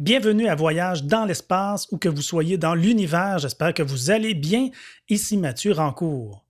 Bienvenue 0.00 0.48
à 0.48 0.54
Voyage 0.54 1.04
dans 1.04 1.26
l'espace 1.26 1.86
ou 1.90 1.98
que 1.98 2.08
vous 2.08 2.22
soyez 2.22 2.56
dans 2.56 2.74
l'univers. 2.74 3.38
J'espère 3.38 3.74
que 3.74 3.82
vous 3.82 4.10
allez 4.10 4.32
bien. 4.32 4.70
Ici 5.10 5.36
Mathieu 5.36 5.72
Rancourt. 5.72 6.42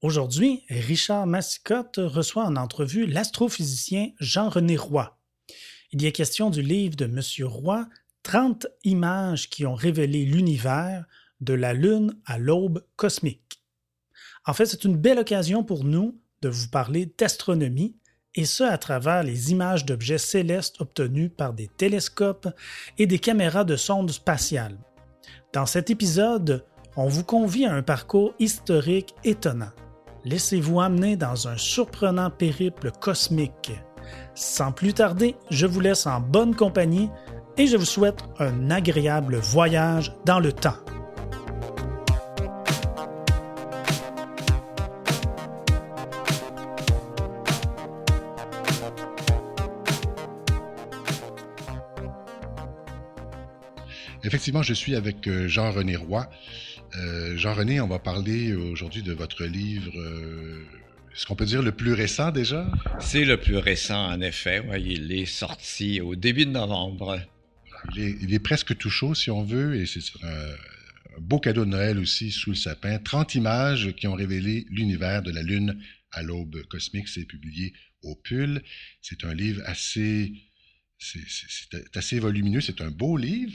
Aujourd'hui, 0.00 0.62
Richard 0.70 1.26
Massicotte 1.26 1.98
reçoit 1.98 2.46
en 2.46 2.56
entrevue 2.56 3.04
l'astrophysicien 3.04 4.12
Jean-René 4.18 4.78
Roy. 4.78 5.14
Il 5.92 6.00
y 6.00 6.06
a 6.06 6.10
question 6.10 6.48
du 6.48 6.62
livre 6.62 6.96
de 6.96 7.04
M. 7.04 7.20
Roy, 7.46 7.86
30 8.22 8.66
images 8.84 9.50
qui 9.50 9.66
ont 9.66 9.74
révélé 9.74 10.24
l'univers 10.24 11.04
de 11.42 11.52
la 11.52 11.74
Lune 11.74 12.18
à 12.24 12.38
l'aube 12.38 12.82
cosmique. 12.96 13.62
En 14.46 14.54
fait, 14.54 14.64
c'est 14.64 14.84
une 14.86 14.96
belle 14.96 15.18
occasion 15.18 15.64
pour 15.64 15.84
nous 15.84 16.18
de 16.40 16.48
vous 16.48 16.68
parler 16.68 17.12
d'astronomie 17.18 17.98
et 18.36 18.44
ce 18.44 18.62
à 18.62 18.78
travers 18.78 19.22
les 19.22 19.50
images 19.50 19.84
d'objets 19.84 20.18
célestes 20.18 20.80
obtenues 20.80 21.30
par 21.30 21.52
des 21.52 21.68
télescopes 21.68 22.48
et 22.98 23.06
des 23.06 23.18
caméras 23.18 23.64
de 23.64 23.76
sondes 23.76 24.10
spatiales. 24.10 24.78
Dans 25.52 25.66
cet 25.66 25.90
épisode, 25.90 26.64
on 26.96 27.08
vous 27.08 27.24
convie 27.24 27.66
à 27.66 27.74
un 27.74 27.82
parcours 27.82 28.34
historique 28.38 29.14
étonnant. 29.24 29.72
Laissez-vous 30.24 30.80
amener 30.80 31.16
dans 31.16 31.48
un 31.48 31.56
surprenant 31.56 32.30
périple 32.30 32.90
cosmique. 32.90 33.72
Sans 34.34 34.72
plus 34.72 34.92
tarder, 34.92 35.36
je 35.50 35.66
vous 35.66 35.80
laisse 35.80 36.06
en 36.06 36.20
bonne 36.20 36.54
compagnie 36.54 37.10
et 37.56 37.66
je 37.66 37.76
vous 37.76 37.84
souhaite 37.84 38.22
un 38.38 38.70
agréable 38.70 39.36
voyage 39.36 40.14
dans 40.24 40.40
le 40.40 40.52
temps. 40.52 40.76
Effectivement, 54.26 54.62
je 54.64 54.74
suis 54.74 54.96
avec 54.96 55.28
euh, 55.28 55.46
Jean-René 55.46 55.94
Roy. 55.94 56.28
Euh, 56.96 57.36
Jean-René, 57.36 57.80
on 57.80 57.86
va 57.86 58.00
parler 58.00 58.54
aujourd'hui 58.54 59.02
de 59.02 59.12
votre 59.12 59.44
livre. 59.44 59.92
Euh, 59.96 60.64
est-ce 61.14 61.26
qu'on 61.26 61.36
peut 61.36 61.44
dire 61.44 61.62
le 61.62 61.70
plus 61.70 61.92
récent 61.92 62.32
déjà? 62.32 62.66
C'est 62.98 63.24
le 63.24 63.36
plus 63.36 63.56
récent, 63.56 64.04
en 64.04 64.20
effet. 64.20 64.64
il 64.80 65.12
est 65.12 65.26
sorti 65.26 66.00
au 66.00 66.16
début 66.16 66.44
de 66.44 66.50
novembre. 66.50 67.20
Il 67.94 68.34
est, 68.34 68.40
presque 68.40 68.76
tout 68.76 68.90
chaud, 68.90 69.14
si 69.14 69.30
on 69.30 69.44
veut, 69.44 69.76
et 69.76 69.86
c'est 69.86 70.00
un, 70.24 71.20
beau 71.20 71.38
cadeau 71.38 71.64
de 71.64 71.70
Noël 71.70 71.96
aussi 71.96 72.32
sous 72.32 72.50
le 72.50 72.56
sapin. 72.56 72.98
30 72.98 73.36
images 73.36 73.92
qui 73.94 74.08
ont 74.08 74.14
révélé 74.14 74.66
l'univers 74.70 75.22
de 75.22 75.30
la 75.30 75.44
Lune 75.44 75.80
à 76.10 76.24
l'aube 76.24 76.64
cosmique. 76.64 77.06
C'est 77.06 77.26
publié 77.26 77.74
au 78.02 78.16
Pull. 78.16 78.60
C'est 79.02 79.24
un 79.24 79.34
livre 79.34 79.62
assez... 79.66 80.32
C'est 80.98 81.96
assez 81.96 82.18
volumineux, 82.18 82.62
c'est 82.62 82.80
un 82.80 82.90
beau 82.90 83.18
livre 83.18 83.52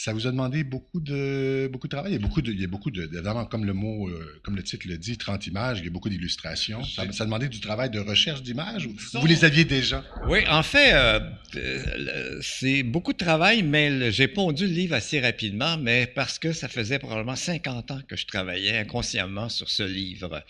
ça 0.00 0.14
vous 0.14 0.26
a 0.26 0.30
demandé 0.30 0.64
beaucoup 0.64 0.98
de, 0.98 1.68
beaucoup 1.70 1.86
de 1.86 1.94
travail. 1.94 2.12
Il 2.12 2.14
y 2.14 2.24
a 2.24 2.26
beaucoup 2.26 2.40
de, 2.40 2.50
il 2.50 2.60
y 2.60 2.64
a 2.64 2.66
beaucoup 2.66 2.90
de, 2.90 3.02
évidemment, 3.02 3.44
comme 3.44 3.66
le 3.66 3.74
mot, 3.74 4.08
euh, 4.08 4.40
comme 4.42 4.56
le 4.56 4.62
titre 4.62 4.88
le 4.88 4.96
dit, 4.96 5.18
30 5.18 5.46
images, 5.46 5.80
il 5.80 5.84
y 5.84 5.88
a 5.88 5.90
beaucoup 5.90 6.08
d'illustrations. 6.08 6.82
Ça, 6.84 7.12
ça, 7.12 7.24
a 7.24 7.26
demandé 7.26 7.50
du 7.50 7.60
travail 7.60 7.90
de 7.90 8.00
recherche 8.00 8.42
d'images 8.42 8.86
ou 8.86 8.96
vous 9.20 9.26
les 9.26 9.44
aviez 9.44 9.66
déjà? 9.66 10.02
Oui, 10.26 10.38
en 10.48 10.62
fait, 10.62 10.94
euh, 10.94 11.20
euh, 11.54 12.38
c'est 12.40 12.82
beaucoup 12.82 13.12
de 13.12 13.18
travail, 13.18 13.62
mais 13.62 14.10
j'ai 14.10 14.26
pondu 14.26 14.66
le 14.66 14.72
livre 14.72 14.94
assez 14.94 15.20
rapidement, 15.20 15.76
mais 15.76 16.06
parce 16.06 16.38
que 16.38 16.54
ça 16.54 16.68
faisait 16.68 16.98
probablement 16.98 17.36
50 17.36 17.90
ans 17.90 18.00
que 18.08 18.16
je 18.16 18.24
travaillais 18.24 18.78
inconsciemment 18.78 19.50
sur 19.50 19.68
ce 19.68 19.82
livre. 19.82 20.42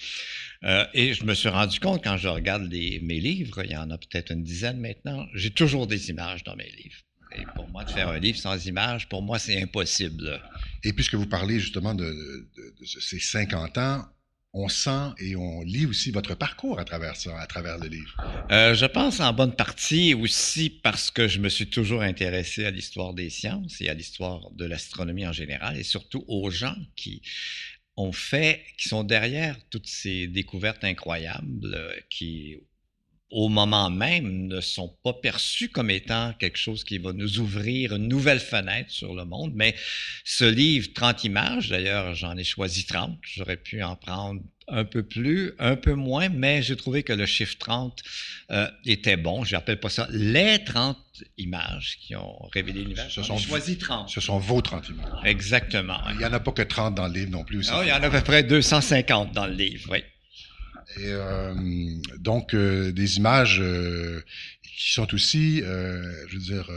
et 0.94 1.12
je 1.12 1.24
me 1.24 1.34
suis 1.34 1.48
rendu 1.48 1.80
compte 1.80 2.04
quand 2.04 2.16
je 2.18 2.28
regarde 2.28 2.68
mes 2.70 3.18
livres, 3.18 3.64
il 3.64 3.72
y 3.72 3.76
en 3.76 3.90
a 3.90 3.98
peut-être 3.98 4.30
une 4.30 4.44
dizaine 4.44 4.78
maintenant, 4.78 5.26
j'ai 5.34 5.50
toujours 5.50 5.88
des 5.88 6.10
images 6.10 6.44
dans 6.44 6.54
mes 6.54 6.70
livres. 6.70 7.00
Et 7.36 7.44
pour 7.54 7.68
moi, 7.68 7.84
de 7.84 7.90
faire 7.90 8.08
un 8.08 8.18
livre 8.18 8.38
sans 8.38 8.66
images, 8.66 9.08
pour 9.08 9.22
moi, 9.22 9.38
c'est 9.38 9.60
impossible. 9.62 10.40
Et 10.82 10.92
puisque 10.92 11.14
vous 11.14 11.26
parlez 11.26 11.60
justement 11.60 11.94
de, 11.94 12.48
ces 12.84 13.20
50 13.20 13.78
ans, 13.78 14.04
on 14.52 14.68
sent 14.68 15.12
et 15.18 15.36
on 15.36 15.62
lit 15.62 15.86
aussi 15.86 16.10
votre 16.10 16.34
parcours 16.34 16.80
à 16.80 16.84
travers 16.84 17.14
ça, 17.14 17.38
à 17.38 17.46
travers 17.46 17.78
le 17.78 17.86
livre. 17.86 18.16
Euh, 18.50 18.74
je 18.74 18.86
pense 18.86 19.20
en 19.20 19.32
bonne 19.32 19.54
partie 19.54 20.12
aussi 20.12 20.70
parce 20.70 21.12
que 21.12 21.28
je 21.28 21.38
me 21.38 21.48
suis 21.48 21.68
toujours 21.68 22.02
intéressé 22.02 22.64
à 22.64 22.72
l'histoire 22.72 23.14
des 23.14 23.30
sciences 23.30 23.80
et 23.80 23.88
à 23.88 23.94
l'histoire 23.94 24.50
de 24.50 24.64
l'astronomie 24.64 25.24
en 25.24 25.32
général 25.32 25.76
et 25.76 25.84
surtout 25.84 26.24
aux 26.26 26.50
gens 26.50 26.74
qui 26.96 27.22
ont 27.96 28.12
fait, 28.12 28.64
qui 28.76 28.88
sont 28.88 29.04
derrière 29.04 29.56
toutes 29.68 29.86
ces 29.86 30.26
découvertes 30.26 30.82
incroyables 30.82 31.74
euh, 31.74 31.92
qui 32.08 32.56
au 33.30 33.48
moment 33.48 33.90
même, 33.90 34.46
ne 34.46 34.60
sont 34.60 34.94
pas 35.04 35.12
perçus 35.12 35.68
comme 35.68 35.90
étant 35.90 36.32
quelque 36.38 36.58
chose 36.58 36.84
qui 36.84 36.98
va 36.98 37.12
nous 37.12 37.38
ouvrir 37.38 37.94
une 37.94 38.08
nouvelle 38.08 38.40
fenêtre 38.40 38.90
sur 38.90 39.14
le 39.14 39.24
monde. 39.24 39.52
Mais 39.54 39.74
ce 40.24 40.44
livre, 40.44 40.88
30 40.94 41.24
images, 41.24 41.68
d'ailleurs, 41.68 42.14
j'en 42.14 42.36
ai 42.36 42.44
choisi 42.44 42.84
30. 42.84 43.18
J'aurais 43.22 43.56
pu 43.56 43.82
en 43.82 43.94
prendre 43.96 44.40
un 44.70 44.84
peu 44.84 45.02
plus, 45.02 45.52
un 45.58 45.76
peu 45.76 45.94
moins, 45.94 46.28
mais 46.28 46.62
j'ai 46.62 46.76
trouvé 46.76 47.02
que 47.02 47.12
le 47.12 47.26
chiffre 47.26 47.56
30 47.58 48.02
euh, 48.50 48.68
était 48.84 49.16
bon. 49.16 49.44
Je 49.44 49.54
n'appelle 49.54 49.80
pas 49.80 49.90
ça 49.90 50.06
les 50.10 50.62
30 50.64 50.96
images 51.38 51.98
qui 52.00 52.16
ont 52.16 52.38
révélé 52.52 52.80
l'univers. 52.80 53.08
J'ai 53.10 53.22
choisi 53.22 53.78
30. 53.78 54.08
Ce 54.08 54.20
sont 54.20 54.38
vos 54.38 54.60
30 54.60 54.88
images. 54.88 55.24
Exactement. 55.24 55.98
Il 56.12 56.18
n'y 56.18 56.24
en 56.24 56.32
a 56.32 56.40
pas 56.40 56.52
que 56.52 56.62
30 56.62 56.94
dans 56.94 57.08
le 57.08 57.14
livre 57.14 57.30
non 57.30 57.44
plus. 57.44 57.58
Aussi. 57.58 57.70
il 57.82 57.88
y 57.88 57.92
en 57.92 58.02
a 58.02 58.06
à 58.06 58.10
peu 58.10 58.20
près 58.20 58.42
250 58.42 59.32
dans 59.32 59.46
le 59.46 59.54
livre, 59.54 59.88
oui. 59.90 60.02
Et 60.96 61.06
euh, 61.06 61.54
donc, 62.18 62.54
euh, 62.54 62.92
des 62.92 63.18
images 63.18 63.60
euh, 63.60 64.22
qui 64.62 64.92
sont 64.92 65.14
aussi, 65.14 65.58
je 65.58 66.32
veux 66.32 66.40
dire, 66.40 66.70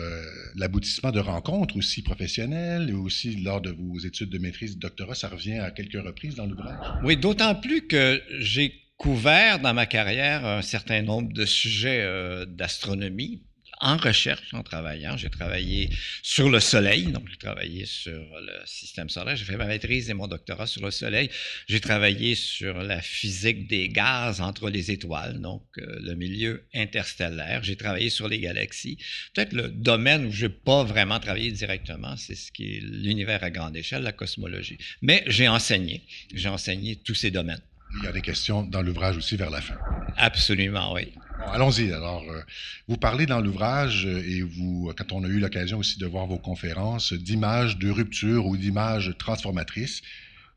l'aboutissement 0.56 1.12
de 1.12 1.20
rencontres 1.20 1.78
aussi 1.78 2.02
professionnelles 2.02 2.90
et 2.90 2.94
aussi 2.94 3.38
lors 3.38 3.62
de 3.62 3.72
vos 3.72 3.98
études 4.00 4.30
de 4.30 4.40
maîtrise 4.40 4.76
de 4.76 4.82
doctorat, 4.82 5.16
ça 5.16 5.30
revient 5.30 5.60
à 5.60 5.72
quelques 5.72 6.04
reprises 6.04 6.36
dans 6.36 6.46
l'ouvrage. 6.46 6.86
Oui, 7.04 7.16
d'autant 7.16 7.56
plus 7.56 7.88
que 7.88 8.22
j'ai 8.40 8.74
couvert 8.98 9.60
dans 9.60 9.74
ma 9.74 9.86
carrière 9.86 10.46
un 10.46 10.62
certain 10.62 11.02
nombre 11.02 11.32
de 11.32 11.46
sujets 11.46 12.46
d'astronomie, 12.48 13.42
en 13.84 13.98
recherche, 13.98 14.54
en 14.54 14.64
travaillant. 14.64 15.18
J'ai 15.18 15.30
travaillé 15.30 15.90
sur 16.22 16.50
le 16.50 16.62
Soleil, 16.62 17.08
donc 17.08 17.28
j'ai 17.30 17.38
travaillé 17.38 17.86
sur 17.86 18.12
le 18.14 18.54
système 18.66 19.10
solaire. 19.10 19.36
J'ai 19.36 19.44
fait 19.44 19.58
ma 19.58 19.66
maîtrise 19.66 20.10
et 20.10 20.14
mon 20.14 20.28
doctorat 20.28 20.68
sur 20.68 20.82
le 20.82 20.90
Soleil. 20.90 21.30
J'ai 21.68 21.82
travaillé 21.82 22.34
sur 22.36 22.82
la 22.82 23.02
physique 23.02 23.68
des 23.68 23.90
gaz 23.90 24.40
entre 24.40 24.70
les 24.70 24.90
étoiles, 24.90 25.42
donc 25.42 25.64
euh, 25.78 26.00
le 26.02 26.16
milieu 26.16 26.66
interstellaire. 26.74 27.62
J'ai 27.64 27.76
travaillé 27.76 28.10
sur 28.10 28.30
les 28.30 28.40
galaxies. 28.40 28.98
Peut-être 29.34 29.52
le 29.52 29.68
domaine 29.68 30.28
où 30.28 30.32
je 30.32 30.46
n'ai 30.46 30.54
pas 30.54 30.86
vraiment 30.86 31.20
travaillé 31.20 31.52
directement, 31.52 32.16
c'est 32.16 32.36
ce 32.36 32.54
qui 32.54 32.78
est 32.78 32.80
l'univers 32.80 33.44
à 33.44 33.50
grande 33.50 33.76
échelle, 33.76 34.04
la 34.04 34.14
cosmologie. 34.14 34.78
Mais 35.02 35.24
j'ai 35.28 35.50
enseigné. 35.50 36.04
J'ai 36.34 36.50
enseigné 36.50 36.96
tous 36.96 37.16
ces 37.16 37.32
domaines. 37.32 37.62
Il 37.98 38.04
y 38.04 38.08
a 38.08 38.12
des 38.12 38.22
questions 38.22 38.64
dans 38.64 38.82
l'ouvrage 38.82 39.18
aussi 39.18 39.36
vers 39.36 39.50
la 39.50 39.62
fin. 39.62 39.76
Absolument, 40.18 40.94
oui. 40.94 41.14
Allons-y. 41.52 41.92
Alors, 41.92 42.24
euh, 42.30 42.42
vous 42.88 42.98
parlez 42.98 43.26
dans 43.26 43.42
l'ouvrage 43.42 44.06
euh, 44.06 44.24
et 44.26 44.42
vous, 44.42 44.92
quand 44.98 45.12
on 45.12 45.24
a 45.24 45.28
eu 45.28 45.40
l'occasion 45.40 45.80
aussi 45.80 46.00
de 46.00 46.06
voir 46.06 46.26
vos 46.26 46.38
conférences, 46.38 47.14
d'images 47.14 47.78
de 47.78 47.90
rupture 47.90 48.46
ou 48.46 48.58
d'images 48.58 49.14
transformatrices. 49.18 50.02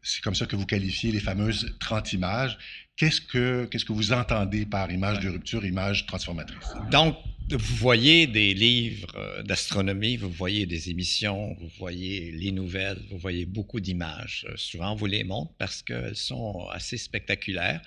C'est 0.02 0.22
comme 0.22 0.34
ça 0.34 0.46
que 0.46 0.54
vous 0.54 0.66
qualifiez 0.66 1.10
les 1.10 1.20
fameuses 1.20 1.74
30 1.80 2.12
images. 2.12 2.58
Qu'est-ce 2.96 3.20
que, 3.20 3.66
qu'est-ce 3.66 3.84
que 3.84 3.92
vous 3.92 4.12
entendez 4.12 4.64
par 4.64 4.90
image 4.90 5.20
de 5.20 5.28
rupture, 5.28 5.64
image 5.64 6.06
transformatrice? 6.06 6.74
Donc, 6.90 7.16
vous 7.50 7.76
voyez 7.76 8.26
des 8.26 8.54
livres 8.54 9.12
euh, 9.16 9.42
d'astronomie, 9.42 10.16
vous 10.16 10.30
voyez 10.30 10.66
des 10.66 10.90
émissions, 10.90 11.54
vous 11.60 11.70
voyez 11.78 12.32
les 12.32 12.50
nouvelles, 12.50 12.98
vous 13.10 13.18
voyez 13.18 13.46
beaucoup 13.46 13.78
d'images. 13.78 14.46
Souvent, 14.56 14.92
on 14.92 14.94
vous 14.96 15.06
les 15.06 15.22
montre 15.22 15.52
parce 15.56 15.82
qu'elles 15.82 16.16
sont 16.16 16.66
assez 16.72 16.96
spectaculaires. 16.96 17.80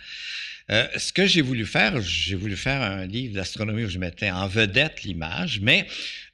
Euh, 0.72 0.88
ce 0.98 1.12
que 1.12 1.26
j'ai 1.26 1.42
voulu 1.42 1.66
faire, 1.66 2.00
j'ai 2.00 2.36
voulu 2.36 2.56
faire 2.56 2.82
un 2.82 3.06
livre 3.06 3.34
d'astronomie 3.34 3.84
où 3.84 3.90
je 3.90 4.00
mettais 4.00 4.32
en 4.32 4.48
vedette 4.48 5.04
l'image, 5.04 5.60
mais 5.60 5.88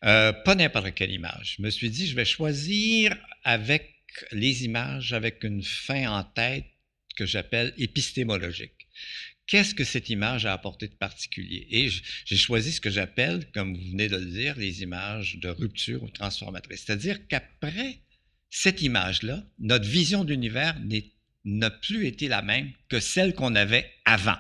euh, 0.04 0.32
pas 0.32 0.54
n'importe 0.54 0.94
quelle 0.94 1.12
image. 1.12 1.56
Je 1.58 1.64
me 1.64 1.72
suis 1.72 1.90
dit, 1.90 2.06
je 2.08 2.16
vais 2.16 2.26
choisir 2.26 3.18
avec 3.44 3.96
les 4.32 4.66
images 4.66 5.14
avec 5.14 5.44
une 5.44 5.64
fin 5.64 6.12
en 6.12 6.24
tête 6.24 6.66
que 7.16 7.26
j'appelle 7.26 7.74
épistémologique. 7.78 8.85
Qu'est-ce 9.48 9.76
que 9.76 9.84
cette 9.84 10.10
image 10.10 10.46
a 10.46 10.54
apporté 10.54 10.88
de 10.88 10.96
particulier? 10.96 11.68
Et 11.70 11.90
j'ai 12.26 12.36
choisi 12.36 12.72
ce 12.72 12.82
que 12.82 12.90
j'appelle, 12.90 13.46
comme 13.54 13.76
vous 13.76 13.92
venez 13.92 14.08
de 14.08 14.18
le 14.18 14.26
dire, 14.26 14.56
les 14.58 14.82
images 14.82 15.38
de 15.38 15.50
rupture 15.50 16.02
ou 16.02 16.10
transformatrice. 16.10 16.84
C'est-à-dire 16.86 17.28
qu'après 17.28 18.00
cette 18.50 18.82
image-là, 18.82 19.44
notre 19.60 19.88
vision 19.88 20.24
d'univers 20.24 20.76
n'a 21.44 21.70
plus 21.70 22.08
été 22.08 22.28
la 22.28 22.42
même 22.42 22.72
que 22.90 23.00
celle 23.00 23.36
qu'on 23.36 23.54
avait 23.54 23.92
avant. 24.06 24.38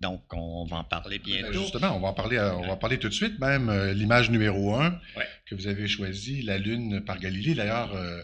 Donc, 0.00 0.22
on 0.32 0.64
va 0.64 0.78
en 0.78 0.84
parler 0.84 1.18
ben, 1.18 1.24
bientôt. 1.24 1.62
Justement, 1.62 1.96
on 1.96 2.00
va 2.00 2.08
en 2.08 2.14
parler, 2.14 2.36
euh, 2.36 2.54
on 2.54 2.66
va 2.66 2.76
parler 2.76 2.98
tout 2.98 3.08
de 3.08 3.14
suite, 3.14 3.38
même 3.40 3.68
euh, 3.68 3.92
l'image 3.92 4.30
numéro 4.30 4.74
un 4.74 5.00
que 5.46 5.54
vous 5.54 5.66
avez 5.66 5.88
choisie, 5.88 6.42
la 6.42 6.58
Lune 6.58 7.00
par 7.04 7.18
Galilée. 7.18 7.54
D'ailleurs, 7.54 7.94
euh, 7.94 8.22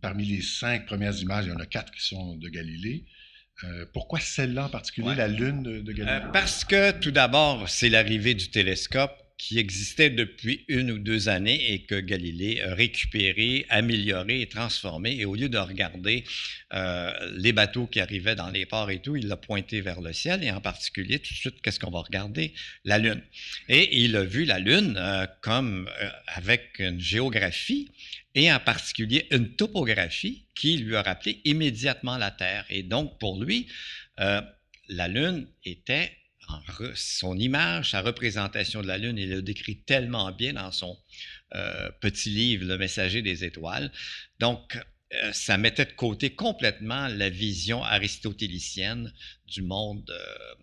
parmi 0.00 0.24
les 0.24 0.42
cinq 0.42 0.86
premières 0.86 1.16
images, 1.18 1.46
il 1.46 1.48
y 1.48 1.52
en 1.52 1.58
a 1.58 1.66
quatre 1.66 1.92
qui 1.92 2.04
sont 2.04 2.36
de 2.36 2.48
Galilée. 2.48 3.06
Pourquoi 3.92 4.20
celle-là 4.20 4.66
en 4.66 4.68
particulier, 4.68 5.14
la 5.14 5.28
Lune 5.28 5.62
de, 5.62 5.92
Galilée? 5.92 6.26
parce 6.32 6.64
que, 6.64 6.90
tout 6.92 7.10
d'abord, 7.10 7.68
c'est 7.68 7.88
l'arrivée 7.88 8.34
du 8.34 8.50
télescope 8.50 9.24
qui 9.36 9.58
existait 9.58 10.10
depuis 10.10 10.64
une 10.68 10.90
ou 10.92 10.98
deux 10.98 11.28
années 11.28 11.72
et 11.72 11.82
que 11.82 11.96
Galilée 11.96 12.62
a 12.62 12.74
récupéré, 12.74 13.66
amélioré 13.68 14.40
et 14.40 14.46
transformé. 14.46 15.16
Et 15.18 15.24
au 15.24 15.34
lieu 15.34 15.48
de 15.48 15.58
regarder 15.58 16.24
euh, 16.72 17.12
les 17.36 17.52
bateaux 17.52 17.86
qui 17.86 18.00
arrivaient 18.00 18.36
dans 18.36 18.50
les 18.50 18.64
ports 18.64 18.90
et 18.90 19.00
tout, 19.00 19.16
il 19.16 19.26
l'a 19.26 19.36
pointé 19.36 19.80
vers 19.80 20.00
le 20.00 20.12
ciel 20.12 20.44
et 20.44 20.50
en 20.50 20.60
particulier, 20.60 21.18
tout 21.18 21.34
de 21.34 21.38
suite, 21.38 21.60
qu'est-ce 21.62 21.80
qu'on 21.80 21.90
va 21.90 22.00
regarder? 22.00 22.54
La 22.84 22.98
Lune. 22.98 23.22
Et 23.68 24.02
il 24.04 24.16
a 24.16 24.24
vu 24.24 24.44
la 24.44 24.60
Lune 24.60 24.94
euh, 24.96 25.26
comme 25.40 25.90
euh, 26.00 26.08
avec 26.26 26.78
une 26.78 27.00
géographie 27.00 27.90
et 28.34 28.52
en 28.52 28.60
particulier 28.60 29.26
une 29.30 29.54
topographie 29.56 30.46
qui 30.54 30.78
lui 30.78 30.96
a 30.96 31.02
rappelé 31.02 31.40
immédiatement 31.44 32.16
la 32.16 32.30
Terre. 32.30 32.64
Et 32.68 32.82
donc, 32.82 33.18
pour 33.18 33.42
lui, 33.42 33.68
la 34.16 35.08
Lune 35.08 35.46
était 35.64 36.12
son 36.94 37.38
image, 37.38 37.90
sa 37.90 38.02
représentation 38.02 38.82
de 38.82 38.86
la 38.86 38.98
Lune, 38.98 39.18
il 39.18 39.30
le 39.30 39.42
décrit 39.42 39.78
tellement 39.82 40.30
bien 40.32 40.54
dans 40.54 40.72
son 40.72 40.98
euh, 41.54 41.90
petit 42.00 42.30
livre, 42.30 42.66
Le 42.66 42.78
Messager 42.78 43.22
des 43.22 43.44
étoiles. 43.44 43.90
Donc, 44.40 44.78
euh, 45.12 45.32
ça 45.32 45.56
mettait 45.56 45.84
de 45.84 45.92
côté 45.92 46.34
complètement 46.34 47.08
la 47.08 47.30
vision 47.30 47.82
aristotélicienne 47.82 49.12
du 49.46 49.62
monde 49.62 50.10
euh, 50.10 50.54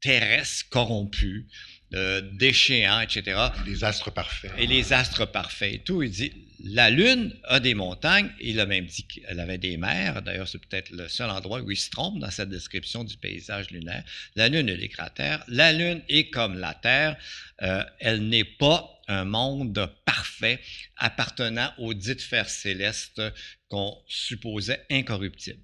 terrestre 0.00 0.68
corrompu, 0.68 1.48
déchéant, 1.90 3.00
etc. 3.00 3.38
Les 3.66 3.84
astres 3.84 4.10
parfaits. 4.10 4.52
Et 4.58 4.66
les 4.66 4.92
astres 4.92 5.26
parfaits 5.26 5.74
et 5.74 5.78
tout. 5.78 6.02
Il 6.02 6.10
dit, 6.10 6.32
la 6.66 6.90
Lune 6.90 7.34
a 7.44 7.60
des 7.60 7.74
montagnes. 7.74 8.30
Il 8.40 8.58
a 8.58 8.66
même 8.66 8.86
dit 8.86 9.06
qu'elle 9.06 9.38
avait 9.38 9.58
des 9.58 9.76
mers. 9.76 10.22
D'ailleurs, 10.22 10.48
c'est 10.48 10.58
peut-être 10.58 10.90
le 10.90 11.08
seul 11.08 11.30
endroit 11.30 11.60
où 11.60 11.70
il 11.70 11.76
se 11.76 11.90
trompe 11.90 12.18
dans 12.18 12.30
sa 12.30 12.46
description 12.46 13.04
du 13.04 13.16
paysage 13.16 13.70
lunaire. 13.70 14.02
La 14.34 14.48
Lune 14.48 14.70
a 14.70 14.76
des 14.76 14.88
cratères. 14.88 15.44
La 15.48 15.72
Lune 15.72 16.02
est 16.08 16.30
comme 16.30 16.58
la 16.58 16.74
Terre. 16.74 17.16
Euh, 17.62 17.84
elle 18.00 18.28
n'est 18.28 18.44
pas 18.44 19.02
un 19.08 19.24
monde 19.24 19.90
parfait 20.04 20.60
appartenant 20.96 21.72
aux 21.78 21.92
dites 21.92 22.20
sphères 22.20 22.48
célestes 22.48 23.20
qu'on 23.68 23.96
supposait 24.06 24.84
incorruptibles. 24.90 25.60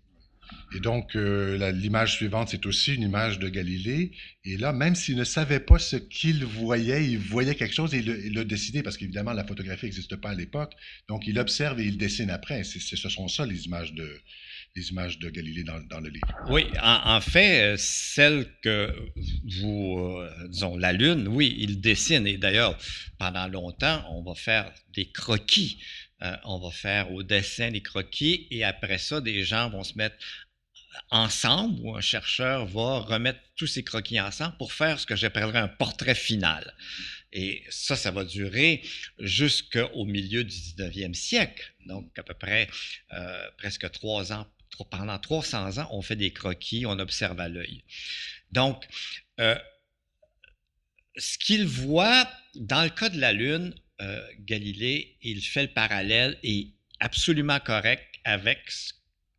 Et 0.74 0.80
donc, 0.80 1.16
euh, 1.16 1.72
l'image 1.72 2.14
suivante, 2.14 2.48
c'est 2.50 2.64
aussi 2.66 2.94
une 2.94 3.02
image 3.02 3.38
de 3.38 3.48
Galilée. 3.48 4.12
Et 4.44 4.56
là, 4.56 4.72
même 4.72 4.94
s'il 4.94 5.16
ne 5.16 5.24
savait 5.24 5.60
pas 5.60 5.78
ce 5.78 5.96
qu'il 5.96 6.44
voyait, 6.44 7.10
il 7.10 7.18
voyait 7.18 7.54
quelque 7.54 7.74
chose 7.74 7.94
et 7.94 7.98
il 7.98 8.34
l'a 8.34 8.44
dessiné, 8.44 8.82
parce 8.82 8.96
qu'évidemment, 8.96 9.32
la 9.32 9.44
photographie 9.44 9.86
n'existe 9.86 10.16
pas 10.16 10.30
à 10.30 10.34
l'époque. 10.34 10.72
Donc, 11.08 11.26
il 11.26 11.38
observe 11.38 11.80
et 11.80 11.84
il 11.84 11.98
dessine 11.98 12.30
après. 12.30 12.64
ce 12.64 13.08
sont 13.08 13.28
ça 13.28 13.46
les 13.46 13.66
images 13.66 13.92
de, 13.94 14.20
les 14.76 14.90
images 14.90 15.18
de 15.18 15.28
Galilée 15.30 15.64
dans, 15.64 16.00
le 16.00 16.08
livre. 16.08 16.26
Oui, 16.48 16.66
en, 16.82 17.20
fait, 17.20 17.72
euh, 17.72 17.76
celle 17.76 18.46
que 18.62 18.94
vous, 19.60 19.98
euh, 19.98 20.30
disons, 20.48 20.76
la 20.76 20.92
Lune, 20.92 21.26
oui, 21.28 21.56
il 21.58 21.80
dessine. 21.80 22.26
Et 22.26 22.36
d'ailleurs, 22.36 22.78
pendant 23.18 23.48
longtemps, 23.48 24.04
on 24.10 24.22
va 24.22 24.34
faire 24.34 24.72
des 24.94 25.10
croquis. 25.10 25.82
On 26.44 26.58
va 26.58 26.70
faire 26.70 27.12
au 27.12 27.22
dessin 27.22 27.70
des 27.70 27.82
croquis 27.82 28.46
et 28.50 28.64
après 28.64 28.98
ça, 28.98 29.20
des 29.20 29.42
gens 29.44 29.70
vont 29.70 29.84
se 29.84 29.96
mettre 29.96 30.16
ensemble 31.10 31.80
où 31.82 31.96
un 31.96 32.00
chercheur 32.00 32.66
va 32.66 33.00
remettre 33.00 33.40
tous 33.56 33.66
ces 33.66 33.84
croquis 33.84 34.20
ensemble 34.20 34.56
pour 34.56 34.72
faire 34.72 34.98
ce 34.98 35.06
que 35.06 35.16
j'appellerais 35.16 35.58
un 35.58 35.68
portrait 35.68 36.14
final. 36.14 36.74
Et 37.32 37.62
ça, 37.70 37.96
ça 37.96 38.10
va 38.10 38.24
durer 38.24 38.82
jusqu'au 39.18 40.04
milieu 40.04 40.42
du 40.44 40.54
19e 40.54 41.14
siècle, 41.14 41.72
donc 41.86 42.18
à 42.18 42.22
peu 42.22 42.34
près 42.34 42.68
euh, 43.12 43.50
presque 43.58 43.90
trois 43.92 44.32
ans. 44.32 44.46
Pendant 44.90 45.18
300 45.18 45.78
ans, 45.78 45.88
on 45.90 46.00
fait 46.00 46.16
des 46.16 46.32
croquis, 46.32 46.86
on 46.86 46.98
observe 46.98 47.38
à 47.38 47.48
l'œil. 47.48 47.84
Donc, 48.50 48.88
euh, 49.38 49.58
ce 51.16 51.36
qu'il 51.36 51.66
voit 51.66 52.26
dans 52.54 52.82
le 52.82 52.88
cas 52.88 53.10
de 53.10 53.20
la 53.20 53.34
Lune, 53.34 53.74
euh, 54.00 54.26
Galilée, 54.40 55.16
il 55.22 55.42
fait 55.42 55.62
le 55.62 55.68
parallèle 55.68 56.38
et 56.42 56.68
absolument 57.00 57.60
correct 57.60 58.06
avec 58.24 58.60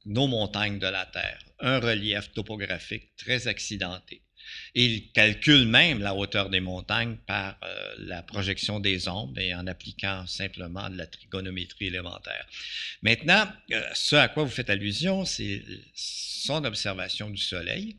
nos 0.05 0.27
montagnes 0.27 0.79
de 0.79 0.87
la 0.87 1.05
Terre, 1.05 1.39
un 1.59 1.79
relief 1.79 2.31
topographique 2.33 3.15
très 3.17 3.47
accidenté. 3.47 4.21
Il 4.73 5.11
calcule 5.11 5.67
même 5.67 5.99
la 5.99 6.15
hauteur 6.15 6.49
des 6.49 6.59
montagnes 6.59 7.17
par 7.27 7.57
euh, 7.63 7.95
la 7.99 8.23
projection 8.23 8.79
des 8.79 9.07
ombres 9.07 9.39
et 9.39 9.53
en 9.53 9.67
appliquant 9.67 10.25
simplement 10.27 10.89
de 10.89 10.97
la 10.97 11.07
trigonométrie 11.07 11.87
élémentaire. 11.87 12.45
Maintenant, 13.01 13.47
euh, 13.71 13.83
ce 13.93 14.15
à 14.15 14.27
quoi 14.27 14.43
vous 14.43 14.49
faites 14.49 14.69
allusion, 14.69 15.25
c'est 15.25 15.63
son 15.93 16.65
observation 16.65 17.29
du 17.29 17.41
Soleil, 17.41 17.97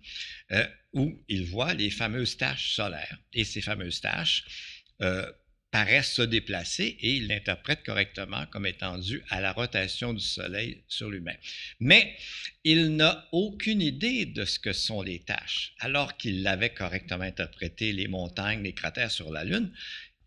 où 0.93 1.19
il 1.29 1.47
voit 1.47 1.73
les 1.75 1.91
fameuses 1.91 2.37
taches 2.37 2.75
solaires. 2.75 3.19
Et 3.32 3.44
ces 3.44 3.62
fameuses 3.62 4.00
taches 4.00 4.44
paraissent 5.73 6.13
se 6.13 6.23
déplacer 6.23 6.99
et 7.01 7.17
il 7.17 7.29
l'interprète 7.29 7.83
correctement 7.85 8.45
comme 8.47 8.67
étant 8.67 8.99
dû 8.99 9.23
à 9.31 9.41
la 9.41 9.53
rotation 9.53 10.13
du 10.13 10.23
Soleil 10.23 10.85
sur 10.87 11.09
lui-même. 11.09 11.39
Mais 11.81 12.15
il 12.63 12.95
n'a 12.95 13.27
aucune 13.33 13.81
idée 13.81 14.27
de 14.27 14.45
ce 14.45 14.59
que 14.59 14.75
sont 14.75 15.01
les 15.03 15.21
tâches. 15.21 15.73
Alors 15.81 16.17
qu'il 16.19 16.43
l'avait 16.43 16.75
correctement 16.75 17.25
interprété, 17.25 17.93
les 17.93 18.07
montagnes, 18.07 18.63
les 18.63 18.75
cratères 18.75 19.11
sur 19.11 19.33
la 19.33 19.45
Lune, 19.45 19.73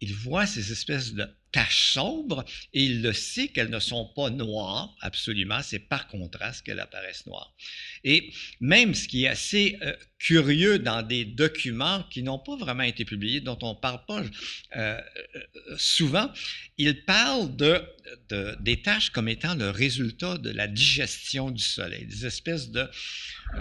il 0.01 0.13
voit 0.13 0.47
ces 0.47 0.71
espèces 0.71 1.13
de 1.13 1.29
taches 1.55 1.93
sombres 1.93 2.43
et 2.73 2.83
il 2.83 3.01
le 3.01 3.13
sait 3.13 3.47
qu'elles 3.47 3.69
ne 3.69 3.79
sont 3.79 4.11
pas 4.13 4.29
noires, 4.29 4.93
absolument, 4.99 5.61
c'est 5.63 5.79
par 5.79 6.09
contraste 6.09 6.65
qu'elles 6.65 6.81
apparaissent 6.81 7.25
noires. 7.27 7.53
Et 8.03 8.33
même 8.59 8.93
ce 8.93 9.07
qui 9.07 9.23
est 9.23 9.29
assez 9.29 9.77
euh, 9.81 9.95
curieux 10.19 10.79
dans 10.79 11.01
des 11.01 11.23
documents 11.23 12.03
qui 12.09 12.23
n'ont 12.23 12.39
pas 12.39 12.57
vraiment 12.57 12.83
été 12.83 13.05
publiés, 13.05 13.39
dont 13.39 13.57
on 13.61 13.69
ne 13.69 13.79
parle 13.79 14.03
pas 14.05 14.21
euh, 14.21 14.99
euh, 15.35 15.41
souvent, 15.77 16.29
il 16.77 17.05
parle 17.05 17.55
de, 17.55 17.81
des 18.59 18.81
tâches 18.81 19.11
comme 19.11 19.29
étant 19.29 19.55
le 19.55 19.69
résultat 19.69 20.37
de 20.37 20.49
la 20.49 20.67
digestion 20.67 21.51
du 21.51 21.63
soleil, 21.63 22.05
des 22.05 22.25
espèces 22.25 22.69
de... 22.69 22.85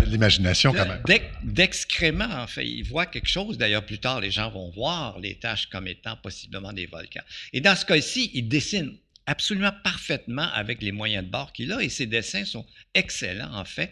L'imagination 0.07 0.73
quand 0.73 0.87
même. 0.87 1.03
D'excréments, 1.45 2.25
en 2.25 2.47
fait. 2.47 2.67
Il 2.67 2.83
voit 2.83 3.07
quelque 3.07 3.29
chose, 3.29 3.59
d'ailleurs 3.59 3.85
plus 3.87 3.99
tard 3.99 4.21
les 4.21 4.31
gens 4.31 4.51
vont 4.51 4.71
voir 4.71 5.21
les 5.21 5.37
tâches 5.37 5.67
comme 5.67 5.87
étant 5.87 6.17
possiblement 6.17 6.73
des 6.73 6.87
volcans. 6.87 7.23
Et 7.53 7.61
dans 7.61 7.77
ce 7.77 7.84
cas-ci, 7.85 8.31
il 8.35 8.49
dessine 8.49 8.97
absolument 9.27 9.73
parfaitement 9.83 10.49
avec 10.53 10.83
les 10.83 10.93
moyens 10.93 11.25
de 11.25 11.31
bord 11.31 11.53
qu'il 11.53 11.73
a 11.73 11.83
et 11.83 11.89
ses 11.89 12.07
dessins 12.07 12.45
sont 12.45 12.67
excellents, 12.95 13.55
en 13.55 13.65
fait, 13.65 13.91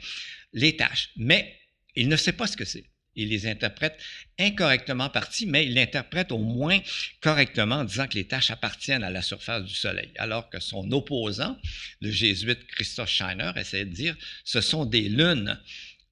les 0.53 0.77
tâches. 0.77 1.11
Mais 1.17 1.57
il 1.95 2.09
ne 2.09 2.17
sait 2.17 2.33
pas 2.33 2.47
ce 2.47 2.57
que 2.57 2.65
c'est. 2.65 2.85
Il 3.15 3.29
les 3.29 3.47
interprète 3.47 3.99
incorrectement 4.39 5.11
partie, 5.11 5.45
mais 5.45 5.67
il 5.67 5.75
l'interprète 5.75 6.33
au 6.33 6.39
moins 6.39 6.81
correctement 7.21 7.77
en 7.77 7.85
disant 7.85 8.07
que 8.09 8.15
les 8.15 8.27
tâches 8.27 8.51
appartiennent 8.51 9.05
à 9.05 9.11
la 9.11 9.21
surface 9.21 9.65
du 9.65 9.75
Soleil, 9.75 10.11
alors 10.17 10.49
que 10.49 10.61
son 10.61 10.91
opposant, 10.93 11.59
le 12.01 12.11
jésuite 12.11 12.67
Christoph 12.69 13.11
Scheiner, 13.11 13.53
essaie 13.57 13.85
de 13.85 13.93
dire 13.93 14.17
ce 14.45 14.63
sont 14.63 14.87
des 14.87 15.11
lunes 15.11 15.61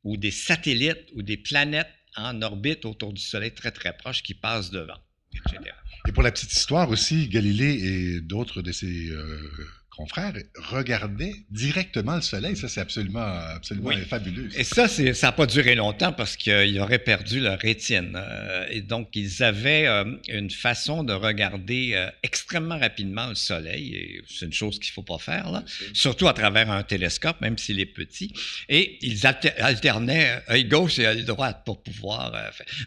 ou 0.04 0.18
des 0.18 0.30
satellites 0.30 1.08
ou 1.14 1.22
des 1.22 1.38
planètes 1.38 1.90
en 2.16 2.42
orbite 2.42 2.84
autour 2.84 3.14
du 3.14 3.22
Soleil 3.22 3.54
très 3.54 3.70
très 3.70 3.96
proches 3.96 4.22
qui 4.22 4.34
passent 4.34 4.70
devant, 4.70 4.98
etc. 5.32 5.72
Et 6.06 6.12
pour 6.12 6.22
la 6.22 6.32
petite 6.32 6.52
histoire 6.52 6.88
aussi, 6.90 7.28
Galilée 7.28 7.74
et 7.84 8.20
d'autres 8.20 8.62
de 8.62 8.72
ses 8.72 9.10
euh, 9.10 9.50
confrères 10.00 10.32
regardaient 10.56 11.34
directement 11.50 12.16
le 12.16 12.22
soleil. 12.22 12.56
Ça, 12.56 12.68
c'est 12.68 12.80
absolument, 12.80 13.20
absolument 13.20 13.90
fabuleux. 14.08 14.48
Et 14.56 14.64
ça, 14.64 14.88
ça 14.88 15.26
n'a 15.26 15.32
pas 15.32 15.44
duré 15.44 15.74
longtemps 15.74 16.12
parce 16.12 16.36
qu'ils 16.36 16.80
auraient 16.80 17.04
perdu 17.14 17.40
leur 17.40 17.58
rétine. 17.58 18.12
Euh, 18.16 18.66
et 18.70 18.80
donc, 18.80 19.14
ils 19.14 19.42
avaient 19.42 19.86
euh, 19.86 20.04
une 20.28 20.50
façon 20.50 21.04
de 21.04 21.12
regarder 21.12 21.92
euh, 21.92 22.08
extrêmement 22.22 22.78
rapidement 22.78 23.26
le 23.26 23.34
soleil. 23.34 23.94
Et 23.94 24.22
c'est 24.26 24.46
une 24.46 24.54
chose 24.54 24.78
qu'il 24.78 24.90
ne 24.90 24.94
faut 24.94 25.02
pas 25.02 25.18
faire, 25.18 25.50
là, 25.50 25.64
surtout 25.92 26.28
à 26.28 26.32
travers 26.32 26.70
un 26.70 26.82
télescope, 26.82 27.38
même 27.42 27.58
s'il 27.58 27.78
est 27.78 27.92
petit. 28.02 28.32
Et 28.70 28.98
ils 29.02 29.26
alternaient 29.26 30.42
œil 30.48 30.64
gauche 30.64 30.98
et 30.98 31.06
œil 31.06 31.24
droit 31.24 31.52
pour 31.52 31.82
pouvoir. 31.82 32.32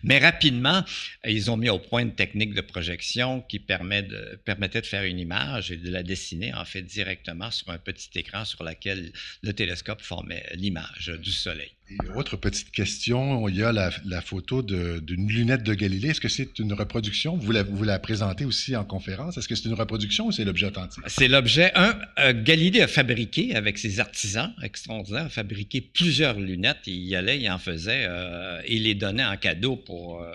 Mais 0.01 0.17
rapidement, 0.17 0.84
ils 1.25 1.51
ont 1.51 1.58
mis 1.58 1.70
au 1.70 1.79
point 1.79 2.01
une 2.01 2.15
technique 2.15 2.55
de 2.55 2.62
projection 2.62 3.41
qui 3.41 3.60
permet 3.60 4.01
de, 4.01 4.39
permettait 4.46 4.82
de 4.82 4.88
faire 4.88 5.03
une 5.03 5.20
image 5.20 5.72
et 5.72 5.77
de 5.77 5.91
la 5.91 6.01
dessiner, 6.01 6.53
en 6.55 6.65
fait, 6.65 6.82
directement 6.82 7.03
sur 7.52 7.70
un 7.70 7.78
petit 7.78 8.10
écran 8.16 8.46
sur 8.46 8.64
lequel 8.64 9.12
le 9.42 9.54
télescope 9.54 10.02
formait 10.02 10.46
l'image 10.56 11.12
du 11.22 11.32
Soleil. 11.32 11.72
autre 12.16 12.38
petite 12.38 12.72
question, 12.72 13.48
il 13.48 13.56
y 13.56 13.64
a 13.64 13.72
la, 13.72 14.22
photo 14.22 14.62
d'une 14.62 15.28
lunette 15.28 15.64
de 15.64 15.74
Galilée. 15.74 16.10
Est-ce 16.10 16.22
que 16.22 16.30
c'est 16.30 16.60
une 16.60 16.74
reproduction? 16.74 17.36
Vous 17.36 17.52
la, 17.52 17.64
vous 17.64 17.84
la 17.84 18.00
présentez 18.00 18.46
aussi 18.46 18.76
en 18.76 18.86
conférence. 18.86 19.38
Est-ce 19.38 19.48
que 19.48 19.56
c'est 19.56 19.70
une 19.70 19.76
reproduction 19.76 20.28
ou 20.28 20.32
c'est 20.32 20.46
l'objet 20.46 20.68
authentique? 20.68 21.04
C'est 21.08 21.28
l'objet. 21.28 21.72
Un, 21.76 22.00
euh, 22.20 22.34
Galilée 22.34 22.82
a 22.82 22.88
fabriqué, 22.88 23.56
avec 23.56 23.78
ses 23.78 24.00
artisans 24.00 24.54
extraordinaires, 24.62 25.26
a 25.26 25.30
fabriqué 25.30 25.82
plusieurs 25.82 26.40
lunettes. 26.40 26.88
Il 26.88 27.04
y 27.04 27.16
allait, 27.16 27.40
il 27.40 27.50
en 27.50 27.60
faisait, 27.60 28.06
euh, 28.08 28.62
il 28.68 28.84
les 28.84 28.96
donnait 28.96 29.26
en 29.26 29.38
cadeau 29.38 29.76
pour 29.76 30.22
euh, 30.22 30.34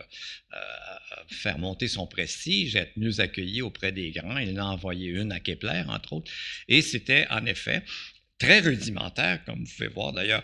faire 1.30 1.58
monter 1.58 1.88
son 1.88 2.06
prestige, 2.06 2.76
être 2.76 2.96
mieux 2.96 3.20
accueilli 3.20 3.62
auprès 3.62 3.92
des 3.92 4.10
grands. 4.10 4.38
Il 4.38 4.58
en 4.58 4.64
a 4.64 4.68
envoyé 4.68 5.08
une 5.08 5.32
à 5.32 5.40
Kepler, 5.40 5.84
entre 5.88 6.14
autres. 6.14 6.30
Et 6.68 6.82
c'était 6.82 7.26
en 7.30 7.44
effet 7.46 7.82
très 8.38 8.60
rudimentaire, 8.60 9.44
comme 9.44 9.64
vous 9.64 9.70
pouvez 9.70 9.88
voir 9.88 10.12
d'ailleurs. 10.12 10.42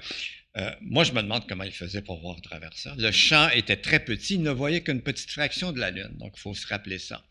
Euh, 0.56 0.70
moi, 0.82 1.02
je 1.02 1.12
me 1.12 1.20
demande 1.20 1.48
comment 1.48 1.64
il 1.64 1.72
faisait 1.72 2.02
pour 2.02 2.20
voir 2.20 2.36
à 2.38 2.40
travers 2.40 2.72
ça. 2.74 2.94
Le 2.96 3.10
champ 3.10 3.48
était 3.50 3.76
très 3.76 3.98
petit, 3.98 4.34
il 4.34 4.42
ne 4.42 4.50
voyait 4.50 4.82
qu'une 4.82 5.02
petite 5.02 5.30
fraction 5.30 5.72
de 5.72 5.80
la 5.80 5.90
Lune, 5.90 6.14
donc 6.18 6.34
il 6.36 6.40
faut 6.40 6.54
se 6.54 6.66
rappeler 6.68 6.98
ça. 6.98 7.24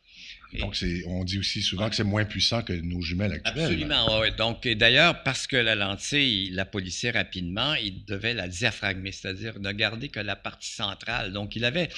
Donc, 0.59 0.77
on 1.07 1.23
dit 1.23 1.39
aussi 1.39 1.61
souvent 1.61 1.89
que 1.89 1.95
c'est 1.95 2.03
moins 2.03 2.25
puissant 2.25 2.61
que 2.61 2.73
nos 2.73 3.01
jumelles 3.01 3.33
actuelles. 3.33 3.65
Absolument, 3.65 4.19
oui. 4.19 4.27
Donc, 4.37 4.67
d'ailleurs, 4.67 5.23
parce 5.23 5.47
que 5.47 5.55
la 5.55 5.73
lentille, 5.73 6.47
il 6.47 6.55
la 6.55 6.65
polissait 6.65 7.09
rapidement, 7.09 7.73
il 7.75 8.05
devait 8.05 8.33
la 8.33 8.47
diaphragmer, 8.47 9.11
c'est-à-dire 9.11 9.59
ne 9.59 9.71
garder 9.71 10.09
que 10.09 10.19
la 10.19 10.35
partie 10.35 10.71
centrale. 10.71 11.33
Donc, 11.33 11.55
il 11.55 11.65
avait, 11.65 11.89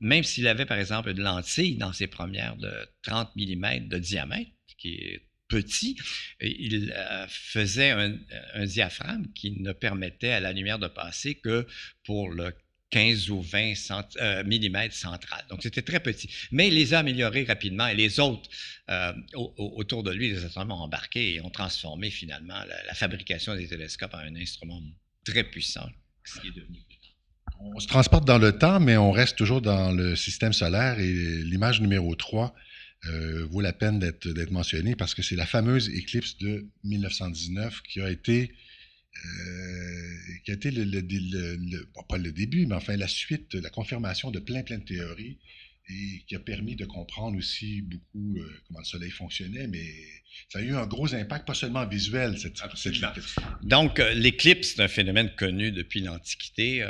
même 0.00 0.24
s'il 0.24 0.46
avait, 0.46 0.66
par 0.66 0.78
exemple, 0.78 1.10
une 1.10 1.20
lentille 1.20 1.76
dans 1.76 1.92
ses 1.92 2.06
premières 2.06 2.56
de 2.56 2.72
30 3.02 3.30
mm 3.36 3.88
de 3.88 3.98
diamètre, 3.98 4.50
qui 4.78 4.94
est 4.94 5.28
petit, 5.48 5.96
il 6.40 6.92
euh, 6.94 7.26
faisait 7.28 7.90
un, 7.90 8.66
diaphragme 8.66 9.26
qui 9.34 9.60
ne 9.60 9.72
permettait 9.72 10.32
à 10.32 10.40
la 10.40 10.52
lumière 10.52 10.78
de 10.78 10.88
passer 10.88 11.36
que 11.36 11.66
pour 12.04 12.30
le 12.30 12.54
15 12.90 13.30
ou 13.30 13.42
20 13.42 14.16
euh, 14.20 14.44
mm 14.44 14.90
central. 14.90 15.44
Donc, 15.50 15.62
c'était 15.62 15.82
très 15.82 16.00
petit. 16.00 16.30
Mais 16.52 16.68
il 16.68 16.74
les 16.74 16.94
a 16.94 17.00
améliorés 17.00 17.44
rapidement 17.44 17.86
et 17.86 17.94
les 17.94 18.20
autres 18.20 18.48
euh, 18.90 19.12
autour 19.34 20.02
de 20.02 20.10
lui, 20.10 20.30
les 20.30 20.44
astronomes 20.44 20.72
ont 20.72 20.82
embarqué 20.82 21.34
et 21.34 21.40
ont 21.40 21.50
transformé 21.50 22.10
finalement 22.10 22.62
la, 22.86 22.94
fabrication 22.94 23.54
des 23.54 23.68
télescopes 23.68 24.14
en 24.14 24.18
un 24.18 24.36
instrument 24.36 24.82
très 25.24 25.44
puissant, 25.44 25.88
ce 26.24 26.40
qui 26.40 26.48
est 26.48 26.52
devenu 26.52 26.78
on 27.60 27.78
se 27.80 27.86
transporte 27.86 28.24
dans 28.24 28.38
le 28.38 28.52
temps, 28.52 28.80
mais 28.80 28.96
on 28.96 29.10
reste 29.10 29.36
toujours 29.36 29.60
dans 29.60 29.92
le 29.92 30.16
système 30.16 30.52
solaire 30.52 30.98
et 30.98 31.12
l'image 31.42 31.80
numéro 31.80 32.14
3 32.14 32.54
euh, 33.06 33.46
vaut 33.50 33.60
la 33.60 33.72
peine 33.72 33.98
d'être 33.98 34.50
mentionnée 34.50 34.96
parce 34.96 35.14
que 35.14 35.22
c'est 35.22 35.36
la 35.36 35.46
fameuse 35.46 35.88
éclipse 35.90 36.38
de 36.38 36.66
1919 36.84 37.82
qui 37.82 38.00
a 38.00 38.10
été 38.10 38.52
euh, 39.24 40.16
qui 40.44 40.50
a 40.52 40.54
été 40.54 40.70
le, 40.70 40.84
pas 42.08 42.18
le 42.18 42.30
début, 42.30 42.66
mais 42.66 42.76
enfin 42.76 42.96
la 42.96 43.08
suite, 43.08 43.54
la 43.54 43.70
confirmation 43.70 44.30
de 44.30 44.38
plein, 44.38 44.62
plein 44.62 44.78
de 44.78 44.84
théories 44.84 45.38
et 45.88 46.22
qui 46.26 46.36
a 46.36 46.38
permis 46.38 46.76
de 46.76 46.84
comprendre 46.84 47.36
aussi 47.38 47.82
beaucoup 47.82 48.38
euh, 48.38 48.62
comment 48.66 48.80
le 48.80 48.84
Soleil 48.84 49.10
fonctionnait, 49.10 49.66
mais 49.66 49.86
ça 50.48 50.58
a 50.58 50.62
eu 50.62 50.74
un 50.74 50.86
gros 50.86 51.14
impact, 51.14 51.46
pas 51.46 51.54
seulement 51.54 51.86
visuel, 51.86 52.38
cette, 52.38 52.60
éclipse. 52.86 53.36
Donc, 53.62 53.98
euh, 53.98 54.12
l'éclipse, 54.14 54.74
c'est 54.74 54.82
un 54.82 54.88
phénomène 54.88 55.30
connu 55.36 55.72
depuis 55.72 56.00
l'Antiquité. 56.00 56.84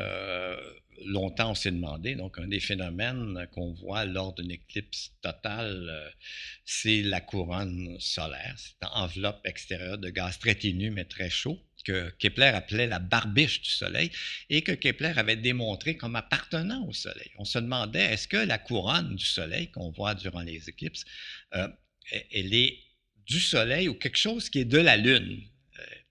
longtemps, 1.04 1.52
on 1.52 1.54
s'est 1.54 1.70
demandé, 1.70 2.16
donc 2.16 2.38
un 2.38 2.48
des 2.48 2.58
phénomènes 2.58 3.46
qu'on 3.52 3.72
voit 3.72 4.04
lors 4.04 4.34
d'une 4.34 4.50
éclipse 4.50 5.12
totale, 5.22 6.12
c'est 6.64 7.02
la 7.02 7.20
couronne 7.20 7.96
solaire, 8.00 8.54
c'est 8.56 8.74
une 8.82 8.88
enveloppe 8.94 9.40
extérieure 9.44 9.98
de 9.98 10.10
gaz 10.10 10.38
très 10.40 10.56
ténu, 10.56 10.90
mais 10.90 11.04
très 11.04 11.30
chaud 11.30 11.60
que 11.88 12.10
Kepler 12.18 12.48
appelait 12.48 12.86
la 12.86 12.98
barbiche 12.98 13.62
du 13.62 13.70
Soleil 13.70 14.10
et 14.50 14.60
que 14.60 14.72
Kepler 14.72 15.14
avait 15.16 15.36
démontré 15.36 15.96
comme 15.96 16.16
appartenant 16.16 16.86
au 16.86 16.92
Soleil. 16.92 17.30
On 17.38 17.46
se 17.46 17.58
demandait, 17.58 18.12
est-ce 18.12 18.28
que 18.28 18.36
la 18.36 18.58
couronne 18.58 19.16
du 19.16 19.24
Soleil 19.24 19.70
qu'on 19.70 19.90
voit 19.90 20.14
durant 20.14 20.42
les 20.42 20.68
éclipses, 20.68 21.06
euh, 21.54 21.66
elle 22.10 22.52
est 22.52 22.78
du 23.26 23.40
Soleil 23.40 23.88
ou 23.88 23.94
quelque 23.94 24.18
chose 24.18 24.50
qui 24.50 24.58
est 24.58 24.66
de 24.66 24.76
la 24.76 24.98
Lune? 24.98 25.48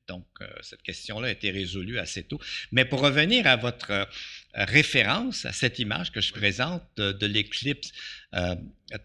Euh, 0.09 0.13
donc, 0.13 0.25
euh, 0.41 0.47
cette 0.61 0.81
question-là 0.81 1.27
a 1.27 1.31
été 1.31 1.51
résolue 1.51 1.99
assez 1.99 2.23
tôt. 2.23 2.39
Mais 2.71 2.85
pour 2.85 3.01
revenir 3.01 3.47
à 3.47 3.55
votre 3.55 4.07
référence, 4.53 5.45
à 5.45 5.53
cette 5.53 5.79
image 5.79 6.11
que 6.11 6.21
je 6.21 6.31
présente 6.31 6.83
de, 6.97 7.25
l'éclipse 7.25 7.91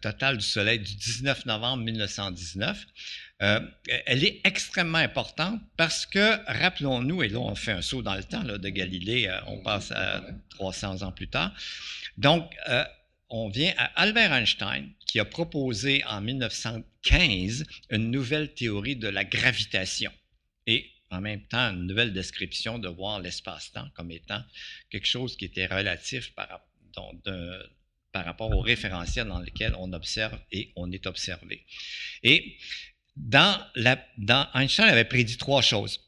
totale 0.00 0.38
du 0.38 0.44
Soleil 0.44 0.78
du 0.78 0.94
19 0.94 1.47
novembre 1.47 1.85
1919, 1.85 2.87
euh, 3.42 3.61
elle 4.06 4.25
est 4.25 4.40
extrêmement 4.44 4.99
importante 4.99 5.61
parce 5.76 6.06
que, 6.06 6.38
rappelons-nous, 6.47 7.25
et 7.25 7.28
là 7.28 7.40
on 7.40 7.56
fait 7.56 7.73
un 7.73 7.82
saut 7.82 8.02
dans 8.02 8.14
le 8.14 8.23
temps 8.23 8.44
de 8.44 8.68
Galilée, 8.68 9.26
euh, 9.26 9.40
on 9.49 9.59
passe 9.59 9.90
à 9.90 10.23
300 10.50 11.02
ans 11.02 11.11
plus 11.11 11.28
tard. 11.28 11.52
Donc, 12.16 12.54
euh, 12.68 12.85
on 13.30 13.49
vient 13.49 13.73
à 13.78 13.87
Albert 14.00 14.32
Einstein 14.32 14.90
qui 15.06 15.18
a 15.18 15.25
proposé 15.25 16.04
en 16.04 16.21
1915 16.21 17.64
une 17.90 18.12
nouvelle 18.12 18.54
théorie 18.54 18.97
de 18.97 19.09
la 19.09 19.25
gravitation 19.25 20.12
et 20.68 20.92
en 21.12 21.21
même 21.21 21.42
temps 21.42 21.71
une 21.71 21.87
nouvelle 21.87 22.12
description 22.12 22.78
de 22.78 22.88
voir 22.88 23.21
l'espace-temps 23.21 23.88
comme 23.95 24.11
étant 24.11 24.42
quelque 24.90 25.07
chose 25.07 25.37
qui 25.37 25.45
était 25.45 25.66
relatif 25.66 26.35
par, 26.35 26.64
rapport 28.14 28.50
au 28.50 28.61
référentiel 28.61 29.28
dans 29.28 29.38
lequel 29.38 29.75
on 29.78 29.92
observe 29.92 30.38
et 30.50 30.73
on 30.75 30.90
est 30.90 31.07
observé. 31.07 31.64
Et 32.23 32.57
dans, 33.14 33.61
la, 33.75 34.02
dans 34.16 34.49
Einstein 34.54 34.88
avait 34.88 35.04
prédit 35.04 35.37
trois 35.37 35.62
choses. 35.62 36.00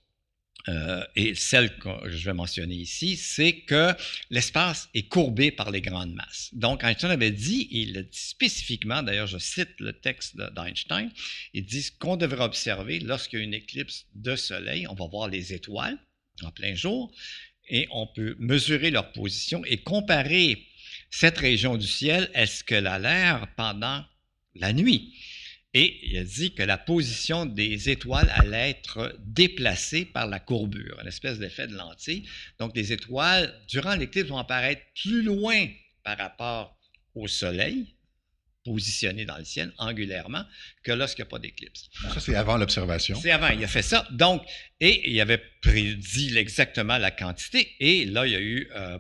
Euh, 0.69 1.05
et 1.15 1.35
celle 1.35 1.77
que 1.79 1.89
je 2.07 2.25
vais 2.25 2.33
mentionner 2.33 2.75
ici, 2.75 3.17
c'est 3.17 3.61
que 3.61 3.93
l'espace 4.31 4.89
est 4.95 5.09
courbé 5.09 5.51
par 5.51 5.71
les 5.71 5.83
grandes 5.83 6.15
masses. 6.15 6.51
Donc, 6.53 6.83
Einstein 6.85 7.11
avait 7.11 7.31
dit, 7.31 7.69
il 7.71 7.93
dit 7.93 8.19
spécifiquement, 8.19 9.03
d'ailleurs, 9.03 9.27
je 9.27 9.39
cite 9.39 9.79
le 9.79 9.93
texte 9.93 10.37
d'Einstein, 10.37 11.11
il 11.53 11.67
dit 11.67 11.87
qu'on 11.99 12.17
devrait 12.17 12.45
observer 12.45 12.99
lorsqu'il 13.01 13.41
y 13.41 13.43
a 13.43 13.45
une 13.45 13.55
éclipse 13.55 14.07
de 14.15 14.37
soleil, 14.37 14.87
on 14.89 14.95
va 14.95 15.07
voir 15.07 15.29
les 15.29 15.53
étoiles 15.53 15.99
en 16.43 16.51
plein 16.51 16.75
jour, 16.75 17.13
et 17.69 17.87
on 17.91 18.07
peut 18.07 18.37
mesurer 18.39 18.91
leur 18.91 19.13
position 19.13 19.65
et 19.67 19.79
comparer 19.79 20.67
cette 21.11 21.39
région 21.39 21.77
du 21.77 21.87
ciel, 21.87 22.31
est-ce 22.35 22.65
qu'elle 22.65 22.87
a 22.87 22.99
l'air 22.99 23.49
pendant 23.57 24.05
la 24.55 24.73
nuit? 24.73 25.15
Et 25.75 25.99
il 26.09 26.17
a 26.19 26.25
dit 26.25 26.55
que 26.55 26.63
la 26.63 26.79
position 26.79 27.47
des 27.47 27.91
étoiles 27.91 28.31
allait 28.37 28.71
être 28.71 29.19
déplacée 29.27 30.05
par 30.05 30.29
la 30.29 30.39
courbure, 30.39 30.99
une 31.01 31.09
espèce 31.09 31.41
d'effet 31.41 31.67
de 31.67 31.75
lentille. 31.75 32.29
Donc, 32.61 32.77
les 32.77 32.93
étoiles, 32.93 33.53
durant 33.69 33.97
l'éclipse, 33.97 34.29
vont 34.29 34.39
apparaître 34.39 34.83
plus 35.03 35.23
loin 35.23 35.67
par 36.05 36.17
rapport 36.17 36.79
au 37.17 37.27
Soleil, 37.27 37.87
positionné 38.65 39.25
dans 39.25 39.37
le 39.37 39.45
ciel 39.45 39.73
angulairement, 39.79 40.45
que 40.85 40.93
lorsqu'il 40.93 41.25
n'y 41.25 41.29
a 41.29 41.31
pas 41.31 41.39
d'éclipse. 41.41 41.91
Ça, 42.15 42.21
c'est 42.21 42.35
avant 42.35 42.57
l'observation. 42.57 43.19
C'est 43.21 43.33
avant, 43.33 43.49
il 43.49 43.63
a 43.63 43.69
fait 43.69 43.83
ça. 43.83 44.07
Donc, 44.13 44.43
et 44.81 45.11
il 45.11 45.21
avait 45.21 45.43
prédit 45.61 46.39
exactement 46.39 46.99
la 46.99 47.11
quantité. 47.11 47.75
Et 47.81 48.05
là, 48.07 48.27
il 48.27 48.33
y 48.33 48.37
a 48.37 48.41
eu 48.41 48.71
euh, 48.75 48.99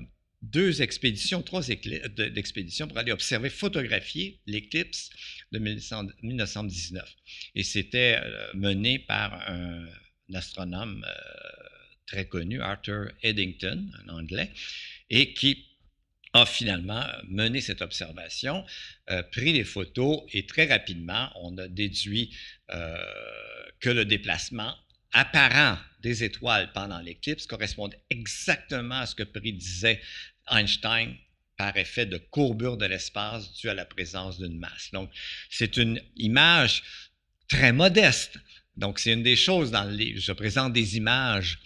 deux 0.50 0.82
expéditions, 0.82 1.42
trois 1.42 1.68
expéditions 1.68 2.86
pour 2.86 2.98
aller 2.98 3.12
observer, 3.12 3.50
photographier 3.50 4.40
l'éclipse 4.46 5.10
de 5.52 5.58
1919. 5.58 7.16
Et 7.54 7.62
c'était 7.62 8.18
euh, 8.20 8.46
mené 8.54 8.98
par 8.98 9.34
un, 9.48 9.86
astronome 10.34 11.04
euh, 11.06 11.12
très 12.06 12.26
connu, 12.26 12.60
Arthur 12.60 13.10
Eddington, 13.22 13.90
un 14.04 14.08
Anglais, 14.08 14.50
et 15.10 15.34
qui 15.34 15.66
a 16.32 16.44
finalement 16.46 17.04
mené 17.28 17.60
cette 17.60 17.80
observation, 17.80 18.64
euh, 19.10 19.22
pris 19.22 19.52
des 19.52 19.64
photos 19.64 20.22
et 20.32 20.46
très 20.46 20.66
rapidement, 20.66 21.30
on 21.36 21.56
a 21.58 21.68
déduit 21.68 22.34
que 23.80 23.90
le 23.90 24.04
déplacement 24.06 24.74
apparent 25.12 25.78
des 26.00 26.24
étoiles 26.24 26.72
pendant 26.72 26.98
l'éclipse 26.98 27.46
correspondait 27.46 28.00
exactement 28.10 29.00
à 29.00 29.06
ce 29.06 29.14
que 29.14 29.22
prédisait 29.22 30.00
Einstein 30.46 31.16
par 31.56 31.76
effet 31.76 32.06
de 32.06 32.18
courbure 32.18 32.76
de 32.76 32.86
l'espace 32.86 33.52
dû 33.54 33.68
à 33.68 33.74
la 33.74 33.84
présence 33.84 34.38
d'une 34.38 34.58
masse. 34.58 34.90
Donc, 34.92 35.10
c'est 35.50 35.76
une 35.76 36.00
image 36.16 36.82
très 37.48 37.72
modeste. 37.72 38.38
Donc, 38.76 38.98
c'est 38.98 39.12
une 39.12 39.22
des 39.22 39.36
choses 39.36 39.70
dans 39.70 39.84
le 39.84 39.94
livre. 39.94 40.20
Je 40.20 40.32
présente 40.32 40.72
des 40.72 40.96
images. 40.96 41.58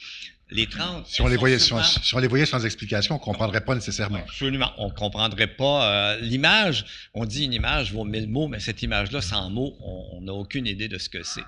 Les 0.50 0.66
30. 0.66 1.06
Si 1.06 1.20
on 1.20 1.28
les, 1.28 1.36
voyait, 1.36 1.58
si, 1.58 1.72
on, 1.72 2.18
les 2.18 2.26
voyait 2.26 2.46
sans 2.46 2.64
explication, 2.64 3.16
on 3.16 3.18
ne 3.18 3.22
comprendrait 3.22 3.64
pas 3.64 3.74
nécessairement. 3.74 4.18
Absolument. 4.18 4.72
On 4.78 4.88
ne 4.88 4.94
comprendrait 4.94 5.46
pas. 5.46 6.14
Euh, 6.14 6.20
l'image, 6.20 6.86
on 7.12 7.26
dit 7.26 7.44
une 7.44 7.52
image 7.52 7.92
vaut 7.92 8.04
mille 8.04 8.28
mots, 8.28 8.48
mais 8.48 8.58
cette 8.58 8.82
image-là, 8.82 9.20
sans 9.20 9.50
mots, 9.50 9.76
on 9.80 10.22
n'a 10.22 10.32
aucune 10.32 10.66
idée 10.66 10.88
de 10.88 10.96
ce 10.96 11.10
que 11.10 11.22
c'est. 11.22 11.44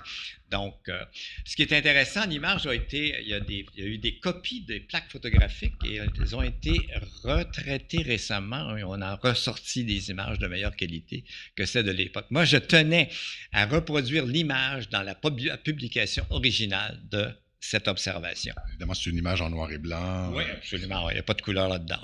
Donc, 0.51 0.75
euh, 0.89 1.03
ce 1.45 1.55
qui 1.55 1.61
est 1.61 1.71
intéressant, 1.73 2.25
l'image 2.27 2.67
a 2.67 2.75
été, 2.75 3.15
il 3.21 3.29
y 3.29 3.33
a, 3.33 3.39
des, 3.39 3.65
il 3.75 3.83
y 3.83 3.87
a, 3.87 3.89
eu 3.89 3.97
des 3.97 4.19
copies 4.19 4.61
des 4.61 4.81
plaques 4.81 5.09
photographiques 5.09 5.73
et 5.85 5.95
elles 5.95 6.35
ont 6.35 6.41
été 6.41 6.73
retraitées 7.23 8.03
récemment 8.03 8.75
et 8.75 8.83
on 8.83 9.01
a 9.01 9.15
ressorti 9.15 9.85
des 9.85 10.09
images 10.09 10.39
de 10.39 10.47
meilleure 10.47 10.75
qualité 10.75 11.23
que 11.55 11.65
celles 11.65 11.85
de 11.85 11.91
l'époque. 11.91 12.25
Moi, 12.31 12.43
je 12.43 12.57
tenais 12.57 13.09
à 13.53 13.65
reproduire 13.65 14.25
l'image 14.25 14.89
dans 14.89 15.03
la 15.03 15.15
publication 15.15 16.25
originale 16.29 16.99
de 17.09 17.29
cette 17.61 17.87
observation. 17.87 18.53
Évidemment, 18.69 18.93
c'est 18.93 19.09
une 19.09 19.17
image 19.17 19.41
en 19.41 19.49
noir 19.49 19.71
et 19.71 19.77
blanc. 19.77 20.33
Oui, 20.33 20.43
absolument. 20.51 21.09
Il 21.09 21.13
n'y 21.13 21.19
a 21.19 21.23
pas 21.23 21.35
de 21.35 21.41
couleur 21.41 21.69
là-dedans. 21.69 22.01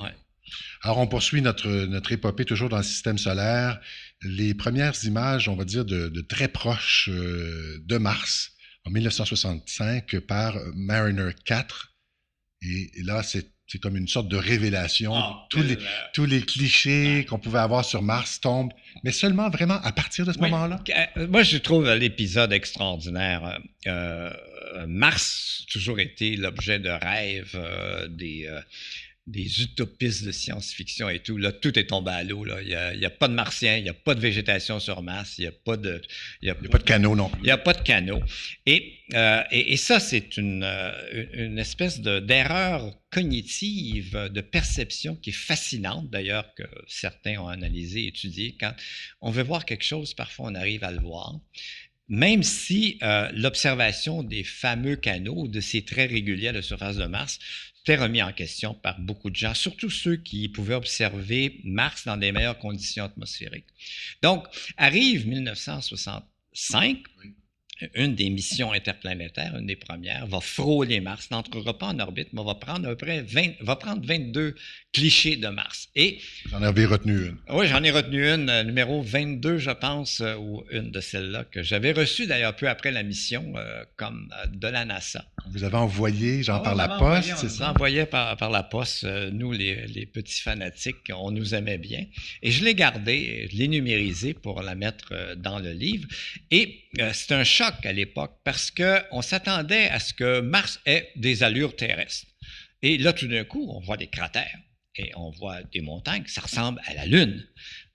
Alors, 0.84 1.00
on 1.00 1.08
poursuit 1.08 1.42
notre, 1.42 1.68
notre 1.68 2.12
épopée 2.14 2.46
toujours 2.46 2.70
dans 2.70 2.78
le 2.78 2.84
système 2.84 3.18
solaire. 3.18 3.82
Les 4.22 4.54
premières 4.54 5.04
images, 5.04 5.50
on 5.50 5.56
va 5.56 5.66
dire, 5.66 5.84
de, 5.84 6.22
très 6.22 6.48
proches 6.48 7.10
euh, 7.12 7.80
de 7.86 7.98
Mars, 7.98 8.54
en 8.86 8.92
1965, 8.92 10.20
par 10.22 10.56
Mariner 10.74 11.32
4. 11.44 11.94
Et, 12.62 12.92
là, 13.04 13.24
c'est 13.24 13.52
c'est 13.68 13.80
comme 13.80 13.98
une 13.98 14.08
sorte 14.08 14.30
de 14.30 14.38
révélation. 14.38 15.14
Ah, 15.14 15.46
tous, 15.50 15.62
les, 15.62 15.76
euh, 15.76 15.80
tous 16.14 16.26
les 16.26 16.42
clichés 16.42 17.26
qu'on 17.30 17.38
pouvait 17.38 17.60
avoir 17.60 17.84
sur 17.84 18.02
Mars 18.02 18.40
tombent, 18.40 18.72
mais 19.04 19.12
seulement 19.12 19.50
vraiment 19.50 19.80
à 19.84 19.92
partir 19.92 20.26
de 20.26 20.32
ce 20.32 20.40
Oui. 20.40 20.50
moment-là. 20.50 20.82
Euh, 21.18 21.28
Moi, 21.28 21.44
je 21.44 21.58
trouve 21.58 21.92
l'épisode 21.94 22.54
extraordinaire. 22.54 23.60
Euh, 23.88 24.32
Mars 24.88 25.66
a 25.68 25.72
toujours 25.72 26.00
été 26.00 26.36
l'objet 26.36 26.80
de 26.80 26.90
rêves 26.90 27.52
euh, 27.56 28.08
des, 28.08 28.46
euh, 28.48 28.62
des 29.28 29.62
utopistes 29.62 30.24
de 30.24 30.32
science-fiction 30.32 31.10
et 31.10 31.20
tout. 31.20 31.38
Là, 31.38 31.52
tout 31.52 31.78
est 31.78 31.88
tombé 31.88 32.12
à 32.12 32.24
l'eau. 32.24 32.46
Il 32.62 32.98
n'y 32.98 33.06
a, 33.06 33.10
pas 33.10 33.28
de 33.28 33.34
martiens, 33.34 33.76
il 33.76 33.84
n'y 33.84 33.90
a 33.90 33.94
pas 33.94 34.16
de 34.16 34.22
végétation 34.22 34.80
sur 34.80 35.02
Mars, 35.04 35.38
il 35.38 35.42
n'y 35.42 35.48
a 35.48 35.52
pas 35.52 35.76
de... 35.76 36.02
Il 36.42 36.50
a, 36.50 36.56
n'y 36.62 36.68
a 36.68 36.70
pas 36.70 36.78
de 36.78 36.84
canot 36.84 37.16
non 37.16 37.30
plus. 37.30 37.42
il 37.42 37.46
n'y 37.46 37.52
a 37.52 37.58
pas 37.58 37.74
de 37.74 37.82
canot. 37.82 38.22
Et, 38.66 38.94
euh, 39.14 39.44
et, 39.52 39.74
et 39.74 39.78
ça, 39.78 40.00
c'est 40.00 40.38
une, 40.38 40.64
euh, 40.64 41.58
espèce 41.58 42.00
de- 42.00 42.20
d'erreur 42.22 42.98
cognitive, 43.12 44.16
euh, 44.16 44.30
de 44.30 44.40
perception 44.42 45.16
qui 45.18 45.32
est 45.32 45.34
fascinante, 45.34 46.10
d'ailleurs, 46.10 46.54
que 46.56 46.64
certains 46.88 47.38
ont 47.40 47.50
analysé, 47.50 48.08
étudié. 48.08 48.56
Quand 48.58 48.74
on 49.20 49.30
veut 49.32 49.44
voir 49.44 49.66
quelque 49.66 49.84
chose, 49.84 50.14
parfois 50.14 50.48
on 50.52 50.56
arrive 50.56 50.86
à 50.86 50.92
le 50.92 51.00
voir. 51.00 51.34
Même 52.10 52.44
si 52.44 52.98
euh, 53.04 53.30
l'observation 53.34 54.24
des 54.24 54.44
fameux 54.44 54.96
canaux, 54.96 55.48
de 55.48 55.60
ces 55.60 55.84
traits 55.84 56.12
réguliers 56.12 56.50
à 56.50 56.54
la 56.54 56.62
surface 56.62 56.96
de 56.96 57.06
Mars, 57.06 57.40
était 57.82 57.96
remis 57.98 58.22
en 58.22 58.32
question 58.34 58.74
par 58.74 59.00
beaucoup 59.00 59.30
de 59.30 59.36
gens, 59.36 59.54
surtout 59.54 59.90
ceux 59.90 60.18
qui 60.18 60.50
pouvaient 60.50 60.76
observer 60.76 61.60
Mars 61.64 62.06
dans 62.06 62.18
des 62.18 62.32
meilleures 62.32 62.60
conditions 62.60 63.06
atmosphériques. 63.06 63.68
Donc, 64.22 64.46
arrive 64.78 65.28
1965, 65.28 67.04
Oui. 67.24 67.36
Une 67.94 68.16
des 68.16 68.30
missions 68.30 68.72
interplanétaires, 68.72 69.56
une 69.58 69.66
des 69.68 69.76
premières, 69.76 70.28
va 70.28 70.40
frôler 70.40 71.00
Mars, 71.00 71.30
n'entrera 71.32 71.78
pas 71.78 71.88
en 71.88 72.00
orbite, 72.00 72.30
mais 72.34 72.44
va 72.44 72.56
prendre 72.56 72.86
à 72.88 72.90
peu 72.96 73.06
près 73.06 73.22
20, 73.22 73.54
va 73.62 73.76
prendre 73.76 74.06
22 74.06 74.56
clichés 74.94 75.36
de 75.36 75.48
Mars. 75.48 75.90
Et 75.96 76.20
J'en 76.50 76.62
avais 76.62 76.86
retenu 76.86 77.28
une. 77.28 77.38
oui, 77.50 77.68
j'en 77.68 77.84
ai 77.84 77.92
retenu 77.92 78.26
une, 78.28 78.50
euh, 78.50 78.64
numéro 78.64 79.02
22, 79.02 79.58
je 79.58 79.72
pense, 79.72 80.22
euh, 80.22 80.36
ou 80.36 80.64
une 80.72 80.92
de 80.92 81.00
celles-là, 81.00 81.44
que 81.46 81.62
j'avais 81.62 81.92
reçue 81.92 82.26
d'ailleurs 82.26 82.56
peu 82.56 82.68
après 82.68 82.92
la 82.92 83.04
mission, 83.04 83.54
euh, 83.58 83.84
comme 83.96 84.30
de 84.52 84.68
la 84.68 84.86
NASA. 84.86 85.26
Vous 85.52 85.64
avez 85.64 85.78
envoyé, 85.78 86.44
genre 86.44 86.62
Ah, 86.62 86.64
par 86.64 86.76
la 86.76 86.88
poste, 86.88 87.34
c'est 87.38 87.50
ça? 87.50 87.72
envoyait 87.72 88.06
par, 88.06 88.36
par 88.38 88.50
la 88.50 88.64
poste, 88.64 89.04
euh, 89.04 89.30
nous, 89.32 89.52
les, 89.52 89.86
les 89.88 90.06
petits 90.06 90.42
fanatiques, 90.42 91.12
on 91.16 91.32
nous 91.32 91.54
aimait 91.54 91.78
bien. 91.78 92.06
Et 92.42 92.52
je 92.52 92.64
l'ai 92.66 92.74
gardée, 92.76 93.48
je 93.52 93.58
l'ai 93.58 93.68
numérisée 93.68 94.34
pour 94.34 94.62
la 94.62 94.76
mettre 94.76 95.10
euh, 95.12 95.36
dans 95.36 95.60
le 95.60 95.72
livre. 95.72 96.08
Et 96.52 96.80
c'est 97.14 97.34
un 97.34 97.44
choc 97.44 97.67
à 97.84 97.92
l'époque 97.94 98.38
parce 98.44 98.72
qu'on 98.72 99.22
s'attendait 99.22 99.90
à 99.90 100.00
ce 100.00 100.14
que 100.14 100.42
Mars 100.42 100.80
ait 100.86 101.12
des 101.16 101.44
allures 101.44 101.76
terrestres. 101.76 102.28
Et 102.82 102.98
là, 102.98 103.14
tout 103.14 103.28
d'un 103.28 103.44
coup, 103.44 103.68
on 103.74 103.80
voit 103.80 103.98
des 103.98 104.08
cratères 104.08 104.60
et 104.98 105.12
on 105.16 105.30
voit 105.30 105.62
des 105.64 105.82
montagnes, 105.82 106.24
ça 106.28 106.42
ressemble 106.42 106.82
à 106.86 106.94
la 106.94 107.06
Lune. 107.06 107.46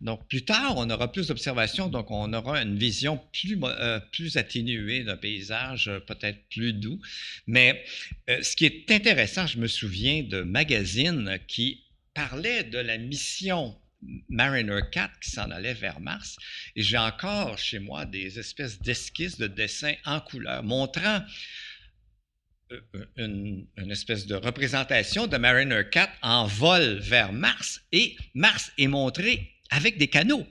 Donc, 0.01 0.27
plus 0.29 0.45
tard, 0.45 0.75
on 0.77 0.89
aura 0.91 1.11
plus 1.11 1.29
d'observations, 1.29 1.89
donc 1.89 2.11
on 2.11 2.33
aura 2.33 2.63
une 2.63 2.77
vision 2.77 3.21
plus, 3.33 3.59
euh, 3.63 4.01
plus 4.13 4.37
atténuée 4.37 5.05
d'un 5.05 5.17
paysage, 5.17 5.89
euh, 5.89 6.01
peut-être 6.01 6.39
plus 6.51 6.73
doux. 6.73 7.01
Mais 7.47 7.85
euh, 8.31 8.43
ce 8.43 8.57
qui 8.57 8.67
est 8.67 8.91
intéressant, 8.91 9.47
je 9.47 9.59
me 9.59 9.67
souviens 9.67 10.23
de 10.23 10.43
magazines 10.43 11.39
qui 11.49 11.85
parlaient 12.15 12.65
de 12.65 12.79
la 12.79 12.99
mission 12.99 13.77
Mariner 14.29 14.81
4 14.91 15.21
qui 15.21 15.31
s'en 15.31 15.51
allait 15.51 15.75
vers 15.75 16.01
Mars. 16.01 16.37
Et 16.77 16.83
j'ai 16.83 16.99
encore 16.99 17.59
chez 17.59 17.79
moi 17.79 18.05
des 18.05 18.39
espèces 18.39 18.81
d'esquisses 18.81 19.39
de 19.39 19.47
dessins 19.47 19.95
en 20.05 20.21
couleur 20.21 20.63
montrant 20.63 21.21
euh, 22.73 22.81
une, 23.17 23.67
une 23.77 23.91
espèce 23.91 24.27
de 24.27 24.35
représentation 24.35 25.27
de 25.27 25.37
Mariner 25.37 25.83
4 25.91 26.13
en 26.23 26.47
vol 26.47 26.99
vers 26.99 27.33
Mars 27.33 27.81
et 27.93 28.17
Mars 28.35 28.73
est 28.79 28.87
montré 28.87 29.53
avec 29.71 29.99
des 29.99 30.09
canaux. 30.09 30.47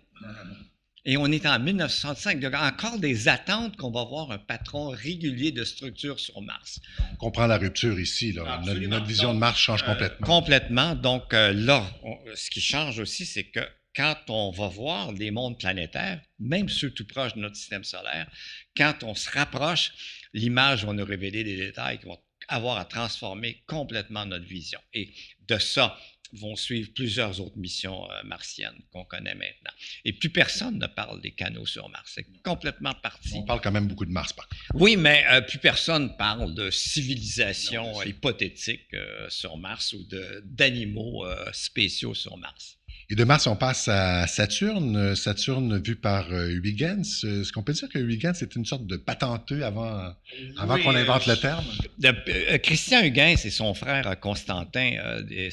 Et 1.04 1.18
on 1.18 1.26
est 1.32 1.46
en 1.48 1.58
1965. 1.60 2.38
Il 2.38 2.44
y 2.44 2.46
a 2.46 2.68
encore 2.68 3.00
des 3.00 3.28
attentes 3.28 3.76
qu'on 3.76 3.90
va 3.92 4.04
voir 4.04 4.32
un 4.32 4.38
patron 4.38 4.90
régulier 4.90 5.52
de 5.52 5.64
structure 5.64 6.20
sur 6.20 6.40
Mars. 6.42 6.80
On 7.14 7.16
comprend 7.16 7.48
la 7.48 7.58
rupture 7.58 8.00
ici. 8.00 8.34
Là. 8.34 8.62
Notre, 8.66 9.06
vision 9.06 9.30
de 9.30 9.34
Donc, 9.34 9.40
Mars 9.40 9.60
change 9.60 9.82
Euh, 9.84 9.88
complètement. 9.88 10.28
complètement. 10.28 10.96
Donc 10.96 11.34
euh, 11.34 11.54
là, 11.54 11.90
on- 12.04 12.18
ce 12.36 12.50
qui 12.52 12.62
change 12.62 13.00
aussi, 13.00 13.26
c'est 13.26 13.46
que 13.46 13.62
quand 13.96 14.16
on 14.30 14.52
va 14.52 14.68
voir 14.68 15.12
les 15.12 15.32
mondes 15.32 15.58
planétaires, 15.60 16.22
même 16.40 16.70
ceux 16.70 16.92
tout 16.92 17.06
proches 17.06 17.34
de 17.34 17.40
notre 17.40 17.56
système 17.56 17.84
solaire, 17.84 18.30
quand 18.78 19.04
on 19.04 19.16
se 19.16 19.30
rapproche, 19.32 19.92
l'image 20.34 20.86
va 20.86 20.94
nous 20.94 21.04
révéler 21.04 21.44
des 21.44 21.58
détails 21.58 21.98
qui 22.00 22.06
vont 22.06 22.20
avoir 22.48 22.78
à 22.78 22.86
transformer 22.86 23.64
complètement 23.66 24.26
notre 24.26 24.46
vision. 24.46 24.80
Et 24.94 25.12
de 25.48 25.58
ça 25.58 25.98
vont 26.34 26.56
suivre 26.56 26.90
plusieurs 26.94 27.40
autres 27.40 27.58
missions 27.58 28.10
euh, 28.10 28.24
martiennes 28.24 28.80
qu'on 28.92 29.04
connaît 29.04 29.36
maintenant. 29.36 29.72
Et 30.06 30.14
plus 30.14 30.30
personne 30.30 30.78
ne 30.78 30.88
parle 30.88 31.22
des 31.22 31.32
canaux 31.32 31.66
sur 31.66 31.90
Mars. 31.90 32.12
C'est 32.16 32.26
complètement 32.44 32.94
parti. 32.94 33.34
On 33.36 33.44
parle 33.44 33.62
quand 33.62 33.72
même 33.72 33.88
beaucoup 33.88 34.06
de 34.06 34.12
Mars, 34.12 34.34
par 34.34 34.48
contre. 34.48 34.62
Oui, 34.74 34.96
mais 34.98 35.26
euh, 35.32 35.42
plus 35.42 35.60
personne 35.60 36.16
parle 36.18 36.54
de 36.54 36.70
civilisation 36.72 37.84
Non, 37.94 38.04
hypothétique 38.04 38.94
euh, 38.94 39.30
sur 39.30 39.58
Mars 39.58 39.94
ou 39.94 40.06
d'animaux 40.44 41.26
euh, 41.26 41.46
spéciaux 41.54 42.14
sur 42.14 42.38
Mars. 42.38 42.78
Et 43.12 43.16
de 43.16 43.26
Mars, 43.26 43.46
on 43.46 43.58
passe 43.58 43.90
à 43.90 44.26
Saturne. 44.26 45.18
Saturne 45.18 45.82
vu 45.84 45.98
par 45.98 46.32
euh, 46.32 46.48
Huygens. 46.48 47.26
Est-ce 47.26 47.52
qu'on 47.52 47.62
peut 47.62 47.74
dire 47.74 47.90
que 47.90 48.00
Huygens 48.00 48.42
est 48.42 48.56
une 48.56 48.64
sorte 48.66 48.88
de 48.88 48.96
patenteux 48.96 49.66
avant, 49.66 50.14
avant 50.58 50.76
Oui, 50.76 50.84
qu'on 50.84 50.96
invente 50.96 51.28
euh, 51.28 51.34
le 51.34 51.38
terme? 51.38 51.66
De- 52.00 52.16
euh, 52.30 52.58
Christian 52.60 53.02
Huygens 53.04 53.46
et 53.46 53.50
son 53.50 53.74
frère 53.74 54.08
euh, 54.08 54.16
Constantin, 54.16 54.94
euh, 55.04 55.50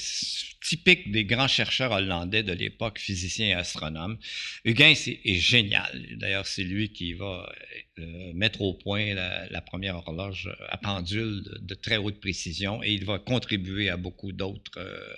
typiques 0.62 1.10
des 1.10 1.24
grands 1.24 1.48
chercheurs 1.48 1.90
hollandais 1.90 2.44
de 2.44 2.52
l'époque, 2.52 3.00
physiciens 3.00 3.48
et 3.48 3.54
astronomes. 3.54 4.18
Huygens 4.64 5.08
est, 5.08 5.20
est 5.24 5.40
génial. 5.40 5.90
D'ailleurs, 6.16 6.46
c'est 6.46 6.62
lui 6.62 6.90
qui 6.92 7.14
va 7.14 7.44
euh, 7.98 8.32
mettre 8.34 8.62
au 8.62 8.74
point 8.74 9.14
la, 9.14 9.60
première 9.60 9.96
horloge 9.96 10.48
à 10.68 10.78
pendule 10.78 11.42
de, 11.60 11.74
très 11.74 11.96
haute 11.96 12.20
précision 12.20 12.82
et 12.82 12.92
il 12.92 13.04
va 13.04 13.18
contribuer 13.18 13.88
à 13.88 13.96
beaucoup 13.96 14.32
d'autres 14.32 14.78
euh, 14.78 15.14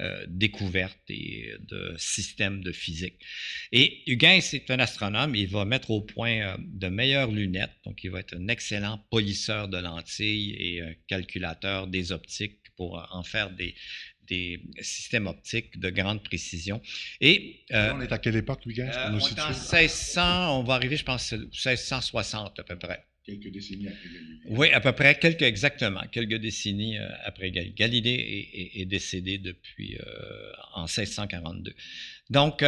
euh, 0.00 0.24
découvertes 0.28 0.98
et 1.08 1.52
de 1.60 1.94
systèmes 1.98 2.62
de 2.62 2.72
physique. 2.72 3.18
Et 3.72 4.02
Huygens 4.06 4.54
est 4.54 4.70
un 4.70 4.78
astronome, 4.78 5.34
il 5.34 5.48
va 5.48 5.64
mettre 5.64 5.90
au 5.90 6.00
point 6.00 6.40
euh, 6.40 6.56
de 6.58 6.88
meilleures 6.88 7.32
lunettes, 7.32 7.74
donc 7.84 8.04
il 8.04 8.10
va 8.10 8.20
être 8.20 8.36
un 8.36 8.48
excellent 8.48 8.98
polisseur 9.10 9.68
de 9.68 9.78
lentilles 9.78 10.54
et 10.58 10.82
un 10.82 10.94
calculateur 11.08 11.88
des 11.88 12.12
optiques 12.12 12.60
pour 12.76 13.04
en 13.10 13.24
faire 13.24 13.50
des, 13.50 13.74
des 14.28 14.60
systèmes 14.80 15.26
optiques 15.26 15.78
de 15.78 15.90
grande 15.90 16.22
précision. 16.22 16.80
Et 17.20 17.60
euh, 17.72 17.92
on 17.94 18.00
est 18.00 18.12
à 18.12 18.18
quelle 18.18 18.36
époque, 18.36 18.60
Huygens, 18.66 18.90
euh, 18.94 19.10
on 19.12 19.12
est 19.12 19.16
en 19.16 19.20
situer? 19.20 19.42
1600, 19.42 20.58
on 20.60 20.62
va 20.64 20.74
arriver, 20.74 20.96
je 20.96 21.04
pense, 21.04 21.32
1660 21.32 22.58
à 22.58 22.64
peu 22.64 22.78
près. 22.78 23.04
Quelques 23.24 23.50
décennies 23.52 23.88
après 23.88 24.08
Galilée. 24.08 24.40
Oui, 24.46 24.70
à 24.70 24.80
peu 24.80 24.92
près, 24.92 25.18
quelques, 25.18 25.42
exactement, 25.42 26.00
quelques 26.10 26.36
décennies 26.40 26.96
euh, 26.98 27.06
après 27.26 27.50
Galilée. 27.50 27.74
Galilée 27.76 28.10
est, 28.14 28.60
est- 28.60 28.80
est 28.82 28.84
décédé 28.86 29.36
depuis 29.36 29.96
euh, 29.98 30.52
en 30.74 30.84
1642. 30.86 31.74
Donc, 32.30 32.64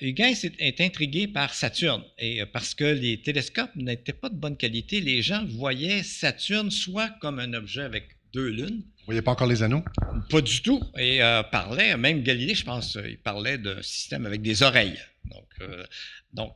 Huygens 0.00 0.44
est, 0.44 0.54
est 0.60 0.80
intrigué 0.80 1.28
par 1.28 1.54
Saturne 1.54 2.02
et 2.18 2.44
parce 2.46 2.74
que 2.74 2.84
les 2.84 3.22
télescopes 3.22 3.74
n'étaient 3.76 4.12
pas 4.12 4.28
de 4.30 4.36
bonne 4.36 4.56
qualité, 4.56 5.00
les 5.00 5.22
gens 5.22 5.44
voyaient 5.44 6.02
Saturne 6.02 6.70
soit 6.70 7.10
comme 7.20 7.38
un 7.38 7.52
objet 7.54 7.82
avec 7.82 8.08
deux 8.34 8.48
lunes, 8.48 8.82
Vous 8.98 9.04
voyez 9.06 9.22
pas 9.22 9.30
encore 9.30 9.46
les 9.46 9.62
anneaux? 9.62 9.84
pas 10.28 10.40
du 10.40 10.60
tout, 10.60 10.82
et 10.98 11.22
euh, 11.22 11.42
parlait, 11.44 11.96
même 11.96 12.22
Galilée, 12.22 12.54
je 12.54 12.64
pense, 12.64 12.96
euh, 12.96 13.08
il 13.08 13.18
parlait 13.18 13.58
d'un 13.58 13.80
système 13.80 14.26
avec 14.26 14.42
des 14.42 14.62
oreilles. 14.62 14.98
Donc, 15.24 15.48
euh, 15.60 15.84
donc 16.32 16.54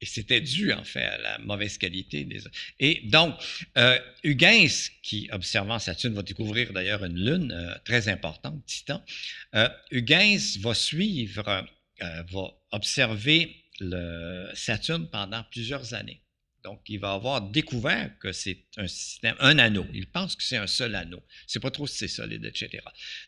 et 0.00 0.06
c'était 0.06 0.40
dû, 0.42 0.72
en 0.72 0.84
fait, 0.84 1.04
à 1.04 1.18
la 1.18 1.38
mauvaise 1.38 1.78
qualité 1.78 2.24
des. 2.24 2.40
Et 2.78 3.00
donc, 3.06 3.34
euh, 3.78 3.98
Huygens, 4.24 4.90
qui, 5.02 5.28
observant 5.32 5.78
Saturne, 5.78 6.14
va 6.14 6.22
découvrir 6.22 6.72
d'ailleurs 6.72 7.02
une 7.04 7.18
lune 7.18 7.52
euh, 7.52 7.74
très 7.84 8.08
importante, 8.08 8.62
Titan. 8.66 9.02
Euh, 9.54 9.68
Huygens 9.90 10.58
va 10.58 10.74
suivre, 10.74 11.66
va 12.00 12.50
observer 12.72 13.56
le 13.80 14.50
Saturne 14.54 15.08
pendant 15.08 15.42
plusieurs 15.50 15.94
années. 15.94 16.20
Donc, 16.66 16.80
il 16.88 16.98
va 16.98 17.12
avoir 17.12 17.42
découvert 17.42 18.18
que 18.18 18.32
c'est 18.32 18.64
un 18.76 18.88
système, 18.88 19.36
un 19.38 19.56
anneau. 19.60 19.86
Il 19.94 20.08
pense 20.08 20.34
que 20.34 20.42
c'est 20.42 20.56
un 20.56 20.66
seul 20.66 20.96
anneau. 20.96 21.22
C'est 21.46 21.60
pas 21.60 21.70
trop 21.70 21.86
si 21.86 21.96
c'est 21.96 22.08
solide, 22.08 22.44
etc. 22.44 22.82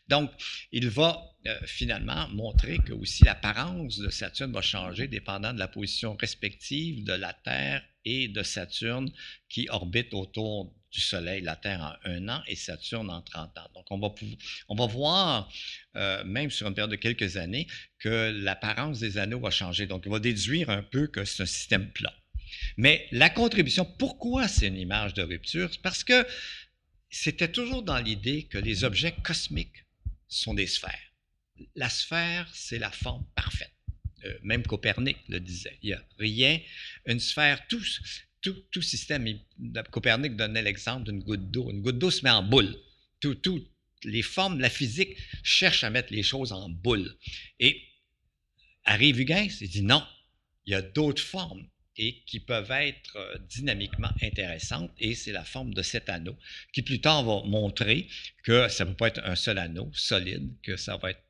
Donc, 0.09 0.29
il 0.73 0.89
va 0.89 1.23
euh, 1.47 1.57
finalement 1.65 2.27
montrer 2.33 2.79
que 2.79 2.91
aussi 2.91 3.23
l'apparence 3.23 3.97
de 3.97 4.09
Saturne 4.09 4.51
va 4.51 4.61
changer 4.61 5.07
dépendant 5.07 5.53
de 5.53 5.59
la 5.59 5.69
position 5.69 6.17
respective 6.19 7.05
de 7.05 7.13
la 7.13 7.31
Terre 7.31 7.81
et 8.03 8.27
de 8.27 8.43
Saturne 8.43 9.09
qui 9.47 9.69
orbite 9.69 10.13
autour 10.13 10.75
du 10.91 10.99
Soleil, 10.99 11.41
la 11.41 11.55
Terre 11.55 11.81
en 11.81 12.09
un 12.09 12.27
an 12.27 12.43
et 12.45 12.57
Saturne 12.57 13.09
en 13.09 13.21
30 13.21 13.57
ans. 13.57 13.69
Donc, 13.73 13.85
on 13.89 13.99
va, 13.99 14.13
on 14.67 14.87
voir, 14.87 15.49
euh, 15.95 16.25
même 16.25 16.51
sur 16.51 16.67
une 16.67 16.73
période 16.73 16.91
de 16.91 16.97
quelques 16.97 17.37
années, 17.37 17.67
que 17.99 18.33
l'apparence 18.35 18.99
des 18.99 19.17
anneaux 19.17 19.39
va 19.39 19.49
changer. 19.49 19.87
Donc, 19.87 20.03
il 20.05 20.11
va 20.11 20.19
déduire 20.19 20.69
un 20.69 20.83
peu 20.83 21.07
que 21.07 21.23
c'est 21.23 21.43
un 21.43 21.45
système 21.45 21.89
plat. 21.93 22.13
Mais 22.77 23.07
la 23.11 23.29
contribution, 23.29 23.85
pourquoi 23.85 24.47
c'est 24.47 24.67
une 24.67 24.77
image 24.77 25.13
de 25.13 25.21
rupture? 25.21 25.69
Parce 25.81 26.03
que 26.03 26.25
c'était 27.09 27.51
toujours 27.51 27.83
dans 27.83 27.97
l'idée 27.97 28.43
que 28.43 28.57
les 28.57 28.83
objets 28.83 29.13
cosmiques 29.23 29.85
sont 30.27 30.53
des 30.53 30.67
sphères. 30.67 31.11
La 31.75 31.89
sphère, 31.89 32.49
c'est 32.53 32.79
la 32.79 32.91
forme 32.91 33.25
parfaite. 33.35 33.73
Euh, 34.25 34.37
même 34.43 34.63
Copernic 34.63 35.17
le 35.27 35.39
disait. 35.39 35.77
Il 35.81 35.87
n'y 35.87 35.93
a 35.93 36.03
rien, 36.17 36.59
une 37.05 37.19
sphère, 37.19 37.65
tout, 37.67 37.83
système. 38.81 39.27
Copernic 39.91 40.35
donnait 40.35 40.61
l'exemple 40.61 41.05
d'une 41.05 41.23
goutte 41.23 41.49
d'eau. 41.51 41.69
Une 41.71 41.81
goutte 41.81 41.97
d'eau 41.97 42.11
se 42.11 42.23
met 42.23 42.29
en 42.29 42.43
boule. 42.43 42.75
Tout, 43.19 43.37
les 44.03 44.21
formes 44.21 44.59
la 44.59 44.69
physique 44.69 45.17
cherchent 45.43 45.83
à 45.83 45.89
mettre 45.89 46.13
les 46.13 46.23
choses 46.23 46.51
en 46.51 46.69
boule. 46.69 47.17
Et 47.59 47.81
arrive 48.85 49.19
Huygens, 49.19 49.61
il 49.61 49.69
dit 49.69 49.81
non, 49.81 50.05
il 50.65 50.71
y 50.71 50.75
a 50.75 50.81
d'autres 50.81 51.21
formes 51.21 51.67
et 51.99 52.23
qui 52.25 52.39
peuvent 52.39 52.71
être 52.71 53.17
euh, 53.17 53.37
dynamiquement 53.49 54.09
intéressantes, 54.21 54.91
et 54.97 55.13
c'est 55.13 55.33
la 55.33 55.43
forme 55.43 55.73
de 55.73 55.81
cet 55.81 56.09
anneau, 56.09 56.35
qui 56.73 56.81
plus 56.81 57.01
tard 57.01 57.23
va 57.23 57.45
montrer 57.45 58.07
que 58.43 58.69
ça 58.69 58.85
ne 58.85 58.91
peut 58.91 58.95
pas 58.95 59.07
être 59.09 59.21
un 59.25 59.35
seul 59.35 59.57
anneau 59.57 59.91
solide, 59.93 60.49
que 60.63 60.77
ça 60.77 60.97
va 60.97 61.11
être 61.11 61.21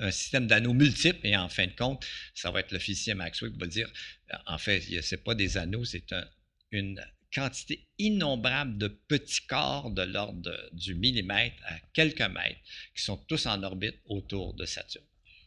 un 0.00 0.10
système 0.10 0.46
d'anneaux 0.46 0.74
multiples, 0.74 1.26
et 1.26 1.36
en 1.36 1.48
fin 1.48 1.66
de 1.66 1.72
compte, 1.72 2.04
ça 2.34 2.50
va 2.50 2.60
être 2.60 2.72
le 2.72 3.14
Maxwell 3.14 3.52
qui 3.52 3.58
va 3.58 3.66
dire, 3.66 3.90
en 4.46 4.58
fait, 4.58 4.80
ce 4.80 5.14
n'est 5.14 5.22
pas 5.22 5.34
des 5.34 5.56
anneaux, 5.56 5.84
c'est 5.84 6.14
une 6.70 7.00
quantité 7.32 7.88
innombrable 7.98 8.76
de 8.78 8.88
petits 8.88 9.46
corps 9.46 9.90
de 9.90 10.02
l'ordre 10.02 10.52
du 10.72 10.94
millimètre 10.94 11.56
à 11.64 11.78
quelques 11.92 12.20
mètres 12.20 12.60
qui 12.94 13.02
sont 13.02 13.16
tous 13.16 13.46
en 13.46 13.62
orbite 13.62 14.00
autour 14.06 14.54
de 14.54 14.66
Saturne. 14.66 15.04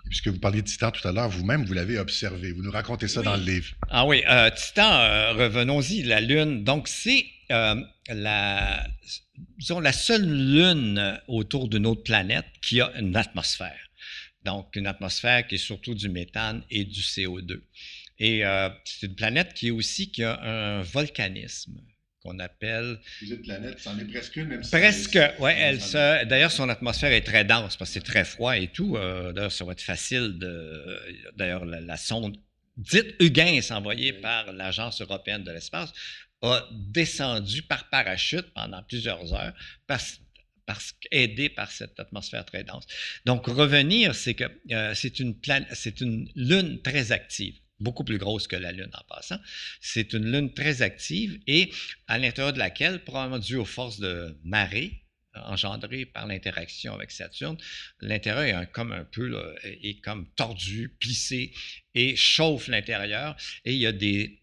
Puisque 0.08 0.28
vous 0.28 0.40
parliez 0.40 0.62
de 0.62 0.68
Titan 0.68 0.92
tout 0.92 1.06
à 1.08 1.12
l'heure, 1.12 1.30
vous-même, 1.30 1.66
vous, 1.66 1.74
l'avez 1.74 1.98
observé. 1.98 2.52
Vous 2.52 2.62
nous 2.62 2.72
racontez 2.72 3.08
ça 3.08 3.22
dans 3.22 3.36
le 3.36 3.44
livre. 3.44 3.74
Ah 3.90 4.06
oui, 4.06 4.24
euh, 4.30 4.50
Titan, 4.52 4.92
euh, 4.92 5.34
revenons-y, 5.34 6.04
la 6.04 6.22
Lune. 6.22 6.64
Donc, 6.64 6.88
c'est 6.88 7.26
euh, 7.52 7.76
la, 8.10 8.88
la 9.70 9.94
seule 9.94 10.26
Lune 10.26 11.20
autour 11.28 11.68
d'une 11.68 11.86
autre 11.86 12.04
planète 12.04 12.48
qui 12.62 12.82
a 12.82 12.92
une 12.98 13.16
atmosphère 13.16 13.80
donc 14.46 14.78
une 14.78 14.88
atmosphère 14.88 15.46
qui 15.46 15.56
est 15.56 15.58
surtout 15.58 15.94
du 15.94 16.08
méthane 16.08 16.64
et 16.70 16.86
du 16.86 17.02
CO2. 17.02 17.60
Et 18.18 18.44
c'est 18.86 19.08
une 19.08 19.16
planète 19.16 19.54
qui 19.54 19.68
est 19.68 19.72
aussi 19.72 20.10
qui 20.10 20.24
a 20.24 20.42
un 20.42 20.82
volcanisme 20.84 21.82
qu'on 22.28 22.40
appelle. 22.40 23.00
Êtes 23.24 23.42
planète, 23.42 23.80
c'en 23.80 23.98
est 23.98 24.06
presque 24.06 24.36
une, 24.36 24.48
même 24.48 24.64
si 24.64 24.72
Presque, 24.72 25.20
oui. 25.40 25.52
Elle 25.56 25.82
se... 25.82 26.26
D'ailleurs, 26.26 26.52
son 26.52 26.70
atmosphère 26.70 27.12
est 27.12 27.22
très 27.22 27.46
dense 27.46 27.78
parce 27.78 27.92
que 27.92 27.94
c'est 28.00 28.06
très 28.06 28.26
froid 28.26 28.58
et 28.58 28.68
tout. 28.68 28.98
Euh, 28.98 29.32
d'ailleurs, 29.32 29.52
ça 29.52 29.64
va 29.66 29.72
être 29.72 29.82
facile 29.82 30.38
de. 30.38 31.00
D'ailleurs, 31.36 31.66
la, 31.66 31.98
sonde 31.98 32.38
dite 32.76 33.16
Huygens, 33.20 33.72
envoyée 33.72 34.14
par 34.14 34.52
l'Agence 34.52 35.02
européenne 35.02 35.44
de 35.44 35.52
l'espace, 35.52 35.94
a 36.42 36.68
descendu 36.72 37.64
par 37.64 37.90
parachute 37.90 38.54
pendant 38.54 38.84
plusieurs 38.84 39.34
heures 39.34 39.54
parce 39.88 40.20
parce 40.66 40.94
aidé 41.12 41.48
par 41.48 41.72
cette 41.72 41.98
atmosphère 41.98 42.44
très 42.44 42.66
dense. 42.66 42.86
Donc, 43.26 43.48
revenir, 43.48 44.14
c'est 44.14 44.34
que 44.34 44.44
euh, 44.74 44.94
c'est 44.94 45.22
une, 45.22 45.34
c'est 45.72 46.02
une 46.02 46.30
lune 46.36 46.82
très 46.82 47.14
active 47.14 47.58
beaucoup 47.80 48.04
plus 48.04 48.18
grosse 48.18 48.48
que 48.48 48.56
la 48.56 48.72
Lune 48.72 48.92
en 48.94 49.04
passant. 49.08 49.40
C'est 49.82 50.14
une 50.14 50.32
Lune 50.32 50.54
très 50.54 50.82
active 50.82 51.40
et 51.48 51.72
à 52.08 52.18
l'intérieur 52.18 52.54
de 52.54 52.60
laquelle, 52.60 53.04
probablement 53.04 53.40
dû 53.40 53.56
aux 53.56 53.66
forces 53.66 54.00
de 54.00 54.38
marée 54.44 55.04
engendrées 55.34 56.06
par 56.08 56.26
l'interaction 56.26 56.96
avec 56.96 57.12
Saturne, 57.12 57.58
l'intérieur 58.02 58.62
est 58.64 58.72
comme 58.72 58.92
un 58.92 59.04
peu 59.04 59.56
est 59.64 60.02
comme 60.02 60.28
tordu, 60.36 60.96
plissé 61.00 61.54
et 61.94 62.16
chauffe 62.16 62.68
l'intérieur 62.68 63.38
et 63.64 63.74
il 63.74 63.80
y 63.80 63.86
a 63.86 63.92
des 63.92 64.42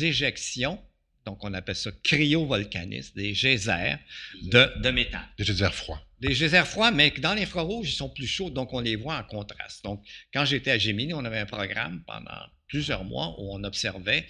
éjections 0.00 0.80
donc, 1.28 1.44
on 1.44 1.52
appelle 1.52 1.76
ça 1.76 1.90
cryovolcanisme, 2.02 3.12
des 3.14 3.34
geysers 3.34 3.98
de, 4.40 4.80
de 4.80 4.90
méthane. 4.90 5.28
Des 5.36 5.44
geysers 5.44 5.74
froids. 5.74 6.02
Des 6.20 6.34
geysers 6.34 6.66
froids, 6.66 6.90
mais 6.90 7.10
dans 7.10 7.34
l'infrarouge, 7.34 7.90
ils 7.90 7.96
sont 7.96 8.08
plus 8.08 8.26
chauds, 8.26 8.50
donc 8.50 8.72
on 8.72 8.80
les 8.80 8.96
voit 8.96 9.16
en 9.16 9.22
contraste. 9.22 9.84
Donc, 9.84 10.04
quand 10.34 10.44
j'étais 10.44 10.72
à 10.72 10.78
Gemini, 10.78 11.14
on 11.14 11.24
avait 11.24 11.38
un 11.38 11.46
programme 11.46 12.02
pendant 12.06 12.40
plusieurs 12.66 13.04
mois 13.04 13.34
où 13.38 13.54
on 13.54 13.62
observait, 13.64 14.26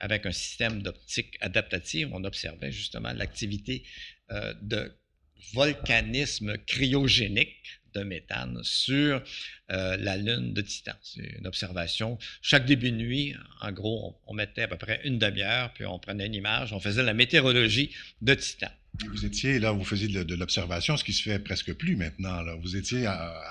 avec 0.00 0.26
un 0.26 0.32
système 0.32 0.82
d'optique 0.82 1.36
adaptative, 1.40 2.10
on 2.12 2.24
observait 2.24 2.72
justement 2.72 3.12
l'activité 3.12 3.84
euh, 4.30 4.54
de 4.62 4.96
volcanisme 5.52 6.56
cryogénique 6.58 7.80
de 7.94 8.02
méthane 8.04 8.60
sur 8.62 9.22
euh, 9.70 9.96
la 9.98 10.16
Lune 10.16 10.54
de 10.54 10.62
Titan. 10.62 10.94
C'est 11.02 11.36
une 11.38 11.46
observation. 11.46 12.18
Chaque 12.40 12.64
début 12.64 12.90
de 12.90 12.96
nuit, 12.96 13.34
en 13.60 13.72
gros, 13.72 14.20
on, 14.26 14.34
mettait 14.34 14.62
à 14.62 14.68
peu 14.68 14.78
près 14.78 15.00
une 15.04 15.18
demi-heure, 15.18 15.72
puis 15.74 15.84
on 15.84 15.98
prenait 15.98 16.26
une 16.26 16.34
image, 16.34 16.72
on 16.72 16.80
faisait 16.80 17.02
la 17.02 17.14
météorologie 17.14 17.90
de 18.22 18.34
Titan. 18.34 18.70
Vous 19.10 19.24
étiez 19.24 19.58
là, 19.58 19.72
vous 19.72 19.84
faisiez 19.84 20.08
de, 20.08 20.34
l'observation, 20.34 20.96
ce 20.96 21.04
qui 21.04 21.12
se 21.12 21.22
fait 21.22 21.38
presque 21.38 21.72
plus 21.74 21.96
maintenant. 21.96 22.42
Là. 22.42 22.54
Vous 22.60 22.76
étiez 22.76 23.06
à, 23.06 23.42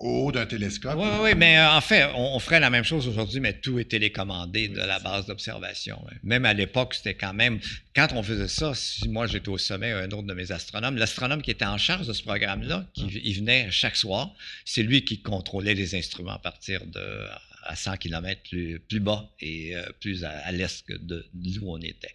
au 0.00 0.26
haut 0.26 0.32
d'un 0.32 0.46
télescope. 0.46 0.94
Oui, 0.96 1.08
oui, 1.20 1.30
mais 1.36 1.58
euh, 1.58 1.70
en 1.70 1.80
fait, 1.80 2.10
on, 2.14 2.38
ferait 2.38 2.60
la 2.60 2.70
même 2.70 2.84
chose 2.84 3.06
aujourd'hui, 3.06 3.40
mais 3.40 3.60
tout 3.60 3.78
est 3.78 3.84
télécommandé 3.84 4.68
de 4.68 4.78
la 4.78 4.98
base 4.98 5.26
d'observation. 5.26 6.02
Même 6.22 6.46
à 6.46 6.54
l'époque, 6.54 6.94
c'était 6.94 7.14
quand 7.14 7.34
même. 7.34 7.60
Quand 7.94 8.08
on 8.12 8.22
faisait 8.22 8.48
ça, 8.48 8.74
si 8.74 9.08
moi 9.08 9.26
j'étais 9.26 9.50
au 9.50 9.58
sommet, 9.58 9.92
un 9.92 10.10
autre 10.10 10.22
de 10.22 10.34
mes 10.34 10.52
astronomes, 10.52 10.96
l'astronome 10.96 11.42
qui 11.42 11.50
était 11.50 11.66
en 11.66 11.78
charge 11.78 12.06
de 12.06 12.12
ce 12.12 12.22
programme-là, 12.22 12.86
qui 12.94 13.06
ah. 13.08 13.20
il 13.22 13.34
venait 13.34 13.70
chaque 13.70 13.96
soir, 13.96 14.32
c'est 14.64 14.82
lui 14.82 15.04
qui 15.04 15.20
contrôlait 15.20 15.74
les 15.74 15.94
instruments 15.94 16.34
à 16.34 16.38
partir 16.38 16.86
de 16.86 17.26
à 17.64 17.76
100 17.76 17.98
km 17.98 18.40
plus, 18.48 18.80
plus 18.80 19.00
bas 19.00 19.30
et 19.40 19.76
euh, 19.76 19.84
plus 20.00 20.24
à, 20.24 20.50
l'est 20.50 20.90
de, 20.90 21.26
d'où 21.34 21.68
on 21.68 21.78
était. 21.78 22.14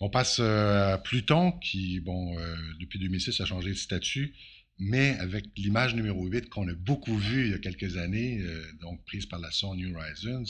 On 0.00 0.10
passe 0.10 0.38
euh, 0.40 0.94
à 0.94 0.98
Pluton, 0.98 1.52
qui, 1.52 2.00
bon, 2.00 2.36
depuis 2.80 2.98
2006, 2.98 3.40
a 3.40 3.44
changé 3.44 3.70
de 3.70 3.74
statut 3.74 4.34
mais 4.78 5.16
avec 5.18 5.46
l'image 5.56 5.94
numéro 5.94 6.26
8 6.26 6.48
qu'on 6.48 6.68
a 6.68 6.74
beaucoup 6.74 7.16
vue 7.16 7.46
il 7.46 7.50
y 7.52 7.54
a 7.54 7.58
quelques 7.58 7.96
années, 7.96 8.40
euh, 8.40 8.62
donc 8.80 9.04
prise 9.04 9.26
par 9.26 9.38
la 9.38 9.50
sonde 9.50 9.78
New 9.78 9.94
Horizons, 9.96 10.44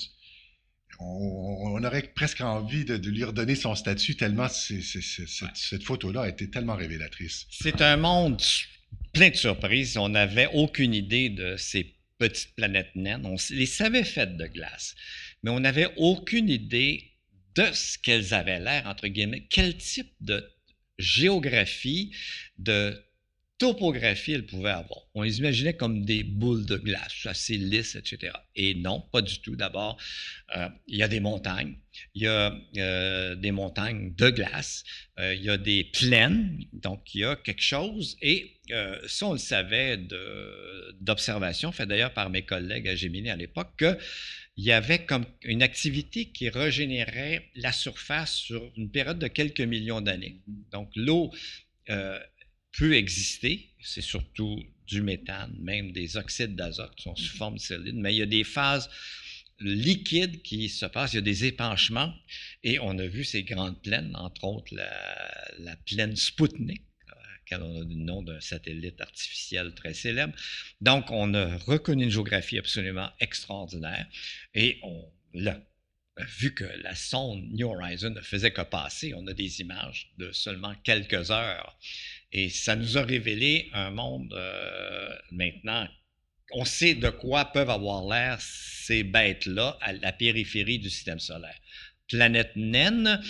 on, 0.98 1.82
aurait 1.84 2.02
presque 2.14 2.40
envie 2.40 2.84
de, 2.86 2.94
lui 3.10 3.24
redonner 3.24 3.54
son 3.54 3.74
statut 3.74 4.16
tellement 4.16 4.48
cette, 4.48 5.82
photo-là 5.82 6.22
a 6.22 6.28
été 6.28 6.48
tellement 6.48 6.74
révélatrice. 6.74 7.46
C'est 7.50 7.82
un 7.82 7.98
monde 7.98 8.40
plein 9.12 9.28
de 9.28 9.34
surprises. 9.34 9.98
On 9.98 10.08
n'avait 10.08 10.48
aucune 10.54 10.94
idée 10.94 11.28
de 11.28 11.56
ces 11.58 11.94
petites 12.18 12.54
planètes 12.54 12.94
naines. 12.94 13.26
On 13.26 13.36
les 13.50 13.66
savait 13.66 14.04
faites 14.04 14.38
de 14.38 14.46
glace, 14.46 14.94
mais 15.42 15.50
on 15.50 15.60
n'avait 15.60 15.92
aucune 15.96 16.48
idée 16.48 17.15
de 17.56 17.72
ce 17.72 17.98
qu'elles 17.98 18.34
avaient 18.34 18.60
l'air, 18.60 18.86
entre 18.86 19.08
guillemets, 19.08 19.46
quel 19.48 19.76
type 19.76 20.12
de 20.20 20.48
géographie, 20.98 22.12
de 22.58 23.02
topographie 23.58 24.32
elle 24.32 24.44
pouvait 24.46 24.70
avoir. 24.70 25.00
On 25.14 25.22
les 25.22 25.38
imaginait 25.38 25.74
comme 25.74 26.04
des 26.04 26.22
boules 26.22 26.66
de 26.66 26.76
glace, 26.76 27.24
assez 27.24 27.56
lisses, 27.56 27.96
etc. 27.96 28.32
Et 28.54 28.74
non, 28.74 29.00
pas 29.12 29.22
du 29.22 29.40
tout. 29.40 29.56
D'abord, 29.56 29.96
euh, 30.54 30.68
il 30.86 30.98
y 30.98 31.02
a 31.02 31.08
des 31.08 31.20
montagnes, 31.20 31.76
il 32.14 32.22
y 32.22 32.26
a 32.26 32.54
euh, 32.76 33.34
des 33.34 33.52
montagnes 33.52 34.14
de 34.14 34.30
glace, 34.30 34.84
euh, 35.18 35.34
il 35.34 35.42
y 35.42 35.50
a 35.50 35.56
des 35.56 35.84
plaines, 35.84 36.58
donc 36.74 37.14
il 37.14 37.20
y 37.22 37.24
a 37.24 37.36
quelque 37.36 37.62
chose. 37.62 38.16
Et 38.20 38.52
ça, 39.06 39.26
on 39.26 39.32
le 39.32 39.38
savait 39.38 39.96
d'observation, 41.00 41.72
fait 41.72 41.86
d'ailleurs 41.86 42.12
par 42.12 42.30
mes 42.30 42.42
collègues 42.42 42.88
à 42.88 42.96
Gemini 42.96 43.30
à 43.30 43.36
l'époque, 43.36 43.84
qu'il 44.56 44.64
y 44.64 44.72
avait 44.72 45.04
comme 45.04 45.26
une 45.42 45.62
activité 45.62 46.26
qui 46.26 46.48
régénérait 46.48 47.48
la 47.54 47.72
surface 47.72 48.34
sur 48.34 48.72
une 48.76 48.90
période 48.90 49.18
de 49.18 49.28
quelques 49.28 49.60
millions 49.60 50.00
d'années. 50.00 50.40
Donc 50.72 50.90
l'eau 50.96 51.30
peut 51.86 52.94
exister. 52.94 53.70
C'est 53.80 54.02
surtout 54.02 54.62
du 54.86 55.02
méthane, 55.02 55.54
même 55.60 55.92
des 55.92 56.16
oxydes 56.16 56.54
d'azote 56.54 56.98
sont 57.00 57.16
sous 57.16 57.32
mhm. 57.32 57.38
forme 57.38 57.58
solide, 57.58 57.96
mais 57.96 58.14
il 58.14 58.18
y 58.18 58.22
a 58.22 58.26
des 58.26 58.44
phases 58.44 58.88
liquides 59.58 60.42
qui 60.42 60.68
se 60.68 60.86
passent, 60.86 61.14
il 61.14 61.16
y 61.16 61.18
a 61.18 61.22
des 61.22 61.46
épanchements, 61.46 62.14
et 62.62 62.78
on 62.78 62.98
a 62.98 63.06
vu 63.06 63.24
ces 63.24 63.42
grandes 63.42 63.80
plaines, 63.82 64.14
entre 64.14 64.44
autres 64.44 64.74
la, 64.74 65.76
plaine 65.86 66.14
Sputnik, 66.14 66.82
quand 67.48 67.60
on 67.60 67.82
a 67.82 67.84
le 67.84 67.94
nom 67.94 68.22
d'un 68.22 68.40
satellite 68.40 69.00
artificiel 69.00 69.74
très 69.74 69.94
célèbre. 69.94 70.34
Donc, 70.80 71.10
on 71.10 71.34
a 71.34 71.56
reconnu 71.58 72.04
une 72.04 72.10
géographie 72.10 72.58
absolument 72.58 73.10
extraordinaire, 73.20 74.06
et 74.54 74.78
on 74.82 75.04
l'a 75.34 75.60
vu 76.38 76.54
que 76.54 76.64
la 76.82 76.94
sonde 76.94 77.44
New 77.52 77.68
Horizon 77.68 78.10
ne 78.10 78.20
faisait 78.20 78.50
que 78.50 78.62
passer, 78.62 79.12
on 79.14 79.26
a 79.26 79.34
des 79.34 79.60
images 79.60 80.12
de 80.18 80.32
seulement 80.32 80.74
quelques 80.82 81.30
heures. 81.30 81.78
Et 82.32 82.48
ça 82.48 82.76
nous 82.76 82.96
a 82.96 83.02
révélé 83.02 83.68
un 83.72 83.90
monde 83.90 84.32
euh, 84.32 85.14
maintenant. 85.30 85.86
On 86.52 86.64
sait 86.64 86.94
de 86.94 87.10
quoi 87.10 87.46
peuvent 87.46 87.70
avoir 87.70 88.06
l'air 88.06 88.40
ces 88.40 89.02
bêtes-là 89.02 89.76
à 89.80 89.92
la 89.92 90.12
périphérie 90.12 90.78
du 90.78 90.88
système 90.88 91.18
solaire. 91.18 91.58
Planète 92.08 92.52
naine, 92.54 93.20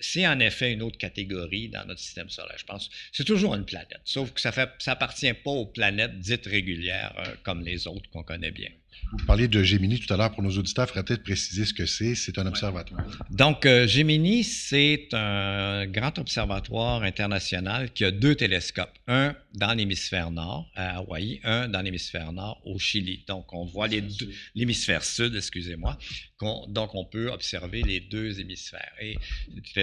c'est 0.00 0.26
en 0.26 0.38
effet 0.40 0.72
une 0.72 0.82
autre 0.82 0.98
catégorie 0.98 1.68
dans 1.68 1.84
notre 1.86 2.00
système 2.00 2.28
solaire, 2.28 2.56
je 2.58 2.64
pense. 2.64 2.90
C'est 3.12 3.24
toujours 3.24 3.54
une 3.54 3.64
planète, 3.64 4.00
sauf 4.04 4.32
que 4.32 4.40
ça 4.40 4.50
ne 4.50 4.66
ça 4.78 4.92
appartient 4.92 5.32
pas 5.32 5.50
aux 5.50 5.66
planètes 5.66 6.18
dites 6.18 6.46
régulières 6.46 7.14
euh, 7.18 7.34
comme 7.42 7.62
les 7.62 7.86
autres 7.86 8.08
qu'on 8.10 8.22
connaît 8.22 8.50
bien. 8.50 8.70
Vous 9.12 9.24
parliez 9.24 9.46
de 9.46 9.62
Gemini 9.62 10.00
tout 10.00 10.12
à 10.12 10.16
l'heure 10.16 10.32
pour 10.32 10.42
nos 10.42 10.50
auditeurs. 10.50 10.86
Il 10.86 10.88
faudrait 10.88 11.04
peut-être 11.04 11.22
préciser 11.22 11.64
ce 11.64 11.72
que 11.72 11.86
c'est. 11.86 12.14
C'est 12.14 12.38
un 12.38 12.46
observatoire. 12.46 13.06
Donc, 13.30 13.64
euh, 13.64 13.86
Gemini, 13.86 14.42
c'est 14.42 15.08
un 15.12 15.86
grand 15.86 16.18
observatoire 16.18 17.02
international 17.02 17.92
qui 17.92 18.04
a 18.04 18.10
deux 18.10 18.34
télescopes. 18.34 18.98
Un 19.06 19.36
dans 19.54 19.74
l'hémisphère 19.74 20.30
nord, 20.30 20.68
à 20.74 20.96
Hawaï, 20.96 21.40
un 21.44 21.68
dans 21.68 21.82
l'hémisphère 21.82 22.32
nord, 22.32 22.60
au 22.64 22.78
Chili. 22.78 23.24
Donc, 23.28 23.52
on 23.52 23.64
voit 23.64 23.86
les 23.86 24.00
deux, 24.00 24.30
l'hémisphère 24.54 25.04
sud, 25.04 25.36
excusez-moi. 25.36 25.96
donc, 26.40 26.94
on 26.94 27.04
peut 27.04 27.30
observer 27.30 27.82
les 27.82 28.00
deux 28.00 28.40
hémisphères. 28.40 28.92
Et 29.00 29.16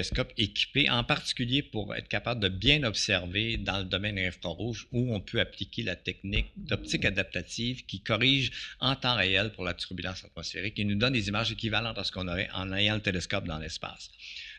télescopes 0.03 0.33
équipés 0.37 0.89
en 0.89 1.03
particulier 1.03 1.63
pour 1.63 1.95
être 1.95 2.09
capable 2.09 2.41
de 2.41 2.49
bien 2.49 2.83
observer 2.83 3.57
dans 3.57 3.79
le 3.79 3.85
domaine 3.85 4.19
infrarouge 4.19 4.87
où 4.91 5.15
on 5.15 5.21
peut 5.21 5.39
appliquer 5.39 5.83
la 5.83 5.95
technique 5.95 6.47
d'optique 6.57 7.05
adaptative 7.05 7.85
qui 7.85 8.01
corrige 8.01 8.51
en 8.79 8.95
temps 8.95 9.15
réel 9.15 9.53
pour 9.53 9.63
la 9.63 9.73
turbulence 9.73 10.25
atmosphérique 10.25 10.77
et 10.77 10.83
nous 10.83 10.95
donne 10.95 11.13
des 11.13 11.29
images 11.29 11.51
équivalentes 11.51 11.97
à 11.97 12.03
ce 12.03 12.11
qu'on 12.11 12.27
aurait 12.27 12.49
en 12.53 12.73
ayant 12.73 12.95
le 12.95 13.01
télescope 13.01 13.45
dans 13.45 13.59
l'espace. 13.59 14.09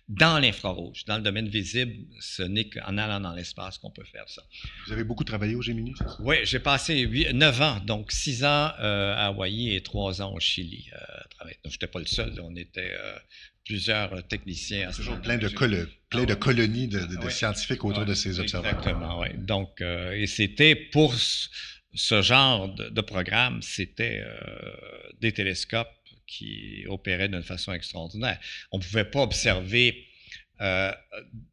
Dans 0.09 0.39
l'infrarouge, 0.39 1.07
dans 1.07 1.17
le 1.17 1.23
domaine 1.23 1.49
visible, 1.49 2.05
ce 2.21 2.43
n'est 2.43 2.69
qu'en 2.69 2.99
allant 2.99 3.21
dans 3.21 3.33
l'espace 3.33 3.79
qu'on 3.79 3.91
peut 3.91 4.05
faire 4.05 4.29
ça. 4.29 4.43
Vous 4.87 4.93
avez 4.93 5.05
beaucoup 5.05 5.25
travaillé 5.25 5.55
au 5.55 5.63
Gemini, 5.63 5.95
c'est 5.97 6.05
ça? 6.05 6.17
Oui, 6.21 6.37
j'ai 6.45 6.59
passé 6.59 7.07
9 7.33 7.63
ans, 7.63 7.81
donc 7.81 8.13
6 8.13 8.45
ans 8.45 8.71
euh, 8.81 9.15
à 9.15 9.29
Hawaï 9.29 9.75
et 9.75 9.83
3 9.83 10.21
ans 10.21 10.35
au 10.35 10.41
Chili. 10.41 10.91
Euh, 10.93 11.49
je 11.65 11.71
n'étais 11.71 11.87
pas 11.87 12.01
le 12.01 12.07
seul, 12.07 12.39
on 12.43 12.55
était 12.55 12.93
euh, 12.99 13.17
plusieurs 13.65 14.27
techniciens. 14.29 14.91
Toujours 14.91 15.21
plein 15.21 15.39
de, 15.39 15.49
plein 15.49 16.25
de 16.25 16.33
ah 16.33 16.37
colonies 16.37 16.89
de, 16.89 17.31
scientifiques 17.31 17.85
autour 17.85 18.05
de 18.05 18.15
ces 18.15 18.41
observatoires. 18.41 18.79
Exactement, 18.79 19.21
oui. 19.21 19.29
Donc, 19.39 19.81
et 19.81 20.27
c'était 20.27 20.75
pour 20.75 21.15
ce 21.95 22.23
genre 22.23 22.75
de, 22.75 23.01
programme, 23.01 23.63
c'était 23.63 24.23
euh, 24.25 24.73
des 25.21 25.33
télescopes 25.33 25.89
qui 26.27 26.85
opéraient 26.89 27.29
d'une 27.29 27.43
façon 27.43 27.73
extraordinaire. 27.73 28.39
On 28.73 28.79
ne 28.79 28.83
pouvait 28.83 29.05
pas 29.05 29.23
observer 29.23 30.07
euh, 30.61 30.93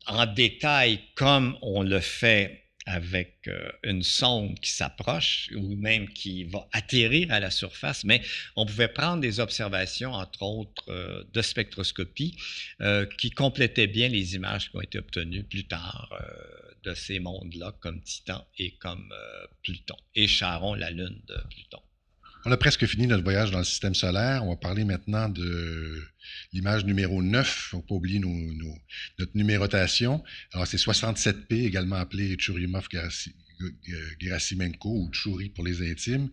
en 0.08 0.26
détail 0.26 1.02
comme 1.16 1.58
on 1.62 1.84
le 1.84 2.00
fait 2.00 2.61
avec 2.86 3.48
euh, 3.48 3.72
une 3.84 4.04
sonde 4.04 4.60
qui 4.60 4.72
s'approche 4.72 5.50
ou 5.56 5.76
même 5.76 6.10
qui 6.10 6.44
va 6.46 6.68
atterrir 6.72 7.32
à 7.32 7.40
la 7.40 7.52
surface, 7.52 8.04
mais 8.04 8.22
on 8.56 8.66
pouvait 8.66 8.88
prendre 8.88 9.22
des 9.22 9.40
observations, 9.40 10.14
entre 10.14 10.44
autres, 10.44 11.26
de 11.32 11.42
spectroscopie 11.42 12.36
qui 13.18 13.32
complétaient 13.32 13.88
bien 13.88 14.08
les 14.08 14.36
images 14.36 14.70
qui 14.70 14.78
ont 14.78 14.82
été 14.82 14.98
obtenues 14.98 15.44
plus 15.44 15.66
tard 15.66 16.10
de 16.84 16.94
ces 16.94 17.20
mondes-là, 17.20 17.74
comme 17.80 18.02
Titan 18.02 18.46
et 18.58 18.72
comme 18.78 19.12
euh, 19.12 19.48
Pluton, 19.64 19.96
et 20.16 20.28
Charon, 20.28 20.74
la 20.74 20.92
lune 20.92 21.22
de 21.28 21.38
Pluton. 21.50 21.82
On 22.44 22.52
a 22.52 22.58
presque 22.58 22.88
fini 22.88 23.06
notre 23.06 23.24
voyage 23.24 23.52
dans 23.52 23.60
le 23.60 23.64
système 23.64 23.94
solaire. 23.94 24.44
On 24.44 24.50
va 24.50 24.56
parler 24.56 24.84
maintenant 24.84 25.30
de 25.30 26.02
l'image 26.54 26.86
numéro 26.86 27.22
9. 27.22 27.70
Il 27.72 27.76
ne 27.76 27.82
faut 27.82 27.86
pas 27.88 27.96
oublier 27.96 28.20
notre 28.20 29.32
numérotation. 29.36 30.24
Alors, 30.54 30.66
c'est 30.66 30.78
67P, 30.78 31.66
également 31.66 31.98
appelé 31.98 32.36
Churyumov-Gerasimenko 33.62 34.90
ou 34.90 35.12
Churi 35.12 35.50
pour 35.50 35.66
les 35.66 35.82
intimes. 35.90 36.30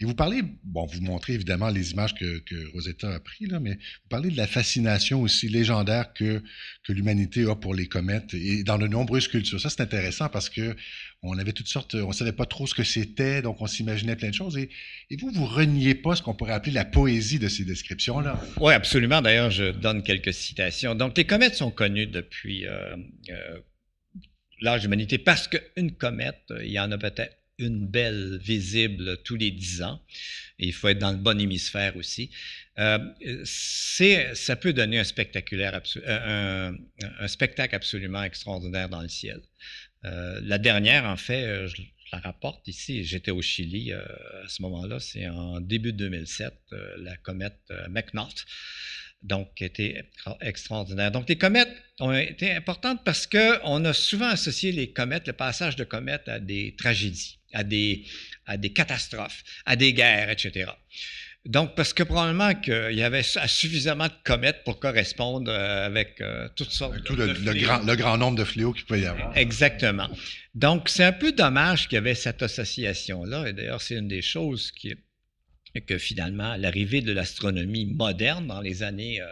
Et 0.00 0.04
vous 0.04 0.14
parlez, 0.14 0.42
bon, 0.64 0.86
vous 0.86 1.00
montrez 1.00 1.34
évidemment 1.34 1.68
les 1.68 1.92
images 1.92 2.14
que, 2.14 2.42
Rosetta 2.72 3.12
a 3.14 3.20
prises, 3.20 3.48
mais 3.60 3.74
vous 3.74 4.08
parlez 4.08 4.30
de 4.30 4.36
la 4.36 4.46
fascination 4.46 5.22
aussi 5.22 5.48
légendaire 5.48 6.12
que, 6.12 6.42
l'humanité 6.88 7.48
a 7.48 7.54
pour 7.54 7.74
les 7.74 7.86
comètes 7.86 8.34
et 8.34 8.64
dans 8.64 8.78
de 8.78 8.86
nombreuses 8.86 9.28
cultures. 9.28 9.60
Ça, 9.60 9.70
c'est 9.70 9.80
intéressant 9.80 10.28
parce 10.28 10.50
que 10.50 10.76
on 11.22 11.38
avait 11.38 11.52
toutes 11.52 11.68
sortes, 11.68 11.94
on 11.94 12.08
ne 12.08 12.12
savait 12.12 12.32
pas 12.32 12.46
trop 12.46 12.66
ce 12.66 12.74
que 12.74 12.82
c'était, 12.82 13.42
donc 13.42 13.62
on 13.62 13.66
s'imaginait 13.68 14.16
plein 14.16 14.30
de 14.30 14.34
choses. 14.34 14.56
Et, 14.56 14.68
et 15.08 15.16
vous, 15.16 15.30
vous 15.30 15.46
reniez 15.46 15.94
pas 15.94 16.16
ce 16.16 16.22
qu'on 16.22 16.34
pourrait 16.34 16.52
appeler 16.52 16.72
la 16.72 16.84
poésie 16.84 17.38
de 17.38 17.48
ces 17.48 17.64
descriptions-là? 17.64 18.42
Oui, 18.60 18.74
absolument. 18.74 19.22
D'ailleurs, 19.22 19.50
je 19.50 19.70
donne 19.70 20.02
quelques 20.02 20.34
citations. 20.34 20.96
Donc, 20.96 21.16
les 21.16 21.24
comètes 21.24 21.54
sont 21.54 21.70
connues 21.70 22.08
depuis 22.08 22.66
euh, 22.66 22.96
euh, 23.30 23.58
l'âge 24.62 24.82
de 24.82 24.86
l'humanité 24.86 25.18
parce 25.18 25.48
qu'une 25.48 25.92
comète, 25.92 26.52
il 26.60 26.70
y 26.70 26.80
en 26.80 26.90
a 26.92 26.98
peut-être 26.98 27.36
une 27.58 27.86
belle 27.86 28.38
visible 28.38 29.18
tous 29.22 29.36
les 29.36 29.50
10 29.50 29.82
ans. 29.82 30.02
Il 30.58 30.72
faut 30.72 30.88
être 30.88 30.98
dans 30.98 31.12
le 31.12 31.18
bon 31.18 31.38
hémisphère 31.40 31.96
aussi. 31.96 32.30
Euh, 32.78 32.98
ça 33.44 34.56
peut 34.56 34.72
donner 34.72 34.98
euh, 34.98 36.72
un, 37.20 37.28
spectacle 37.28 37.74
absolument 37.74 38.22
extraordinaire 38.22 38.88
dans 38.88 39.02
le 39.02 39.08
ciel. 39.08 39.40
Euh, 40.04 40.40
la 40.42 40.58
dernière, 40.58 41.04
en 41.04 41.16
fait, 41.16 41.68
je 41.68 41.82
la 42.12 42.18
rapporte 42.18 42.66
ici. 42.68 43.04
J'étais 43.04 43.30
au 43.30 43.42
Chili 43.42 43.92
à 43.92 44.48
ce 44.48 44.62
moment-là. 44.62 45.00
C'est 45.00 45.28
en 45.28 45.60
début 45.60 45.92
2007, 45.92 46.52
la 46.98 47.16
comète 47.16 47.60
McNaught 47.88 48.44
donc 49.22 49.54
qui 49.54 49.64
était 49.64 50.04
extraordinaire. 50.40 51.10
Donc 51.10 51.28
les 51.28 51.36
comètes 51.36 51.70
ont 52.00 52.12
été 52.12 52.52
importantes 52.52 53.00
parce 53.04 53.26
qu'on 53.26 53.84
a 53.84 53.92
souvent 53.92 54.28
associé 54.28 54.72
les 54.72 54.92
comètes, 54.92 55.26
le 55.26 55.32
passage 55.32 55.76
de 55.76 55.84
comètes 55.84 56.28
à 56.28 56.40
des 56.40 56.74
tragédies, 56.76 57.38
à 57.52 57.64
des, 57.64 58.04
à 58.46 58.56
des 58.56 58.72
catastrophes, 58.72 59.42
à 59.66 59.76
des 59.76 59.92
guerres, 59.92 60.30
etc. 60.30 60.70
Donc, 61.44 61.74
parce 61.74 61.92
que 61.92 62.04
probablement 62.04 62.54
qu'il 62.54 62.92
y 62.92 63.02
avait 63.02 63.24
suffisamment 63.24 64.06
de 64.06 64.12
comètes 64.22 64.62
pour 64.64 64.78
correspondre 64.78 65.50
euh, 65.50 65.86
avec 65.86 66.20
euh, 66.20 66.48
toutes 66.54 66.70
sortes 66.70 67.02
de, 67.02 67.14
le, 67.14 67.32
le, 67.32 67.54
grand, 67.54 67.80
le 67.80 67.96
grand 67.96 68.16
nombre 68.16 68.38
de 68.38 68.44
fléaux 68.44 68.72
qu'il 68.72 68.84
peut 68.84 69.00
y 69.00 69.06
avoir. 69.06 69.36
Exactement. 69.36 70.08
Donc, 70.54 70.88
c'est 70.88 71.02
un 71.02 71.12
peu 71.12 71.32
dommage 71.32 71.88
qu'il 71.88 71.96
y 71.96 71.98
avait 71.98 72.14
cette 72.14 72.42
association-là. 72.42 73.48
Et 73.48 73.52
d'ailleurs, 73.54 73.82
c'est 73.82 73.96
une 73.96 74.06
des 74.06 74.22
choses 74.22 74.70
qui 74.70 74.94
que 75.80 75.98
finalement, 75.98 76.56
l'arrivée 76.56 77.00
de 77.00 77.12
l'astronomie 77.12 77.86
moderne 77.86 78.46
dans 78.46 78.60
les 78.60 78.82
années, 78.82 79.20
euh, 79.20 79.26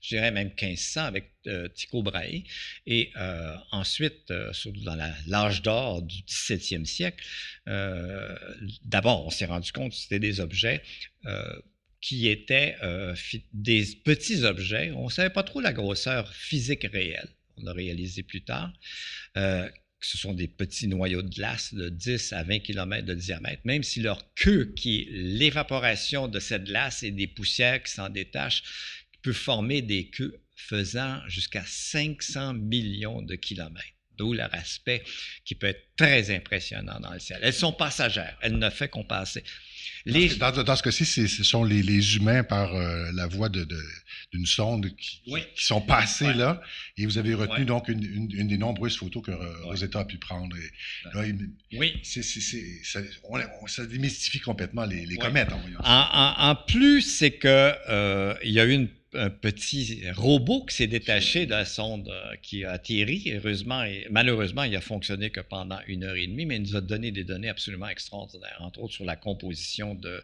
je 0.00 0.10
dirais 0.10 0.30
même 0.30 0.48
1500 0.48 1.04
avec 1.04 1.32
euh, 1.46 1.68
Tycho 1.68 2.02
Brahe, 2.02 2.44
et 2.86 3.10
euh, 3.16 3.56
ensuite, 3.72 4.32
surtout 4.52 4.82
dans 4.82 4.96
l'âge 5.26 5.62
d'or 5.62 6.02
du 6.02 6.22
17e 6.22 6.84
siècle, 6.84 7.24
d'abord, 8.84 9.26
on 9.26 9.30
s'est 9.30 9.46
rendu 9.46 9.72
compte 9.72 9.90
que 9.90 9.96
c'était 9.96 10.20
des 10.20 10.40
objets 10.40 10.82
qui 12.00 12.28
étaient 12.28 12.76
des 13.52 13.86
petits 14.04 14.44
objets. 14.44 14.90
On 14.92 15.04
ne 15.04 15.10
savait 15.10 15.30
pas 15.30 15.44
trop 15.44 15.60
la 15.60 15.72
grosseur 15.72 16.32
physique 16.32 16.86
réelle. 16.92 17.28
On 17.58 17.64
l'a 17.64 17.72
réalisé 17.72 18.22
plus 18.22 18.42
tard 18.42 18.72
ce 20.06 20.18
sont 20.18 20.32
des 20.32 20.48
petits 20.48 20.88
noyaux 20.88 21.22
de 21.22 21.34
glace 21.34 21.74
de 21.74 21.88
10 21.88 22.32
à 22.32 22.42
20 22.42 22.60
km 22.60 23.04
de 23.06 23.14
diamètre, 23.14 23.62
même 23.64 23.82
si 23.82 24.00
leur 24.00 24.34
queue, 24.34 24.72
qui 24.76 25.00
est 25.00 25.06
l'évaporation 25.10 26.28
de 26.28 26.40
cette 26.40 26.64
glace 26.64 27.02
et 27.02 27.10
des 27.10 27.26
poussières 27.26 27.82
qui 27.82 27.92
s'en 27.92 28.08
détachent, 28.08 28.62
peut 29.22 29.32
former 29.32 29.82
des 29.82 30.08
queues 30.08 30.40
faisant 30.56 31.20
jusqu'à 31.28 31.64
500 31.66 32.54
millions 32.54 33.22
de 33.22 33.34
kilomètres. 33.34 34.01
D'où 34.16 34.32
leur 34.32 34.52
aspect 34.54 35.02
qui 35.44 35.54
peut 35.54 35.68
être 35.68 35.96
très 35.96 36.34
impressionnant 36.34 37.00
dans 37.00 37.12
le 37.12 37.18
ciel. 37.18 37.38
Elles 37.42 37.54
sont 37.54 37.72
passagères, 37.72 38.36
elles 38.42 38.58
ne 38.58 38.70
font 38.70 38.88
qu'on 38.88 39.04
passer. 39.04 39.42
Dans, 40.06 40.76
ce 40.76 40.82
cas-ci, 40.82 41.04
ce 41.04 41.44
sont 41.44 41.62
les, 41.62 42.16
humains 42.16 42.42
par 42.42 42.74
euh, 42.74 43.10
la 43.14 43.26
voie 43.26 43.48
d'une 43.48 44.46
sonde 44.46 44.90
qui, 44.96 45.22
sont 45.56 45.80
passés 45.80 46.32
là, 46.34 46.60
et 46.96 47.06
vous 47.06 47.18
avez 47.18 47.34
retenu 47.34 47.64
donc 47.64 47.88
une, 47.88 48.26
des 48.28 48.58
nombreuses 48.58 48.96
photos 48.96 49.22
que 49.22 49.32
Rosetta 49.64 50.00
a 50.00 50.04
pu 50.04 50.18
prendre. 50.18 50.56
oui. 51.72 52.00
ça, 52.82 53.86
démystifie 53.86 54.40
complètement 54.40 54.84
les, 54.84 55.16
comètes. 55.16 55.50
En, 55.84 56.56
plus, 56.66 57.02
c'est 57.02 57.32
que 57.32 57.74
euh, 57.88 58.34
y 58.42 58.58
a 58.58 58.64
eu 58.64 58.72
une 58.72 58.88
un 59.14 59.30
petit 59.30 60.02
robot 60.12 60.64
qui 60.64 60.76
s'est 60.76 60.86
détaché 60.86 61.46
de 61.46 61.50
la 61.50 61.64
sonde 61.64 62.08
euh, 62.08 62.36
qui 62.42 62.64
a 62.64 62.72
atterri. 62.72 63.32
Heureusement 63.34 63.84
et 63.84 64.06
malheureusement, 64.10 64.64
il 64.64 64.74
a 64.76 64.80
fonctionné 64.80 65.30
que 65.30 65.40
pendant 65.40 65.78
une 65.86 66.04
heure 66.04 66.16
et 66.16 66.26
demie, 66.26 66.46
mais 66.46 66.56
il 66.56 66.62
nous 66.62 66.76
a 66.76 66.80
donné 66.80 67.10
des 67.10 67.24
données 67.24 67.48
absolument 67.48 67.88
extraordinaires, 67.88 68.58
entre 68.60 68.80
autres 68.80 68.94
sur 68.94 69.04
la 69.04 69.16
composition 69.16 69.94
de, 69.94 70.22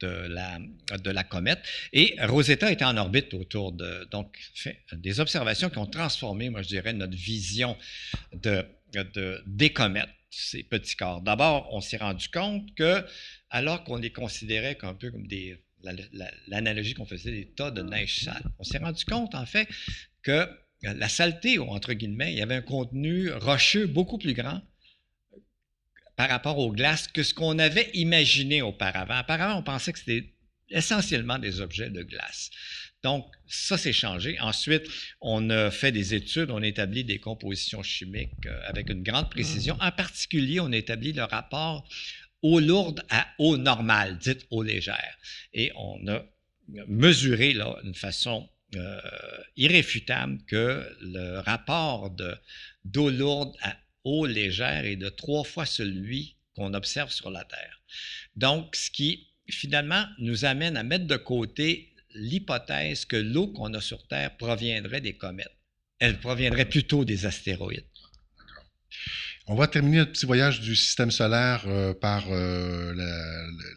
de, 0.00 0.06
la, 0.06 0.58
de 0.98 1.10
la 1.10 1.24
comète. 1.24 1.60
Et 1.92 2.16
Rosetta 2.22 2.70
était 2.72 2.84
en 2.84 2.96
orbite 2.96 3.34
autour 3.34 3.72
de. 3.72 4.08
Donc, 4.10 4.38
des 4.92 5.20
observations 5.20 5.70
qui 5.70 5.78
ont 5.78 5.86
transformé, 5.86 6.50
moi, 6.50 6.62
je 6.62 6.68
dirais, 6.68 6.92
notre 6.92 7.16
vision 7.16 7.76
de, 8.32 8.64
de 8.94 9.42
des 9.46 9.70
comètes, 9.70 10.08
ces 10.30 10.62
petits 10.62 10.96
corps. 10.96 11.20
D'abord, 11.20 11.68
on 11.72 11.80
s'est 11.80 11.98
rendu 11.98 12.28
compte 12.28 12.74
que, 12.74 13.04
alors 13.50 13.84
qu'on 13.84 13.96
les 13.96 14.10
considérait 14.10 14.78
un 14.82 14.94
peu 14.94 15.10
comme 15.10 15.26
des 15.26 15.61
l'analogie 16.48 16.94
qu'on 16.94 17.06
faisait 17.06 17.30
des 17.30 17.46
tas 17.52 17.70
de 17.70 17.82
neige 17.82 18.24
sale. 18.24 18.42
On 18.58 18.64
s'est 18.64 18.78
rendu 18.78 19.04
compte, 19.04 19.34
en 19.34 19.46
fait, 19.46 19.68
que 20.22 20.48
la 20.82 21.08
saleté, 21.08 21.58
entre 21.58 21.92
guillemets, 21.92 22.32
il 22.32 22.38
y 22.38 22.42
avait 22.42 22.56
un 22.56 22.62
contenu 22.62 23.30
rocheux 23.30 23.86
beaucoup 23.86 24.18
plus 24.18 24.34
grand 24.34 24.60
par 26.16 26.28
rapport 26.28 26.58
aux 26.58 26.72
glaces 26.72 27.08
que 27.08 27.22
ce 27.22 27.34
qu'on 27.34 27.58
avait 27.58 27.90
imaginé 27.94 28.62
auparavant. 28.62 29.20
Auparavant, 29.20 29.58
on 29.58 29.62
pensait 29.62 29.92
que 29.92 29.98
c'était 29.98 30.34
essentiellement 30.70 31.38
des 31.38 31.60
objets 31.60 31.90
de 31.90 32.02
glace. 32.02 32.50
Donc, 33.02 33.26
ça, 33.48 33.76
c'est 33.76 33.92
changé. 33.92 34.38
Ensuite, 34.40 34.84
on 35.20 35.50
a 35.50 35.70
fait 35.70 35.90
des 35.90 36.14
études, 36.14 36.50
on 36.50 36.62
a 36.62 36.66
établi 36.66 37.02
des 37.02 37.18
compositions 37.18 37.82
chimiques 37.82 38.46
euh, 38.46 38.60
avec 38.64 38.90
une 38.90 39.02
grande 39.02 39.28
précision. 39.28 39.76
En 39.80 39.90
particulier, 39.90 40.60
on 40.60 40.70
a 40.72 40.76
établi 40.76 41.12
le 41.12 41.24
rapport 41.24 41.88
eau 42.42 42.60
lourde 42.60 43.04
à 43.08 43.28
eau 43.38 43.56
normale, 43.56 44.18
dite 44.18 44.46
eau 44.50 44.62
légère. 44.62 45.16
Et 45.52 45.72
on 45.76 46.06
a 46.08 46.24
mesuré 46.88 47.52
là, 47.52 47.76
d'une 47.82 47.94
façon 47.94 48.48
euh, 48.74 49.00
irréfutable 49.56 50.38
que 50.46 50.88
le 51.00 51.38
rapport 51.40 52.10
d'eau 52.84 53.10
lourde 53.10 53.54
à 53.62 53.76
eau 54.04 54.26
légère 54.26 54.84
est 54.84 54.96
de 54.96 55.08
trois 55.08 55.44
fois 55.44 55.66
celui 55.66 56.36
qu'on 56.54 56.74
observe 56.74 57.10
sur 57.10 57.30
la 57.30 57.44
Terre. 57.44 57.80
Donc, 58.36 58.74
ce 58.76 58.90
qui 58.90 59.28
finalement 59.48 60.04
nous 60.18 60.44
amène 60.44 60.76
à 60.76 60.82
mettre 60.82 61.06
de 61.06 61.16
côté 61.16 61.94
l'hypothèse 62.14 63.04
que 63.04 63.16
l'eau 63.16 63.48
qu'on 63.48 63.74
a 63.74 63.80
sur 63.80 64.06
Terre 64.06 64.36
proviendrait 64.36 65.00
des 65.00 65.14
comètes. 65.14 65.56
Elle 65.98 66.18
proviendrait 66.18 66.68
plutôt 66.68 67.04
des 67.04 67.26
astéroïdes. 67.26 67.86
On 69.48 69.56
va 69.56 69.66
terminer 69.66 69.98
notre 69.98 70.12
petit 70.12 70.26
voyage 70.26 70.60
du 70.60 70.76
système 70.76 71.10
solaire 71.10 71.64
euh, 71.66 71.94
par 71.94 72.24
euh, 72.30 72.94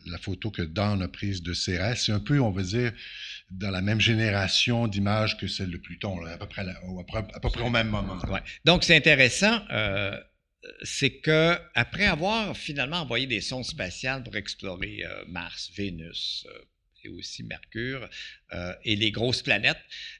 la, 0.06 0.18
photo 0.20 0.52
que 0.52 0.62
Dan 0.62 1.02
a 1.02 1.08
prise 1.08 1.42
de 1.42 1.54
Cérès. 1.54 2.06
C'est 2.06 2.12
un 2.12 2.20
peu, 2.20 2.40
on 2.40 2.52
va 2.52 2.62
dire, 2.62 2.94
dans 3.50 3.72
la 3.72 3.82
même 3.82 4.00
génération 4.00 4.88
d'images 4.88 5.38
que 5.38 5.48
celle 5.48 5.72
de 5.72 5.78
Pluton, 5.78 6.24
à, 6.26 6.38
peu 6.38 6.48
près, 6.48 6.66
au 7.62 7.70
même 7.70 7.90
moment. 7.90 8.18
Donc, 8.64 8.84
c'est 8.84 8.96
intéressant. 8.96 9.60
Euh, 9.72 10.16
c'est 10.84 11.18
que 11.18 11.58
après 11.74 12.06
avoir 12.06 12.56
finalement 12.56 12.98
envoyé 12.98 13.26
des 13.26 13.42
sondes 13.42 13.66
spatiales 13.66 14.24
pour 14.24 14.36
explorer 14.36 15.04
Mars, 15.28 15.72
Vénus, 15.76 16.48
et 17.04 17.10
aussi 17.10 17.44
Mercure 17.44 18.10
et 18.84 18.96
les 18.96 19.12
grosses 19.12 19.44
planètes. 19.44 19.78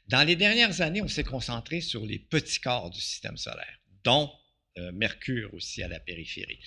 Dans 0.08 0.24
les 0.24 0.36
dernières 0.36 0.82
années, 0.82 1.02
on 1.02 1.08
s'est 1.08 1.24
concentré 1.24 1.82
sur 1.82 2.06
les 2.06 2.20
petits 2.20 2.60
corps 2.60 2.92
du 2.92 3.02
système 3.02 3.38
solaire, 3.38 3.80
dont 4.04 4.32
Mercure 4.94 5.54
aussi 5.54 5.84
à 5.84 5.88
la 5.88 6.00
périphérie. 6.00 6.60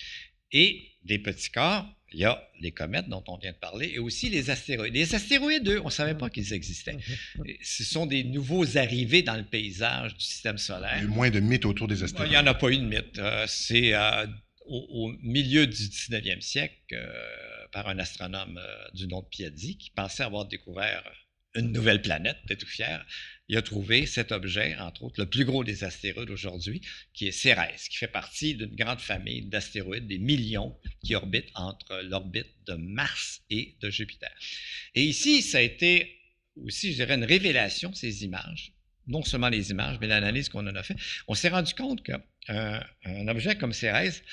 Et 0.51 0.89
des 1.03 1.19
petits 1.19 1.51
corps, 1.51 1.85
il 2.11 2.19
y 2.19 2.25
a 2.25 2.43
les 2.59 2.71
comètes 2.71 3.07
dont 3.07 3.23
on 3.27 3.37
vient 3.37 3.51
de 3.51 3.57
parler 3.57 3.91
et 3.93 3.99
aussi 3.99 4.29
les 4.29 4.49
astéroïdes. 4.49 4.93
Les 4.93 5.13
astéroïdes, 5.13 5.67
eux, 5.67 5.79
on 5.81 5.85
ne 5.85 5.91
savait 5.91 6.15
pas 6.15 6.29
qu'ils 6.29 6.53
existaient. 6.53 6.97
Ce 7.61 7.83
sont 7.83 8.07
des 8.07 8.23
nouveaux 8.23 8.77
arrivés 8.77 9.21
dans 9.21 9.35
le 9.35 9.43
paysage 9.43 10.15
du 10.15 10.25
système 10.25 10.57
solaire. 10.57 10.97
Il 10.97 11.03
y 11.03 11.05
a 11.05 11.05
eu 11.05 11.13
moins 11.13 11.29
de 11.29 11.39
mythes 11.39 11.65
autour 11.65 11.87
des 11.87 12.01
astéroïdes. 12.01 12.31
Il 12.31 12.35
n'y 12.35 12.41
en 12.41 12.47
a 12.47 12.55
pas 12.55 12.69
eu 12.69 12.77
de 12.77 12.83
mythe. 12.83 13.19
Euh, 13.19 13.45
c'est 13.47 13.93
euh, 13.93 14.25
au, 14.65 15.11
milieu 15.21 15.67
du 15.67 15.75
19e 15.75 16.41
siècle, 16.41 16.75
par 17.71 17.87
un 17.87 17.99
astronome 17.99 18.59
du 18.93 19.07
nom 19.07 19.21
de 19.21 19.27
Piazzi, 19.27 19.77
qui 19.77 19.91
pensait 19.91 20.23
avoir 20.23 20.45
découvert 20.45 21.03
une 21.55 21.71
nouvelle 21.71 22.01
planète, 22.01 22.37
était 22.45 22.55
tout 22.55 22.67
fier, 22.67 23.05
il 23.47 23.57
a 23.57 23.61
trouvé 23.63 24.05
cet 24.05 24.31
objet, 24.31 24.75
entre 24.77 25.03
autres, 25.03 25.19
le 25.19 25.25
plus 25.27 25.43
gros 25.43 25.63
des 25.63 25.83
astéroïdes 25.83 26.29
aujourd'hui, 26.29 26.81
qui 27.13 27.27
est 27.27 27.31
Cérès, 27.31 27.89
qui 27.89 27.97
fait 27.97 28.07
partie 28.07 28.53
d'une 28.53 28.75
grande 28.75 28.99
famille 28.99 29.41
d'astéroïdes, 29.41 30.07
des 30.07 30.19
millions 30.19 30.77
qui 31.03 31.15
orbitent 31.15 31.49
entre 31.55 32.01
l'orbite 32.03 32.53
de 32.67 32.73
Mars 32.73 33.41
et 33.49 33.75
de 33.81 33.89
Jupiter. 33.89 34.31
Et 34.93 35.03
ici, 35.03 35.41
ça 35.41 35.57
a 35.57 35.61
été 35.61 36.15
aussi, 36.55 36.91
je 36.91 36.97
dirais, 36.97 37.15
une 37.15 37.23
révélation, 37.23 37.93
ces 37.93 38.23
images, 38.23 38.73
non 39.07 39.23
seulement 39.23 39.49
les 39.49 39.71
images, 39.71 39.97
mais 39.99 40.07
l'analyse 40.07 40.49
qu'on 40.49 40.67
en 40.67 40.75
a 40.75 40.83
fait. 40.83 40.95
On 41.27 41.33
s'est 41.33 41.49
rendu 41.49 41.73
compte 41.73 42.03
qu'un 42.03 42.21
un 43.05 43.27
objet 43.27 43.57
comme 43.57 43.73
Cérès, 43.73 44.23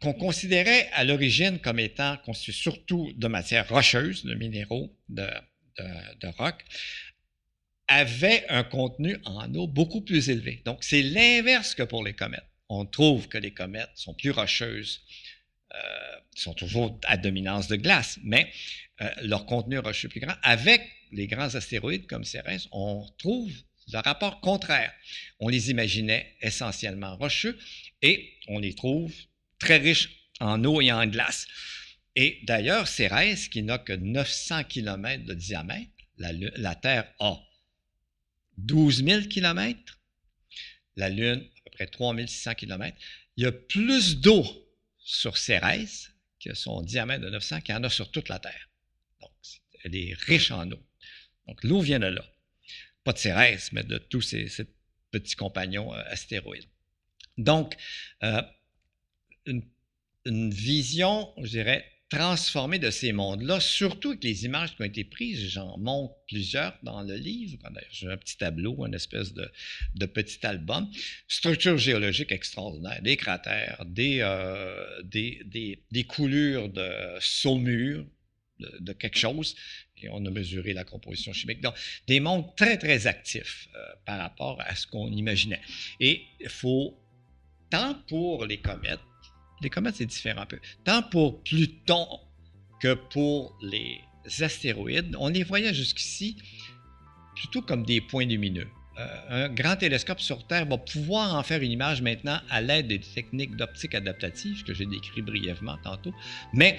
qu'on 0.00 0.12
considérait 0.12 0.90
à 0.92 1.04
l'origine 1.04 1.60
comme 1.60 1.78
étant 1.78 2.16
constitué 2.18 2.52
surtout 2.52 3.12
de 3.16 3.28
matières 3.28 3.68
rocheuses, 3.68 4.24
de 4.24 4.34
minéraux, 4.34 4.96
de, 5.08 5.26
de, 5.78 6.28
roc, 6.38 6.64
avait 7.88 8.46
un 8.48 8.64
contenu 8.64 9.16
en 9.24 9.52
eau 9.54 9.66
beaucoup 9.66 10.00
plus 10.00 10.30
élevé. 10.30 10.62
Donc, 10.64 10.82
c'est 10.82 11.02
l'inverse 11.02 11.74
que 11.74 11.82
pour 11.82 12.04
les 12.04 12.14
comètes. 12.14 12.46
On 12.68 12.86
trouve 12.86 13.28
que 13.28 13.38
les 13.38 13.52
comètes 13.52 13.90
sont 13.94 14.14
plus 14.14 14.30
rocheuses, 14.30 15.02
euh, 15.74 15.78
sont 16.34 16.54
toujours 16.54 16.98
à 17.04 17.16
dominance 17.16 17.68
de 17.68 17.76
glace, 17.76 18.18
mais 18.22 18.50
euh, 19.02 19.08
leur 19.22 19.46
contenu 19.46 19.78
rocheux 19.78 20.08
plus 20.08 20.20
grand. 20.20 20.34
Avec 20.42 20.82
les 21.10 21.26
grands 21.26 21.54
astéroïdes 21.54 22.06
comme 22.06 22.24
Cérès, 22.24 22.68
on 22.72 23.06
trouve 23.18 23.52
le 23.92 23.98
rapport 23.98 24.40
contraire. 24.40 24.92
On 25.40 25.48
les 25.48 25.70
imaginait 25.70 26.34
essentiellement 26.40 27.16
rocheux 27.16 27.58
et 28.00 28.32
on 28.48 28.58
les 28.58 28.74
trouve 28.74 29.12
très 29.58 29.78
riches 29.78 30.10
en 30.40 30.64
eau 30.64 30.80
et 30.80 30.92
en 30.92 31.06
glace. 31.06 31.46
Et 32.14 32.40
d'ailleurs, 32.44 32.88
Cérès, 32.88 33.48
qui 33.48 33.62
n'a 33.62 33.78
que 33.78 33.92
900 33.92 34.64
km 34.64 35.24
de 35.24 35.34
diamètre, 35.34 35.90
la, 36.18 36.74
Terre 36.74 37.12
a 37.18 37.40
12 38.58 39.04
000 39.04 39.22
km, 39.28 40.00
la 40.96 41.08
Lune 41.08 41.40
à 41.40 41.60
peu 41.64 41.70
près 41.70 41.86
3600 41.86 42.54
km. 42.54 42.96
Il 43.36 43.44
y 43.44 43.46
a 43.46 43.52
plus 43.52 44.18
d'eau 44.18 44.44
sur 44.98 45.36
Cérès, 45.36 46.12
qui 46.38 46.50
a 46.50 46.54
son 46.54 46.82
diamètre 46.82 47.22
de 47.22 47.30
900, 47.30 47.60
qu'il 47.60 47.74
y 47.74 47.78
en 47.78 47.84
a 47.84 47.90
sur 47.90 48.10
toute 48.10 48.28
la 48.28 48.38
Terre. 48.38 48.68
Donc, 49.20 49.30
elle 49.84 49.96
est 49.96 50.14
riche 50.14 50.50
en 50.50 50.70
eau. 50.70 50.82
Donc, 51.46 51.64
l'eau 51.64 51.80
vient 51.80 51.98
de 51.98 52.06
là. 52.06 52.24
Pas 53.04 53.12
de 53.12 53.18
Cérès, 53.18 53.72
mais 53.72 53.82
de 53.82 53.98
tous 53.98 54.20
ces, 54.20 54.48
petits 55.10 55.36
compagnons 55.36 55.94
euh, 55.94 56.02
astéroïdes. 56.06 56.68
Donc, 57.36 57.76
euh, 58.22 58.42
une, 59.46 60.50
vision, 60.50 61.32
je 61.42 61.50
dirais, 61.50 61.91
transformé 62.12 62.78
de 62.78 62.90
ces 62.90 63.12
mondes-là, 63.12 63.58
surtout 63.58 64.10
avec 64.10 64.22
les 64.22 64.44
images 64.44 64.76
qui 64.76 64.82
ont 64.82 64.84
été 64.84 65.02
prises. 65.02 65.48
J'en 65.48 65.78
montre 65.78 66.14
plusieurs 66.28 66.78
dans 66.82 67.02
le 67.02 67.14
livre. 67.14 67.56
J'ai 67.90 68.06
un 68.06 68.18
petit 68.18 68.36
tableau, 68.36 68.84
une 68.84 68.92
espèce 68.92 69.32
de, 69.32 69.50
petit 70.06 70.44
album. 70.46 70.90
Structure 71.26 71.78
géologique 71.78 72.30
extraordinaire, 72.30 73.00
des 73.00 73.16
cratères, 73.16 73.82
des, 73.86 74.18
euh, 74.20 75.02
des, 75.04 76.04
coulures 76.06 76.68
de 76.68 76.90
saumure, 77.18 78.04
de, 78.58 78.92
quelque 78.92 79.18
chose, 79.18 79.56
et 79.96 80.10
on 80.10 80.26
a 80.26 80.30
mesuré 80.30 80.74
la 80.74 80.84
composition 80.84 81.32
chimique. 81.32 81.62
Donc, 81.62 81.74
des 82.08 82.20
mondes 82.20 82.54
très, 82.56 82.76
très 82.76 83.06
actifs 83.06 83.68
euh, 83.74 83.78
par 84.04 84.18
rapport 84.18 84.60
à 84.60 84.74
ce 84.74 84.86
qu'on 84.86 85.10
imaginait. 85.10 85.62
Et 85.98 86.22
il 86.40 86.50
faut, 86.50 86.94
tant 87.70 87.94
pour 88.06 88.44
les 88.44 88.58
comètes, 88.58 89.00
les 89.62 89.70
comètes, 89.70 89.96
c'est 89.96 90.06
différent 90.06 90.42
un 90.42 90.46
peu. 90.46 90.58
Tant 90.84 91.02
pour 91.02 91.42
Pluton 91.42 92.06
que 92.80 92.94
pour 92.94 93.56
les 93.62 94.00
astéroïdes, 94.40 95.16
on 95.18 95.28
les 95.28 95.44
voyait 95.44 95.74
jusqu'ici 95.74 96.36
plutôt 97.34 97.62
comme 97.62 97.84
des 97.84 98.00
points 98.00 98.26
lumineux. 98.26 98.68
Euh, 98.98 99.46
un 99.46 99.48
grand 99.48 99.76
télescope 99.76 100.20
sur 100.20 100.46
Terre 100.46 100.66
va 100.66 100.76
pouvoir 100.76 101.34
en 101.34 101.42
faire 101.42 101.62
une 101.62 101.72
image 101.72 102.02
maintenant 102.02 102.38
à 102.50 102.60
l'aide 102.60 102.88
des 102.88 103.00
techniques 103.00 103.56
d'optique 103.56 103.94
adaptative 103.94 104.64
que 104.64 104.74
j'ai 104.74 104.84
décrit 104.84 105.22
brièvement 105.22 105.78
tantôt. 105.82 106.12
Mais 106.52 106.76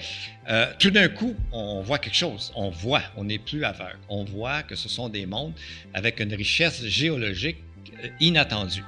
euh, 0.48 0.72
tout 0.78 0.90
d'un 0.90 1.08
coup, 1.08 1.34
on 1.50 1.82
voit 1.82 1.98
quelque 1.98 2.16
chose. 2.16 2.52
On 2.54 2.70
voit, 2.70 3.02
on 3.16 3.24
n'est 3.24 3.40
plus 3.40 3.64
aveugle. 3.64 3.98
On 4.08 4.24
voit 4.24 4.62
que 4.62 4.76
ce 4.76 4.88
sont 4.88 5.08
des 5.08 5.26
mondes 5.26 5.54
avec 5.92 6.20
une 6.20 6.34
richesse 6.34 6.84
géologique 6.84 7.58
euh, 8.04 8.08
inattendue. 8.20 8.84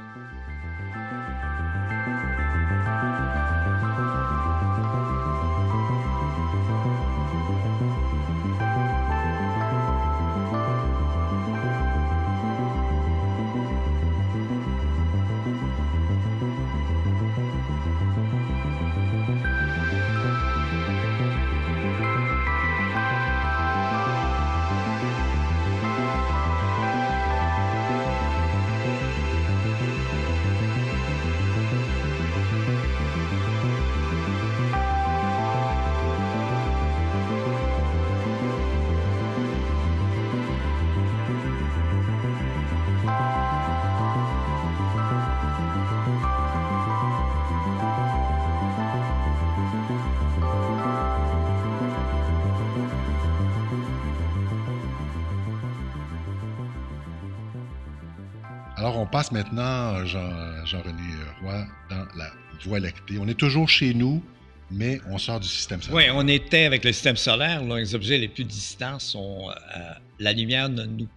Maintenant, 59.33 60.05
Jean-René 60.05 61.03
Roy, 61.43 61.67
dans 61.91 62.07
la 62.17 62.31
Voie 62.65 62.81
lactée. 62.81 63.19
On 63.19 63.29
est 63.29 63.39
toujours 63.39 63.69
chez 63.69 63.93
nous, 63.93 64.23
mais 64.71 65.01
on 65.11 65.19
sort 65.19 65.41
du 65.41 65.49
système 65.49 65.83
solaire. 65.83 66.15
Oui, 66.15 66.23
on 66.25 66.27
était 66.27 66.64
avec 66.64 66.85
le 66.85 66.93
système 66.93 67.16
solaire. 67.16 67.62
les 67.62 67.95
objets 67.95 68.18
les 68.18 68.29
plus 68.29 68.45
distants 68.45 68.99
sont. 68.99 69.51
Euh, 69.51 69.81
la 70.18 70.33
lumière 70.33 70.68
ne 70.68 70.85
nous 70.85 71.09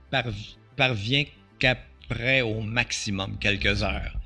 parvient 0.75 1.23
qu'après 1.59 2.41
au 2.41 2.61
maximum 2.61 3.37
quelques 3.39 3.83
heures. 3.83 4.17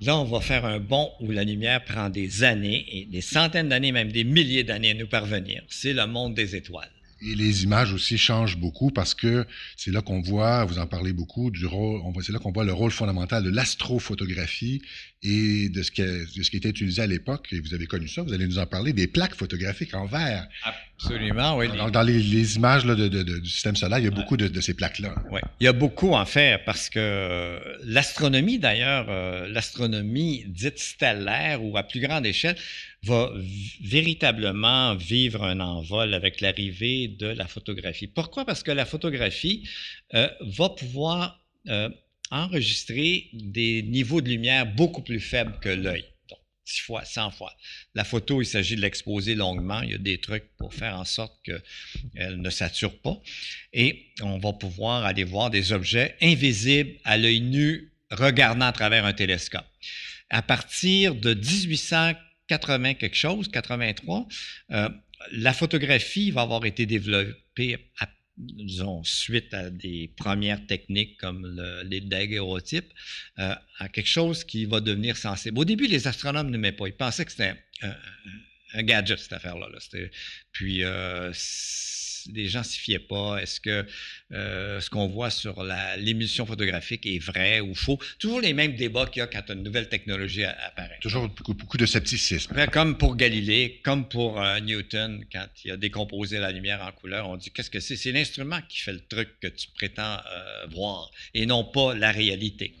Là, 0.00 0.18
on 0.18 0.24
va 0.24 0.40
faire 0.40 0.64
un 0.64 0.78
bond 0.78 1.10
où 1.20 1.30
la 1.30 1.42
lumière 1.42 1.82
prend 1.82 2.10
des 2.10 2.44
années, 2.44 2.84
et 2.92 3.06
des 3.06 3.22
centaines 3.22 3.70
d'années, 3.70 3.92
même 3.92 4.12
des 4.12 4.24
milliers 4.24 4.62
d'années 4.62 4.90
à 4.90 4.94
nous 4.94 5.06
parvenir. 5.06 5.62
C'est 5.68 5.94
le 5.94 6.06
monde 6.06 6.34
des 6.34 6.54
étoiles. 6.54 6.90
Et 7.22 7.34
les 7.34 7.64
images 7.64 7.92
aussi 7.94 8.18
changent 8.18 8.58
beaucoup 8.58 8.90
parce 8.90 9.14
que 9.14 9.46
c'est 9.76 9.90
là 9.90 10.02
qu'on 10.02 10.20
voit, 10.20 10.64
vous 10.66 10.78
en 10.78 10.86
parlez 10.86 11.14
beaucoup, 11.14 11.50
du 11.50 11.64
rôle, 11.64 12.02
c'est 12.22 12.32
là 12.32 12.38
qu'on 12.38 12.52
voit 12.52 12.64
le 12.64 12.74
rôle 12.74 12.90
fondamental 12.90 13.42
de 13.42 13.48
l'astrophotographie 13.48 14.82
et 15.22 15.70
de 15.70 15.82
ce, 15.82 15.90
qui 15.90 16.56
était 16.56 16.68
utilisé 16.68 17.00
à 17.00 17.06
l'époque. 17.06 17.48
Et 17.52 17.60
vous 17.60 17.72
avez 17.72 17.86
connu 17.86 18.06
ça, 18.06 18.22
vous 18.22 18.34
allez 18.34 18.46
nous 18.46 18.58
en 18.58 18.66
parler, 18.66 18.92
des 18.92 19.06
plaques 19.06 19.34
photographiques 19.34 19.94
en 19.94 20.04
verre. 20.04 20.46
Absolument, 20.98 21.58
oui. 21.58 21.68
dans 21.92 22.02
les, 22.02 22.56
images 22.56 22.84
de, 22.84 23.08
du 23.22 23.50
système 23.50 23.76
solaire, 23.76 23.98
il 23.98 24.06
y 24.06 24.08
a 24.08 24.10
beaucoup 24.10 24.38
de, 24.38 24.60
ces 24.60 24.72
plaques-là. 24.72 25.14
Oui, 25.30 25.40
il 25.60 25.64
y 25.64 25.68
a 25.68 25.74
beaucoup 25.74 26.12
en 26.14 26.24
faire 26.24 26.64
parce 26.64 26.88
que 26.88 27.60
l'astronomie, 27.84 28.58
d'ailleurs, 28.58 29.06
euh, 29.10 29.46
l'astronomie 29.48 30.44
dite 30.46 30.78
stellaire 30.78 31.62
ou 31.62 31.76
à 31.76 31.82
plus 31.82 32.00
grande 32.00 32.24
échelle, 32.24 32.56
va 33.02 33.30
véritablement 33.82 34.94
vivre 34.94 35.44
un 35.44 35.60
envol 35.60 36.14
avec 36.14 36.40
l'arrivée 36.40 37.08
de 37.08 37.26
la 37.26 37.46
photographie. 37.46 38.06
Pourquoi? 38.06 38.46
Parce 38.46 38.62
que 38.62 38.72
la 38.72 38.86
photographie 38.86 39.68
euh, 40.14 40.28
va 40.40 40.70
pouvoir 40.70 41.38
euh, 41.68 41.90
enregistrer 42.30 43.28
des 43.34 43.82
niveaux 43.82 44.22
de 44.22 44.30
lumière 44.30 44.66
beaucoup 44.66 45.02
plus 45.02 45.20
faibles 45.20 45.58
que 45.60 45.68
l'œil. 45.68 46.04
10 46.66 46.80
fois, 46.80 47.04
100 47.04 47.30
fois. 47.30 47.52
La 47.94 48.04
photo, 48.04 48.42
il 48.42 48.46
s'agit 48.46 48.76
de 48.76 48.80
l'exposer 48.80 49.34
longuement. 49.34 49.80
Il 49.82 49.90
y 49.90 49.94
a 49.94 49.98
des 49.98 50.18
trucs 50.18 50.44
pour 50.56 50.74
faire 50.74 50.98
en 50.98 51.04
sorte 51.04 51.34
qu'elle 51.44 52.40
ne 52.40 52.50
sature 52.50 52.98
pas. 52.98 53.20
Et 53.72 54.06
on 54.20 54.38
va 54.38 54.52
pouvoir 54.52 55.04
aller 55.04 55.24
voir 55.24 55.50
des 55.50 55.72
objets 55.72 56.16
invisibles 56.20 56.92
à 57.04 57.16
l'œil 57.16 57.40
nu 57.40 57.92
regardant 58.10 58.66
à 58.66 58.72
travers 58.72 59.04
un 59.04 59.12
télescope. 59.12 59.66
À 60.30 60.42
partir 60.42 61.14
de 61.14 61.34
1800 61.34 62.14
80 62.48 62.94
quelque 62.94 63.16
chose, 63.16 63.48
83, 63.48 64.26
euh, 64.72 64.88
la 65.32 65.52
photographie 65.52 66.30
va 66.30 66.42
avoir 66.42 66.64
été 66.64 66.86
développée 66.86 67.78
suite 69.02 69.52
à 69.54 69.70
des 69.70 70.10
premières 70.16 70.66
techniques 70.66 71.16
comme 71.18 71.60
les 71.84 72.00
daguerreotypes, 72.00 72.92
euh, 73.38 73.54
à 73.78 73.88
quelque 73.88 74.08
chose 74.08 74.44
qui 74.44 74.64
va 74.66 74.80
devenir 74.80 75.16
sensible. 75.16 75.58
Au 75.58 75.64
début, 75.64 75.86
les 75.86 76.06
astronomes 76.06 76.50
n'aimaient 76.50 76.72
pas. 76.72 76.86
Ils 76.86 76.96
pensaient 76.96 77.24
que 77.24 77.30
c'était 77.30 77.54
un, 77.82 78.82
gadget, 78.82 79.18
cette 79.18 79.32
affaire-là. 79.32 79.68
Puis, 80.52 80.84
euh, 80.84 81.32
les 82.32 82.48
gens 82.48 82.62
s'y 82.62 82.78
fiaient 82.78 82.98
pas? 82.98 83.38
Est-ce 83.38 83.60
que 83.60 83.86
euh, 84.32 84.80
ce 84.80 84.90
qu'on 84.90 85.08
voit 85.08 85.30
sur 85.30 85.62
l'émission 85.98 86.46
photographique 86.46 87.06
est 87.06 87.18
vrai 87.18 87.60
ou 87.60 87.74
faux? 87.74 87.98
Toujours 88.18 88.40
les 88.40 88.52
mêmes 88.52 88.74
débats 88.74 89.06
qu'il 89.06 89.20
y 89.20 89.22
a 89.22 89.26
quand 89.26 89.50
une 89.50 89.62
nouvelle 89.62 89.88
technologie 89.88 90.44
apparaît. 90.44 90.98
Toujours 91.00 91.28
beaucoup, 91.28 91.76
de 91.76 91.86
scepticisme. 91.86 92.54
Comme 92.72 92.96
pour 92.96 93.16
Galilée, 93.16 93.80
comme 93.84 94.08
pour 94.08 94.40
euh, 94.40 94.60
Newton, 94.60 95.24
quand 95.32 95.46
il 95.64 95.70
a 95.72 95.76
décomposé 95.76 96.38
la 96.38 96.52
lumière 96.52 96.82
en 96.82 96.92
couleur, 96.92 97.28
on 97.28 97.36
dit 97.36 97.50
qu'est-ce 97.50 97.70
que 97.70 97.80
c'est? 97.80 97.96
C'est 97.96 98.12
l'instrument 98.12 98.60
qui 98.68 98.78
fait 98.80 98.92
le 98.92 99.00
truc 99.06 99.28
que 99.40 99.48
tu 99.48 99.68
prétends 99.74 100.16
euh, 100.16 100.66
voir 100.70 101.10
et 101.34 101.46
non 101.46 101.64
pas 101.64 101.94
la 101.94 102.12
réalité. 102.12 102.74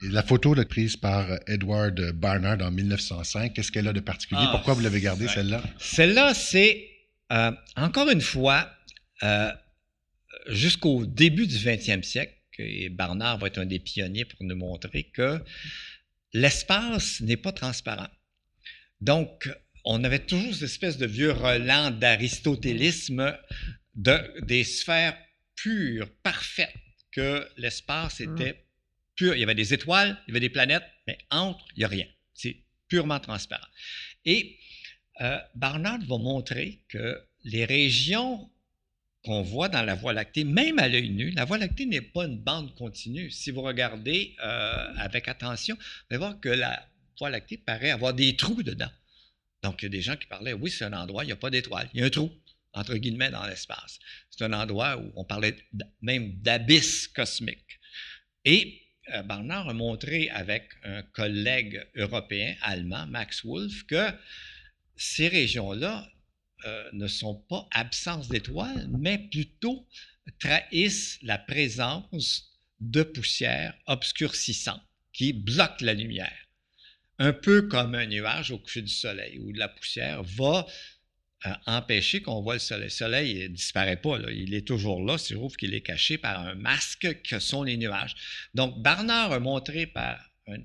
La 0.00 0.22
photo 0.22 0.54
là, 0.54 0.64
prise 0.64 0.96
par 0.96 1.26
Edward 1.48 2.12
Barnard 2.12 2.58
en 2.62 2.70
1905, 2.70 3.52
qu'est-ce 3.52 3.72
qu'elle 3.72 3.88
a 3.88 3.92
de 3.92 4.00
particulier? 4.00 4.44
Ah, 4.44 4.50
Pourquoi 4.52 4.74
vous 4.74 4.80
l'avez 4.80 5.00
gardée, 5.00 5.26
celle-là? 5.26 5.60
Celle-là, 5.80 6.34
c'est, 6.34 6.88
encore 7.76 8.08
une 8.08 8.20
fois, 8.20 8.70
euh, 9.22 9.52
jusqu'au 10.48 11.06
début 11.06 11.46
du 11.46 11.56
20e 11.56 12.02
siècle, 12.02 12.34
et 12.58 12.88
Barnard 12.88 13.38
va 13.38 13.46
être 13.46 13.58
un 13.58 13.66
des 13.66 13.78
pionniers 13.78 14.24
pour 14.24 14.44
nous 14.44 14.56
montrer 14.56 15.04
que 15.04 15.40
l'espace 16.32 17.20
n'est 17.20 17.36
pas 17.36 17.52
transparent. 17.52 18.08
Donc, 19.00 19.48
on 19.84 20.02
avait 20.02 20.18
toujours 20.18 20.52
cette 20.52 20.64
espèce 20.64 20.98
de 20.98 21.06
vieux 21.06 21.30
relent 21.30 21.90
d'aristotélisme 21.90 23.36
de, 23.94 24.40
des 24.44 24.64
sphères 24.64 25.16
pures, 25.54 26.08
parfaites, 26.22 26.74
que 27.12 27.46
l'espace 27.56 28.20
mmh. 28.20 28.32
était 28.32 28.64
pur. 29.14 29.34
Il 29.34 29.40
y 29.40 29.42
avait 29.42 29.54
des 29.54 29.72
étoiles, 29.72 30.20
il 30.26 30.30
y 30.30 30.32
avait 30.32 30.40
des 30.40 30.50
planètes, 30.50 30.84
mais 31.06 31.18
entre, 31.30 31.64
il 31.74 31.80
n'y 31.80 31.84
a 31.84 31.88
rien. 31.88 32.06
C'est 32.34 32.56
purement 32.88 33.20
transparent. 33.20 33.66
Et 34.24 34.58
euh, 35.20 35.38
Barnard 35.54 36.00
va 36.06 36.18
montrer 36.18 36.82
que 36.88 37.20
les 37.44 37.64
régions 37.64 38.50
qu'on 39.28 39.42
voit 39.42 39.68
dans 39.68 39.82
la 39.82 39.94
Voie 39.94 40.14
lactée, 40.14 40.42
même 40.42 40.78
à 40.78 40.88
l'œil 40.88 41.10
nu, 41.10 41.30
la 41.32 41.44
Voie 41.44 41.58
lactée 41.58 41.84
n'est 41.84 42.00
pas 42.00 42.24
une 42.24 42.38
bande 42.38 42.74
continue. 42.76 43.30
Si 43.30 43.50
vous 43.50 43.60
regardez 43.60 44.34
euh, 44.42 44.94
avec 44.96 45.28
attention, 45.28 45.76
vous 45.76 46.06
allez 46.08 46.18
voir 46.18 46.40
que 46.40 46.48
la 46.48 46.88
Voie 47.18 47.28
lactée 47.28 47.58
paraît 47.58 47.90
avoir 47.90 48.14
des 48.14 48.36
trous 48.36 48.62
dedans. 48.62 48.90
Donc, 49.62 49.82
il 49.82 49.84
y 49.84 49.86
a 49.86 49.90
des 49.90 50.00
gens 50.00 50.16
qui 50.16 50.26
parlaient, 50.26 50.54
oui, 50.54 50.70
c'est 50.70 50.86
un 50.86 50.94
endroit, 50.94 51.24
il 51.24 51.26
n'y 51.26 51.34
a 51.34 51.36
pas 51.36 51.50
d'étoiles, 51.50 51.90
il 51.92 52.00
y 52.00 52.02
a 52.02 52.06
un 52.06 52.10
trou, 52.10 52.32
entre 52.72 52.96
guillemets, 52.96 53.30
dans 53.30 53.46
l'espace. 53.46 53.98
C'est 54.30 54.42
un 54.46 54.52
endroit 54.54 54.96
où 54.96 55.12
on 55.14 55.24
parlait 55.24 55.56
même 56.00 56.32
d'abysse 56.40 57.06
cosmique. 57.08 57.80
Et 58.46 58.80
euh, 59.12 59.22
Barnard 59.24 59.68
a 59.68 59.74
montré 59.74 60.30
avec 60.30 60.70
un 60.84 61.02
collègue 61.02 61.86
européen, 61.96 62.54
allemand, 62.62 63.06
Max 63.06 63.44
Wolf, 63.44 63.82
que 63.82 64.08
ces 64.96 65.28
régions-là 65.28 66.08
euh, 66.64 66.88
ne 66.92 67.06
sont 67.06 67.36
pas 67.48 67.68
absence 67.70 68.28
d'étoiles, 68.28 68.88
mais 68.98 69.18
plutôt 69.30 69.86
trahissent 70.40 71.18
la 71.22 71.38
présence 71.38 72.58
de 72.80 73.02
poussière 73.02 73.74
obscurcissante 73.86 74.82
qui 75.12 75.32
bloque 75.32 75.80
la 75.80 75.94
lumière. 75.94 76.46
Un 77.18 77.32
peu 77.32 77.62
comme 77.62 77.94
un 77.94 78.06
nuage 78.06 78.50
au 78.50 78.58
coucher 78.58 78.82
du 78.82 78.92
soleil, 78.92 79.38
où 79.38 79.52
la 79.52 79.68
poussière 79.68 80.22
va 80.22 80.66
euh, 81.46 81.52
empêcher 81.66 82.22
qu'on 82.22 82.42
voit 82.42 82.54
le 82.54 82.60
soleil. 82.60 82.84
Le 82.84 82.90
soleil 82.90 83.42
ne 83.42 83.48
disparaît 83.48 84.00
pas, 84.00 84.18
il 84.30 84.54
est 84.54 84.66
toujours 84.66 85.04
là, 85.04 85.18
c'est 85.18 85.34
trouve 85.34 85.56
qu'il 85.56 85.74
est 85.74 85.82
caché 85.82 86.18
par 86.18 86.40
un 86.40 86.54
masque 86.54 87.22
que 87.22 87.38
sont 87.38 87.62
les 87.62 87.76
nuages. 87.76 88.14
Donc, 88.54 88.82
Barnard 88.82 89.32
a 89.32 89.40
montré 89.40 89.86
par 89.86 90.18
un, 90.48 90.58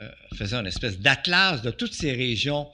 euh, 0.00 0.12
faisant 0.36 0.60
une 0.60 0.66
espèce 0.66 1.00
d'atlas 1.00 1.62
de 1.62 1.70
toutes 1.70 1.94
ces 1.94 2.12
régions 2.12 2.70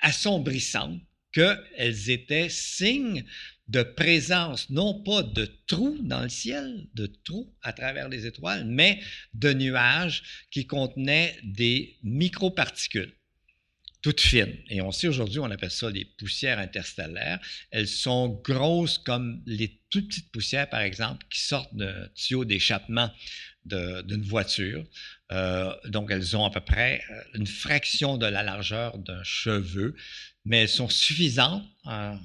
assombrissantes 0.00 1.00
qu'elles 1.32 2.10
étaient 2.10 2.48
signes 2.48 3.24
de 3.68 3.82
présence, 3.82 4.68
non 4.70 5.02
pas 5.02 5.22
de 5.22 5.48
trous 5.66 5.98
dans 6.02 6.22
le 6.22 6.28
ciel, 6.28 6.86
de 6.94 7.06
trous 7.06 7.54
à 7.62 7.72
travers 7.72 8.08
les 8.08 8.26
étoiles, 8.26 8.64
mais 8.66 9.00
de 9.34 9.52
nuages 9.52 10.22
qui 10.50 10.66
contenaient 10.66 11.36
des 11.42 11.96
microparticules 12.02 13.14
toutes 14.02 14.20
fines. 14.20 14.56
Et 14.68 14.82
on 14.82 14.90
sait 14.90 15.06
aujourd'hui, 15.06 15.38
on 15.38 15.50
appelle 15.50 15.70
ça 15.70 15.90
des 15.92 16.04
poussières 16.04 16.58
interstellaires. 16.58 17.40
Elles 17.70 17.88
sont 17.88 18.28
grosses 18.44 18.98
comme 18.98 19.40
les 19.46 19.80
toutes 19.90 20.08
petites 20.08 20.32
poussières, 20.32 20.68
par 20.68 20.80
exemple, 20.80 21.24
qui 21.30 21.40
sortent 21.40 21.74
d'un 21.74 22.08
tuyau 22.14 22.44
d'échappement 22.44 23.10
d'une 23.64 24.22
voiture. 24.22 24.84
Euh, 25.30 25.72
donc, 25.86 26.10
elles 26.10 26.36
ont 26.36 26.44
à 26.44 26.50
peu 26.50 26.60
près 26.60 27.00
euh, 27.10 27.22
une 27.34 27.46
fraction 27.46 28.18
de 28.18 28.26
la 28.26 28.42
largeur 28.42 28.98
d'un 28.98 29.22
cheveu 29.22 29.94
mais 30.44 30.62
elles 30.62 30.68
sont 30.68 30.88
suffisantes 30.88 31.64
en 31.84 32.18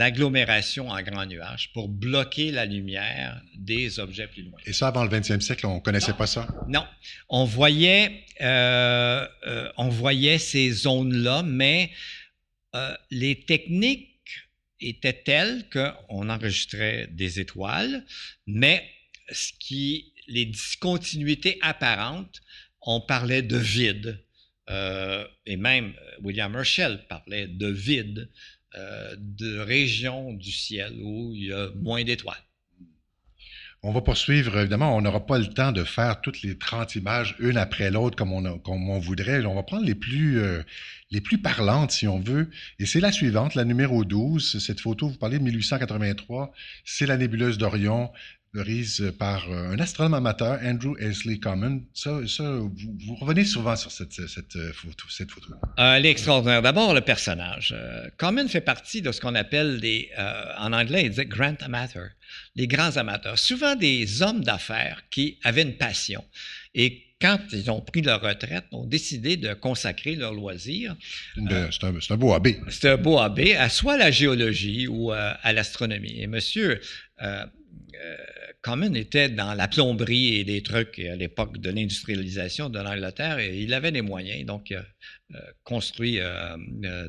agglomération 0.00 0.88
en 0.88 1.02
grands 1.02 1.26
nuages 1.26 1.70
pour 1.72 1.88
bloquer 1.88 2.50
la 2.50 2.64
lumière 2.64 3.42
des 3.56 3.98
objets 3.98 4.26
plus 4.26 4.42
loin. 4.42 4.58
Et 4.64 4.72
ça, 4.72 4.88
avant 4.88 5.04
le 5.04 5.10
20e 5.10 5.40
siècle, 5.40 5.66
on 5.66 5.76
ne 5.76 5.80
connaissait 5.80 6.14
pas 6.14 6.26
ça? 6.26 6.48
Non. 6.68 6.86
On 7.28 7.44
voyait, 7.44 8.24
euh, 8.40 9.26
euh, 9.46 9.70
on 9.76 9.88
voyait 9.88 10.38
ces 10.38 10.70
zones-là, 10.70 11.42
mais 11.42 11.90
euh, 12.74 12.94
les 13.10 13.44
techniques 13.44 14.10
étaient 14.80 15.22
telles 15.24 15.68
qu'on 15.70 16.28
enregistrait 16.28 17.08
des 17.10 17.40
étoiles, 17.40 18.04
mais 18.46 18.88
ce 19.30 19.52
qui, 19.58 20.12
les 20.28 20.46
discontinuités 20.46 21.58
apparentes, 21.62 22.40
on 22.80 23.00
parlait 23.00 23.42
de 23.42 23.56
vide. 23.56 24.23
Euh, 24.70 25.26
et 25.46 25.56
même 25.56 25.92
euh, 26.00 26.22
William 26.22 26.54
Herschel 26.54 27.04
parlait 27.08 27.46
de 27.46 27.68
vide, 27.68 28.30
euh, 28.76 29.14
de 29.18 29.58
régions 29.58 30.32
du 30.32 30.50
ciel 30.50 30.94
où 31.02 31.32
il 31.34 31.46
y 31.46 31.52
a 31.52 31.68
moins 31.76 32.02
d'étoiles. 32.02 32.36
On 33.82 33.92
va 33.92 34.00
poursuivre, 34.00 34.58
évidemment, 34.58 34.96
on 34.96 35.02
n'aura 35.02 35.26
pas 35.26 35.38
le 35.38 35.46
temps 35.46 35.70
de 35.70 35.84
faire 35.84 36.22
toutes 36.22 36.40
les 36.40 36.56
30 36.56 36.94
images 36.94 37.36
une 37.38 37.58
après 37.58 37.90
l'autre 37.90 38.16
comme 38.16 38.32
on, 38.32 38.58
comme 38.58 38.88
on 38.88 38.98
voudrait. 38.98 39.44
On 39.44 39.54
va 39.54 39.62
prendre 39.62 39.84
les 39.84 39.94
plus, 39.94 40.40
les 41.10 41.20
plus 41.20 41.36
parlantes, 41.36 41.90
si 41.90 42.08
on 42.08 42.18
veut. 42.18 42.48
Et 42.78 42.86
c'est 42.86 43.00
la 43.00 43.12
suivante, 43.12 43.54
la 43.54 43.66
numéro 43.66 44.06
12. 44.06 44.58
Cette 44.58 44.80
photo, 44.80 45.10
vous 45.10 45.18
parlez 45.18 45.38
de 45.38 45.44
1883, 45.44 46.50
c'est 46.86 47.04
la 47.04 47.18
nébuleuse 47.18 47.58
d'Orion 47.58 48.10
Par 49.18 49.50
un 49.50 49.78
astronome 49.78 50.14
amateur, 50.14 50.58
Andrew 50.62 50.96
Aisley 50.98 51.38
Common. 51.38 51.82
Ça, 51.92 52.12
vous, 52.12 53.14
revenez 53.20 53.44
souvent 53.44 53.74
sur 53.74 53.90
cette, 53.90 54.14
photo. 54.72 55.06
Cette 55.10 55.30
photo. 55.30 55.48
elle 55.76 56.06
est 56.06 56.10
extraordinaire. 56.10 56.62
D'abord, 56.62 56.94
le 56.94 57.00
personnage. 57.00 57.74
Common 58.16 58.46
fait 58.48 58.60
partie 58.60 59.02
de 59.02 59.10
ce 59.10 59.20
qu'on 59.20 59.34
appelle 59.34 59.80
des, 59.80 60.10
en 60.58 60.72
anglais, 60.72 61.06
il 61.06 61.10
dit 61.10 61.26
grand 61.26 61.60
amateur, 61.62 62.08
les 62.54 62.68
grands 62.68 62.96
amateurs. 62.96 63.38
Souvent 63.38 63.74
des 63.74 64.22
hommes 64.22 64.44
d'affaires 64.44 65.02
qui 65.10 65.38
avaient 65.42 65.62
une 65.62 65.76
passion 65.76 66.24
et 66.74 67.04
quand 67.24 67.38
ils 67.52 67.70
ont 67.70 67.80
pris 67.80 68.02
leur 68.02 68.20
retraite, 68.20 68.64
ont 68.72 68.84
décidé 68.84 69.36
de 69.36 69.54
consacrer 69.54 70.14
leur 70.14 70.34
loisir. 70.34 70.94
Euh, 71.38 71.68
c'est 71.70 72.12
un, 72.12 72.16
beau 72.16 72.34
AB. 72.34 72.48
C'est 72.68 72.90
un 72.90 72.96
beau 72.96 73.18
AB, 73.18 73.40
à 73.56 73.68
soit 73.70 73.96
la 73.96 74.10
géologie 74.10 74.86
ou 74.88 75.10
euh, 75.10 75.32
à, 75.42 75.52
l'astronomie. 75.54 76.20
Et 76.20 76.26
monsieur 76.26 76.80
euh, 77.22 77.46
Common 78.64 78.94
était 78.94 79.28
dans 79.28 79.52
la 79.52 79.68
plomberie 79.68 80.36
et 80.36 80.44
des 80.44 80.62
trucs 80.62 80.98
à 80.98 81.16
l'époque 81.16 81.58
de 81.58 81.68
l'industrialisation 81.68 82.70
de 82.70 82.78
l'Angleterre 82.78 83.38
et 83.38 83.60
il 83.60 83.74
avait 83.74 83.92
des 83.92 84.00
moyens, 84.00 84.46
donc 84.46 84.70
il 84.70 84.76
a 84.76 85.40
construit 85.64 86.18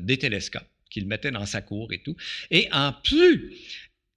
des 0.02 0.18
télescopes 0.18 0.68
qu'il 0.90 1.06
mettait 1.06 1.30
dans 1.30 1.46
sa 1.46 1.62
cour 1.62 1.94
et 1.94 2.02
tout. 2.02 2.14
Et 2.50 2.68
en 2.72 2.92
plus, 2.92 3.54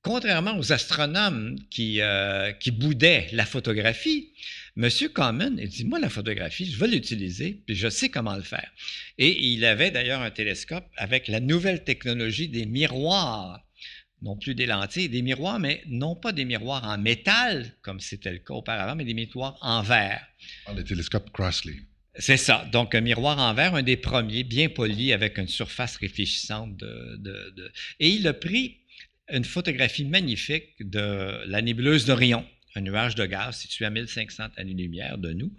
contrairement 0.02 0.58
aux 0.58 0.74
astronomes 0.74 1.56
qui, 1.72 2.02
qui 2.60 2.72
boudaient 2.72 3.28
la 3.32 3.46
photographie, 3.46 4.34
Monsieur 4.76 5.08
Common, 5.10 5.56
il 5.58 5.68
dit, 5.68 5.86
moi, 5.86 6.00
la 6.00 6.10
photographie, 6.10 6.66
je 6.66 6.78
vais 6.78 6.88
l'utiliser, 6.88 7.62
puis 7.66 7.76
je 7.76 7.90
sais 7.90 8.10
comment 8.10 8.36
le 8.36 8.44
faire. 8.44 8.72
Et 9.18 9.48
il 9.48 9.66
avait 9.66 9.92
d'ailleurs 9.92 10.22
un 10.22 10.32
télescope 10.32 10.86
avec 10.96 11.28
la 11.28 11.40
nouvelle 11.40 11.84
technologie 11.84 12.50
des 12.50 12.66
miroirs 12.66 13.66
non 14.22 14.36
plus 14.38 14.56
des 14.56 14.66
lentilles, 14.66 15.10
des 15.10 15.22
miroirs, 15.22 15.60
mais 15.60 15.84
non 15.88 16.16
pas 16.16 16.32
des 16.32 16.46
miroirs 16.46 16.84
en 16.84 16.98
métal, 16.98 17.74
comme 17.82 18.00
c'était 18.00 18.32
le 18.32 18.40
cas 18.40 18.54
auparavant, 18.54 18.96
mais 18.96 19.06
des 19.06 19.14
miroirs 19.14 19.58
en 19.62 19.82
verre. 19.82 20.26
Ah, 20.66 20.74
le 20.74 20.84
télescope 20.84 21.32
Crossley. 21.32 21.78
C'est 22.16 22.38
ça. 22.38 22.68
Donc, 22.72 22.96
un 22.96 23.02
miroir 23.02 23.38
en 23.38 23.54
verre, 23.54 23.76
un 23.76 23.84
des 23.84 23.96
premiers, 23.98 24.44
bien 24.44 24.68
poli, 24.68 25.14
avec 25.14 25.38
une 25.38 25.48
surface 25.48 25.96
réfléchissante. 25.98 26.76
De, 26.76 27.72
Et 28.00 28.10
il 28.10 28.28
a 28.28 28.34
pris 28.34 28.78
une 29.32 29.46
photographie 29.46 30.06
magnifique 30.06 30.76
de 30.80 31.44
la 31.46 31.62
nébuleuse 31.62 32.06
d'Orion 32.06 32.46
un 32.76 32.82
nuage 32.82 33.16
de 33.16 33.26
gaz 33.26 33.58
situé 33.58 33.86
à 33.86 33.90
1500 33.90 34.50
années-lumière 34.58 35.18
de 35.18 35.34
nous, 35.34 35.52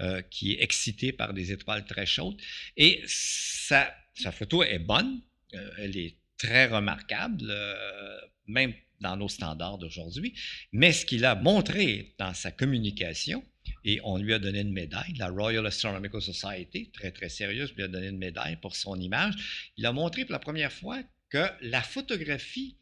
euh, 0.00 0.22
qui 0.22 0.52
est 0.52 0.62
excité 0.62 1.12
par 1.12 1.32
des 1.32 1.52
étoiles 1.52 1.84
très 1.84 2.06
chaudes. 2.06 2.36
Et 2.76 3.02
sa, 3.06 3.94
sa 4.14 4.32
photo 4.32 4.62
est 4.62 4.78
bonne, 4.78 5.20
euh, 5.54 5.70
elle 5.78 5.96
est 5.96 6.16
très 6.38 6.66
remarquable, 6.66 7.46
euh, 7.50 8.18
même 8.46 8.72
dans 9.00 9.16
nos 9.16 9.28
standards 9.28 9.78
d'aujourd'hui. 9.78 10.34
Mais 10.72 10.92
ce 10.92 11.04
qu'il 11.04 11.24
a 11.24 11.34
montré 11.34 12.14
dans 12.18 12.34
sa 12.34 12.50
communication, 12.50 13.44
et 13.84 14.00
on 14.04 14.16
lui 14.16 14.32
a 14.32 14.38
donné 14.38 14.60
une 14.60 14.72
médaille, 14.72 15.12
la 15.18 15.28
Royal 15.28 15.66
Astronomical 15.66 16.22
Society, 16.22 16.90
très 16.90 17.12
très 17.12 17.28
sérieuse, 17.28 17.72
lui 17.74 17.82
a 17.82 17.88
donné 17.88 18.08
une 18.08 18.18
médaille 18.18 18.56
pour 18.56 18.74
son 18.74 18.98
image. 18.98 19.70
Il 19.76 19.86
a 19.86 19.92
montré 19.92 20.24
pour 20.24 20.32
la 20.32 20.38
première 20.38 20.72
fois 20.72 21.02
que 21.30 21.46
la 21.60 21.82
photographie 21.82 22.76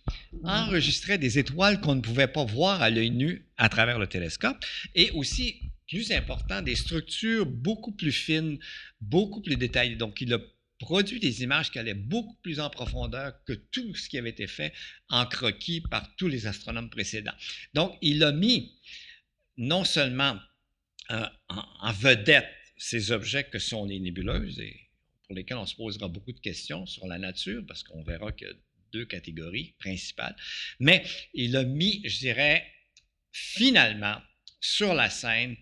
enregistrait 0.45 1.19
des 1.19 1.39
étoiles 1.39 1.81
qu'on 1.81 1.97
ne 1.97 2.01
pouvait 2.01 2.29
pas 2.29 2.45
voir 2.45 2.81
à 2.81 2.91
l'œil 2.91 3.11
nu 3.11 3.47
à 3.57 3.69
travers 3.69 3.99
le 3.99 4.07
télescope 4.07 4.57
et 4.95 5.11
aussi, 5.13 5.61
plus 5.89 6.13
important, 6.13 6.63
des 6.63 6.77
structures 6.77 7.47
beaucoup 7.47 7.93
plus 7.93 8.13
fines, 8.13 8.59
beaucoup 9.01 9.41
plus 9.41 9.57
détaillées. 9.57 9.97
Donc, 9.97 10.21
il 10.21 10.33
a 10.33 10.39
produit 10.79 11.21
des 11.21 11.43
images 11.43 11.71
qui 11.71 11.79
allaient 11.79 11.95
beaucoup 11.95 12.37
plus 12.43 12.61
en 12.61 12.71
profondeur 12.71 13.43
que 13.45 13.53
tout 13.53 13.95
ce 13.95 14.09
qui 14.09 14.19
avait 14.19 14.31
été 14.31 14.47
fait 14.47 14.73
en 15.09 15.27
croquis 15.27 15.81
par 15.81 16.15
tous 16.17 16.29
les 16.29 16.47
astronomes 16.47 16.91
précédents. 16.91 17.35
Donc, 17.75 17.97
il 18.03 18.23
a 18.25 18.33
mis 18.33 18.79
non 19.57 19.85
seulement 19.85 20.39
euh, 21.11 21.27
en 21.49 21.93
vedette 21.93 22.49
ces 22.77 23.11
objets 23.11 23.45
que 23.45 23.59
sont 23.59 23.87
les 23.87 24.01
nébuleuses 24.01 24.61
et 24.61 24.87
pour 25.27 25.35
lesquels 25.35 25.57
on 25.57 25.67
se 25.67 25.75
posera 25.75 26.09
beaucoup 26.09 26.33
de 26.33 26.41
questions 26.41 26.87
sur 26.87 27.07
la 27.07 27.19
nature, 27.19 27.65
parce 27.67 27.83
qu'on 27.83 28.03
verra 28.03 28.33
qu'il 28.33 28.47
y 28.47 28.51
a 28.51 28.55
deux 28.93 29.05
catégories 29.05 29.75
principales. 29.79 30.37
Mais 30.79 31.05
il 31.35 31.57
a 31.57 31.65
mis, 31.65 32.01
je 32.05 32.19
dirais, 32.19 32.65
finalement, 33.33 34.21
sur 34.61 34.95
la 34.95 35.11
scène, 35.11 35.57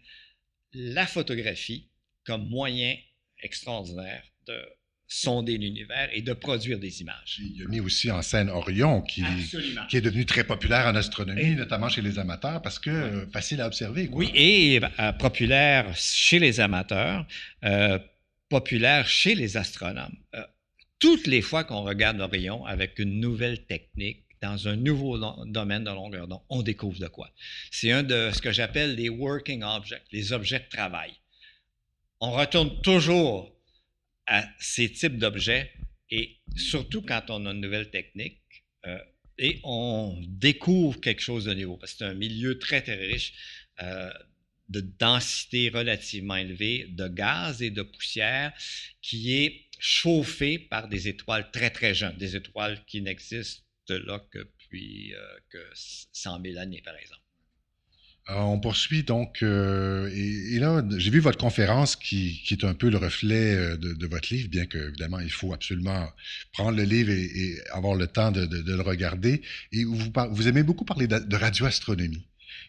la 0.72 1.06
photographie 1.06 1.88
comme 2.24 2.48
moyen 2.48 2.96
extraordinaire 3.38 4.24
de 4.46 4.62
sonder 5.14 5.58
l'univers 5.58 6.08
et 6.12 6.22
de 6.22 6.32
produire 6.32 6.78
des 6.78 7.00
images. 7.00 7.40
Il 7.40 7.62
a 7.62 7.68
mis 7.68 7.80
aussi 7.80 8.10
en 8.10 8.20
scène 8.20 8.48
Orion, 8.50 9.00
qui, 9.00 9.22
qui 9.88 9.96
est 9.96 10.00
devenu 10.00 10.26
très 10.26 10.44
populaire 10.44 10.86
en 10.86 10.96
astronomie, 10.96 11.54
notamment 11.54 11.88
chez 11.88 12.02
les 12.02 12.18
amateurs, 12.18 12.60
parce 12.62 12.80
que 12.80 12.90
euh, 12.90 13.26
facile 13.28 13.60
à 13.60 13.66
observer. 13.66 14.08
Oui, 14.10 14.30
et 14.34 14.80
euh, 14.98 15.12
populaire 15.12 15.94
chez 15.94 16.40
les 16.40 16.58
amateurs. 16.58 17.26
Euh, 17.64 17.98
populaire 18.48 19.06
chez 19.06 19.34
les 19.34 19.56
astronomes. 19.56 20.16
Toutes 20.98 21.26
les 21.26 21.42
fois 21.42 21.64
qu'on 21.64 21.82
regarde 21.82 22.18
l'Orion 22.18 22.64
avec 22.66 22.98
une 22.98 23.20
nouvelle 23.20 23.64
technique, 23.66 24.24
dans 24.42 24.68
un 24.68 24.76
nouveau 24.76 25.18
domaine 25.46 25.84
de 25.84 25.90
longueur 25.90 26.28
d'onde, 26.28 26.42
on 26.50 26.62
découvre 26.62 27.00
de 27.00 27.08
quoi. 27.08 27.30
C'est 27.70 27.90
un 27.90 28.02
de 28.02 28.30
ce 28.32 28.42
que 28.42 28.52
j'appelle 28.52 28.94
les 28.94 29.08
working 29.08 29.62
objects, 29.62 30.02
les 30.12 30.32
objets 30.32 30.60
de 30.60 30.68
travail. 30.68 31.12
On 32.20 32.32
retourne 32.32 32.80
toujours 32.82 33.53
à 34.26 34.48
ces 34.58 34.90
types 34.90 35.18
d'objets 35.18 35.72
et 36.10 36.38
surtout 36.56 37.02
quand 37.02 37.24
on 37.28 37.46
a 37.46 37.50
une 37.50 37.60
nouvelle 37.60 37.90
technique 37.90 38.64
euh, 38.86 38.98
et 39.38 39.60
on 39.64 40.20
découvre 40.26 41.00
quelque 41.00 41.22
chose 41.22 41.46
de 41.46 41.54
nouveau 41.54 41.76
parce 41.76 41.92
que 41.92 41.98
c'est 41.98 42.04
un 42.04 42.14
milieu 42.14 42.58
très, 42.58 42.82
très 42.82 42.94
riche. 42.94 43.32
Euh, 43.82 44.10
de 44.68 44.80
densité 44.80 45.68
relativement 45.68 46.36
élevée 46.36 46.86
de 46.88 47.06
gaz 47.08 47.60
et 47.60 47.70
de 47.70 47.82
poussière 47.82 48.52
qui 49.02 49.34
est 49.34 49.66
chauffé 49.78 50.58
par 50.58 50.88
des 50.88 51.08
étoiles 51.08 51.50
très, 51.50 51.70
très 51.70 51.94
jeunes, 51.94 52.16
des 52.16 52.34
étoiles 52.36 52.82
qui 52.86 53.02
n'existent 53.02 53.62
là 53.88 54.18
que 54.30 54.38
depuis 54.38 55.14
euh, 55.14 55.38
que 55.50 55.58
100 55.74 56.42
000 56.42 56.58
années, 56.58 56.82
par 56.82 56.96
exemple. 56.96 57.23
Euh, 58.30 58.34
on 58.36 58.58
poursuit 58.58 59.02
donc, 59.02 59.42
euh, 59.42 60.10
et, 60.14 60.58
là, 60.58 60.82
j'ai 60.96 61.10
vu 61.10 61.20
votre 61.20 61.36
conférence 61.36 61.94
qui, 61.94 62.42
est 62.50 62.64
un 62.64 62.72
peu 62.72 62.88
le 62.88 62.96
reflet 62.96 63.76
de, 63.76 64.06
votre 64.06 64.32
livre, 64.32 64.48
bien 64.48 64.64
que 64.64 64.78
évidemment 64.88 65.20
il 65.20 65.30
faut 65.30 65.52
absolument 65.52 66.10
prendre 66.52 66.76
le 66.78 66.84
livre 66.84 67.10
et, 67.10 67.58
avoir 67.72 67.94
le 67.94 68.06
temps 68.06 68.32
de, 68.32 68.46
le 68.46 68.82
regarder. 68.82 69.42
Et 69.72 69.84
vous, 69.84 70.48
aimez 70.48 70.62
beaucoup 70.62 70.86
parler 70.86 71.06
de 71.06 71.36
radioastronomie. 71.36 72.24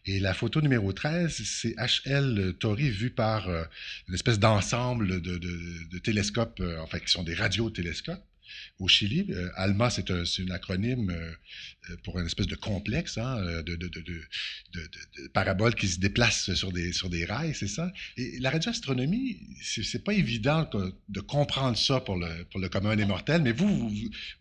Et 0.07 0.19
la 0.19 0.33
photo 0.33 0.61
numéro 0.61 0.93
13, 0.93 1.41
c'est 1.43 1.75
HL 1.77 2.53
Tori 2.59 2.89
vu 2.89 3.09
par 3.09 3.49
euh, 3.49 3.63
une 4.07 4.13
espèce 4.13 4.37
d'ensemble 4.37 5.19
de, 5.21 5.97
télescopes, 5.99 6.59
euh, 6.59 6.79
enfin, 6.81 6.99
qui 6.99 7.09
sont 7.11 7.23
des 7.23 7.33
radiotélescopes 7.33 8.23
au 8.79 8.87
Chili. 8.87 9.25
Euh, 9.29 9.49
ALMA, 9.55 9.89
c'est 9.89 10.11
un, 10.11 10.23
un, 10.23 10.51
acronyme 10.51 11.13
pour 12.03 12.19
une 12.19 12.25
espèce 12.25 12.47
de 12.47 12.55
complexe 12.55 13.17
hein, 13.17 13.37
de, 13.63 13.77
paraboles 15.33 15.75
qui 15.75 15.87
se 15.87 15.99
déplacent 15.99 16.53
sur 16.53 16.71
des, 16.71 16.93
sur 16.93 17.09
des 17.09 17.25
rails, 17.25 17.53
c'est 17.53 17.67
ça? 17.67 17.91
Et 18.17 18.39
la 18.39 18.49
radioastronomie, 18.49 19.39
c'est 19.61 20.03
pas 20.03 20.13
évident 20.13 20.69
de 21.09 21.19
comprendre 21.19 21.77
ça 21.77 21.99
pour 21.99 22.17
le, 22.17 22.45
pour 22.51 22.59
le 22.59 22.69
commun 22.69 22.95
des 22.95 23.05
mortels, 23.05 23.41
mais 23.41 23.51
vous, 23.51 23.91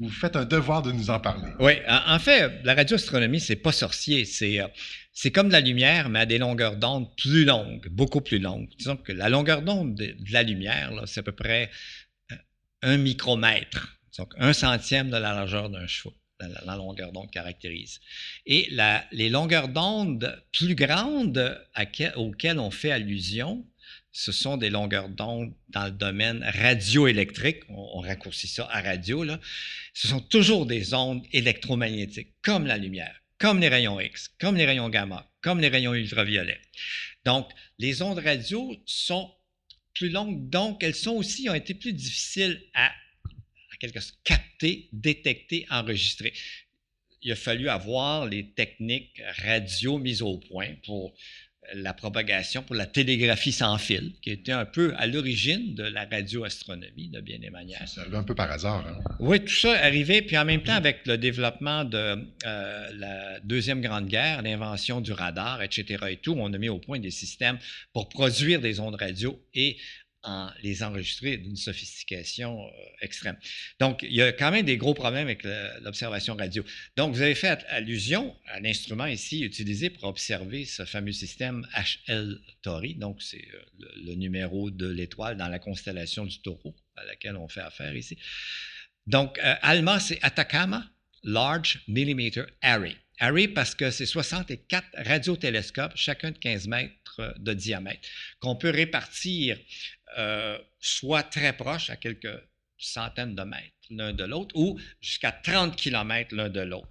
vous, 0.01 0.11
faites 0.11 0.37
un 0.37 0.45
devoir 0.45 0.83
de 0.83 0.93
nous 0.93 1.11
en 1.11 1.21
parler. 1.21 1.51
Oui, 1.61 1.73
en, 1.89 2.19
fait, 2.19 2.61
la 2.65 2.75
radioastronomie, 2.75 3.41
c'est 3.41 3.57
pas 3.57 3.73
sorcier, 3.73 4.25
c'est 4.25 4.61
c'est 5.15 5.31
comme 5.31 5.49
la 5.49 5.61
lumière, 5.61 6.09
mais 6.09 6.19
à 6.19 6.27
des 6.27 6.39
longueurs 6.39 6.77
d'onde 6.77 7.09
plus 7.17 7.45
longues, 7.45 7.89
beaucoup 7.89 8.21
plus 8.21 8.41
longues. 8.41 8.69
Disons 8.77 8.97
que 8.97 9.12
la 9.12 9.29
longueur 9.29 9.62
d'onde 9.62 9.95
de, 9.95 10.17
la 10.31 10.43
lumière, 10.43 10.91
c'est 11.07 11.21
à 11.21 11.23
peu 11.23 11.33
près 11.33 11.71
euh, 12.33 12.37
un 12.83 12.97
micromètre, 12.97 13.97
donc 14.19 14.33
un 14.39 14.53
centième 14.53 15.09
de 15.09 15.17
la 15.17 15.35
largeur 15.35 15.71
d'un 15.71 15.87
cheveu. 15.87 16.15
La, 16.67 16.77
longueur 16.77 17.12
d'onde 17.12 17.31
caractérise. 17.31 18.01
Et 18.45 18.69
les 19.12 19.31
longueurs 19.31 19.69
d'onde 19.69 20.43
plus 20.53 20.75
grandes 20.75 21.59
auxquelles 22.17 22.59
on 22.59 22.71
fait 22.71 22.91
allusion, 22.91 23.65
ce 24.11 24.33
sont 24.33 24.57
des 24.57 24.69
longueurs 24.69 25.09
d'onde 25.09 25.55
dans 25.69 25.87
le 25.87 25.91
domaine 25.93 26.45
radioélectrique, 26.59 27.62
on, 27.69 28.01
raccourcit 28.01 28.49
ça 28.49 28.69
à 28.71 28.83
radio, 28.83 29.25
ce 29.95 30.09
sont 30.09 30.21
toujours 30.21 30.67
des 30.67 30.93
ondes 30.93 31.25
électromagnétiques, 31.33 32.35
comme 32.43 32.67
la 32.67 32.79
lumière 32.79 33.15
comme 33.39 33.61
les 33.61 33.69
rayons 33.69 34.01
X, 34.01 34.31
comme 34.41 34.57
les 34.57 34.65
rayons 34.65 34.89
gamma, 34.89 35.31
comme 35.43 35.61
les 35.61 35.69
rayons 35.69 35.93
ultraviolets. 35.93 36.61
Donc, 37.25 37.51
les 37.79 38.01
ondes 38.01 38.19
radio 38.19 38.75
sont 38.87 39.31
plus 39.93 40.09
longues, 40.09 40.49
donc 40.49 40.83
elles 40.83 40.95
sont 40.95 41.12
aussi, 41.12 41.49
ont 41.51 41.55
été 41.55 41.75
plus 41.75 41.93
difficiles 41.93 42.62
à 42.75 42.91
quelque 43.93 44.03
chose, 44.03 44.18
capter, 44.24 44.89
détecter, 44.93 45.66
enregistrer. 45.70 46.32
Il 47.22 47.32
a 47.32 47.37
fallu 47.37 47.68
avoir 47.68 48.26
les 48.26 48.51
techniques 48.51 49.22
radio 49.43 49.99
mises 49.99 50.22
au 50.22 50.39
point 50.39 50.74
pour 50.85 51.14
la 51.72 51.95
propagation 51.95 52.62
pour 52.62 52.74
la 52.74 52.87
télégraphie 52.87 53.53
sans 53.53 53.78
fil, 53.78 54.12
qui 54.20 54.30
était 54.30 54.53
un 54.53 54.64
peu 54.64 54.95
à 54.97 55.07
l'origine 55.07 55.74
de 55.74 55.85
la 55.85 56.05
radioastronomie, 56.05 57.09
de 57.09 57.20
bien 57.20 57.39
des 57.39 57.51
manières. 57.51 57.89
Ça 57.89 58.03
un 58.12 58.22
peu 58.22 58.35
par 58.35 58.51
hasard. 58.51 58.87
Hein? 58.87 58.99
Oui, 59.18 59.41
tout 59.41 59.55
ça 59.55 59.72
arrivé, 59.82 60.22
puis 60.22 60.37
en 60.37 60.45
même 60.45 60.62
temps 60.62 60.74
avec 60.74 61.07
le 61.07 61.16
développement 61.16 61.85
de 61.85 62.26
euh, 62.47 62.89
la 62.95 63.41
Deuxième 63.41 63.80
Grande 63.80 64.07
Guerre, 64.07 64.43
l'invention 64.43 65.01
du 65.01 65.12
radar, 65.12 65.62
etc. 65.62 66.05
et 66.11 66.16
tout, 66.16 66.35
on 66.37 66.53
a 66.53 66.59
mis 66.59 66.68
au 66.68 66.78
point 66.78 66.99
des 66.99 67.11
systèmes 67.11 67.59
pour 67.93 68.09
produire 68.09 68.61
des 68.61 68.80
ondes 68.80 68.97
radio 68.97 69.41
et 69.55 69.76
en 70.25 70.51
les 70.62 70.83
enregistrer 70.83 71.37
d'une 71.37 71.57
sophistication 71.57 72.66
euh, 72.66 72.70
extrême. 73.01 73.37
Donc, 73.79 74.03
il 74.03 74.14
y 74.14 74.22
a 74.22 74.33
quand 74.33 74.51
même 74.51 74.64
des 74.64 74.77
gros 74.77 74.95
problèmes 74.95 75.27
avec 75.27 75.45
l'observation 75.83 76.35
radio. 76.35 76.64
Donc, 76.97 77.14
vous 77.14 77.22
avez 77.22 77.35
fait 77.35 77.64
allusion 77.68 78.37
à 78.47 78.61
l'instrument 78.61 79.07
ici 79.07 79.43
utilisé 79.43 79.91
pour 79.91 80.05
observer 80.05 80.64
ce 80.64 80.85
fameux 80.85 81.12
système 81.12 81.66
HL 82.09 82.41
Tauri. 82.62 82.95
Donc, 82.95 83.22
c'est 83.22 83.47
euh, 83.55 83.87
le, 84.05 84.14
numéro 84.14 84.70
de 84.70 84.89
l'étoile 84.89 85.37
dans 85.37 85.49
la 85.49 85.59
constellation 85.59 86.25
du 86.25 86.41
taureau 86.41 86.75
à 86.97 87.05
laquelle 87.05 87.37
on 87.37 87.49
fait 87.49 87.61
affaire 87.61 87.95
ici. 87.95 88.18
Donc, 89.07 89.39
euh, 89.39 89.55
ALMA, 89.62 90.01
c'est 90.01 90.18
Atacama 90.22 90.89
Large 91.22 91.83
Millimeter 91.89 92.45
Array. 92.62 92.97
Array 93.18 93.49
parce 93.49 93.75
que 93.75 93.91
c'est 93.91 94.07
64 94.07 94.87
radiotélescopes, 94.97 95.93
chacun 95.95 96.31
de 96.31 96.39
15 96.39 96.68
mètres 96.68 97.35
de 97.39 97.55
diamètre, 97.55 98.09
qu'on 98.41 98.57
peut 98.57 98.70
répartir 98.70 99.59
euh, 100.19 100.59
soit 100.81 101.23
très 101.23 101.53
proches, 101.57 101.91
à 101.91 101.97
quelques 101.97 102.41
centaines 102.79 103.35
de 103.35 103.43
mètres 103.43 103.75
l'un 103.91 104.12
de 104.12 104.25
l'autre, 104.25 104.55
ou 104.57 104.79
jusqu'à 105.01 105.31
30 105.31 105.77
km 105.77 106.35
l'un 106.35 106.49
de 106.49 106.61
l'autre. 106.61 106.89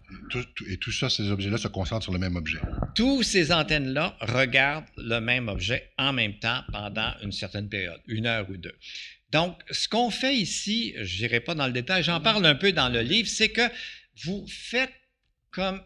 et 0.68 0.78
tout 0.78 0.92
ça, 0.92 1.10
ces 1.10 1.30
objets-là 1.30 1.58
se 1.58 1.68
concentrent 1.68 2.04
sur 2.04 2.14
le 2.14 2.20
même 2.20 2.36
objet. 2.36 2.60
Tous 2.96 3.24
ces 3.24 3.52
antennes-là 3.52 4.16
regardent 4.22 4.86
le 4.98 5.20
même 5.20 5.48
objet 5.48 5.92
en 5.98 6.14
même 6.14 6.38
temps 6.40 6.64
pendant 6.72 7.14
une 7.24 7.32
certaine 7.32 7.70
période, 7.70 8.00
une 8.08 8.28
heure 8.28 8.48
ou 8.50 8.58
deux. 8.58 8.78
Donc, 9.32 9.60
ce 9.72 9.90
qu'on 9.90 10.12
fait 10.12 10.36
ici, 10.36 10.94
je 11.02 11.24
n'irai 11.24 11.40
pas 11.40 11.56
dans 11.56 11.66
le 11.66 11.74
détail, 11.74 12.04
j'en 12.04 12.22
parle 12.22 12.46
un 12.46 12.56
peu 12.56 12.72
dans 12.72 12.90
le 12.90 13.02
livre, 13.02 13.28
c'est 13.28 13.50
que 13.50 13.68
vous 14.24 14.46
faites 14.48 14.94
comme 15.50 15.82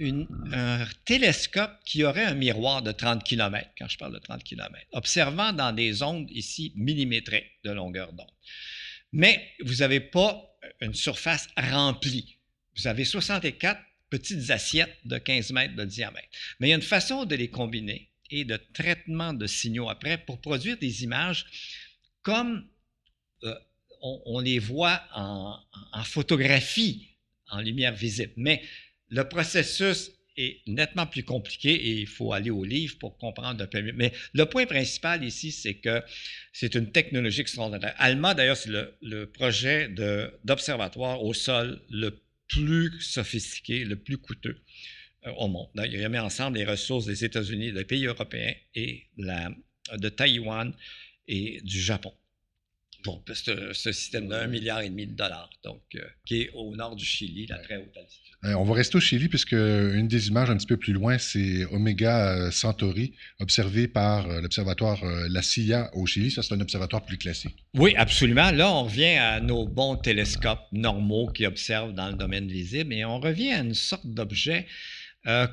un, 0.00 0.26
un 0.52 0.86
télescope 1.04 1.72
qui 1.84 2.04
aurait 2.04 2.24
un 2.24 2.34
miroir 2.34 2.82
de 2.82 2.92
30 2.92 3.24
km, 3.24 3.68
quand 3.78 3.88
je 3.88 3.98
parle 3.98 4.14
de 4.14 4.18
30 4.18 4.42
km, 4.42 4.74
observant 4.92 5.52
dans 5.52 5.72
des 5.72 6.02
ondes 6.02 6.30
ici 6.30 6.72
millimétrées 6.76 7.50
de 7.64 7.70
longueur 7.70 8.12
d'onde. 8.12 8.30
Mais 9.12 9.46
vous 9.60 9.76
n'avez 9.76 10.00
pas 10.00 10.48
une 10.80 10.94
surface 10.94 11.48
remplie. 11.56 12.38
Vous 12.76 12.86
avez 12.86 13.04
64 13.04 13.80
petites 14.10 14.50
assiettes 14.50 14.96
de 15.04 15.18
15 15.18 15.52
mètres 15.52 15.76
de 15.76 15.84
diamètre. 15.84 16.28
Mais 16.58 16.68
il 16.68 16.70
y 16.70 16.72
a 16.74 16.76
une 16.76 16.82
façon 16.82 17.24
de 17.24 17.34
les 17.34 17.48
combiner 17.48 18.10
et 18.30 18.44
de 18.44 18.56
traitement 18.56 19.32
de 19.34 19.46
signaux 19.46 19.88
après 19.88 20.18
pour 20.18 20.40
produire 20.40 20.78
des 20.78 21.04
images 21.04 21.46
comme 22.22 22.66
euh, 23.44 23.54
on, 24.00 24.40
les 24.40 24.58
voit 24.58 25.02
en, 25.14 25.58
en 25.92 26.04
photographie, 26.04 27.16
en 27.48 27.60
lumière 27.60 27.94
visible. 27.94 28.32
Mais 28.36 28.62
le 29.12 29.28
processus 29.28 30.10
est 30.38 30.66
nettement 30.66 31.06
plus 31.06 31.22
compliqué 31.22 31.70
et 31.70 32.00
il 32.00 32.06
faut 32.06 32.32
aller 32.32 32.50
au 32.50 32.64
livre 32.64 32.98
pour 32.98 33.18
comprendre 33.18 33.62
un 33.62 33.66
peu 33.66 33.82
mieux. 33.82 33.92
Mais 33.92 34.12
le 34.32 34.46
point 34.46 34.64
principal 34.64 35.22
ici, 35.22 35.52
c'est 35.52 35.74
que 35.74 36.02
c'est 36.54 36.74
une 36.74 36.90
technologie 36.90 37.42
extraordinaire. 37.42 37.94
ALMA, 37.98 38.32
d'ailleurs, 38.32 38.56
c'est 38.56 38.70
le, 39.02 39.26
projet 39.26 39.90
d'observatoire 40.44 41.22
au 41.22 41.34
sol 41.34 41.82
le 41.90 42.18
plus 42.48 42.98
sophistiqué, 43.00 43.84
le 43.84 43.96
plus 43.96 44.16
coûteux 44.16 44.58
euh, 45.26 45.30
au 45.32 45.48
monde. 45.48 45.68
il 45.74 46.02
remet 46.02 46.18
ensemble 46.18 46.56
les 46.56 46.64
ressources 46.64 47.04
des 47.04 47.24
États-Unis, 47.24 47.72
des 47.72 47.84
pays 47.84 48.06
européens 48.06 48.54
et 48.74 49.08
de 49.18 50.08
Taïwan 50.08 50.72
et 51.28 51.60
du 51.62 51.80
Japon 51.80 52.14
pour 53.02 53.22
ce, 53.34 53.72
système 53.72 54.28
de 54.28 54.34
1,5 54.34 54.48
milliard 54.48 54.80
et 54.80 54.88
demi 54.88 55.06
de 55.06 55.14
dollars, 55.14 55.50
donc 55.64 55.82
euh, 55.94 56.04
qui 56.24 56.42
est 56.42 56.50
au 56.54 56.74
nord 56.74 56.96
du 56.96 57.04
Chili, 57.04 57.46
la 57.46 57.58
très 57.58 57.76
haute 57.76 57.96
altitude. 57.96 58.21
Euh, 58.44 58.54
on 58.54 58.64
va 58.64 58.74
rester 58.74 58.96
au 58.96 59.00
Chili 59.00 59.28
puisque 59.28 59.52
une 59.52 60.08
des 60.08 60.28
images 60.28 60.50
un 60.50 60.56
petit 60.56 60.66
peu 60.66 60.76
plus 60.76 60.92
loin, 60.92 61.18
c'est 61.18 61.64
Omega 61.66 62.32
euh, 62.32 62.50
Centauri, 62.50 63.14
observé 63.38 63.88
par 63.88 64.26
l'observatoire 64.40 65.00
La 65.30 65.42
Silla 65.42 65.90
au 65.94 66.06
Chili. 66.06 66.30
Ça, 66.30 66.42
c'est 66.42 66.54
un 66.54 66.60
observatoire 66.60 67.04
plus 67.04 67.18
classique. 67.18 67.64
Oui, 67.74 67.94
absolument. 67.96 68.50
Là, 68.50 68.70
on 68.72 68.84
revient 68.84 69.16
à 69.16 69.40
nos 69.40 69.66
bons 69.66 69.96
télescopes 69.96 70.66
normaux 70.72 71.28
qui 71.28 71.46
observent 71.46 71.92
dans 71.92 72.08
le 72.08 72.14
domaine 72.14 72.48
visible 72.48 72.92
et 72.92 73.04
on 73.04 73.20
revient 73.20 73.52
à 73.52 73.60
une 73.60 73.74
sorte 73.74 74.06
d'objet 74.06 74.66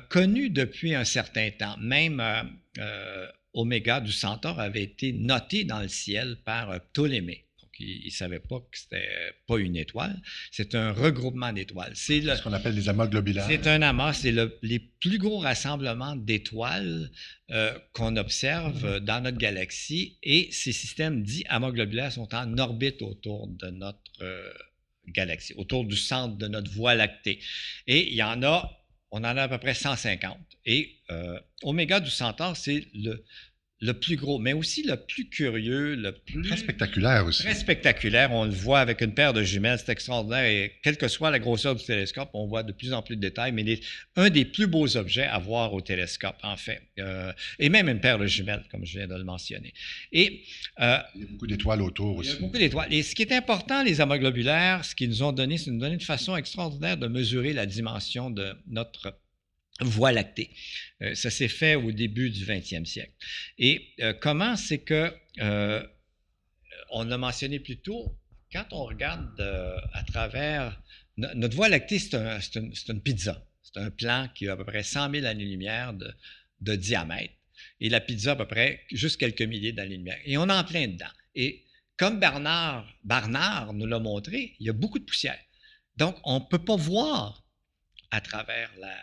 connu 0.08 0.50
depuis 0.50 0.96
un 0.96 1.04
certain 1.04 1.48
temps. 1.50 1.76
Même 1.80 2.20
Oméga 3.52 4.00
du 4.00 4.12
Centaure 4.12 4.60
avait 4.60 4.82
été 4.82 5.12
noté 5.12 5.64
dans 5.64 5.80
le 5.80 5.88
ciel 5.88 6.36
par 6.44 6.70
euh, 6.70 6.78
Ptolémée. 6.92 7.46
Donc, 7.80 7.88
il 7.88 8.06
ne 8.06 8.10
savait 8.10 8.40
pas 8.40 8.60
que 8.60 8.78
c'était 8.78 9.08
pas 9.46 9.58
une 9.58 9.76
étoile, 9.76 10.20
c'est 10.50 10.74
un 10.74 10.92
regroupement 10.92 11.52
d'étoiles. 11.52 11.92
C'est 11.94 12.20
ce 12.22 12.42
qu'on 12.42 12.52
appelle 12.52 12.74
des 12.74 12.88
amas 12.88 13.06
globulaires. 13.06 13.46
C'est 13.48 13.66
un 13.66 13.82
amas, 13.82 14.12
c'est 14.12 14.32
le, 14.32 14.58
les 14.62 14.78
plus 14.78 15.18
gros 15.18 15.38
rassemblements 15.38 16.16
d'étoiles 16.16 17.10
euh, 17.50 17.76
qu'on 17.92 18.16
observe 18.16 18.84
mm-hmm. 18.84 19.00
dans 19.00 19.22
notre 19.22 19.38
galaxie 19.38 20.18
et 20.22 20.48
ces 20.52 20.72
systèmes 20.72 21.22
dits 21.22 21.44
amas 21.48 21.70
globulaires 21.70 22.12
sont 22.12 22.34
en 22.34 22.58
orbite 22.58 23.02
autour 23.02 23.48
de 23.48 23.68
notre 23.70 23.98
euh, 24.20 24.52
galaxie, 25.08 25.54
autour 25.54 25.84
du 25.84 25.96
centre 25.96 26.36
de 26.36 26.48
notre 26.48 26.70
voie 26.70 26.94
lactée. 26.94 27.40
Et 27.86 28.08
il 28.08 28.14
y 28.14 28.22
en 28.22 28.42
a 28.42 28.76
on 29.12 29.18
en 29.18 29.36
a 29.36 29.42
à 29.42 29.48
peu 29.48 29.58
près 29.58 29.74
150. 29.74 30.38
Et 30.66 31.00
euh, 31.10 31.40
Oméga 31.62 31.98
du 31.98 32.10
Centaure, 32.10 32.56
c'est 32.56 32.86
le, 32.94 33.24
le 33.82 33.94
plus 33.94 34.16
gros, 34.16 34.38
mais 34.38 34.52
aussi 34.52 34.82
le 34.82 34.96
plus 34.96 35.28
curieux, 35.28 35.94
le 35.94 36.12
plus... 36.12 36.42
Très 36.42 36.58
spectaculaire 36.58 37.24
aussi. 37.24 37.44
Très 37.44 37.54
spectaculaire. 37.54 38.30
On 38.30 38.44
le 38.44 38.50
voit 38.50 38.80
avec 38.80 39.00
une 39.00 39.14
paire 39.14 39.32
de 39.32 39.42
jumelles, 39.42 39.78
c'est 39.78 39.90
extraordinaire. 39.90 40.44
Et 40.44 40.72
quelle 40.82 40.98
que 40.98 41.08
soit 41.08 41.30
la 41.30 41.38
grosseur 41.38 41.74
du 41.74 41.82
télescope, 41.82 42.28
on 42.34 42.46
voit 42.46 42.62
de 42.62 42.72
plus 42.72 42.92
en 42.92 43.00
plus 43.00 43.16
de 43.16 43.22
détails, 43.22 43.52
mais 43.52 43.62
il 43.62 43.70
est 43.70 43.82
un 44.16 44.28
des 44.28 44.44
plus 44.44 44.66
beaux 44.66 44.96
objets 44.98 45.24
à 45.24 45.38
voir 45.38 45.72
au 45.72 45.80
télescope, 45.80 46.36
en 46.42 46.56
fait. 46.58 46.82
Euh, 46.98 47.32
et 47.58 47.70
même 47.70 47.88
une 47.88 48.00
paire 48.00 48.18
de 48.18 48.26
jumelles, 48.26 48.64
comme 48.70 48.84
je 48.84 48.98
viens 48.98 49.08
de 49.08 49.16
le 49.16 49.24
mentionner. 49.24 49.72
Et, 50.12 50.42
euh, 50.80 50.98
il 51.14 51.22
y 51.22 51.24
a 51.24 51.26
beaucoup 51.28 51.46
d'étoiles 51.46 51.80
autour 51.80 52.16
aussi. 52.16 52.30
Il 52.30 52.34
y 52.34 52.36
a 52.36 52.40
beaucoup 52.40 52.58
d'étoiles. 52.58 52.92
Et 52.92 53.02
ce 53.02 53.14
qui 53.14 53.22
est 53.22 53.32
important, 53.32 53.82
les 53.82 54.02
amas 54.02 54.18
globulaires, 54.18 54.84
ce 54.84 54.94
qu'ils 54.94 55.08
nous 55.08 55.22
ont 55.22 55.32
donné, 55.32 55.56
c'est 55.56 55.70
nous 55.70 55.80
donner 55.80 55.94
une 55.94 56.00
façon 56.00 56.36
extraordinaire 56.36 56.98
de 56.98 57.06
mesurer 57.06 57.54
la 57.54 57.64
dimension 57.64 58.30
de 58.30 58.52
notre 58.66 59.14
Voie 59.82 60.12
lactée. 60.12 60.50
Euh, 61.02 61.14
ça 61.14 61.30
s'est 61.30 61.48
fait 61.48 61.74
au 61.74 61.92
début 61.92 62.30
du 62.30 62.44
20e 62.44 62.84
siècle. 62.84 63.12
Et 63.58 63.88
euh, 64.00 64.12
comment 64.12 64.56
c'est 64.56 64.78
que, 64.78 65.14
euh, 65.40 65.86
on 66.90 67.04
l'a 67.04 67.18
mentionné 67.18 67.60
plus 67.60 67.78
tôt, 67.78 68.16
quand 68.52 68.66
on 68.72 68.84
regarde 68.84 69.40
à 69.92 70.02
travers, 70.02 70.82
notre 71.16 71.54
Voie 71.54 71.68
lactée, 71.68 71.98
c'est 71.98 72.56
une, 72.56 73.00
pizza. 73.00 73.46
C'est 73.62 73.78
un 73.78 73.90
plan 73.90 74.28
qui 74.34 74.48
a 74.48 74.52
à 74.52 74.56
peu 74.56 74.64
près 74.64 74.82
100 74.82 75.12
000 75.12 75.24
années-lumière 75.24 75.94
de, 75.94 76.12
de, 76.60 76.74
diamètre. 76.74 77.32
Et 77.78 77.88
la 77.88 78.00
pizza, 78.00 78.32
à 78.32 78.36
peu 78.36 78.48
près, 78.48 78.82
juste 78.90 79.20
quelques 79.20 79.42
milliers 79.42 79.72
d'années-lumière. 79.72 80.18
Et 80.24 80.36
on 80.36 80.48
est 80.48 80.52
en 80.52 80.64
plein 80.64 80.88
dedans. 80.88 81.12
Et 81.36 81.64
comme 81.96 82.18
Bernard, 82.18 82.92
Barnard 83.04 83.72
nous 83.72 83.86
l'a 83.86 84.00
montré, 84.00 84.56
il 84.58 84.66
y 84.66 84.70
a 84.70 84.72
beaucoup 84.72 84.98
de 84.98 85.04
poussière. 85.04 85.38
Donc, 85.96 86.16
on 86.24 86.40
ne 86.40 86.44
peut 86.44 86.64
pas 86.64 86.76
voir 86.76 87.44
à 88.10 88.20
travers 88.20 88.70
la, 88.80 88.96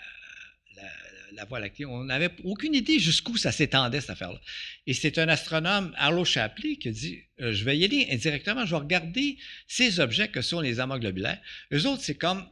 la, 1.34 1.46
Voie 1.46 1.60
lactée. 1.60 1.86
On 1.86 2.04
n'avait 2.04 2.30
aucune 2.44 2.76
idée 2.76 3.00
jusqu'où 3.00 3.38
ça 3.38 3.52
s'étendait, 3.52 4.02
cette 4.02 4.12
affaire-là. 4.12 4.40
Et 4.86 4.94
c'est 4.94 5.18
un 5.18 5.28
astronome, 5.28 5.94
Arlo 5.98 6.26
Shapley, 6.26 6.78
qui 6.78 6.90
a 6.90 6.92
dit 6.92 7.20
euh, 7.42 7.54
Je 7.54 7.64
vais 7.64 7.78
y 7.78 7.86
aller 7.86 8.08
indirectement, 8.12 8.66
je 8.66 8.72
vais 8.72 8.82
regarder 8.82 9.38
ces 9.68 10.00
objets 10.00 10.30
que 10.30 10.42
sont 10.42 10.62
les 10.62 10.80
amas 10.80 11.00
globulaires. 11.00 11.40
Eux 11.74 11.86
autres, 11.88 12.04
c'est 12.04 12.16
comme, 12.16 12.46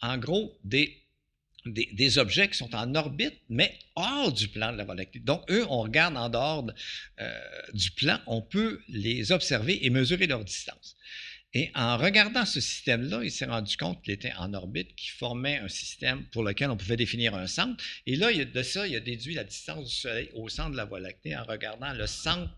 en 0.00 0.18
gros, 0.18 0.56
des, 0.64 1.02
des, 1.66 2.18
objets 2.18 2.48
qui 2.48 2.56
sont 2.56 2.74
en 2.74 2.94
orbite, 2.94 3.38
mais 3.48 3.78
hors 3.94 4.32
du 4.32 4.48
plan 4.48 4.72
de 4.72 4.78
la 4.78 4.84
Voie 4.84 4.94
lactée. 4.94 5.18
Donc, 5.18 5.42
eux, 5.50 5.66
on 5.68 5.82
regarde 5.82 6.16
en 6.16 6.28
dehors 6.28 6.66
euh, 7.20 7.40
du 7.74 7.90
plan, 7.90 8.18
on 8.26 8.42
peut 8.42 8.80
les 8.88 9.32
observer 9.32 9.84
et 9.84 9.90
mesurer 9.90 10.26
leur 10.26 10.44
distance. 10.44 10.96
Et 11.54 11.70
en 11.74 11.96
regardant 11.96 12.44
ce 12.44 12.60
système-là, 12.60 13.20
il 13.24 13.30
s'est 13.30 13.46
rendu 13.46 13.76
compte 13.76 14.02
qu'il 14.02 14.12
était 14.12 14.34
en 14.34 14.52
orbite, 14.52 14.94
qu'il 14.94 15.12
formait 15.12 15.58
un 15.58 15.68
système 15.68 16.24
pour 16.26 16.42
lequel 16.42 16.70
on 16.70 16.76
pouvait 16.76 16.96
définir 16.96 17.34
un 17.34 17.46
centre. 17.46 17.82
Et 18.06 18.16
là, 18.16 18.32
de 18.32 18.62
ça, 18.62 18.86
il 18.86 18.94
a 18.94 19.00
déduit 19.00 19.34
la 19.34 19.44
distance 19.44 19.88
du 19.88 19.94
Soleil 19.94 20.30
au 20.34 20.48
centre 20.48 20.72
de 20.72 20.76
la 20.76 20.84
Voie 20.84 21.00
lactée 21.00 21.34
en 21.36 21.44
regardant 21.44 21.92
le 21.94 22.06
centre 22.06 22.52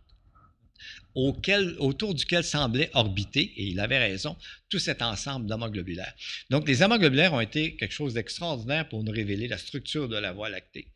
autour 1.14 2.14
duquel 2.14 2.42
semblait 2.42 2.90
orbiter, 2.94 3.52
et 3.56 3.64
il 3.64 3.80
avait 3.80 3.98
raison, 3.98 4.36
tout 4.68 4.78
cet 4.78 5.02
ensemble 5.02 5.46
d'amas 5.46 5.68
globulaires. 5.68 6.14
Donc, 6.48 6.66
les 6.66 6.82
amas 6.82 6.98
globulaires 6.98 7.34
ont 7.34 7.40
été 7.40 7.76
quelque 7.76 7.92
chose 7.92 8.14
d'extraordinaire 8.14 8.88
pour 8.88 9.04
nous 9.04 9.12
révéler 9.12 9.46
la 9.46 9.58
structure 9.58 10.08
de 10.08 10.16
la 10.16 10.32
Voie 10.32 10.48
lactée. 10.48 10.88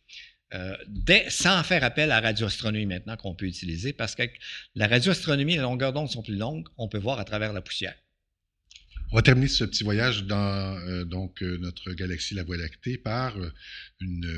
Euh, 0.54 0.76
sans 1.30 1.62
faire 1.64 1.82
appel 1.82 2.12
à 2.12 2.20
la 2.20 2.28
radioastronomie 2.28 2.86
maintenant 2.86 3.16
qu'on 3.16 3.34
peut 3.34 3.46
utiliser, 3.46 3.92
parce 3.92 4.14
que 4.14 4.22
la 4.76 4.86
radioastronomie, 4.86 5.54
les 5.54 5.62
longueurs 5.62 5.92
d'onde 5.92 6.08
sont 6.08 6.22
plus 6.22 6.36
longues, 6.36 6.68
on 6.76 6.88
peut 6.88 6.98
voir 6.98 7.18
à 7.18 7.24
travers 7.24 7.52
la 7.52 7.60
poussière. 7.60 7.94
On 9.10 9.16
va 9.16 9.22
terminer 9.22 9.48
ce 9.48 9.64
petit 9.64 9.82
voyage 9.82 10.24
dans 10.24 10.76
euh, 10.76 11.04
euh, 11.42 11.58
notre 11.58 11.92
galaxie, 11.92 12.34
la 12.34 12.44
Voie 12.44 12.56
lactée, 12.56 12.98
par 12.98 13.36
une, 14.00 14.30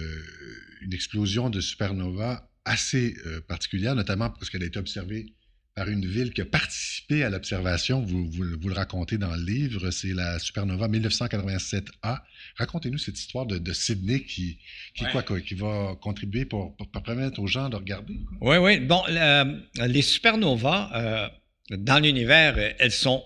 explosion 0.91 1.51
de 1.51 1.61
supernova 1.61 2.51
assez 2.65 3.15
particulière, 3.47 3.95
notamment 3.95 4.31
parce 4.31 4.51
qu'elle 4.51 4.63
a 4.63 4.67
été 4.67 4.79
observée 4.79 5.36
par 5.77 5.91
une 5.91 6.07
ville 6.07 6.33
qui 6.33 6.41
a 6.41 6.47
participé 6.47 7.23
à 7.23 7.29
l'observation. 7.29 8.01
Vous, 8.01 8.31
vous, 8.31 8.43
le 8.69 8.75
racontez 8.75 9.19
dans 9.19 9.37
le 9.37 9.45
livre, 9.45 9.91
c'est 9.91 10.15
la 10.15 10.39
supernova 10.39 10.89
1987A. 10.89 12.23
Racontez-nous 12.57 12.97
cette 12.97 13.19
histoire 13.19 13.45
de, 13.45 13.59
de 13.59 13.73
Sydney 13.75 14.23
qui, 14.23 14.59
qui, 14.95 15.05
quoi, 15.13 15.23
qui 15.23 15.55
va 15.55 15.95
contribuer 16.01 16.47
pour, 16.47 16.75
pour, 16.77 16.91
permettre 17.03 17.41
aux 17.41 17.47
gens 17.47 17.69
de 17.69 17.77
regarder. 17.77 18.17
Oui, 18.41 18.57
oui. 18.57 18.81
Bon, 18.81 19.03
les 19.77 20.03
supernovas, 20.03 21.31
dans 21.71 21.99
l'univers, 21.99 22.57
elles 22.79 22.91
sont 22.91 23.23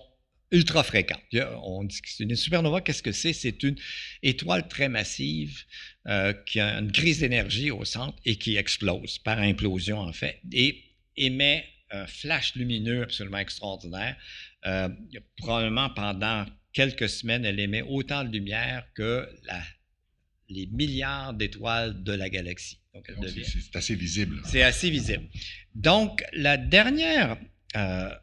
ultra 0.51 0.83
fréquente. 0.83 1.21
On 1.63 1.85
dit 1.85 2.01
que 2.01 2.09
c'est 2.09 2.25
une 2.25 2.35
supernova. 2.35 2.81
Qu'est-ce 2.81 3.01
que 3.01 3.13
c'est? 3.13 3.31
C'est 3.31 3.63
une 3.63 3.77
étoile 4.23 4.67
très 4.67 4.89
massive 4.89 5.63
euh, 6.07 6.33
qui 6.33 6.59
a 6.59 6.79
une 6.79 6.91
crise 6.91 7.19
d'énergie 7.19 7.71
au 7.71 7.85
centre 7.85 8.17
et 8.25 8.35
qui 8.35 8.57
explose 8.57 9.19
par 9.19 9.39
implosion, 9.39 9.99
en 9.99 10.11
fait, 10.11 10.39
et 10.51 10.83
émet 11.15 11.63
un 11.91 12.07
flash 12.07 12.55
lumineux 12.55 13.03
absolument 13.03 13.39
extraordinaire. 13.39 14.15
Euh, 14.65 14.89
probablement 15.37 15.89
pendant 15.89 16.45
quelques 16.73 17.09
semaines, 17.09 17.45
elle 17.45 17.59
émet 17.59 17.81
autant 17.81 18.23
de 18.23 18.31
lumière 18.31 18.85
que 18.93 19.27
la, 19.43 19.61
les 20.49 20.67
milliards 20.67 21.33
d'étoiles 21.33 22.03
de 22.03 22.13
la 22.13 22.29
galaxie. 22.29 22.79
Donc, 22.93 23.09
c'est 23.09 23.75
assez 23.75 23.95
visible. 23.95 24.41
C'est 24.45 24.63
assez 24.63 24.89
visible. 24.89 25.27
Donc, 25.75 26.23
la 26.33 26.57
dernière 26.57 27.37
euh, 27.75 28.13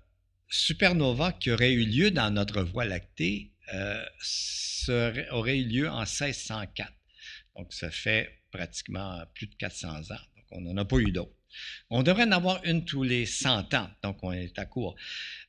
supernova 0.49 1.33
qui 1.33 1.51
aurait 1.51 1.73
eu 1.73 1.85
lieu 1.87 2.11
dans 2.11 2.31
notre 2.31 2.63
Voie 2.63 2.85
lactée 2.85 3.53
euh, 3.73 4.05
aurait 5.31 5.59
eu 5.59 5.65
lieu 5.65 5.89
en 5.89 6.01
1604. 6.01 6.93
Donc, 7.57 7.73
ça 7.73 7.91
fait 7.91 8.43
pratiquement 8.51 9.23
plus 9.35 9.47
de 9.47 9.55
400 9.55 9.89
ans. 9.89 10.21
Donc, 10.37 10.45
on 10.51 10.61
n'en 10.61 10.77
a 10.77 10.85
pas 10.85 10.99
eu 10.99 11.13
d'autres. 11.13 11.38
On 11.91 12.03
devrait 12.03 12.25
en 12.25 12.33
avoir 12.33 12.63
une 12.65 12.85
tous 12.85 13.03
les 13.03 13.27
100 13.27 13.75
ans, 13.75 13.91
donc 14.03 14.19
on 14.23 14.33
est 14.33 14.59
à 14.59 14.67
court. 14.67 14.97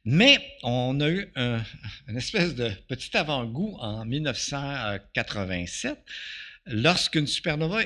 Mais 0.06 0.56
on 0.64 1.00
a 1.02 1.10
eu 1.10 1.32
un, 1.36 1.62
une 2.08 2.18
espèce 2.18 2.56
de 2.56 2.70
petit 2.88 3.16
avant-goût 3.18 3.76
en 3.80 4.06
1987, 4.06 5.98
lorsqu'une 6.68 7.28
supernova 7.28 7.82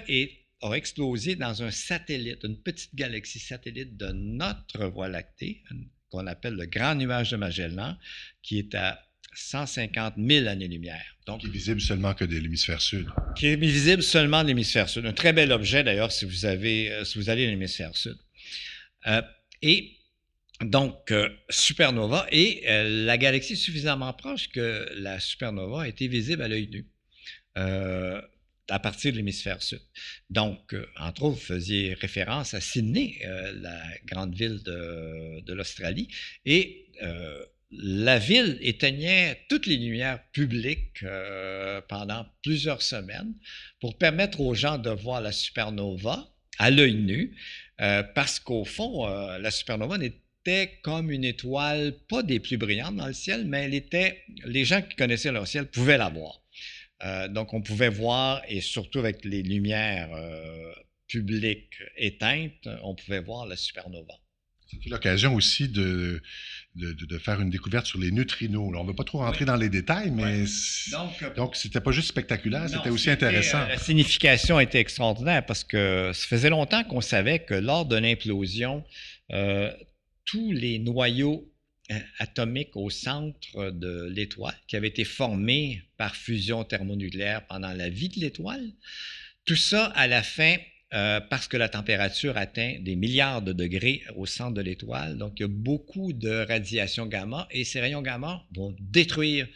a 0.61 0.73
explosé 0.73 1.35
dans 1.35 1.61
un 1.63 1.71
satellite, 1.71 2.43
une 2.43 2.57
petite 2.57 2.95
galaxie 2.95 3.39
satellite 3.39 3.97
de 3.97 4.11
notre 4.11 4.85
Voie 4.85 5.09
lactée, 5.09 5.63
qu'on 6.09 6.27
appelle 6.27 6.53
le 6.53 6.65
Grand 6.65 6.95
Nuage 6.95 7.31
de 7.31 7.37
Magellan, 7.37 7.97
qui 8.41 8.59
est 8.59 8.75
à 8.75 9.03
150 9.35 10.15
000 10.17 10.47
années-lumière. 10.47 11.03
Donc, 11.25 11.41
qui 11.41 11.47
est 11.47 11.49
visible 11.49 11.81
seulement 11.81 12.13
que 12.13 12.25
de 12.25 12.37
l'hémisphère 12.37 12.81
sud. 12.81 13.07
Qui 13.35 13.47
est 13.47 13.55
visible 13.55 14.03
seulement 14.03 14.43
de 14.43 14.47
l'hémisphère 14.47 14.89
sud. 14.89 15.05
Un 15.05 15.13
très 15.13 15.33
bel 15.33 15.51
objet, 15.51 15.83
d'ailleurs, 15.83 16.11
si 16.11 16.25
vous 16.25 16.45
avez, 16.45 16.91
euh, 16.91 17.05
si 17.05 17.17
vous 17.17 17.29
allez 17.29 17.45
à 17.45 17.49
l'hémisphère 17.49 17.95
sud. 17.95 18.17
Euh, 19.07 19.21
et 19.61 19.97
donc, 20.61 21.11
euh, 21.11 21.29
supernova, 21.49 22.27
et 22.31 22.63
la 22.65 23.17
galaxie 23.17 23.53
est 23.53 23.57
suffisamment 23.57 24.13
proche 24.13 24.49
que 24.49 24.89
la 24.95 25.19
supernova 25.19 25.83
a 25.83 25.87
été 25.87 26.07
visible 26.07 26.41
à 26.41 26.47
l'œil 26.47 26.69
nu 26.69 26.85
à 28.69 28.79
partir 28.79 29.11
de 29.11 29.17
l'hémisphère 29.17 29.61
sud. 29.61 29.81
Donc, 30.29 30.73
euh, 30.73 30.85
entre 30.97 31.23
autres, 31.23 31.35
vous 31.35 31.41
faisiez 31.41 31.93
référence 31.95 32.53
à 32.53 32.61
Sydney, 32.61 33.19
euh, 33.25 33.53
la 33.59 33.81
grande 34.05 34.33
ville 34.33 34.61
de, 34.63 35.53
l'Australie, 35.53 36.07
et 36.45 36.87
euh, 37.01 37.43
la 37.77 38.19
ville 38.19 38.57
éteignait 38.61 39.39
toutes 39.49 39.65
les 39.65 39.77
lumières 39.77 40.19
publiques 40.31 41.03
pendant 41.87 42.25
plusieurs 42.43 42.81
semaines 42.81 43.33
pour 43.79 43.97
permettre 43.97 44.41
aux 44.41 44.53
gens 44.53 44.77
de 44.77 44.89
voir 44.89 45.21
la 45.21 45.31
supernova 45.31 46.29
à 46.59 46.69
l'œil 46.69 46.95
nu, 46.95 47.35
parce 47.77 48.39
qu'au 48.39 48.63
fond, 48.65 49.07
la 49.07 49.51
supernova 49.51 49.97
n'était 49.97 50.79
comme 50.83 51.11
une 51.11 51.23
étoile, 51.23 51.93
pas 52.09 52.23
des 52.23 52.39
plus 52.39 52.57
brillantes 52.57 52.95
dans 52.95 53.07
le 53.07 53.13
ciel, 53.13 53.45
mais 53.45 53.63
elle 53.63 53.73
était, 53.73 54.23
les 54.45 54.65
gens 54.65 54.81
qui 54.81 54.95
connaissaient 54.95 55.31
leur 55.31 55.47
ciel 55.47 55.67
pouvaient 55.67 55.97
la 55.97 56.09
voir. 56.09 56.43
Euh, 57.03 57.27
donc, 57.27 57.53
on 57.53 57.61
pouvait 57.61 57.89
voir, 57.89 58.41
et 58.47 58.61
surtout 58.61 58.99
avec 58.99 59.25
les 59.25 59.43
lumières 59.43 60.13
euh, 60.13 60.73
publiques 61.07 61.81
éteintes, 61.97 62.67
on 62.83 62.95
pouvait 62.95 63.19
voir 63.19 63.45
la 63.45 63.57
supernova. 63.57 64.13
C'était 64.67 64.89
l'occasion 64.89 65.35
aussi 65.35 65.67
de, 65.67 66.21
de, 66.75 67.17
faire 67.17 67.39
une 67.39 67.49
découverte 67.49 67.85
sur 67.85 67.99
les 67.99 68.11
neutrinos. 68.11 68.71
on 68.75 68.83
ne 68.83 68.87
va 68.87 68.93
pas 68.93 69.03
trop 69.03 69.19
rentrer 69.19 69.45
dans 69.45 69.55
les 69.55 69.69
détails, 69.69 70.11
mais 70.11 70.45
donc 71.35 71.55
c'était 71.55 71.81
pas 71.81 71.91
juste 71.91 72.07
spectaculaire, 72.07 72.67
c'était 72.69 72.89
aussi 72.89 73.09
intéressant. 73.09 73.59
Euh, 73.59 73.67
la 73.69 73.77
signification 73.77 74.59
était 74.59 74.79
extraordinaire 74.79 75.45
parce 75.45 75.63
que 75.63 76.11
ça 76.13 76.27
faisait 76.27 76.49
longtemps 76.49 76.83
qu'on 76.83 77.01
savait 77.01 77.39
que 77.39 77.53
lors 77.53 77.85
d'une 77.85 78.05
implosion, 78.05 78.83
tous 80.25 80.51
les 80.51 80.79
noyaux 80.79 81.49
euh, 81.91 81.99
atomique 82.19 82.75
au 82.75 82.89
centre 82.89 83.71
de 83.71 84.07
l'étoile, 84.09 84.55
qui 84.67 84.77
avait 84.77 84.87
été 84.87 85.03
formé 85.03 85.81
par 85.97 86.15
fusion 86.15 86.63
thermonucléaire 86.63 87.45
pendant 87.47 87.73
la 87.73 87.89
vie 87.89 88.07
de 88.07 88.21
l'étoile. 88.21 88.65
Tout 89.43 89.57
ça, 89.57 89.87
à 89.87 90.07
la 90.07 90.23
fin, 90.23 90.55
euh, 90.93 91.19
parce 91.21 91.47
que 91.47 91.57
la 91.57 91.69
température 91.69 92.37
atteint 92.37 92.77
des 92.79 92.95
milliards 92.95 93.41
de 93.41 93.51
degrés 93.51 94.03
au 94.15 94.25
centre 94.25 94.53
de 94.53 94.61
l'étoile. 94.61 95.17
Donc, 95.17 95.33
il 95.37 95.41
y 95.41 95.45
a 95.45 95.47
beaucoup 95.47 96.13
de 96.13 96.45
radiation 96.45 97.07
gamma 97.07 97.47
et 97.49 97.63
ces 97.63 97.79
rayons 97.79 98.03
gamma 98.03 98.45
vont 98.55 98.75
détruire 98.79 99.47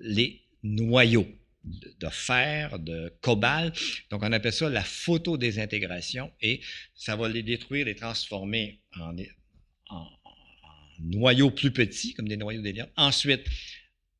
les 0.00 0.42
noyaux 0.64 1.28
de 1.62 2.08
fer, 2.08 2.78
de 2.78 3.12
cobalt. 3.20 3.78
Donc, 4.10 4.22
on 4.24 4.32
appelle 4.32 4.52
ça 4.52 4.68
la 4.68 4.82
photodésintégration 4.82 6.32
et 6.40 6.60
ça 6.94 7.14
va 7.14 7.28
les 7.28 7.42
détruire, 7.42 7.86
les 7.86 7.94
transformer 7.94 8.80
en, 8.98 9.14
en, 9.90 10.06
noyaux 10.98 11.50
plus 11.50 11.70
petits, 11.70 12.14
comme 12.14 12.28
des 12.28 12.36
noyaux 12.36 12.62
d'hélium. 12.62 12.88
Ensuite, 12.96 13.44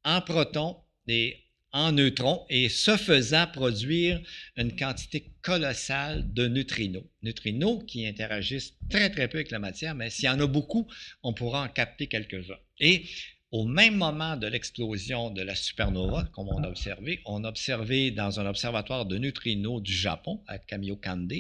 en 0.05 0.21
protons 0.21 0.77
et 1.09 1.37
en 1.73 1.93
neutrons, 1.93 2.45
et 2.49 2.69
ce 2.69 2.97
faisant 2.97 3.47
produire 3.47 4.21
une 4.57 4.75
quantité 4.75 5.33
colossale 5.43 6.33
de 6.33 6.49
neutrinos. 6.49 7.05
Neutrinos 7.23 7.85
qui 7.87 8.07
interagissent 8.07 8.75
très, 8.89 9.11
très 9.11 9.29
peu 9.29 9.39
avec 9.39 9.51
la 9.51 9.59
matière, 9.59 9.95
mais 9.95 10.11
s'il 10.11 10.25
y 10.25 10.29
en 10.29 10.41
a 10.41 10.47
beaucoup, 10.47 10.89
on 11.23 11.33
pourra 11.33 11.63
en 11.63 11.69
capter 11.69 12.09
quelques-uns. 12.09 12.59
Et 12.81 13.05
au 13.53 13.67
même 13.67 13.97
moment 13.97 14.37
de 14.37 14.47
l'explosion 14.47 15.31
de 15.31 15.43
la 15.43 15.55
supernova, 15.55 16.29
comme 16.33 16.49
on 16.49 16.63
a 16.63 16.69
observé, 16.69 17.21
on 17.25 17.45
a 17.45 17.49
observé 17.49 18.11
dans 18.11 18.41
un 18.41 18.47
observatoire 18.47 19.07
de 19.07 19.19
neutrinos 19.19 19.83
du 19.83 19.93
Japon, 19.93 20.43
à 20.47 20.59
Kamiokande, 20.59 21.33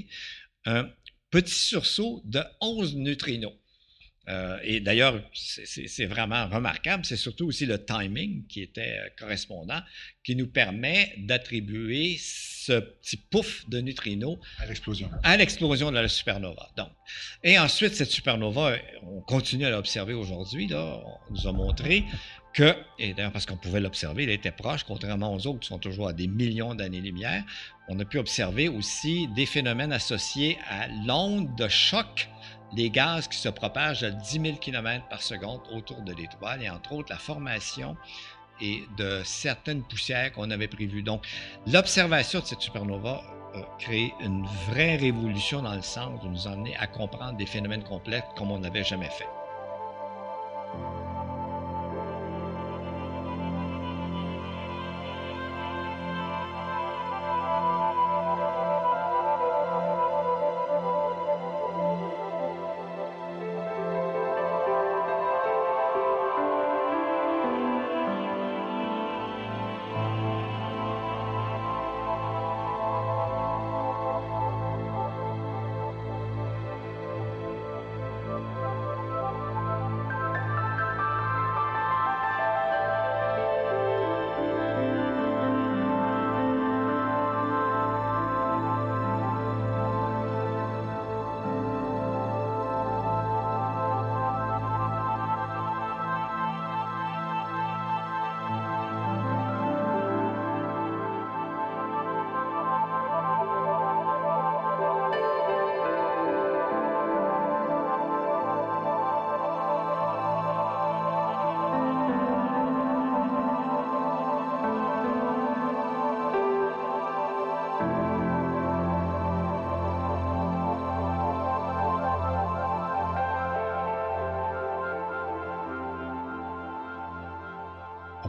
un 0.64 0.90
petit 1.30 1.54
sursaut 1.54 2.22
de 2.24 2.40
11 2.60 2.96
neutrinos. 2.96 3.54
Euh, 4.30 4.58
et 4.62 4.80
d'ailleurs, 4.80 5.20
c'est 5.32 6.06
vraiment 6.06 6.46
remarquable. 6.48 7.04
C'est 7.04 7.16
surtout 7.16 7.46
aussi 7.46 7.66
le 7.66 7.84
timing 7.84 8.46
qui 8.46 8.62
était 8.62 8.98
euh, 8.98 9.08
correspondant, 9.18 9.80
qui 10.22 10.36
nous 10.36 10.46
permet 10.46 11.14
d'attribuer 11.18 12.16
ce 12.18 12.78
petit 12.78 13.16
pouf 13.16 13.68
de 13.68 13.80
neutrinos 13.80 14.38
à 14.58 14.66
l'explosion. 14.66 15.10
À 15.24 15.36
l'explosion 15.36 15.90
de 15.90 15.98
la 15.98 16.08
supernova. 16.08 16.70
Donc, 16.76 16.90
et 17.42 17.58
ensuite, 17.58 17.94
cette 17.94 18.10
supernova, 18.10 18.76
on 19.02 19.20
continue 19.20 19.64
à 19.64 19.70
l'observer 19.70 20.14
aujourd'hui. 20.14 20.68
Là, 20.68 21.00
on 21.28 21.32
nous 21.32 21.48
a 21.48 21.52
montré 21.52 22.04
que, 22.52 22.74
et 22.98 23.14
d'ailleurs 23.14 23.32
parce 23.32 23.46
qu'on 23.46 23.56
pouvait 23.56 23.80
l'observer, 23.80 24.24
elle 24.24 24.30
était 24.30 24.50
proche, 24.50 24.84
contrairement 24.84 25.34
aux 25.34 25.46
autres 25.46 25.60
qui 25.60 25.68
sont 25.68 25.78
toujours 25.78 26.08
à 26.08 26.12
des 26.12 26.26
millions 26.26 26.74
d'années-lumière. 26.74 27.44
On 27.88 27.98
a 27.98 28.04
pu 28.04 28.18
observer 28.18 28.68
aussi 28.68 29.28
des 29.28 29.46
phénomènes 29.46 29.92
associés 29.92 30.58
à 30.68 30.88
l'onde 31.06 31.54
de 31.56 31.68
choc 31.68 32.28
les 32.72 32.90
gaz 32.90 33.28
qui 33.28 33.36
se 33.36 33.48
propagent 33.48 34.02
à 34.04 34.10
10 34.10 34.40
000 34.40 34.56
km 34.58 35.06
par 35.08 35.22
seconde 35.22 35.60
autour 35.72 36.02
de 36.02 36.12
l'étoile 36.12 36.62
et 36.62 36.70
entre 36.70 36.92
autres 36.92 37.10
la 37.10 37.18
formation 37.18 37.96
et 38.60 38.84
de 38.96 39.22
certaines 39.24 39.82
poussières 39.82 40.32
qu'on 40.32 40.50
avait 40.50 40.68
prévues. 40.68 41.02
Donc, 41.02 41.26
l'observation 41.66 42.40
de 42.40 42.44
cette 42.44 42.60
supernova 42.60 43.22
a 43.54 43.62
créé 43.78 44.14
une 44.20 44.46
vraie 44.68 44.96
révolution 44.96 45.62
dans 45.62 45.74
le 45.74 45.82
sens 45.82 46.22
de 46.22 46.28
nous 46.28 46.46
emmener 46.46 46.76
à 46.76 46.86
comprendre 46.86 47.36
des 47.36 47.46
phénomènes 47.46 47.82
complexes 47.82 48.28
comme 48.36 48.50
on 48.50 48.58
n'avait 48.58 48.84
jamais 48.84 49.10
fait. 49.10 49.28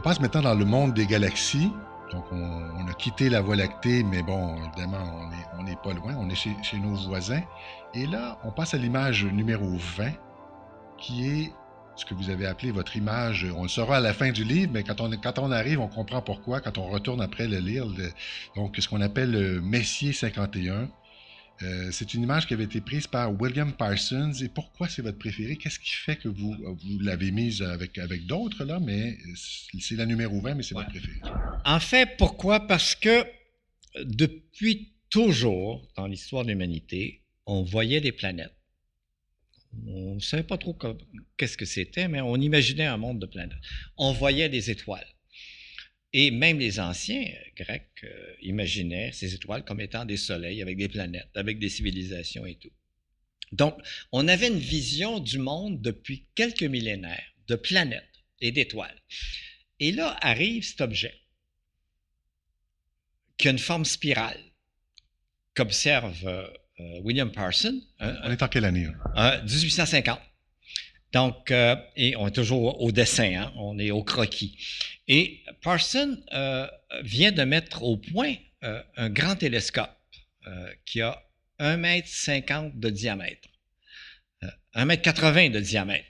Passe 0.02 0.18
maintenant 0.18 0.42
dans 0.42 0.54
le 0.54 0.64
monde 0.64 0.94
des 0.94 1.06
galaxies. 1.06 1.70
Donc, 2.10 2.24
on, 2.32 2.86
a 2.88 2.92
quitté 2.94 3.30
la 3.30 3.40
Voie 3.40 3.56
lactée, 3.56 4.02
mais 4.02 4.22
bon, 4.22 4.56
évidemment, 4.56 5.02
on 5.58 5.62
n'est 5.62 5.76
pas 5.76 5.92
loin, 5.94 6.14
on 6.18 6.28
est 6.28 6.34
chez, 6.34 6.78
nos 6.78 6.94
voisins. 6.94 7.40
Et 7.94 8.06
là, 8.06 8.38
on 8.44 8.50
passe 8.50 8.74
à 8.74 8.78
l'image 8.78 9.24
numéro 9.24 9.64
20, 9.96 10.10
qui 10.98 11.26
est 11.26 11.52
ce 11.94 12.04
que 12.04 12.14
vous 12.14 12.30
avez 12.30 12.46
appelé 12.46 12.70
votre 12.72 12.96
image. 12.96 13.46
On 13.56 13.62
le 13.62 13.68
saura 13.68 13.98
à 13.98 14.00
la 14.00 14.12
fin 14.12 14.30
du 14.30 14.44
livre, 14.44 14.72
mais 14.74 14.82
quand 14.82 15.00
on, 15.00 15.10
quand 15.10 15.38
on 15.38 15.50
arrive, 15.52 15.80
on 15.80 15.88
comprend 15.88 16.20
pourquoi, 16.20 16.60
quand 16.60 16.78
on 16.78 16.88
retourne 16.88 17.22
après 17.22 17.46
le 17.46 17.58
lire. 17.58 17.86
donc, 18.56 18.76
ce 18.78 18.88
qu'on 18.88 19.00
appelle 19.00 19.30
le 19.30 19.60
Messier 19.60 20.12
51. 20.12 20.88
Euh, 21.62 21.90
c'est 21.92 22.14
une 22.14 22.22
image 22.22 22.46
qui 22.46 22.54
avait 22.54 22.64
été 22.64 22.80
prise 22.80 23.06
par 23.06 23.40
William 23.40 23.72
Parsons. 23.72 24.32
Et 24.42 24.48
pourquoi 24.48 24.88
c'est 24.88 25.02
votre 25.02 25.18
préféré? 25.18 25.56
Qu'est-ce 25.56 25.78
qui 25.78 25.90
fait 25.90 26.16
que 26.16 26.28
vous, 26.28 26.54
vous 26.54 26.98
l'avez 27.00 27.30
mise 27.30 27.62
avec, 27.62 27.98
avec 27.98 28.26
d'autres, 28.26 28.64
là, 28.64 28.80
mais 28.80 29.16
c'est 29.36 29.96
la 29.96 30.06
numéro 30.06 30.40
20, 30.40 30.54
mais 30.54 30.62
c'est 30.62 30.74
votre 30.74 30.90
préféré? 30.90 31.20
En 31.64 31.80
fait, 31.80 32.16
pourquoi? 32.16 32.66
Parce 32.66 32.94
que 32.94 33.24
depuis 34.02 34.92
toujours, 35.10 35.86
dans 35.96 36.06
l'histoire 36.06 36.44
de 36.44 36.48
l'humanité, 36.48 37.22
on 37.46 37.62
voyait 37.62 38.00
des 38.00 38.12
planètes. 38.12 38.54
On 39.86 40.14
ne 40.16 40.20
savait 40.20 40.42
pas 40.42 40.58
trop 40.58 40.76
qu'est-ce 41.36 41.56
que 41.56 41.64
c'était, 41.64 42.08
mais 42.08 42.20
on 42.20 42.36
imaginait 42.36 42.86
un 42.86 42.96
monde 42.96 43.18
de 43.18 43.26
planètes. 43.26 43.56
On 43.96 44.12
voyait 44.12 44.48
des 44.48 44.70
étoiles. 44.70 45.06
Et 46.12 46.30
même 46.30 46.58
les 46.58 46.78
anciens 46.78 47.22
euh, 47.22 47.64
Grecs 47.64 48.04
euh, 48.04 48.34
imaginaient 48.42 49.12
ces 49.12 49.34
étoiles 49.34 49.64
comme 49.64 49.80
étant 49.80 50.04
des 50.04 50.16
soleils 50.16 50.60
avec 50.62 50.76
des 50.76 50.88
planètes, 50.88 51.30
avec 51.34 51.58
des 51.58 51.68
civilisations 51.68 52.44
et 52.44 52.56
tout. 52.56 52.72
Donc, 53.52 53.76
on 54.12 54.28
avait 54.28 54.48
une 54.48 54.58
vision 54.58 55.18
du 55.18 55.38
monde 55.38 55.80
depuis 55.80 56.26
quelques 56.34 56.62
millénaires 56.62 57.34
de 57.48 57.56
planètes 57.56 58.24
et 58.40 58.52
d'étoiles. 58.52 59.00
Et 59.80 59.92
là 59.92 60.16
arrive 60.20 60.64
cet 60.64 60.80
objet 60.80 61.14
qui 63.36 63.48
a 63.48 63.50
une 63.50 63.58
forme 63.58 63.84
spirale 63.84 64.40
qu'observe 65.54 66.26
euh, 66.26 67.00
William 67.00 67.30
Parson. 67.30 67.80
on 68.00 68.30
est 68.30 68.42
en 68.42 68.48
quelle 68.48 68.64
année? 68.64 68.88
1850. 69.16 70.18
Donc, 71.12 71.52
et 71.96 72.16
on 72.16 72.28
est 72.28 72.32
toujours 72.32 72.80
au 72.80 72.90
dessin, 72.90 73.34
hein, 73.34 73.52
on 73.56 73.78
est 73.78 73.90
au 73.90 74.02
croquis. 74.02 74.56
Et 75.08 75.42
Parson 75.62 76.18
euh, 76.32 76.66
vient 77.02 77.32
de 77.32 77.42
mettre 77.44 77.82
au 77.82 77.96
point 77.96 78.34
euh, 78.64 78.82
un 78.96 79.10
grand 79.10 79.36
télescope 79.36 79.90
euh, 80.46 80.72
qui 80.86 81.00
a 81.00 81.22
1,50 81.58 82.50
m 82.50 82.72
de 82.74 82.90
diamètre, 82.90 83.48
1,80 84.74 85.36
m 85.38 85.52
de 85.52 85.60
diamètre. 85.60 86.06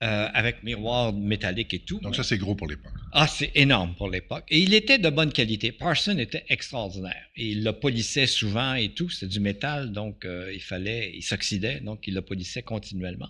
Euh, 0.00 0.28
avec 0.32 0.62
miroir 0.62 1.12
métallique 1.12 1.74
et 1.74 1.80
tout. 1.80 1.98
Donc 1.98 2.14
ça, 2.14 2.22
c'est 2.22 2.38
gros 2.38 2.54
pour 2.54 2.68
l'époque. 2.68 2.92
Ah, 3.10 3.26
c'est 3.26 3.50
énorme 3.56 3.96
pour 3.96 4.08
l'époque. 4.08 4.44
Et 4.48 4.60
il 4.60 4.72
était 4.72 4.98
de 4.98 5.10
bonne 5.10 5.32
qualité. 5.32 5.72
Parson 5.72 6.16
était 6.18 6.44
extraordinaire. 6.48 7.24
Et 7.34 7.48
il 7.48 7.64
le 7.64 7.72
polissait 7.72 8.28
souvent 8.28 8.74
et 8.74 8.90
tout. 8.90 9.10
C'était 9.10 9.26
du 9.26 9.40
métal, 9.40 9.90
donc 9.90 10.24
euh, 10.24 10.52
il 10.54 10.62
fallait, 10.62 11.10
il 11.16 11.22
s'oxydait, 11.22 11.80
donc 11.80 12.06
il 12.06 12.14
le 12.14 12.22
polissait 12.22 12.62
continuellement. 12.62 13.28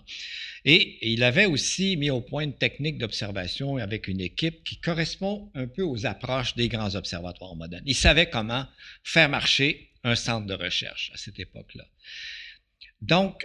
Et, 0.63 1.11
il 1.11 1.23
avait 1.23 1.47
aussi 1.47 1.97
mis 1.97 2.11
au 2.11 2.21
point 2.21 2.43
une 2.43 2.55
technique 2.55 2.99
d'observation 2.99 3.77
avec 3.77 4.07
une 4.07 4.21
équipe 4.21 4.63
qui 4.63 4.79
correspond 4.79 5.49
un 5.55 5.65
peu 5.65 5.81
aux 5.81 6.05
approches 6.05 6.55
des 6.55 6.67
grands 6.67 6.93
observatoires 6.93 7.55
modernes. 7.55 7.83
Il 7.87 7.95
savait 7.95 8.29
comment 8.29 8.67
faire 9.03 9.27
marcher 9.27 9.89
un 10.03 10.13
centre 10.15 10.45
de 10.45 10.53
recherche 10.53 11.09
à 11.15 11.17
cette 11.17 11.39
époque-là. 11.39 11.87
Donc, 13.01 13.43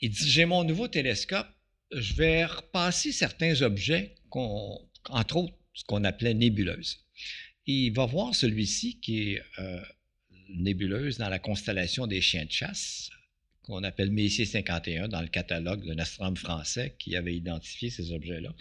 il 0.00 0.10
dit, 0.10 0.30
j'ai 0.30 0.44
mon 0.44 0.64
nouveau 0.64 0.86
télescope, 0.88 1.48
je 1.96 2.14
vais 2.14 2.44
repasser 2.44 3.12
certains 3.12 3.62
objets, 3.62 4.14
entre 4.30 5.36
autres 5.36 5.54
ce 5.74 5.84
qu'on 5.84 6.04
appelait 6.04 6.34
nébuleuses. 6.34 7.04
il 7.66 7.92
va 7.92 8.06
voir 8.06 8.34
celui-ci 8.34 9.00
qui 9.00 9.32
est 9.32 9.42
euh, 9.58 9.80
nébuleuse 10.50 11.18
dans 11.18 11.28
la 11.28 11.38
constellation 11.38 12.06
des 12.06 12.20
chiens 12.20 12.44
de 12.44 12.52
chasse, 12.52 13.10
qu'on 13.62 13.82
appelle 13.82 14.10
Messier 14.10 14.44
51 14.44 15.08
dans 15.08 15.22
le 15.22 15.28
catalogue 15.28 15.86
d'un 15.86 15.98
astronome 15.98 16.36
français 16.36 16.94
qui 16.98 17.16
avait 17.16 17.34
identifié 17.34 17.90
ces 17.90 18.12
objets-là. 18.12 18.54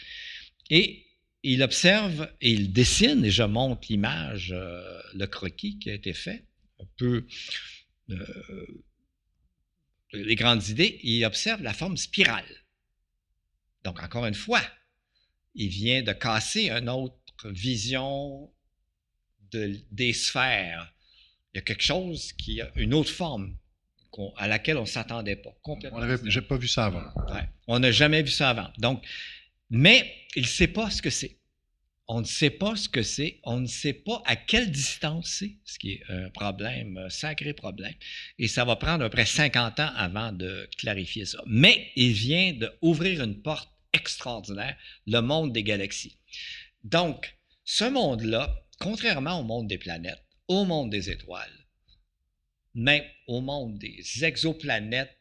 Et 0.69 1.05
il 1.43 1.61
observe 1.61 2.31
et 2.39 2.51
il 2.51 2.71
dessine, 2.71 3.25
et 3.25 3.31
je 3.31 3.43
montre 3.43 3.87
l'image, 3.89 4.53
euh, 4.53 5.01
le 5.13 5.27
croquis 5.27 5.77
qui 5.77 5.89
a 5.89 5.93
été 5.93 6.13
fait, 6.13 6.45
un 6.79 6.85
peu 6.97 7.27
euh, 8.11 8.83
les 10.13 10.35
grandes 10.35 10.67
idées, 10.69 10.99
il 11.03 11.25
observe 11.25 11.61
la 11.61 11.73
forme 11.73 11.97
spirale 11.97 12.62
donc, 13.83 14.01
encore 14.01 14.25
une 14.25 14.33
fois, 14.33 14.61
il 15.55 15.69
vient 15.69 16.01
de 16.01 16.13
casser 16.13 16.69
une 16.69 16.89
autre 16.89 17.15
vision 17.45 18.51
des 19.51 20.13
sphères. 20.13 20.93
Il 21.53 21.57
y 21.57 21.59
a 21.59 21.61
quelque 21.61 21.83
chose 21.83 22.33
qui 22.33 22.61
a 22.61 22.71
une 22.75 22.93
autre 22.93 23.11
forme 23.11 23.55
à 24.37 24.47
laquelle 24.47 24.77
on 24.77 24.81
ne 24.81 24.87
s'attendait 24.87 25.35
pas. 25.35 25.55
On 25.65 25.99
n'avait 25.99 26.41
pas 26.41 26.57
vu 26.57 26.67
ça 26.67 26.85
avant. 26.85 27.03
On 27.67 27.79
n'a 27.79 27.91
jamais 27.91 28.21
vu 28.21 28.31
ça 28.31 28.49
avant. 28.49 28.69
Donc, 28.77 29.03
mais 29.69 30.13
il 30.35 30.43
ne 30.43 30.47
sait 30.47 30.67
pas 30.67 30.89
ce 30.89 31.01
que 31.01 31.09
c'est. 31.09 31.37
On 32.07 32.19
ne 32.19 32.25
sait 32.25 32.49
pas 32.49 32.75
ce 32.75 32.89
que 32.89 33.01
c'est, 33.01 33.39
on 33.43 33.61
ne 33.61 33.65
sait 33.65 33.93
pas 33.93 34.21
à 34.25 34.35
quelle 34.35 34.69
distance 34.69 35.37
c'est, 35.39 35.55
ce 35.63 35.79
qui 35.79 35.93
est 35.93 36.03
un 36.09 36.29
problème, 36.31 36.97
un 36.97 37.09
sacré 37.09 37.53
problème. 37.53 37.93
Et 38.37 38.49
ça 38.49 38.65
va 38.65 38.75
prendre 38.75 39.05
à 39.05 39.09
peu 39.09 39.15
près 39.15 39.25
50 39.25 39.79
ans 39.79 39.91
avant 39.95 40.33
de 40.33 40.69
clarifier 40.77 41.25
ça. 41.25 41.41
Mais 41.47 41.91
il 41.95 42.11
vient 42.11 42.53
d'ouvrir 42.53 43.23
une 43.23 43.41
porte 43.41 43.72
extraordinaire, 43.93 44.77
le 45.07 45.21
monde 45.21 45.53
des 45.53 45.63
galaxies. 45.63 46.17
Donc, 46.83 47.37
ce 47.63 47.85
monde-là, 47.85 48.65
contrairement 48.79 49.39
au 49.39 49.43
monde 49.43 49.67
des 49.67 49.77
planètes, 49.77 50.23
au 50.47 50.65
monde 50.65 50.89
des 50.89 51.09
étoiles, 51.09 51.65
même 52.75 53.03
au 53.27 53.41
monde 53.41 53.77
des 53.77 54.03
exoplanètes 54.23 55.17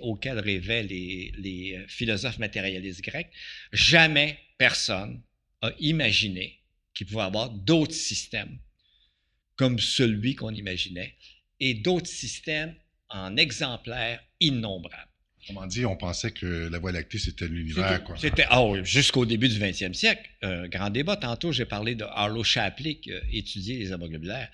auxquels 0.00 0.38
rêvaient 0.38 0.82
les, 0.82 1.32
les 1.36 1.76
euh, 1.76 1.86
philosophes 1.88 2.38
matérialistes 2.38 3.02
grecs, 3.02 3.30
jamais 3.72 4.38
personne 4.56 5.22
a 5.60 5.72
imaginé 5.78 6.62
qu'il 6.94 7.06
pouvait 7.06 7.22
y 7.22 7.26
avoir 7.26 7.50
d'autres 7.50 7.94
systèmes 7.94 8.58
comme 9.56 9.78
celui 9.78 10.34
qu'on 10.34 10.54
imaginait 10.54 11.14
et 11.60 11.74
d'autres 11.74 12.10
systèmes 12.10 12.74
en 13.10 13.36
exemplaires 13.36 14.22
innombrables. 14.40 15.07
Comment 15.48 15.66
dit, 15.66 15.86
on 15.86 15.96
pensait 15.96 16.30
que 16.30 16.68
la 16.68 16.78
Voie 16.78 16.92
lactée, 16.92 17.18
c'était 17.18 17.48
l'univers. 17.48 18.04
C'était, 18.18 18.44
ah 18.50 18.62
jusqu'au 18.82 19.24
début 19.24 19.48
du 19.48 19.58
20e 19.58 19.94
siècle. 19.94 20.28
Un 20.42 20.68
grand 20.68 20.90
débat. 20.90 21.16
Tantôt, 21.16 21.52
j'ai 21.52 21.64
parlé 21.64 21.94
de 21.94 22.04
Arlo 22.04 22.44
Shapley 22.44 22.96
qui 22.96 23.12
a 23.12 23.20
étudié 23.32 23.78
les 23.78 23.92
amoglobulaires. 23.92 24.50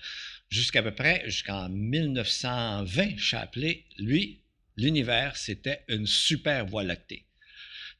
Jusqu'à 0.49 0.81
peu 0.81 0.91
près, 0.91 1.21
jusqu'en 1.25 1.67
1920, 1.67 3.17
Shapley, 3.17 3.83
lui, 3.97 4.39
l'univers, 4.77 5.35
c'était 5.35 5.83
une 5.89 6.07
super 6.07 6.65
Voie 6.65 6.83
lactée. 6.83 7.25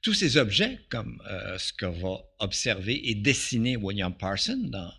Tous 0.02 0.14
ces 0.14 0.38
objets, 0.38 0.80
comme 0.90 1.22
euh, 1.30 1.58
ce 1.58 1.74
que 1.74 1.86
va 1.86 2.24
observer 2.40 3.10
et 3.10 3.16
dessiner 3.16 3.76
William 3.76 4.16
Parson 4.16 4.58
dans 4.58 4.94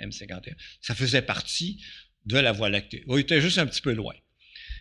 M51, 0.00 0.54
ça 0.80 0.94
faisait 0.94 1.22
partie 1.22 1.84
de 2.24 2.38
la 2.38 2.52
Voie 2.52 2.70
lactée. 2.70 3.04
On 3.08 3.18
était 3.18 3.42
juste 3.42 3.58
un 3.58 3.66
petit 3.66 3.82
peu 3.82 3.92
loin. 3.92 4.14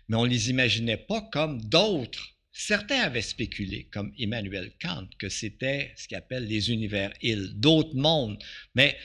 Mais 0.08 0.16
on 0.16 0.26
ne 0.26 0.30
les 0.30 0.50
imaginait 0.50 0.98
pas 0.98 1.22
comme 1.32 1.62
d'autres 1.62 2.31
Certains 2.54 3.00
avaient 3.00 3.22
spéculé, 3.22 3.88
comme 3.92 4.14
Emmanuel 4.20 4.74
Kant, 4.82 5.08
que 5.18 5.30
c'était 5.30 5.94
ce 5.96 6.08
qu'il 6.08 6.18
appelle 6.18 6.48
les 6.48 6.70
univers 6.70 7.14
îles, 7.22 7.54
d'autres 7.56 7.96
mondes, 7.96 8.42
mais 8.76 8.98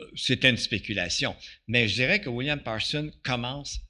euh, 0.00 0.10
c'était 0.16 0.50
une 0.50 0.56
spéculation. 0.56 1.36
Mais 1.68 1.86
je 1.86 1.94
dirais 1.94 2.20
que 2.20 2.30
William 2.30 2.60
Parson 2.60 3.12
commence, 3.22 3.80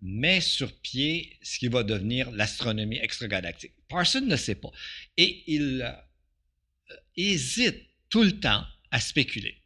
met 0.00 0.40
sur 0.40 0.72
pied 0.80 1.38
ce 1.42 1.58
qui 1.58 1.68
va 1.68 1.82
devenir 1.82 2.30
l'astronomie 2.30 2.98
extragalactique. 2.98 3.72
Parson 3.88 4.22
ne 4.22 4.36
sait 4.36 4.54
pas. 4.54 4.70
Et 5.16 5.42
il 5.46 5.82
euh, 5.82 6.94
hésite 7.16 7.82
tout 8.08 8.22
le 8.22 8.40
temps 8.40 8.64
à 8.90 9.00
spéculer. 9.00 9.58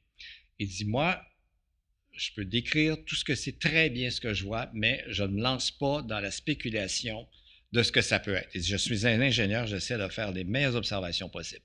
Il 0.59 0.69
dit, 0.69 0.85
moi, 0.85 1.25
je 2.13 2.33
peux 2.35 2.45
décrire 2.45 3.03
tout 3.05 3.15
ce 3.15 3.25
que 3.25 3.35
c'est 3.35 3.59
très 3.59 3.91
bien 3.91 4.11
ce 4.11 4.21
que 4.21 4.35
je 4.35 4.45
vois, 4.45 4.71
mais 4.75 5.05
je 5.09 5.23
ne 5.23 5.29
me 5.29 5.41
lance 5.41 5.71
pas 5.71 6.03
dans 6.03 6.21
la 6.21 6.31
spéculation 6.31 7.27
de 7.73 7.83
ce 7.83 7.93
que 7.93 8.01
ça 8.01 8.19
peut 8.19 8.35
être. 8.35 8.51
je 8.55 8.77
suis 8.77 9.07
un 9.07 9.21
ingénieur, 9.21 9.67
j'essaie 9.67 9.99
de 9.99 10.09
faire 10.09 10.33
les 10.33 10.45
meilleures 10.45 10.77
observations 10.77 11.29
possibles. 11.29 11.65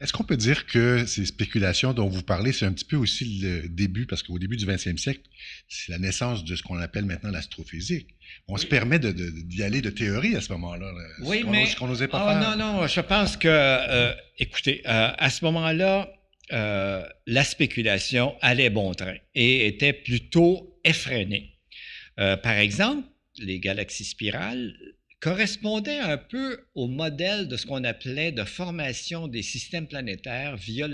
Est-ce 0.00 0.12
qu'on 0.12 0.24
peut 0.24 0.36
dire 0.36 0.66
que 0.66 1.06
ces 1.06 1.26
spéculations 1.26 1.92
dont 1.92 2.08
vous 2.08 2.22
parlez, 2.22 2.52
c'est 2.52 2.66
un 2.66 2.72
petit 2.72 2.84
peu 2.84 2.96
aussi 2.96 3.40
le 3.40 3.68
début, 3.68 4.06
parce 4.06 4.22
qu'au 4.22 4.38
début 4.38 4.56
du 4.56 4.64
20e 4.64 4.96
siècle, 4.96 5.22
c'est 5.68 5.90
la 5.90 5.98
naissance 5.98 6.44
de 6.44 6.54
ce 6.54 6.62
qu'on 6.62 6.78
appelle 6.78 7.04
maintenant 7.04 7.30
l'astrophysique. 7.30 8.08
On 8.46 8.56
se 8.56 8.66
permet 8.66 8.98
d'y 8.98 9.62
aller 9.62 9.80
de 9.80 9.90
théorie 9.90 10.36
à 10.36 10.40
ce 10.40 10.52
moment-là. 10.52 10.92
Oui, 11.22 11.44
mais... 11.46 11.66
Ce 11.66 11.76
qu'on 11.76 11.88
n'osait 11.88 12.08
pas 12.08 12.24
ah, 12.24 12.40
faire. 12.40 12.56
Non, 12.56 12.80
non, 12.80 12.86
je 12.86 13.00
pense 13.00 13.36
que, 13.36 13.48
euh, 13.48 14.14
écoutez, 14.38 14.82
euh, 14.86 15.10
à 15.16 15.30
ce 15.30 15.44
moment-là, 15.44 16.12
euh, 16.52 17.04
la 17.26 17.44
spéculation 17.44 18.36
allait 18.40 18.70
bon 18.70 18.94
train 18.94 19.16
et 19.34 19.66
était 19.66 19.92
plutôt 19.92 20.80
effrénée. 20.84 21.54
par 22.16 22.56
exemple, 22.56 23.06
les 23.38 23.60
galaxies 23.60 24.04
spirales, 24.04 24.74
correspondait 25.20 25.98
un 25.98 26.16
peu 26.16 26.64
au 26.74 26.86
modèle 26.86 27.48
de 27.48 27.56
ce 27.56 27.66
qu'on 27.66 27.84
appelait 27.84 28.32
de 28.32 28.44
formation 28.44 29.26
des 29.26 29.42
systèmes 29.42 29.88
planétaires 29.88 30.56
via 30.56 30.88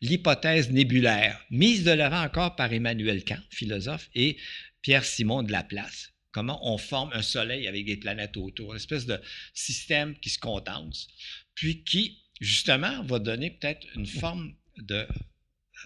l'hypothèse 0.00 0.70
nébulaire, 0.70 1.44
mise 1.50 1.84
de 1.84 1.92
l'avant 1.92 2.22
encore 2.22 2.56
par 2.56 2.72
Emmanuel 2.72 3.24
Kant, 3.24 3.42
philosophe, 3.50 4.08
et 4.14 4.36
Pierre-Simon 4.82 5.44
de 5.44 5.52
Laplace. 5.52 6.12
Comment 6.32 6.60
on 6.62 6.78
forme 6.78 7.10
un 7.12 7.22
soleil 7.22 7.66
avec 7.68 7.86
des 7.86 7.96
planètes 7.96 8.36
autour, 8.36 8.72
une 8.72 8.76
espèce 8.76 9.06
de 9.06 9.20
système 9.54 10.16
qui 10.18 10.30
se 10.30 10.38
condense, 10.38 11.08
puis 11.54 11.82
qui, 11.84 12.22
justement, 12.40 13.02
va 13.04 13.18
donner 13.18 13.50
peut-être 13.50 13.86
une 13.94 14.06
forme 14.06 14.54
de... 14.78 15.06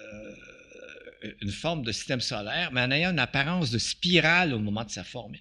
Euh, 0.01 0.37
une 1.41 1.51
forme 1.51 1.83
de 1.83 1.93
système 1.93 2.21
solaire, 2.21 2.73
mais 2.73 2.81
en 2.81 2.91
ayant 2.91 3.13
une 3.13 3.19
apparence 3.19 3.71
de 3.71 3.79
spirale 3.79 4.53
au 4.53 4.59
moment 4.59 4.85
de 4.85 4.91
sa 4.91 5.05
forme. 5.05 5.35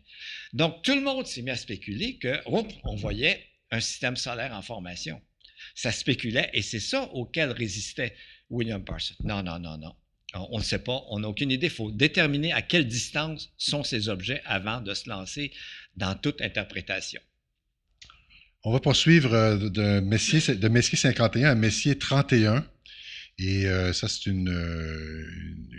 Donc, 0.54 0.84
tout 0.84 0.96
le 0.96 1.02
monde 1.02 1.26
s'est 1.26 1.42
mis 1.42 1.52
à 1.52 1.56
spéculer 1.56 2.18
que, 2.18 2.40
on 2.46 2.96
voyait 2.96 3.44
un 3.72 3.80
système 3.80 4.16
solaire 4.16 4.54
en 4.54 4.62
formation. 4.62 5.22
Ça 5.76 5.92
spéculait, 5.92 6.50
et 6.54 6.62
c'est 6.62 6.80
ça 6.80 7.10
auquel 7.14 7.52
résistait 7.52 8.16
William 8.50 8.84
Parsons. 8.84 9.16
Non, 9.24 9.44
non, 9.44 9.60
non, 9.60 9.78
non. 9.78 9.96
On 10.50 10.58
ne 10.58 10.64
sait 10.64 10.80
pas, 10.80 11.04
on 11.10 11.20
n'a 11.20 11.30
aucune 11.30 11.52
idée. 11.52 11.68
Il 11.68 11.74
faut 11.74 11.92
déterminer 11.92 12.54
à 12.54 12.62
quelle 12.62 12.88
distance 12.88 13.52
sont 13.58 13.84
ces 13.84 14.10
objets 14.10 14.42
avant 14.46 14.82
de 14.82 14.94
se 14.94 15.08
lancer 15.08 15.52
dans 15.96 16.16
toute 16.16 16.42
interprétation. 16.42 17.22
On 18.64 18.72
va 18.72 18.80
poursuivre 18.80 19.34
euh, 19.34 19.70
de 19.70 20.00
Messier, 20.00 20.56
de 20.56 20.68
Messier 20.70 20.98
51 20.98 21.50
à 21.50 21.56
Messier 21.56 21.98
31. 21.98 22.66
Et 23.40 23.66
euh, 23.66 23.94
ça, 23.94 24.08
c'est 24.08 24.28
une, 24.28 24.50
euh, 24.50 25.26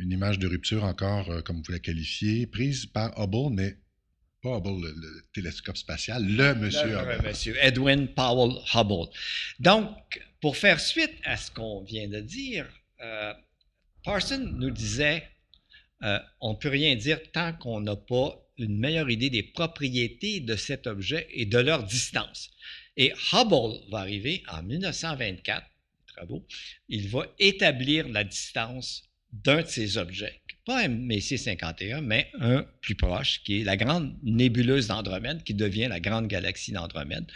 une, 0.00 0.10
image 0.10 0.38
de 0.38 0.48
rupture 0.48 0.84
encore, 0.84 1.30
euh, 1.30 1.40
comme 1.40 1.62
vous 1.62 1.72
la 1.72 1.78
qualifiez, 1.78 2.46
prise 2.46 2.86
par 2.86 3.12
Hubble, 3.18 3.54
mais 3.54 3.76
pas 4.42 4.56
Hubble, 4.58 4.82
le, 4.82 5.24
télescope 5.32 5.76
spatial, 5.76 6.26
le 6.26 6.54
monsieur 6.54 6.86
le, 6.86 6.94
Hubble. 6.96 7.28
Monsieur 7.28 7.56
Edwin 7.60 8.08
Powell 8.08 8.56
Hubble. 8.74 9.08
Donc, 9.60 10.20
pour 10.40 10.56
faire 10.56 10.80
suite 10.80 11.14
à 11.24 11.36
ce 11.36 11.50
qu'on 11.50 11.82
vient 11.84 12.08
de 12.08 12.20
dire, 12.20 12.66
Parson 14.02 14.38
nous 14.38 14.70
disait 14.70 15.22
on 16.40 16.52
ne 16.52 16.56
peut 16.56 16.68
rien 16.68 16.96
dire 16.96 17.20
tant 17.32 17.52
qu'on 17.54 17.80
n'a 17.80 17.96
pas 17.96 18.44
une 18.58 18.78
meilleure 18.78 19.10
idée 19.10 19.30
des 19.30 19.42
propriétés 19.42 20.40
de 20.40 20.56
cet 20.56 20.86
objet 20.86 21.26
et 21.30 21.46
de 21.46 21.58
leur 21.58 21.84
distance. 21.84 22.50
Et 22.96 23.12
Hubble 23.32 23.80
va 23.90 23.98
arriver 24.00 24.42
en 24.48 24.62
1924 24.62 25.64
il 26.88 27.08
va 27.08 27.26
établir 27.38 28.08
la 28.08 28.24
distance 28.24 29.04
d'un 29.32 29.62
de 29.62 29.66
ces 29.66 29.98
objets, 29.98 30.42
pas 30.64 30.84
un 30.84 30.88
Messier 30.88 31.36
51, 31.36 32.00
mais 32.00 32.30
un 32.40 32.64
plus 32.80 32.94
proche, 32.94 33.42
qui 33.44 33.60
est 33.60 33.64
la 33.64 33.76
grande 33.76 34.16
nébuleuse 34.22 34.86
d'Andromède, 34.86 35.42
qui 35.42 35.54
devient 35.54 35.88
la 35.88 36.00
grande 36.00 36.28
galaxie 36.28 36.72
d'Andromède, 36.72 37.26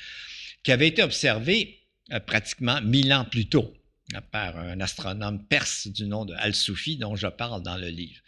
qui 0.62 0.72
avait 0.72 0.88
été 0.88 1.02
observée 1.02 1.80
euh, 2.12 2.20
pratiquement 2.20 2.80
mille 2.80 3.12
ans 3.12 3.24
plus 3.24 3.48
tôt 3.48 3.74
par 4.30 4.56
un 4.56 4.80
astronome 4.80 5.46
perse 5.46 5.86
du 5.88 6.06
nom 6.06 6.24
de 6.24 6.34
Al-Soufi, 6.34 6.96
dont 6.96 7.16
je 7.16 7.26
parle 7.26 7.62
dans 7.62 7.76
le 7.76 7.88
livre. 7.88 8.20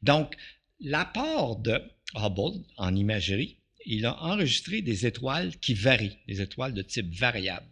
Donc, 0.00 0.34
l'apport 0.80 1.56
de 1.56 1.82
Hubble 2.14 2.64
en 2.78 2.94
imagerie, 2.94 3.58
il 3.84 4.06
a 4.06 4.22
enregistré 4.22 4.80
des 4.80 5.06
étoiles 5.06 5.56
qui 5.58 5.74
varient, 5.74 6.16
des 6.26 6.40
étoiles 6.40 6.72
de 6.72 6.82
type 6.82 7.12
variable. 7.14 7.66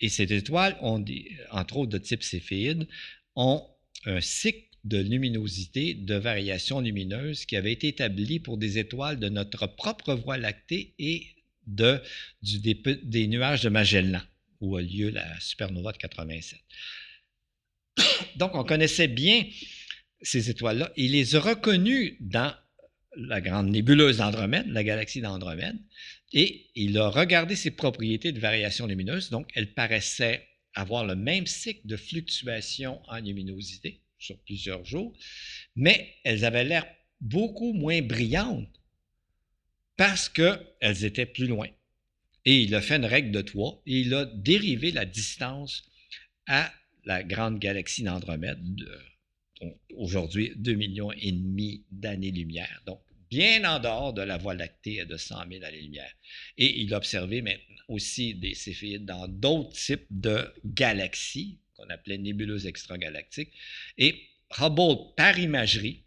Et 0.00 0.08
ces 0.08 0.32
étoiles, 0.32 0.76
ont 0.80 1.04
entre 1.50 1.76
autres 1.76 1.90
de 1.90 1.98
type 1.98 2.22
céphéide, 2.22 2.88
ont 3.36 3.66
un 4.06 4.20
cycle 4.20 4.70
de 4.84 4.98
luminosité, 4.98 5.94
de 5.94 6.14
variation 6.14 6.80
lumineuse 6.80 7.44
qui 7.44 7.56
avait 7.56 7.72
été 7.72 7.88
établi 7.88 8.40
pour 8.40 8.56
des 8.56 8.78
étoiles 8.78 9.18
de 9.18 9.28
notre 9.28 9.66
propre 9.66 10.14
Voie 10.14 10.38
lactée 10.38 10.94
et 10.98 11.26
de, 11.66 12.00
des, 12.42 13.26
nuages 13.26 13.62
de 13.62 13.68
Magellan, 13.68 14.22
où 14.60 14.76
a 14.76 14.82
lieu 14.82 15.10
la 15.10 15.38
supernova 15.40 15.92
de 15.92 15.98
87. 15.98 16.58
Donc, 18.36 18.54
on 18.54 18.64
connaissait 18.64 19.08
bien 19.08 19.44
ces 20.22 20.50
étoiles-là. 20.50 20.92
Il 20.96 21.12
les 21.12 21.36
a 21.36 21.40
reconnues 21.40 22.16
dans 22.20 22.54
la 23.16 23.40
grande 23.40 23.68
nébuleuse 23.68 24.18
d'Andromède, 24.18 24.68
la 24.68 24.84
galaxie 24.84 25.20
d'Andromède, 25.20 25.76
et 26.32 26.66
il 26.74 26.96
a 26.98 27.08
regardé 27.08 27.56
ses 27.56 27.70
propriétés 27.70 28.32
de 28.32 28.40
variation 28.40 28.86
lumineuse. 28.86 29.30
Donc, 29.30 29.50
elles 29.54 29.74
paraissaient 29.74 30.46
avoir 30.74 31.04
le 31.04 31.16
même 31.16 31.46
cycle 31.46 31.86
de 31.86 31.96
fluctuation 31.96 33.00
en 33.08 33.18
luminosité 33.18 34.00
sur 34.18 34.38
plusieurs 34.38 34.84
jours, 34.84 35.16
mais 35.74 36.14
elles 36.24 36.44
avaient 36.44 36.64
l'air 36.64 36.86
beaucoup 37.20 37.72
moins 37.72 38.02
brillantes 38.02 38.80
parce 39.96 40.28
qu'elles 40.28 41.04
étaient 41.04 41.26
plus 41.26 41.46
loin. 41.46 41.68
Et 42.44 42.60
il 42.60 42.74
a 42.74 42.80
fait 42.80 42.96
une 42.96 43.04
règle 43.04 43.32
de 43.32 43.42
trois 43.42 43.82
et 43.86 44.00
il 44.00 44.14
a 44.14 44.24
dérivé 44.24 44.92
la 44.92 45.04
distance 45.04 45.84
à 46.46 46.72
la 47.04 47.22
grande 47.22 47.58
galaxie 47.58 48.02
d'Andromède, 48.02 48.58
aujourd'hui 49.96 50.52
2 50.56 50.74
millions 50.74 51.12
et 51.12 51.32
demi 51.32 51.84
d'années-lumière. 51.90 52.82
Donc, 52.86 53.00
bien 53.30 53.64
en 53.64 53.78
dehors 53.78 54.12
de 54.12 54.22
la 54.22 54.36
Voie 54.36 54.54
lactée 54.54 55.04
de 55.04 55.16
100 55.16 55.48
000 55.50 55.64
années-lumière. 55.64 56.12
Et 56.58 56.80
il 56.80 56.92
a 56.92 56.96
observé 56.96 57.42
maintenant 57.42 57.84
aussi 57.88 58.34
des 58.34 58.54
céphéides 58.54 59.04
dans 59.04 59.28
d'autres 59.28 59.72
types 59.72 60.06
de 60.10 60.52
galaxies 60.64 61.58
qu'on 61.74 61.88
appelait 61.88 62.18
nébuleuses 62.18 62.66
extragalactiques. 62.66 63.52
Et 63.98 64.20
Hubble, 64.58 65.14
par 65.16 65.38
imagerie, 65.38 66.02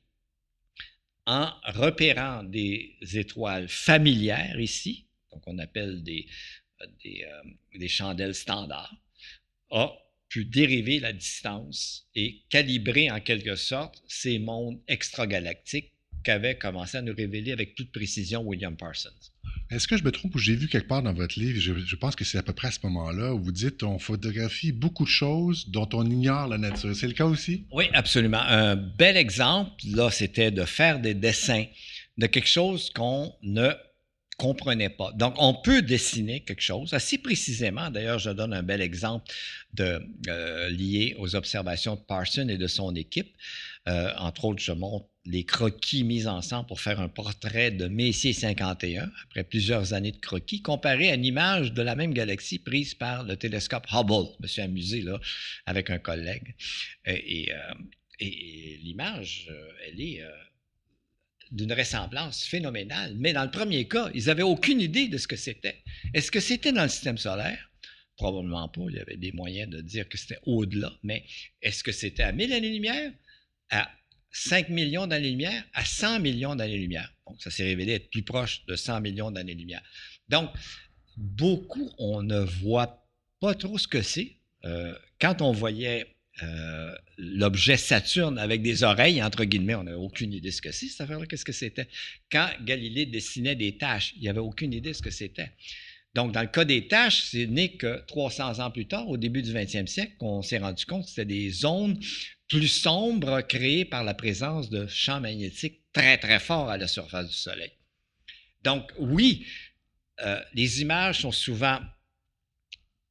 en 1.26 1.50
repérant 1.64 2.44
des 2.44 2.98
étoiles 3.14 3.70
familières 3.70 4.60
ici, 4.60 5.08
donc 5.32 5.44
on 5.48 5.58
appelle 5.58 6.04
des, 6.04 6.28
des, 7.04 7.24
euh, 7.24 7.50
des 7.80 7.88
chandelles 7.88 8.36
standards, 8.36 8.94
a 9.72 9.98
pu 10.28 10.46
dériver 10.46 11.00
la 11.00 11.14
distance 11.14 12.10
et 12.16 12.44
calibrer 12.50 13.10
en 13.10 13.22
quelque 13.22 13.56
sorte 13.56 14.04
ces 14.08 14.40
mondes 14.40 14.82
extragalactiques 14.88 15.93
qu'avait 16.24 16.58
commencé 16.58 16.98
à 16.98 17.02
nous 17.02 17.14
révéler 17.14 17.52
avec 17.52 17.76
toute 17.76 17.92
précision 17.92 18.42
William 18.42 18.76
Parsons. 18.76 19.10
Est-ce 19.70 19.88
que 19.88 19.98
je 19.98 20.04
me 20.04 20.12
trompe 20.12 20.36
ou 20.36 20.40
j'ai 20.40 20.56
vu 20.56 20.68
quelque 20.68 20.88
part 20.88 21.02
dans 21.02 21.14
votre 21.14 21.40
livre, 21.40 21.60
je, 21.60 21.96
pense 21.96 22.16
que 22.16 22.24
c'est 22.24 22.38
à 22.38 22.44
peu 22.44 22.54
près 22.54 22.68
à 22.68 22.72
ce 22.72 22.80
moment-là, 22.84 23.34
où 23.34 23.44
vous 23.44 23.52
dites 23.52 23.84
on 23.84 23.98
photographie 24.00 24.72
beaucoup 24.72 25.04
de 25.04 25.10
choses 25.10 25.70
dont 25.70 25.90
on 25.94 26.06
ignore 26.06 26.48
la 26.48 26.58
nature. 26.58 26.96
C'est 26.96 27.08
le 27.08 27.14
cas 27.14 27.26
aussi? 27.26 27.66
Oui, 27.72 27.86
absolument. 27.94 28.42
Un 28.42 28.76
bel 28.76 29.18
exemple, 29.18 29.72
là, 29.88 30.12
c'était 30.12 30.52
de 30.52 30.64
faire 30.66 31.00
des 31.00 31.14
dessins 31.14 31.66
de 32.18 32.28
quelque 32.28 32.48
chose 32.48 32.92
qu'on 32.92 33.34
ne 33.42 33.72
comprenait 34.38 34.90
pas. 34.90 35.12
Donc, 35.14 35.36
on 35.38 35.54
peut 35.54 35.82
dessiner 35.82 36.42
quelque 36.42 36.62
chose 36.62 36.94
assez 36.94 37.18
précisément. 37.18 37.90
D'ailleurs, 37.90 38.20
je 38.20 38.30
donne 38.30 38.54
un 38.54 38.64
bel 38.64 38.82
exemple 38.82 39.32
de, 39.74 40.02
euh, 40.28 40.70
lié 40.70 41.16
aux 41.18 41.36
observations 41.36 41.96
de 41.96 42.02
Parsons 42.02 42.48
et 42.50 42.58
de 42.58 42.68
son 42.68 42.96
équipe. 42.96 43.36
Euh, 43.88 44.12
entre 44.18 44.46
autres, 44.46 44.62
je 44.62 44.72
montre 44.72 45.08
les 45.26 45.46
croquis 45.46 46.04
mis 46.04 46.28
ensemble 46.28 46.68
pour 46.68 46.82
faire 46.82 47.00
un 47.00 47.08
portrait 47.08 47.72
de 47.72 47.88
Messier 47.88 48.34
51, 48.34 49.10
après 49.24 49.44
plusieurs 49.44 49.94
années 49.94 50.12
de 50.12 50.18
croquis, 50.18 50.62
comparé 50.62 51.12
à 51.12 51.16
une 51.16 51.26
image 51.26 51.72
de 51.72 51.82
la 51.82 51.96
même 51.96 52.14
galaxie 52.14 52.60
prise 52.60 52.94
par 52.94 53.24
le 53.24 53.38
télescope 53.38 53.88
Hubble. 53.92 54.34
Je 54.40 54.44
me 54.44 54.48
suis 54.48 54.62
amusé 54.62 55.02
là, 55.02 55.20
avec 55.66 55.90
un 55.90 56.00
collègue. 56.00 56.56
Et, 57.06 57.52
euh, 57.54 57.74
l'image, 58.20 59.48
euh, 59.50 59.72
elle 59.88 60.02
est 60.02 60.22
euh, 60.22 60.30
d'une 61.52 61.72
ressemblance 61.72 62.44
phénoménale. 62.44 63.16
Mais 63.18 63.32
dans 63.32 63.44
le 63.44 63.52
premier 63.52 63.88
cas, 63.88 64.10
ils 64.14 64.26
n'avaient 64.26 64.44
aucune 64.44 64.82
idée 64.82 65.08
de 65.08 65.18
ce 65.18 65.28
que 65.28 65.38
c'était. 65.38 65.84
Est-ce 66.14 66.32
que 66.32 66.40
c'était 66.42 66.74
dans 66.74 66.84
le 66.84 66.90
système 66.90 67.18
solaire? 67.18 67.70
Probablement 68.18 68.68
pas. 68.68 68.82
Il 68.90 68.96
y 68.96 69.00
avait 69.00 69.18
des 69.18 69.32
moyens 69.32 69.70
de 69.70 69.82
dire 69.82 70.08
que 70.10 70.18
c'était 70.18 70.40
au-delà. 70.46 70.94
Mais 71.02 71.26
est-ce 71.62 71.84
que 71.84 71.92
c'était 71.94 72.24
à 72.24 72.32
1000 72.34 72.54
années-lumière? 72.54 73.12
5 74.34 74.70
millions 74.70 75.08
d'années-lumière 75.08 75.64
à 75.74 75.86
100 75.86 76.20
millions 76.20 76.56
d'années-lumière. 76.56 77.14
Donc, 77.28 77.42
ça 77.42 77.52
s'est 77.52 77.64
révélé 77.64 77.94
être 77.94 78.10
plus 78.10 78.24
proche 78.24 78.66
de 78.66 78.76
100 78.76 79.00
millions 79.02 79.32
d'années-lumière. 79.32 79.82
Donc, 80.28 80.50
beaucoup, 81.16 81.92
on 82.00 82.24
ne 82.24 82.40
voit 82.40 83.08
pas 83.40 83.54
trop 83.54 83.78
ce 83.78 83.88
que 83.88 84.02
c'est. 84.02 84.38
Euh, 84.66 84.94
quand 85.22 85.42
on 85.42 85.52
voyait 85.52 86.08
euh, 86.42 86.96
l'objet 87.18 87.78
Saturne 87.78 88.40
avec 88.40 88.64
des 88.64 88.84
oreilles, 88.84 89.22
entre 89.22 89.44
guillemets, 89.46 89.76
on 89.76 89.84
n'avait 89.84 89.98
aucune 89.98 90.34
idée 90.34 90.50
de 90.50 90.54
ce 90.54 90.62
que 90.62 90.72
c'est, 90.72 90.88
cette 90.88 91.02
affaire-là, 91.02 91.28
qu'est-ce 91.28 91.46
que 91.46 91.52
c'était. 91.52 91.88
Quand 92.32 92.50
Galilée 92.62 93.06
dessinait 93.06 93.56
des 93.56 93.78
tâches, 93.78 94.14
il 94.16 94.24
n'y 94.24 94.30
avait 94.30 94.40
aucune 94.40 94.74
idée 94.74 94.90
de 94.90 94.94
ce 94.96 95.04
que 95.04 95.12
c'était. 95.12 95.52
Donc, 96.16 96.32
dans 96.32 96.42
le 96.42 96.48
cas 96.48 96.64
des 96.64 96.88
tâches, 96.88 97.24
c'est 97.24 97.48
né 97.48 97.76
que 97.76 98.04
300 98.06 98.60
ans 98.60 98.70
plus 98.70 98.88
tard, 98.88 99.10
au 99.10 99.18
début 99.18 99.42
du 99.42 99.52
20e 99.52 99.88
siècle, 99.88 100.14
qu'on 100.20 100.44
s'est 100.44 100.60
rendu 100.60 100.86
compte 100.86 101.04
que 101.04 101.10
c'était 101.10 101.26
des 101.26 101.50
zones 101.50 102.00
plus 102.48 102.68
sombre 102.68 103.42
créé 103.42 103.84
par 103.84 104.04
la 104.04 104.14
présence 104.14 104.70
de 104.70 104.86
champs 104.88 105.20
magnétiques 105.20 105.82
très, 105.92 106.18
très 106.18 106.40
forts 106.40 106.70
à 106.70 106.78
la 106.78 106.88
surface 106.88 107.28
du 107.28 107.34
Soleil. 107.36 107.72
Donc, 108.64 108.92
oui, 109.00 109.46
euh, 110.22 110.40
les 110.54 110.82
images 110.82 111.22
sont 111.22 111.32
souvent 111.32 111.80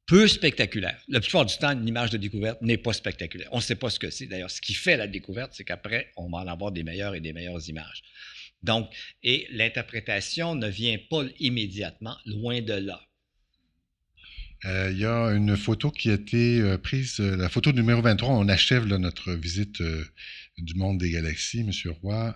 peu 0.05 0.27
spectaculaire. 0.27 1.01
La 1.07 1.19
plupart 1.19 1.45
du 1.45 1.57
temps, 1.57 1.71
une 1.71 1.87
image 1.87 2.09
de 2.09 2.17
découverte 2.17 2.61
n'est 2.61 2.77
pas 2.77 2.93
spectaculaire. 2.93 3.49
On 3.51 3.57
ne 3.57 3.61
sait 3.61 3.75
pas 3.75 3.89
ce 3.89 3.99
que 3.99 4.09
c'est. 4.09 4.27
D'ailleurs, 4.27 4.51
ce 4.51 4.61
qui 4.61 4.73
fait 4.73 4.97
la 4.97 5.07
découverte, 5.07 5.51
c'est 5.53 5.63
qu'après, 5.63 6.11
on 6.17 6.29
va 6.29 6.39
en 6.39 6.47
avoir 6.47 6.71
des 6.71 6.83
meilleures 6.83 7.15
et 7.15 7.19
des 7.19 7.33
meilleures 7.33 7.67
images. 7.69 8.03
Donc, 8.63 8.89
et 9.21 9.47
l'interprétation 9.51 10.55
ne 10.55 10.67
vient 10.67 10.97
pas 11.09 11.23
immédiatement, 11.39 12.17
loin 12.25 12.61
de 12.61 12.73
là. 12.73 13.01
Euh, 14.65 14.89
il 14.91 14.97
y 14.97 15.05
a 15.05 15.31
une 15.31 15.57
photo 15.57 15.91
qui 15.91 16.09
a 16.09 16.13
été 16.13 16.61
euh, 16.61 16.77
prise, 16.77 17.19
euh, 17.19 17.35
la 17.35 17.49
photo 17.49 17.73
numéro 17.73 18.01
23. 18.01 18.29
On 18.29 18.47
achève 18.47 18.85
notre 18.85 19.33
visite 19.33 19.81
du 20.57 20.75
monde 20.75 20.99
des 20.99 21.09
galaxies, 21.09 21.61
M. 21.61 21.71
Roy, 22.01 22.33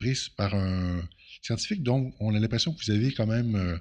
prise 0.00 0.28
par 0.30 0.54
un 0.54 1.06
scientifique 1.42 1.82
dont 1.82 2.12
on 2.20 2.34
a 2.34 2.38
l'impression 2.38 2.72
que 2.72 2.84
vous 2.84 2.90
avez 2.90 3.12
quand 3.12 3.26
même, 3.26 3.80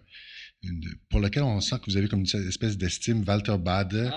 pour 1.09 1.19
lequel 1.19 1.43
on 1.43 1.61
sent 1.61 1.77
que 1.79 1.89
vous 1.89 1.97
avez 1.97 2.07
comme 2.07 2.25
une 2.25 2.47
espèce 2.47 2.77
d'estime, 2.77 3.23
Walter 3.25 3.57
Bade, 3.57 4.11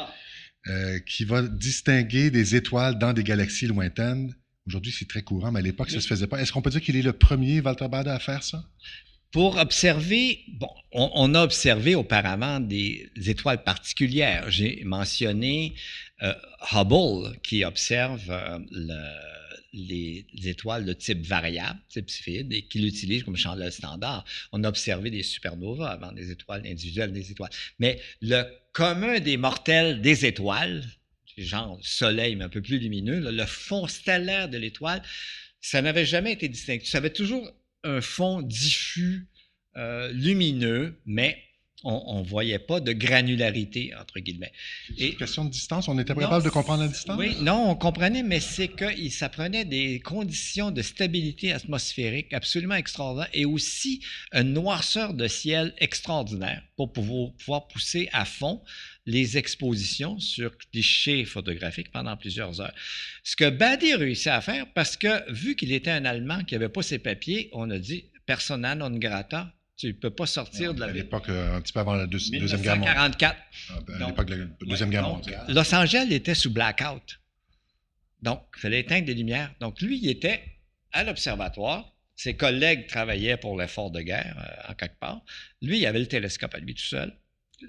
ah. 0.66 1.00
qui 1.06 1.24
va 1.24 1.42
distinguer 1.42 2.30
des 2.30 2.56
étoiles 2.56 2.98
dans 2.98 3.12
des 3.12 3.22
galaxies 3.22 3.68
lointaines. 3.68 4.34
Aujourd'hui, 4.66 4.92
c'est 4.92 5.08
très 5.08 5.22
courant, 5.22 5.52
mais 5.52 5.60
à 5.60 5.62
l'époque, 5.62 5.90
ça 5.90 5.96
ne 5.96 6.00
se 6.00 6.08
faisait 6.08 6.26
pas. 6.26 6.40
Est-ce 6.40 6.52
qu'on 6.52 6.62
peut 6.62 6.70
dire 6.70 6.80
qu'il 6.80 6.96
est 6.96 7.02
le 7.02 7.12
premier, 7.12 7.60
Walter 7.60 7.88
Bade, 7.88 8.08
à 8.08 8.18
faire 8.18 8.42
ça? 8.42 8.64
Pour 9.30 9.58
observer, 9.58 10.40
bon, 10.48 10.70
on, 10.92 11.34
a 11.34 11.42
observé 11.42 11.94
auparavant 11.94 12.58
des 12.58 13.10
étoiles 13.26 13.62
particulières. 13.64 14.50
J'ai 14.50 14.82
mentionné 14.84 15.74
euh, 16.22 16.32
Hubble 16.72 17.38
qui 17.42 17.62
observe 17.64 18.30
euh, 18.30 18.58
les, 19.74 20.24
étoiles 20.46 20.86
de 20.86 20.94
type 20.94 21.26
variable, 21.26 21.78
type 21.90 22.08
sphéroïde, 22.08 22.52
et 22.54 22.62
qui 22.62 22.78
l'utilise 22.78 23.22
comme 23.22 23.36
chandelle 23.36 23.70
standard. 23.70 24.24
On 24.52 24.64
a 24.64 24.68
observé 24.68 25.10
des 25.10 25.22
supernovas 25.22 25.90
avant 25.90 26.12
des 26.12 26.30
étoiles 26.30 26.62
individuelles 26.66 27.12
des 27.12 27.30
étoiles. 27.30 27.50
Mais 27.78 28.00
le 28.22 28.44
commun 28.72 29.20
des 29.20 29.36
mortels 29.36 30.00
des 30.00 30.24
étoiles, 30.24 30.82
genre 31.44 31.78
Soleil, 31.82 32.36
mais 32.36 32.44
un 32.44 32.48
peu 32.48 32.62
plus 32.62 32.78
lumineux, 32.78 33.20
le 33.20 33.46
fond 33.46 33.86
stellaire 33.86 34.48
de 34.48 34.58
l'étoile, 34.58 35.02
ça 35.60 35.82
n'avait 35.82 36.06
jamais 36.06 36.32
été 36.32 36.48
distinct. 36.48 36.78
Ça 36.84 36.98
avait 36.98 37.10
toujours 37.10 37.50
un 37.84 38.00
fond 38.00 38.42
diffus, 38.42 39.28
euh, 39.76 40.10
lumineux, 40.12 41.00
mais 41.04 41.42
on 41.86 42.20
ne 42.20 42.26
voyait 42.26 42.58
pas 42.58 42.80
de 42.80 42.92
granularité, 42.92 43.92
entre 44.00 44.18
guillemets. 44.18 44.52
Et, 44.98 45.10
une 45.10 45.16
question 45.16 45.44
de 45.44 45.50
distance, 45.50 45.88
on 45.88 45.98
était 45.98 46.14
capable 46.14 46.44
de 46.44 46.50
comprendre 46.50 46.82
la 46.82 46.88
distance? 46.88 47.16
Oui, 47.18 47.36
non, 47.40 47.70
on 47.70 47.76
comprenait, 47.76 48.22
mais 48.22 48.40
c'est 48.40 48.68
que 48.68 48.86
ça 49.10 49.28
prenait 49.28 49.64
des 49.64 50.00
conditions 50.00 50.70
de 50.70 50.82
stabilité 50.82 51.52
atmosphérique 51.52 52.32
absolument 52.32 52.74
extraordinaires 52.74 53.30
et 53.32 53.44
aussi 53.44 54.02
une 54.32 54.52
noirceur 54.52 55.14
de 55.14 55.28
ciel 55.28 55.74
extraordinaire 55.78 56.62
pour 56.76 56.92
pouvoir, 56.92 57.32
pouvoir 57.32 57.68
pousser 57.68 58.08
à 58.12 58.24
fond 58.24 58.62
les 59.06 59.38
expositions 59.38 60.18
sur 60.18 60.56
clichés 60.58 61.24
photographiques 61.24 61.92
pendant 61.92 62.16
plusieurs 62.16 62.60
heures. 62.60 62.74
Ce 63.22 63.36
que 63.36 63.48
Badi 63.48 63.94
réussit 63.94 64.28
à 64.28 64.40
faire, 64.40 64.66
parce 64.74 64.96
que 64.96 65.32
vu 65.32 65.54
qu'il 65.54 65.72
était 65.72 65.90
un 65.90 66.04
Allemand 66.04 66.42
qui 66.44 66.54
n'avait 66.54 66.68
pas 66.68 66.82
ses 66.82 66.98
papiers, 66.98 67.48
on 67.52 67.70
a 67.70 67.78
dit 67.78 68.04
persona 68.26 68.74
non 68.74 68.90
grata, 68.90 69.52
tu 69.76 69.88
ne 69.88 69.92
peux 69.92 70.10
pas 70.10 70.26
sortir 70.26 70.74
de 70.74 70.80
la... 70.80 70.86
À 70.86 70.92
l'époque, 70.92 71.28
euh, 71.28 71.56
un 71.56 71.60
petit 71.60 71.72
peu 71.72 71.80
avant 71.80 71.94
la 71.94 72.06
Deuxième 72.06 72.40
Guerre 72.40 72.76
mondiale. 72.76 73.10
1944. 73.10 73.36
Ah, 73.70 73.74
ben, 73.86 74.02
à 74.02 74.06
l'époque 74.06 74.26
de 74.26 74.34
la 74.34 74.46
Deuxième 74.66 74.90
Guerre 74.90 75.08
mondiale. 75.08 75.44
Los 75.48 75.74
Angeles 75.74 76.06
était 76.10 76.34
sous 76.34 76.50
blackout. 76.50 77.20
Donc, 78.22 78.42
il 78.56 78.60
fallait 78.60 78.80
éteindre 78.80 79.06
les 79.06 79.14
lumières. 79.14 79.54
Donc, 79.60 79.80
lui, 79.80 79.98
il 80.02 80.08
était 80.08 80.42
à 80.92 81.04
l'observatoire. 81.04 81.92
Ses 82.14 82.34
collègues 82.34 82.86
travaillaient 82.86 83.36
pour 83.36 83.58
l'effort 83.58 83.90
de 83.90 84.00
guerre, 84.00 84.36
euh, 84.38 84.72
en 84.72 84.74
quelque 84.74 84.98
part. 84.98 85.20
Lui, 85.60 85.80
il 85.80 85.86
avait 85.86 85.98
le 85.98 86.06
télescope 86.06 86.54
à 86.54 86.58
lui 86.58 86.74
tout 86.74 86.82
seul 86.82 87.14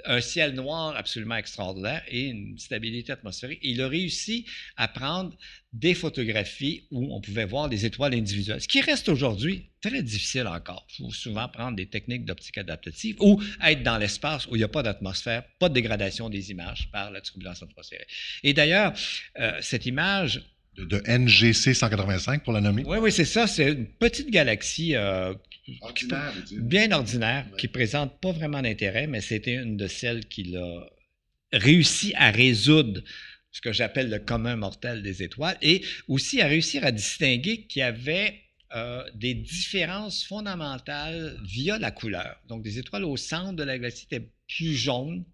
un 0.05 0.21
ciel 0.21 0.53
noir 0.53 0.95
absolument 0.95 1.35
extraordinaire 1.35 2.03
et 2.07 2.25
une 2.25 2.57
stabilité 2.57 3.11
atmosphérique. 3.11 3.59
il 3.63 3.81
a 3.81 3.87
réussi 3.87 4.45
à 4.75 4.87
prendre 4.87 5.35
des 5.73 5.93
photographies 5.93 6.87
où 6.91 7.13
on 7.13 7.21
pouvait 7.21 7.45
voir 7.45 7.69
des 7.69 7.85
étoiles 7.85 8.13
individuelles, 8.13 8.61
ce 8.61 8.67
qui 8.67 8.81
reste 8.81 9.09
aujourd'hui 9.09 9.69
très 9.81 10.01
difficile 10.01 10.47
encore. 10.47 10.85
Il 10.97 11.05
faut 11.05 11.11
souvent 11.11 11.47
prendre 11.47 11.75
des 11.75 11.87
techniques 11.87 12.25
d'optique 12.25 12.57
adaptative 12.57 13.15
ou 13.19 13.41
être 13.63 13.83
dans 13.83 13.97
l'espace 13.97 14.47
où 14.47 14.55
il 14.55 14.59
n'y 14.59 14.63
a 14.63 14.69
pas 14.69 14.83
d'atmosphère, 14.83 15.43
pas 15.59 15.69
de 15.69 15.73
dégradation 15.73 16.29
des 16.29 16.51
images 16.51 16.89
par 16.91 17.11
la 17.11 17.21
turbulence 17.21 17.61
atmosphérique. 17.63 18.09
Et 18.43 18.53
d'ailleurs, 18.53 18.93
euh, 19.39 19.57
cette 19.61 19.85
image 19.85 20.41
de, 20.77 21.01
NGC 21.07 21.73
185 21.73 22.43
pour 22.43 22.53
la 22.53 22.61
nommer. 22.61 22.83
Oui, 22.85 22.97
oui, 22.99 23.11
c'est 23.11 23.25
ça. 23.25 23.47
C'est 23.47 23.71
une 23.71 23.87
petite 23.87 24.29
galaxie 24.29 24.95
euh, 24.95 25.33
bien 26.51 26.91
ordinaire, 26.91 27.45
qui 27.57 27.67
présente 27.67 28.19
pas 28.19 28.31
vraiment 28.31 28.61
d'intérêt, 28.61 29.07
mais 29.07 29.21
c'était 29.21 29.55
une 29.55 29.77
de 29.77 29.87
celles 29.87 30.25
qu'il 30.25 30.57
a 30.57 30.89
réussi 31.53 32.13
à 32.15 32.31
résoudre 32.31 33.01
ce 33.51 33.61
que 33.61 33.73
j'appelle 33.73 34.09
le 34.09 34.19
commun 34.19 34.55
mortel 34.55 35.01
des 35.01 35.23
étoiles, 35.23 35.57
et 35.61 35.83
aussi 36.07 36.41
à 36.41 36.47
réussir 36.47 36.85
à 36.85 36.91
distinguer 36.91 37.65
qu'il 37.65 37.79
y 37.79 37.83
avait 37.83 38.41
euh, 38.75 39.03
des 39.15 39.33
différences 39.33 40.23
fondamentales 40.25 41.39
via 41.43 41.79
la 41.79 41.91
couleur. 41.91 42.35
Donc, 42.47 42.63
des 42.63 42.77
étoiles 42.77 43.05
au 43.05 43.17
centre 43.17 43.53
de 43.53 43.63
la 43.63 43.77
galaxie 43.77 44.05
étaient 44.11 44.29
plus 44.47 44.75
jaunes 44.75 45.25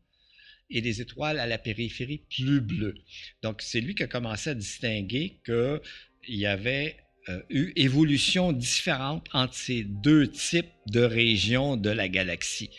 et 0.73 0.81
des 0.81 0.99
étoiles 0.99 1.39
à 1.39 1.45
la 1.45 1.57
périphérie 1.57 2.23
plus 2.35 2.59
bleues. 2.59 2.95
Donc, 3.41 3.61
c'est 3.61 3.79
lui 3.79 3.95
qui 3.95 4.03
a 4.03 4.07
commencé 4.07 4.49
à 4.49 4.55
distinguer 4.55 5.39
qu'il 5.45 5.79
y 6.27 6.45
avait 6.45 6.97
euh, 7.29 7.39
eu 7.49 7.71
évolution 7.77 8.51
différente 8.51 9.27
entre 9.31 9.53
ces 9.53 9.83
deux 9.83 10.27
types 10.27 10.73
de 10.87 11.01
régions 11.01 11.77
de 11.77 11.89
la 11.89 12.09
galaxie. 12.09 12.69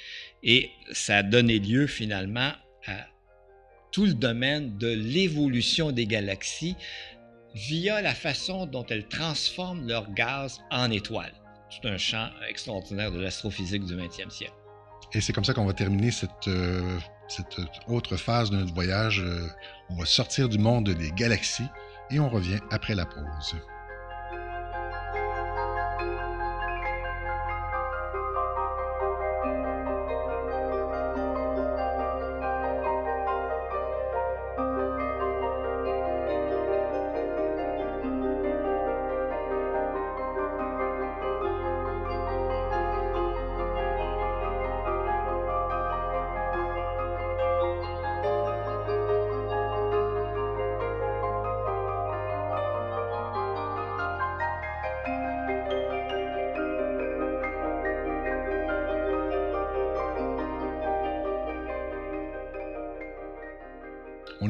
Et 0.42 0.70
ça 0.92 1.18
a 1.18 1.22
donné 1.22 1.59
lieu 1.59 1.86
finalement 1.86 2.53
à 2.86 3.07
tout 3.92 4.05
le 4.05 4.12
domaine 4.12 4.76
de 4.76 4.88
l'évolution 4.88 5.92
des 5.92 6.07
galaxies 6.07 6.76
via 7.55 8.03
la 8.03 8.14
façon 8.14 8.66
dont 8.66 8.84
elles 8.86 9.07
transforment 9.07 9.86
leur 9.86 10.12
gaz 10.12 10.61
en 10.70 10.90
étoiles. 10.90 11.32
C'est 11.70 11.88
un 11.88 11.97
champ 11.97 12.28
extraordinaire 12.49 13.12
de 13.12 13.20
l'astrophysique 13.20 13.84
du 13.84 13.95
20e 13.95 14.30
siècle. 14.30 14.53
Et 15.12 15.20
c'est 15.20 15.32
comme 15.32 15.45
ça 15.45 15.55
qu'on 15.55 15.64
va 15.64 15.72
terminer 15.72 16.11
cette, 16.11 16.49
euh, 16.49 16.99
cette 17.29 17.57
autre 17.89 18.16
phase 18.16 18.51
de 18.51 18.57
notre 18.57 18.75
voyage. 18.75 19.20
Euh, 19.20 19.49
on 19.91 19.97
va 19.97 20.07
sortir 20.07 20.49
du 20.49 20.59
monde 20.59 20.91
des 20.91 21.11
galaxies 21.11 21.68
et 22.11 22.20
on 22.20 22.29
revient 22.29 22.61
après 22.70 22.95
la 22.95 23.07
pause. 23.07 23.57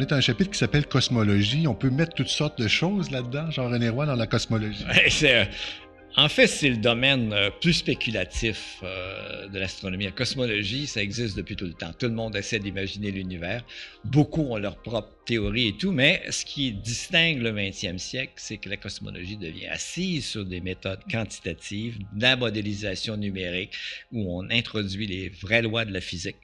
Est 0.05 0.13
un 0.13 0.21
chapitre 0.21 0.51
qui 0.51 0.59
s'appelle 0.59 0.87
Cosmologie. 0.87 1.67
On 1.67 1.75
peut 1.75 1.91
mettre 1.91 2.15
toutes 2.15 2.29
sortes 2.29 2.61
de 2.61 2.69
choses 2.69 3.11
là-dedans, 3.11 3.51
Jean-René 3.51 3.89
Roy, 3.89 4.07
dans 4.07 4.17
la 4.17 4.27
cosmologie. 4.27 4.85
c'est 5.09 5.49
en 6.17 6.29
fait, 6.29 6.47
c'est 6.47 6.69
le 6.69 6.77
domaine 6.77 7.33
euh, 7.33 7.51
plus 7.51 7.73
spéculatif 7.73 8.77
euh, 8.85 9.04
de 9.55 9.59
l'astronomie. 9.61 10.05
La 10.05 10.11
cosmologie, 10.11 10.87
ça 10.87 11.03
existe 11.03 11.37
depuis 11.37 11.57
tout 11.57 11.65
le 11.65 11.73
temps. 11.73 11.93
Tout 11.99 12.07
le 12.07 12.13
monde 12.13 12.37
essaie 12.37 12.59
d'imaginer 12.59 13.11
l'univers. 13.11 13.65
Beaucoup 14.05 14.43
ont 14.43 14.59
leur 14.59 14.77
propre 14.83 15.17
théorie 15.25 15.69
et 15.69 15.77
tout, 15.77 15.93
mais 15.93 16.23
ce 16.31 16.45
qui 16.45 16.73
distingue 16.73 17.41
le 17.41 17.53
20e 17.53 17.99
siècle, 17.99 18.35
c'est 18.37 18.59
que 18.59 18.69
la 18.69 18.77
cosmologie 18.77 19.37
devient 19.37 19.69
assise 19.69 20.27
sur 20.27 20.45
des 20.45 20.61
méthodes 20.61 21.01
quantitatives, 21.11 21.99
de 22.15 22.23
la 22.23 22.37
modélisation 22.37 23.17
numérique, 23.17 23.73
où 24.13 24.39
on 24.39 24.51
introduit 24.51 25.07
les 25.07 25.29
vraies 25.31 25.63
lois 25.63 25.85
de 25.85 25.93
la 25.93 26.01
physique. 26.01 26.37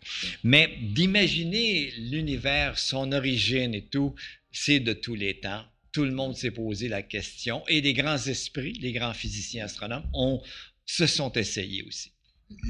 Mais 0.44 0.78
d'imaginer 0.80 1.92
l'univers, 1.98 2.78
son 2.78 3.12
origine 3.12 3.74
et 3.74 3.84
tout, 3.84 4.14
c'est 4.52 4.80
de 4.80 4.92
tous 4.92 5.14
les 5.14 5.40
temps 5.40 5.64
tout 5.92 6.04
le 6.04 6.12
monde 6.12 6.36
s'est 6.36 6.52
posé 6.52 6.86
la 6.86 7.02
question 7.02 7.64
et 7.66 7.80
les 7.80 7.94
grands 7.94 8.16
esprits, 8.16 8.74
les 8.74 8.92
grands 8.92 9.12
physiciens 9.12 9.64
astronomes, 9.64 10.08
ont, 10.12 10.40
se 10.86 11.08
sont 11.08 11.32
essayés 11.32 11.82
aussi. 11.82 12.12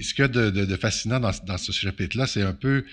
Ce 0.02 0.15
qu'il 0.15 0.23
y 0.23 0.24
a 0.24 0.28
de, 0.28 0.77
fascinant 0.77 1.20
dans, 1.20 1.59
ce 1.59 1.73
chapitre-là, 1.73 2.27
c'est 2.27 2.43
un 2.43 2.52
peu, 2.52 2.85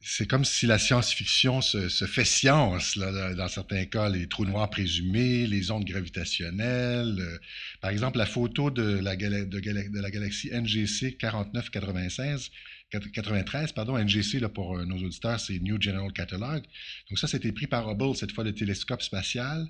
c'est 0.00 0.26
comme 0.26 0.44
si 0.44 0.66
la 0.66 0.78
science-fiction 0.78 1.60
se, 1.60 1.88
fait 2.06 2.24
science, 2.24 2.98
dans 2.98 3.48
certains 3.48 3.84
cas, 3.84 4.08
les 4.08 4.26
trous 4.26 4.44
noirs 4.44 4.70
présumés, 4.70 5.46
les 5.46 5.70
ondes 5.70 5.84
gravitationnelles. 5.84 7.16
Euh, 7.20 7.38
par 7.80 7.90
exemple, 7.90 8.18
la 8.18 8.26
photo 8.26 8.70
de 8.70 8.98
la, 8.98 9.16
de 9.16 10.00
la 10.00 10.10
galaxie 10.10 10.50
NGC 10.50 11.16
4996, 11.16 12.50
93, 12.90 13.72
pardon, 13.72 13.98
NGC, 13.98 14.38
là, 14.38 14.48
pour 14.48 14.78
nos 14.86 14.96
auditeurs, 14.96 15.40
c'est 15.40 15.58
New 15.58 15.80
General 15.80 16.12
Catalog. 16.12 16.62
Donc 17.10 17.18
ça, 17.18 17.26
c'était 17.26 17.52
pris 17.52 17.66
par 17.66 17.88
Hubble, 17.88 18.14
cette 18.16 18.32
fois 18.32 18.44
le 18.44 18.54
télescope 18.54 19.02
spatial. 19.02 19.66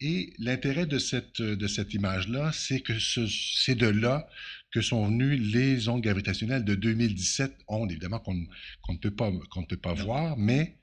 Et 0.00 0.32
l'intérêt 0.38 0.86
de 0.86 0.98
cette, 0.98 1.42
de 1.42 1.66
cette 1.66 1.92
image-là, 1.94 2.52
c'est 2.52 2.80
que 2.80 2.92
c'est 2.98 3.74
de 3.74 3.88
là 3.88 4.28
que 4.70 4.80
sont 4.80 5.06
venues 5.06 5.36
les 5.36 5.88
ondes 5.88 6.02
gravitationnelles 6.02 6.64
de 6.64 6.74
2017, 6.74 7.52
ondes 7.68 7.90
évidemment 7.90 8.20
qu'on 8.20 8.34
ne 8.34 8.98
peut 8.98 9.10
pas, 9.10 9.32
qu'on 9.50 9.62
ne 9.62 9.66
peut 9.66 9.78
pas 9.78 9.94
voir, 9.94 10.36
mais 10.36 10.76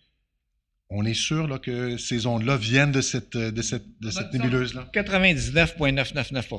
on 0.89 1.05
est 1.05 1.13
sûr 1.13 1.47
là, 1.47 1.59
que 1.59 1.97
ces 1.97 2.25
ondes-là 2.25 2.57
viennent 2.57 2.91
de 2.91 3.01
cette, 3.01 3.37
de 3.37 3.61
cette, 3.61 3.99
de 3.99 4.09
cette 4.09 4.33
nébuleuse-là? 4.33 4.89
99,999 4.93 6.53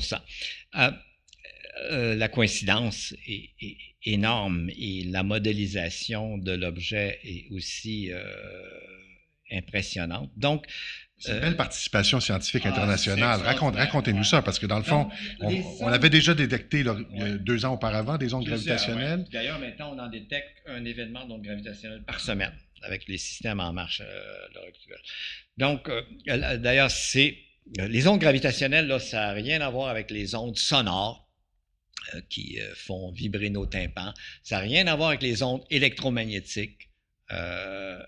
euh, 0.76 0.90
euh, 1.90 2.14
La 2.14 2.28
coïncidence 2.28 3.14
est, 3.26 3.50
énorme 4.04 4.70
et 4.78 5.04
la 5.04 5.22
modélisation 5.22 6.38
de 6.38 6.52
l'objet 6.52 7.18
est 7.24 7.46
aussi 7.50 8.12
euh, 8.12 8.22
impressionnante. 9.50 10.30
Donc, 10.36 10.64
c'est 11.18 11.32
une 11.32 11.40
belle 11.40 11.56
participation 11.56 12.20
scientifique 12.20 12.62
ah, 12.66 12.68
internationale. 12.68 13.40
Racontez-nous 13.40 14.22
ça, 14.22 14.42
parce 14.42 14.58
que 14.58 14.66
dans 14.66 14.76
le 14.76 14.84
fond, 14.84 15.08
on, 15.40 15.86
avait 15.88 16.10
déjà 16.10 16.34
détecté 16.34 16.84
deux 17.40 17.64
ans 17.64 17.72
auparavant 17.72 18.18
des 18.18 18.34
ondes 18.34 18.44
gravitationnelles. 18.44 19.24
D'ailleurs, 19.32 19.58
maintenant, 19.58 19.94
on 19.94 19.98
en 19.98 20.08
détecte 20.08 20.62
un 20.66 20.84
événement 20.84 21.26
d'ondes 21.26 21.42
gravitationnelles 21.42 22.04
par 22.04 22.20
semaine 22.20 22.52
avec 22.82 23.06
les 23.08 23.18
systèmes 23.18 23.60
en 23.60 23.72
marche 23.72 24.02
euh, 24.04 24.60
Donc, 25.56 25.88
euh, 25.88 26.56
d'ailleurs, 26.58 26.90
c'est 26.90 27.38
les 27.76 28.06
ondes 28.06 28.20
gravitationnelles, 28.20 28.86
là, 28.86 28.98
ça 28.98 29.26
n'a 29.26 29.32
rien 29.32 29.60
à 29.60 29.70
voir 29.70 29.88
avec 29.88 30.10
les 30.10 30.34
ondes 30.34 30.56
sonores 30.56 31.22
euh, 31.22 31.25
qui 32.28 32.58
font 32.74 33.10
vibrer 33.10 33.50
nos 33.50 33.66
tympans. 33.66 34.12
Ça 34.42 34.56
n'a 34.56 34.62
rien 34.62 34.86
à 34.86 34.96
voir 34.96 35.08
avec 35.08 35.22
les 35.22 35.42
ondes 35.42 35.62
électromagnétiques 35.70 36.88
de, 37.30 37.98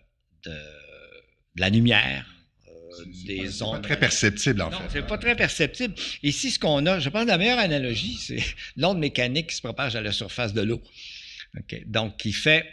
la 1.57 1.71
lumière, 1.71 2.27
des 3.25 3.63
ondes. 3.63 3.83
pas 3.83 3.89
très 3.89 3.99
perceptible, 3.99 4.63
en 4.63 4.71
non, 4.71 4.79
fait. 4.79 4.85
C'est 4.91 5.07
pas 5.07 5.19
très 5.19 5.37
perceptible. 5.37 5.95
Ici, 6.23 6.51
ce 6.51 6.59
qu'on 6.59 6.87
a, 6.87 6.99
je 6.99 7.09
pense 7.09 7.25
que 7.25 7.29
la 7.29 7.39
meilleure 7.39 7.59
analogie, 7.59 8.17
c'est 8.21 8.43
l'onde 8.77 8.99
mécanique 8.99 9.49
qui 9.49 9.57
se 9.57 9.63
propage 9.63 9.97
à 9.97 10.01
la 10.01 10.13
surface 10.13 10.53
de 10.53 10.63
l'eau. 10.63 10.83
Donc, 11.87 12.17
qui 12.19 12.33
fait 12.33 12.67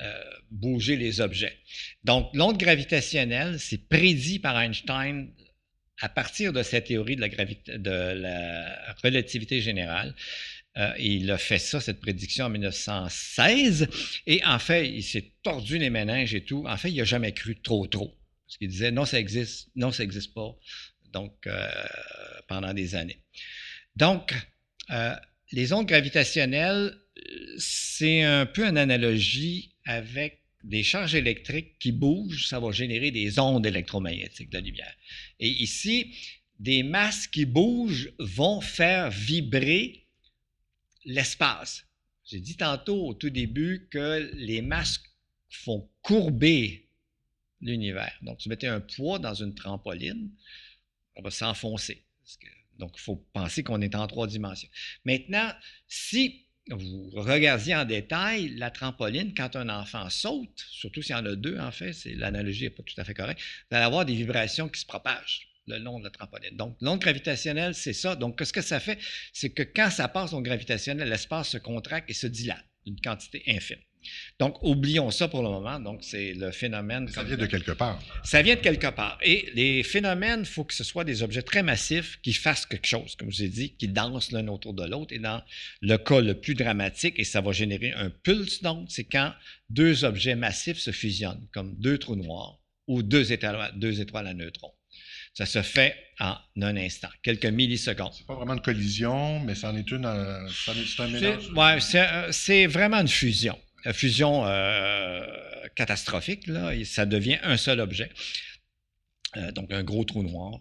euh, 0.00 0.22
bouger 0.50 0.96
les 0.96 1.20
objets. 1.20 1.56
Donc, 2.04 2.30
l'onde 2.34 2.58
gravitationnelle, 2.58 3.58
c'est 3.58 3.88
prédit 3.88 4.38
par 4.38 4.60
Einstein 4.60 5.30
à 6.00 6.08
partir 6.08 6.52
de 6.52 6.62
cette 6.62 6.86
théorie 6.86 7.16
de 7.16 7.20
la, 7.20 7.28
de 7.78 7.90
la 7.90 8.94
relativité 9.02 9.60
générale. 9.60 10.14
Euh, 10.76 10.92
il 10.98 11.30
a 11.30 11.38
fait 11.38 11.58
ça, 11.58 11.80
cette 11.80 12.00
prédiction, 12.00 12.46
en 12.46 12.50
1916. 12.50 13.88
Et 14.26 14.44
en 14.44 14.58
fait, 14.58 14.88
il 14.88 15.02
s'est 15.02 15.32
tordu 15.42 15.78
les 15.78 15.90
méninges 15.90 16.34
et 16.34 16.44
tout. 16.44 16.64
En 16.66 16.76
fait, 16.76 16.90
il 16.90 16.96
n'a 16.96 17.04
jamais 17.04 17.32
cru 17.32 17.60
trop, 17.60 17.86
trop. 17.86 18.16
Parce 18.46 18.58
qu'il 18.58 18.68
disait 18.68 18.90
non, 18.90 19.04
ça 19.04 19.18
existe, 19.18 19.68
non, 19.74 19.90
ça 19.90 20.02
n'existe 20.02 20.34
pas. 20.34 20.56
Donc, 21.12 21.46
euh, 21.46 21.68
pendant 22.48 22.72
des 22.72 22.94
années. 22.94 23.18
Donc, 23.96 24.34
les 25.52 25.72
ondes 25.72 25.86
gravitationnelles, 25.86 26.96
c'est 27.58 28.22
un 28.22 28.46
peu 28.46 28.64
une 28.64 28.78
analogie 28.78 29.74
avec 29.84 30.40
des 30.62 30.82
charges 30.82 31.14
électriques 31.14 31.78
qui 31.78 31.92
bougent, 31.92 32.48
ça 32.48 32.60
va 32.60 32.70
générer 32.70 33.10
des 33.10 33.38
ondes 33.38 33.66
électromagnétiques 33.66 34.50
de 34.50 34.58
lumière. 34.58 34.94
Et 35.38 35.48
ici, 35.48 36.14
des 36.58 36.82
masses 36.82 37.26
qui 37.26 37.46
bougent 37.46 38.12
vont 38.18 38.60
faire 38.60 39.10
vibrer 39.10 39.99
l'espace. 41.04 41.84
J'ai 42.24 42.40
dit 42.40 42.56
tantôt 42.56 43.08
au 43.08 43.14
tout 43.14 43.30
début 43.30 43.88
que 43.90 44.30
les 44.34 44.62
masses 44.62 45.02
font 45.48 45.90
courber 46.02 46.88
l'univers. 47.60 48.12
Donc, 48.22 48.38
tu 48.38 48.48
mettais 48.48 48.68
un 48.68 48.80
poids 48.80 49.18
dans 49.18 49.34
une 49.34 49.54
trampoline, 49.54 50.30
on 51.16 51.22
va 51.22 51.30
s'enfoncer. 51.30 52.04
Donc, 52.78 52.92
il 52.96 53.00
faut 53.00 53.16
penser 53.32 53.62
qu'on 53.62 53.80
est 53.80 53.94
en 53.94 54.06
trois 54.06 54.26
dimensions. 54.26 54.68
Maintenant, 55.04 55.52
si 55.88 56.46
vous 56.70 57.10
regardiez 57.14 57.74
en 57.74 57.84
détail 57.84 58.50
la 58.50 58.70
trampoline, 58.70 59.34
quand 59.34 59.56
un 59.56 59.68
enfant 59.68 60.08
saute, 60.08 60.64
surtout 60.70 61.02
s'il 61.02 61.16
y 61.16 61.18
en 61.18 61.26
a 61.26 61.34
deux, 61.34 61.58
en 61.58 61.72
fait, 61.72 61.92
l'analogie 62.14 62.64
n'est 62.64 62.70
pas 62.70 62.82
tout 62.82 62.94
à 62.96 63.04
fait 63.04 63.14
correcte, 63.14 63.40
vous 63.70 63.76
allez 63.76 63.84
avoir 63.84 64.04
des 64.04 64.14
vibrations 64.14 64.68
qui 64.68 64.80
se 64.80 64.86
propagent 64.86 65.49
le 65.66 65.78
long 65.78 65.98
de 65.98 66.04
la 66.04 66.10
trampoline. 66.10 66.56
Donc, 66.56 66.76
l'onde 66.80 67.00
gravitationnelle, 67.00 67.74
c'est 67.74 67.92
ça. 67.92 68.16
Donc, 68.16 68.40
ce 68.42 68.52
que 68.52 68.62
ça 68.62 68.80
fait, 68.80 68.98
c'est 69.32 69.50
que 69.50 69.62
quand 69.62 69.90
ça 69.90 70.08
passe 70.08 70.32
en 70.32 70.40
gravitationnel, 70.40 71.08
l'espace 71.08 71.50
se 71.50 71.58
contracte 71.58 72.10
et 72.10 72.14
se 72.14 72.26
dilate 72.26 72.64
d'une 72.84 73.00
quantité 73.00 73.42
infime. 73.46 73.78
Donc, 74.38 74.62
oublions 74.62 75.10
ça 75.10 75.28
pour 75.28 75.42
le 75.42 75.50
moment. 75.50 75.78
Donc, 75.78 76.02
c'est 76.02 76.32
le 76.32 76.50
phénomène. 76.50 77.06
Ça 77.08 77.22
vient 77.22 77.36
de 77.36 77.46
quelque 77.46 77.72
part. 77.72 78.02
Ça 78.24 78.42
vient 78.42 78.54
de 78.54 78.60
quelque 78.60 78.86
part. 78.86 79.18
Et 79.22 79.50
les 79.54 79.82
phénomènes, 79.82 80.40
il 80.40 80.46
faut 80.46 80.64
que 80.64 80.74
ce 80.74 80.84
soit 80.84 81.04
des 81.04 81.22
objets 81.22 81.42
très 81.42 81.62
massifs 81.62 82.18
qui 82.22 82.32
fassent 82.32 82.66
quelque 82.66 82.86
chose, 82.86 83.14
comme 83.16 83.30
je 83.30 83.36
vous 83.36 83.44
ai 83.44 83.48
dit, 83.48 83.76
qui 83.76 83.88
dansent 83.88 84.32
l'un 84.32 84.48
autour 84.48 84.74
de 84.74 84.86
l'autre. 84.86 85.14
Et 85.14 85.18
dans 85.18 85.42
le 85.82 85.96
cas 85.98 86.20
le 86.20 86.40
plus 86.40 86.54
dramatique, 86.54 87.18
et 87.18 87.24
ça 87.24 87.40
va 87.40 87.52
générer 87.52 87.92
un 87.92 88.10
pulse 88.10 88.62
d'onde, 88.62 88.88
c'est 88.88 89.04
quand 89.04 89.34
deux 89.68 90.04
objets 90.04 90.34
massifs 90.34 90.78
se 90.78 90.92
fusionnent, 90.92 91.46
comme 91.52 91.76
deux 91.78 91.98
trous 91.98 92.16
noirs 92.16 92.58
ou 92.86 93.02
deux 93.02 93.32
étoiles, 93.32 93.72
deux 93.76 94.00
étoiles 94.00 94.26
à 94.26 94.34
neutrons. 94.34 94.72
Ça 95.34 95.46
se 95.46 95.62
fait 95.62 95.94
en 96.18 96.36
un 96.60 96.76
instant, 96.76 97.08
quelques 97.22 97.46
millisecondes. 97.46 98.12
C'est 98.12 98.26
pas 98.26 98.34
vraiment 98.34 98.54
une 98.54 98.60
collision, 98.60 99.40
mais 99.40 99.54
ça 99.54 99.70
en 99.70 99.76
est 99.76 99.90
une. 99.90 100.04
Euh, 100.04 100.46
c'est 100.48 101.02
un 101.02 101.08
mélange. 101.08 101.50
Oui, 101.56 101.94
euh, 101.94 102.28
c'est 102.32 102.66
vraiment 102.66 103.00
une 103.00 103.08
fusion 103.08 103.56
fusion 103.92 104.46
euh, 104.46 105.20
catastrophique, 105.74 106.46
là, 106.46 106.72
ça 106.84 107.06
devient 107.06 107.38
un 107.42 107.56
seul 107.56 107.80
objet. 107.80 108.10
Euh, 109.36 109.52
donc, 109.52 109.72
un 109.72 109.84
gros 109.84 110.04
trou 110.04 110.22
noir. 110.22 110.60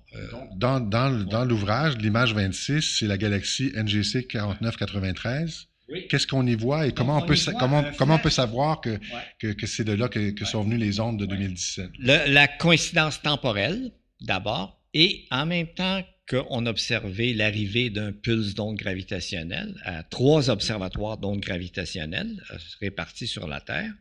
Dans, 0.56 0.80
dans, 0.80 1.46
l'ouvrage, 1.46 1.98
l'image 1.98 2.34
26, 2.34 2.98
c'est 3.00 3.08
la 3.08 3.18
galaxie 3.18 3.72
NGC 3.76 4.28
4993. 4.28 5.68
Qu'est-ce 6.08 6.28
qu'on 6.28 6.46
y 6.46 6.54
voit 6.54 6.86
et 6.86 6.92
comment, 6.92 7.18
on, 7.18 7.26
peut, 7.26 7.34
comment, 7.58 7.84
comment 7.98 8.16
on 8.16 8.20
peut 8.20 8.30
savoir 8.30 8.80
que, 8.80 9.00
que, 9.40 9.66
c'est 9.66 9.84
de 9.84 9.94
là 9.94 10.08
que, 10.08 10.46
sont 10.46 10.64
venues 10.64 10.78
les 10.78 11.00
ondes 11.00 11.20
de 11.20 11.26
2017? 11.26 11.90
la 11.98 12.48
coïncidence 12.48 13.24
temporelle, 13.24 13.92
d'abord, 14.22 14.82
et 14.94 15.26
en 15.32 15.46
même 15.46 15.68
temps 15.68 16.04
qu'on 16.30 16.66
observait 16.68 17.34
l'arrivée 17.34 17.90
d'un 17.90 18.12
pulse 18.12 18.54
d'onde 18.54 18.78
gravitationnelle 18.78 19.76
à 19.84 20.04
trois 20.04 20.50
observatoires 20.50 21.18
d'ondes 21.18 21.40
gravitationnelles 21.40 22.44
euh, 22.52 22.58
répartis 22.82 23.28
sur 23.28 23.48
la 23.48 23.62
Terre. 23.62 23.92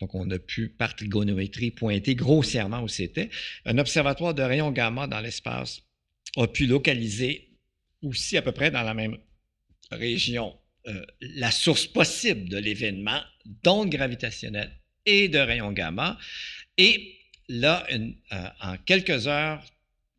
Donc, 0.00 0.14
on 0.14 0.30
a 0.30 0.38
pu, 0.38 0.68
par 0.68 0.94
trigonométrie, 0.94 1.70
pointer 1.70 2.14
grossièrement 2.14 2.82
où 2.82 2.88
c'était. 2.88 3.30
Un 3.64 3.78
observatoire 3.78 4.34
de 4.34 4.42
rayons 4.42 4.70
gamma 4.70 5.06
dans 5.06 5.20
l'espace 5.20 5.82
a 6.36 6.46
pu 6.46 6.66
localiser 6.66 7.48
aussi 8.02 8.36
à 8.36 8.42
peu 8.42 8.52
près 8.52 8.70
dans 8.70 8.82
la 8.82 8.94
même 8.94 9.16
région 9.90 10.56
euh, 10.86 11.04
la 11.20 11.50
source 11.50 11.86
possible 11.86 12.48
de 12.48 12.58
l'événement 12.58 13.20
d'ondes 13.64 13.90
gravitationnelles 13.90 14.70
et 15.06 15.28
de 15.28 15.38
rayons 15.38 15.72
gamma. 15.72 16.18
Et 16.78 17.15
là, 17.48 17.86
euh, 17.90 18.48
en 18.60 18.76
quelques 18.78 19.26
heures, 19.26 19.62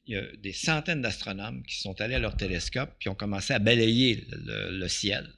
il 0.05 0.13
y 0.13 0.17
a 0.17 0.23
des 0.37 0.53
centaines 0.53 1.01
d'astronomes 1.01 1.63
qui 1.63 1.79
sont 1.79 1.99
allés 1.99 2.15
à 2.15 2.19
leur 2.19 2.37
télescope 2.37 2.91
puis 2.99 3.09
ont 3.09 3.15
commencé 3.15 3.53
à 3.53 3.59
balayer 3.59 4.25
le, 4.31 4.87
ciel. 4.87 5.29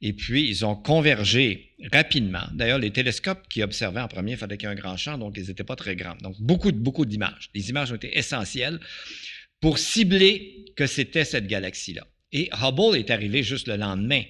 Et 0.00 0.12
puis, 0.12 0.48
ils 0.48 0.64
ont 0.64 0.76
convergé 0.76 1.74
rapidement. 1.92 2.44
D'ailleurs, 2.52 2.78
les 2.78 2.92
télescopes 2.92 3.48
qui 3.48 3.62
observaient 3.62 4.00
en 4.00 4.08
premier, 4.08 4.32
il 4.32 4.36
fallait 4.36 4.56
qu'il 4.56 4.68
y 4.68 4.70
ait 4.70 4.74
un 4.74 4.78
grand 4.78 4.96
champ, 4.96 5.18
donc 5.18 5.36
ils 5.36 5.48
n'étaient 5.48 5.64
pas 5.64 5.74
très 5.74 5.96
grands. 5.96 6.16
Donc, 6.16 6.36
beaucoup, 6.38 6.70
beaucoup 6.70 7.06
d'images. 7.06 7.50
Les 7.54 7.70
images 7.70 7.90
ont 7.90 7.96
été 7.96 8.16
essentielles 8.16 8.78
pour 9.60 9.78
cibler 9.78 10.66
que 10.76 10.86
c'était 10.86 11.24
cette 11.24 11.46
galaxie-là. 11.46 12.06
Et 12.32 12.50
Hubble 12.52 12.96
est 12.96 13.10
arrivé 13.10 13.42
juste 13.42 13.68
le 13.68 13.76
lendemain, 13.76 14.22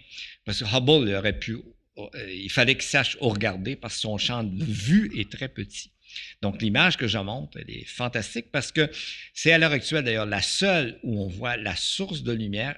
parce 0.44 0.60
que 0.60 0.64
Hubble 0.64 1.14
aurait 1.14 1.38
pu, 1.38 1.58
euh, 1.98 2.32
il 2.32 2.50
fallait 2.50 2.74
qu'il 2.74 2.84
sache 2.84 3.16
où 3.20 3.28
regarder 3.28 3.76
parce 3.76 3.94
que 3.94 4.00
son 4.00 4.18
champ 4.18 4.44
de 4.44 4.64
vue 4.64 5.12
est 5.16 5.30
très 5.30 5.48
petit. 5.48 5.91
Donc, 6.40 6.60
l'image 6.60 6.96
que 6.96 7.06
je 7.06 7.18
montre, 7.18 7.58
elle 7.58 7.70
est 7.70 7.86
fantastique 7.86 8.50
parce 8.50 8.72
que 8.72 8.90
c'est 9.34 9.52
à 9.52 9.58
l'heure 9.58 9.72
actuelle, 9.72 10.04
d'ailleurs, 10.04 10.26
la 10.26 10.42
seule 10.42 10.98
où 11.02 11.22
on 11.22 11.28
voit 11.28 11.56
la 11.56 11.76
source 11.76 12.22
de 12.22 12.32
lumière 12.32 12.76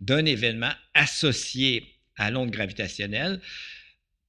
d'un 0.00 0.24
événement 0.24 0.72
associé 0.94 1.94
à 2.16 2.30
l'onde 2.30 2.50
gravitationnelle. 2.50 3.40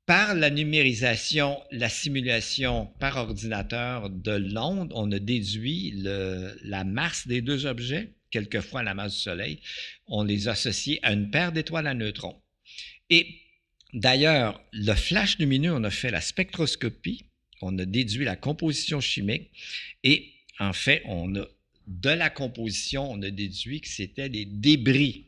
Par 0.05 0.34
la 0.34 0.49
numérisation, 0.49 1.61
la 1.71 1.88
simulation 1.88 2.88
par 2.99 3.17
ordinateur 3.17 4.09
de 4.09 4.31
l'onde, 4.31 4.91
on 4.95 5.11
a 5.11 5.19
déduit 5.19 5.93
la 5.95 6.84
masse 6.84 7.27
des 7.27 7.41
deux 7.41 7.67
objets, 7.67 8.13
quelquefois 8.31 8.81
la 8.81 8.95
masse 8.95 9.13
du 9.15 9.21
Soleil. 9.21 9.59
On 10.07 10.23
les 10.23 10.47
associe 10.47 10.97
à 11.03 11.13
une 11.13 11.30
paire 11.30 11.51
d'étoiles 11.51 11.85
à 11.85 11.93
neutrons. 11.93 12.41
Et 13.11 13.27
d'ailleurs, 13.93 14.59
le 14.71 14.93
flash 14.95 15.38
lumineux, 15.38 15.73
on 15.73 15.84
a 15.84 15.91
fait 15.91 16.11
la 16.11 16.21
spectroscopie 16.21 17.28
on 17.61 17.77
a 17.77 17.86
déduit 17.86 18.26
la 18.26 18.36
composition 18.36 19.02
chimique 19.02 19.52
et 20.03 20.31
en 20.60 20.73
fait, 20.73 21.02
on 21.06 21.36
a 21.36 21.45
de 21.88 22.10
la 22.10 22.30
composition, 22.30 23.10
on 23.11 23.22
a 23.23 23.31
déduit 23.31 23.81
que 23.81 23.88
c'était 23.88 24.30
des 24.30 24.45
débris 24.45 25.26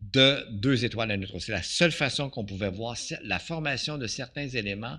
de 0.00 0.46
deux 0.50 0.84
étoiles 0.84 1.10
à 1.10 1.16
neutrons. 1.16 1.40
C'est 1.40 1.52
la 1.52 1.62
seule 1.62 1.92
façon 1.92 2.30
qu'on 2.30 2.44
pouvait 2.44 2.70
voir 2.70 2.96
la 3.22 3.38
formation 3.38 3.98
de 3.98 4.06
certains 4.06 4.48
éléments 4.48 4.98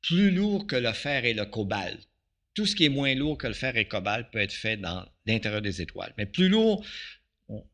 plus 0.00 0.30
lourds 0.30 0.66
que 0.66 0.76
le 0.76 0.92
fer 0.92 1.24
et 1.24 1.34
le 1.34 1.44
cobalt. 1.44 2.08
Tout 2.54 2.66
ce 2.66 2.74
qui 2.74 2.84
est 2.84 2.90
moins 2.90 3.14
lourd 3.14 3.38
que 3.38 3.46
le 3.46 3.54
fer 3.54 3.76
et 3.76 3.84
le 3.84 3.88
cobalt 3.88 4.30
peut 4.30 4.40
être 4.40 4.52
fait 4.52 4.76
dans 4.76 5.06
l'intérieur 5.26 5.62
des 5.62 5.80
étoiles. 5.80 6.12
Mais 6.18 6.26
plus 6.26 6.48
lourd, 6.48 6.84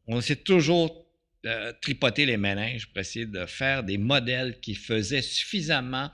on, 0.07 0.21
s'est 0.21 0.37
toujours 0.37 1.07
euh, 1.47 1.73
tripoté 1.81 2.27
les 2.27 2.37
méninges 2.37 2.87
pour 2.89 2.99
essayer 2.99 3.27
de 3.27 3.47
faire 3.47 3.83
des 3.83 3.99
modèles 3.99 4.61
qui 4.61 4.75
faisaient 4.75 5.23
suffisamment 5.23 6.11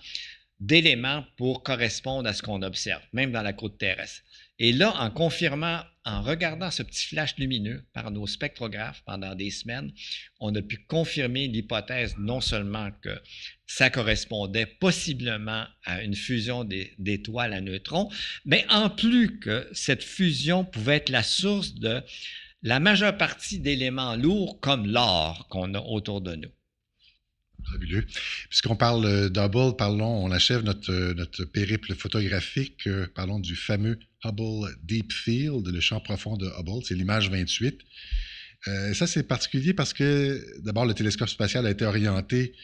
d'éléments 0.61 1.25
pour 1.37 1.63
correspondre 1.63 2.29
à 2.29 2.33
ce 2.33 2.43
qu'on 2.43 2.63
observe, 2.63 3.03
même 3.13 3.33
dans 3.33 3.43
la 3.43 3.53
côte 3.53 3.79
terrestre. 3.79 4.23
Et 4.59 4.73
là, 4.73 4.95
en 5.01 5.11
confirmant, 5.11 5.83
en 6.05 6.23
regardant 6.23 6.71
ce 6.71 6.83
petit 6.83 7.07
flash 7.07 7.37
lumineux 7.39 7.85
par 7.93 8.11
nos 8.11 8.27
spectrographes 8.27 9.03
pendant 9.05 9.35
des 9.35 9.51
semaines, 9.51 9.91
on 10.39 10.55
a 10.55 10.63
pu 10.63 10.79
confirmer 10.87 11.49
l'hypothèse 11.49 12.15
non 12.19 12.41
seulement 12.41 12.91
que 13.03 13.21
ça 13.67 13.91
correspondait 13.91 14.67
possiblement 14.67 15.65
à 15.85 16.03
une 16.03 16.15
fusion 16.15 16.65
d'étoiles 16.65 17.53
à 17.53 17.61
neutrons, 17.61 18.11
mais 18.45 18.65
en 18.71 18.91
plus 18.91 19.41
que 19.41 19.69
cette 19.73 20.05
fusion 20.05 20.65
pouvait 20.65 20.97
être 20.97 21.09
la 21.09 21.23
source 21.25 21.75
de 21.75 22.03
la 22.63 22.81
majeure 22.81 23.17
partie 23.19 23.59
d'éléments 23.59 24.17
lourds 24.17 24.61
comme 24.61 24.87
l'or 24.87 25.49
qu'on 25.49 25.75
a 25.75 25.81
autour 25.81 26.21
de 26.21 26.37
nous. 26.37 26.51
Puisqu'on 28.49 28.77
parle 28.77 29.31
d'Hubble, 29.31 29.77
parlons, 29.77 30.25
on 30.25 30.31
achève 30.31 30.63
notre, 30.63 30.93
notre 31.15 31.45
périple 31.45 31.95
photographique. 31.95 32.87
Euh, 32.87 33.07
parlons 33.15 33.39
du 33.39 33.57
fameux 33.57 33.99
Hubble 34.25 34.77
Deep 34.83 35.13
Field, 35.13 35.67
le 35.67 35.81
champ 35.81 36.01
profond 36.01 36.37
de 36.37 36.47
Hubble. 36.59 36.85
C'est 36.85 36.95
l'image 36.95 37.31
28. 37.31 37.81
Euh, 38.67 38.95
ça, 38.95 39.07
c'est 39.07 39.23
particulier 39.23 39.75
parce 39.75 39.93
que, 39.93 40.43
d'abord, 40.63 40.87
le 40.87 40.95
télescope 40.95 41.29
spatial 41.29 41.67
a 41.67 41.71
été 41.71 41.85
orienté 41.85 42.55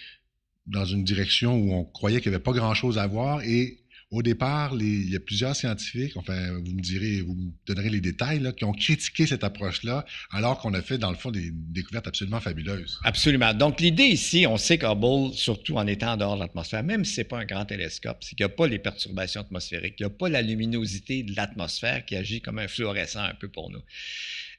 dans 0.67 0.85
une 0.85 1.05
direction 1.05 1.57
où 1.57 1.73
on 1.75 1.85
croyait 1.85 2.21
qu'il 2.21 2.31
n'y 2.31 2.37
avait 2.37 2.43
pas 2.43 2.53
grand-chose 2.53 2.99
à 2.99 3.07
voir 3.07 3.43
et 3.43 3.81
au 4.11 4.23
départ, 4.23 4.74
il 4.81 5.09
y 5.09 5.15
a 5.15 5.20
plusieurs 5.20 5.55
scientifiques, 5.55 6.16
enfin, 6.16 6.53
vous 6.53 6.73
me 6.73 6.81
direz, 6.81 7.20
vous 7.20 7.35
me 7.35 7.53
donnerez 7.65 7.91
les 7.91 8.01
détails, 8.01 8.43
qui 8.57 8.65
ont 8.65 8.73
critiqué 8.73 9.24
cette 9.27 9.45
approche-là, 9.45 10.05
alors 10.32 10.59
qu'on 10.59 10.74
a 10.74 10.82
fait, 10.82 10.99
dans 10.99 11.11
le 11.11 11.16
fond, 11.16 11.31
des 11.31 11.51
découvertes 11.53 12.09
absolument 12.09 12.41
fabuleuses. 12.41 12.99
Absolument. 13.05 13.55
Donc, 13.55 13.81
l'idée 13.81 14.07
ici, 14.07 14.47
on 14.49 14.57
sait 14.57 14.78
qu'Hubble, 14.78 15.32
surtout 15.35 15.77
en 15.77 15.87
étant 15.87 16.16
dehors 16.16 16.35
de 16.35 16.41
l'atmosphère, 16.41 16.82
même 16.82 17.05
si 17.05 17.15
ce 17.15 17.20
n'est 17.20 17.24
pas 17.24 17.39
un 17.39 17.45
grand 17.45 17.65
télescope, 17.65 18.19
c'est 18.23 18.35
qu'il 18.35 18.45
n'y 18.45 18.53
a 18.53 18.55
pas 18.55 18.66
les 18.66 18.81
perturbations 18.81 19.43
atmosphériques, 19.43 19.95
il 20.01 20.03
n'y 20.03 20.12
a 20.12 20.15
pas 20.15 20.28
la 20.28 20.43
luminosité 20.43 21.23
de 21.23 21.37
l'atmosphère 21.37 22.05
qui 22.05 22.16
agit 22.16 22.41
comme 22.41 22.59
un 22.59 22.69
fluorescent 22.69 23.23
un 23.23 23.35
peu 23.35 23.49
pour 23.49 23.70
nous. 23.70 23.82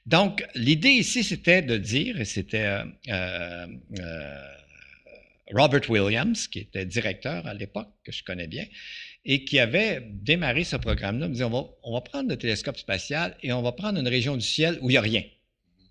Donc, 0.06 0.44
l'idée 0.54 0.90
ici, 0.90 1.22
c'était 1.22 1.62
de 1.62 1.76
dire, 1.76 2.18
et 2.18 2.24
c'était 2.24 2.64
euh, 2.64 2.84
euh, 3.08 3.66
euh, 4.00 4.46
Robert 5.52 5.88
Williams, 5.88 6.48
qui 6.48 6.60
était 6.60 6.86
directeur 6.86 7.46
à 7.46 7.54
l'époque, 7.54 7.88
que 8.04 8.10
je 8.10 8.24
connais 8.24 8.48
bien, 8.48 8.64
et 9.24 9.44
qui 9.44 9.58
avait 9.58 10.02
démarré 10.10 10.64
ce 10.64 10.76
programme-là, 10.76 11.28
me 11.28 11.32
disait 11.32 11.44
on 11.44 11.50
va, 11.50 11.64
on 11.84 11.92
va 11.92 12.00
prendre 12.00 12.28
le 12.28 12.36
télescope 12.36 12.76
spatial 12.76 13.36
et 13.42 13.52
on 13.52 13.62
va 13.62 13.72
prendre 13.72 13.98
une 13.98 14.08
région 14.08 14.36
du 14.36 14.44
ciel 14.44 14.78
où 14.80 14.90
il 14.90 14.94
n'y 14.94 14.98
a 14.98 15.02
rien. 15.02 15.22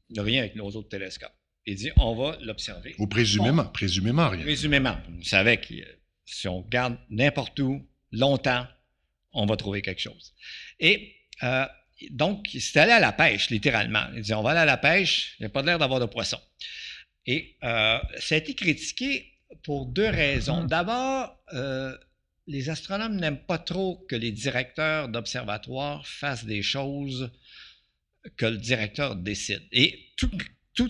Il 0.09 0.13
n'y 0.13 0.19
a 0.19 0.23
rien 0.23 0.41
avec 0.41 0.55
nos 0.55 0.67
autres 0.69 0.89
télescopes. 0.89 1.33
Il 1.65 1.75
dit 1.75 1.91
on 1.97 2.15
va 2.15 2.37
l'observer. 2.41 2.95
Ou 2.97 3.07
présumément, 3.07 3.65
présumément 3.65 4.29
rien. 4.29 4.41
Présumément. 4.41 4.97
On 5.17 5.23
savait 5.23 5.57
que 5.57 5.73
si 6.25 6.47
on 6.47 6.61
regarde 6.61 6.97
n'importe 7.09 7.59
où, 7.59 7.85
longtemps, 8.11 8.65
on 9.33 9.45
va 9.45 9.55
trouver 9.55 9.81
quelque 9.81 10.01
chose. 10.01 10.33
Et 10.79 11.15
euh, 11.43 11.65
donc, 12.09 12.47
c'est 12.59 12.79
allé 12.79 12.91
à 12.91 12.99
la 12.99 13.11
pêche, 13.11 13.49
littéralement. 13.49 14.03
Il 14.15 14.21
dit 14.21 14.33
on 14.33 14.41
va 14.41 14.51
aller 14.51 14.59
à 14.61 14.65
la 14.65 14.77
pêche, 14.77 15.35
il 15.39 15.43
n'y 15.43 15.45
a 15.47 15.49
pas 15.49 15.61
l'air 15.61 15.79
d'avoir 15.79 15.99
de 15.99 16.05
poissons. 16.05 16.41
Et 17.25 17.55
euh, 17.63 17.99
ça 18.19 18.35
a 18.35 18.37
été 18.39 18.55
critiqué 18.55 19.31
pour 19.63 19.85
deux 19.85 20.07
raisons. 20.07 20.63
D'abord, 20.63 21.37
euh, 21.53 21.95
les 22.51 22.69
astronomes 22.69 23.15
n'aiment 23.15 23.45
pas 23.45 23.57
trop 23.57 24.05
que 24.09 24.15
les 24.15 24.31
directeurs 24.31 25.07
d'observatoires 25.07 26.05
fassent 26.05 26.45
des 26.45 26.61
choses 26.61 27.31
que 28.37 28.45
le 28.45 28.57
directeur 28.57 29.15
décide. 29.15 29.61
Et 29.71 30.11
tout, 30.17 30.29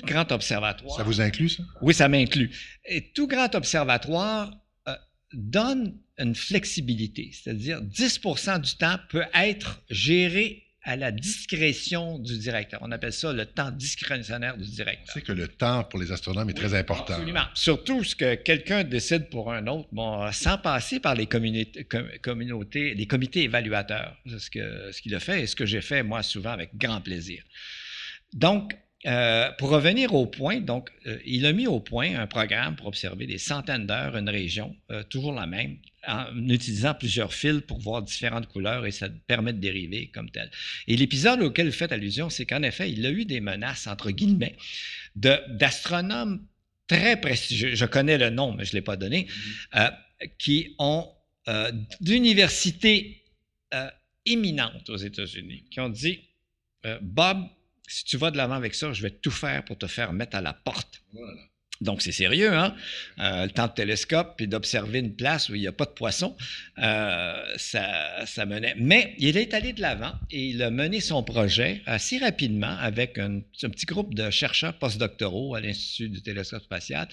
grand 0.04 0.32
observatoire. 0.32 0.98
Ça 0.98 1.04
vous 1.04 1.22
inclut, 1.22 1.50
ça? 1.50 1.64
Oui, 1.82 1.94
ça 1.94 2.08
m'inclut. 2.08 2.52
Et 2.86 3.12
tout 3.12 3.28
grand 3.28 3.54
observatoire 3.56 4.54
euh, 4.88 4.96
donne 5.34 5.98
une 6.18 6.36
flexibilité, 6.36 7.32
c'est-à-dire 7.34 7.82
10% 7.82 8.62
du 8.62 8.76
temps 8.76 8.98
peut 9.10 9.26
être 9.34 9.82
géré 9.90 10.64
à 10.84 10.96
la 10.96 11.12
discrétion 11.12 12.18
du 12.18 12.38
directeur. 12.40 12.80
On 12.84 12.92
appelle 12.92 13.14
ça 13.14 13.32
le 13.34 13.46
temps 13.46 13.70
discrétionnaire 13.70 14.58
du 14.58 14.68
directeur. 14.68 15.14
C'est 15.14 15.22
que 15.22 15.32
le 15.32 15.48
temps 15.48 15.84
pour 15.84 16.00
les 16.00 16.12
astronomes 16.12 16.50
est 16.50 16.54
très 16.54 16.74
important. 16.74 17.14
Absolument. 17.14 17.46
Surtout 17.54 18.04
ce 18.04 18.16
que 18.16 18.36
quelqu'un 18.36 18.84
décide 18.84 19.30
pour 19.30 19.52
un 19.52 19.68
autre, 19.68 19.88
bon, 19.92 20.32
sans 20.32 20.58
passer 20.58 21.00
par 21.00 21.16
les 21.16 21.28
communautés, 21.28 22.94
les 22.96 23.08
comités 23.08 23.44
évaluateurs. 23.44 24.18
C'est 24.26 24.40
ce 24.40 24.50
qu'il 25.02 25.12
ce 25.12 25.16
a 25.16 25.20
fait 25.20 25.44
et 25.44 25.48
ce 25.48 25.56
que 25.56 25.66
j'ai 25.66 25.82
fait, 25.82 26.02
moi, 26.02 26.24
souvent 26.24 26.52
avec 26.52 26.76
grand 26.76 27.02
plaisir. 27.02 27.44
Donc, 28.34 28.74
euh, 29.08 29.52
pour 29.54 29.70
revenir 29.70 30.14
au 30.14 30.28
point, 30.28 30.60
donc, 30.60 30.92
euh, 31.08 31.18
il 31.26 31.48
a 31.48 31.54
mis 31.54 31.66
au 31.66 31.80
point 31.80 32.20
un 32.20 32.28
programme 32.28 32.76
pour 32.76 32.86
observer 32.86 33.26
des 33.26 33.40
centaines 33.40 33.88
d'heures 33.88 34.16
une 34.16 34.30
région, 34.30 34.76
euh, 34.92 35.02
toujours 35.04 35.34
la 35.34 35.48
même, 35.48 35.78
en 36.08 36.28
utilisant 36.48 36.94
plusieurs 36.94 37.34
fils 37.34 37.62
pour 37.62 37.80
voir 37.80 38.04
différentes 38.04 38.48
couleurs 38.48 38.86
et 38.86 38.92
ça 38.92 39.10
permet 39.26 39.54
de 39.54 39.60
dériver 39.60 40.12
comme 40.14 40.30
tel. 40.30 40.52
Et 40.88 40.96
l'épisode 40.98 41.42
auquel 41.42 41.68
vous 41.68 41.74
faites 41.74 41.92
allusion, 41.92 42.30
c'est 42.30 42.46
qu'en 42.46 42.62
effet, 42.62 42.92
il 42.92 43.04
a 43.06 43.10
eu 43.10 43.26
des 43.26 43.40
menaces, 43.40 43.88
entre 43.88 44.12
guillemets, 44.12 44.56
d'astronomes 45.16 46.46
très 46.86 47.20
prestigieux, 47.20 47.74
je 47.74 47.86
connais 47.86 48.20
le 48.20 48.30
nom, 48.30 48.54
mais 48.54 48.66
je 48.66 48.72
ne 48.72 48.76
l'ai 48.76 48.82
pas 48.82 48.98
donné, 48.98 49.28
qui 50.38 50.76
ont 50.78 51.10
d'universités 52.02 53.24
éminentes 54.26 54.90
aux 54.90 54.98
États-Unis, 54.98 55.64
qui 55.72 55.80
ont 55.80 55.90
dit, 55.90 56.20
Bob, 57.02 57.48
si 57.92 58.06
tu 58.06 58.18
vas 58.18 58.32
de 58.32 58.38
l'avant 58.38 58.56
avec 58.56 58.74
ça, 58.74 58.94
je 58.94 59.02
vais 59.02 59.12
tout 59.12 59.32
faire 59.32 59.64
pour 59.66 59.78
te 59.78 59.88
faire 59.88 60.14
mettre 60.14 60.38
à 60.38 60.42
la 60.42 60.54
porte. 60.54 61.04
Donc, 61.82 62.04
c'est 62.04 62.12
sérieux, 62.12 62.54
hein? 62.54 62.76
Euh, 63.20 63.46
le 63.46 63.52
temps 63.52 63.66
de 63.66 63.74
télescope, 63.74 64.36
puis 64.38 64.48
d'observer 64.48 65.00
une 65.00 65.16
place 65.16 65.50
où 65.50 65.56
il 65.56 65.62
n'y 65.62 65.68
a 65.68 65.72
pas 65.72 65.86
de 65.86 65.92
poisson, 65.92 66.38
euh, 66.78 67.44
ça, 67.58 68.24
ça, 68.28 68.46
menait. 68.46 68.76
Mais 68.78 69.16
il 69.18 69.36
est 69.36 69.56
allé 69.56 69.74
de 69.74 69.82
l'avant 69.82 70.14
et 70.30 70.50
il 70.50 70.62
a 70.62 70.70
mené 70.70 71.02
son 71.02 71.24
projet 71.24 71.82
assez 71.88 72.20
rapidement 72.20 72.78
avec 72.78 73.18
un, 73.18 73.42
un 73.64 73.70
petit 73.70 73.88
groupe 73.88 74.14
de 74.14 74.30
chercheurs 74.30 74.78
postdoctoraux 74.78 75.56
à 75.56 75.60
l'Institut 75.60 76.10
du 76.10 76.22
télescope 76.22 76.62
spatial 76.62 77.08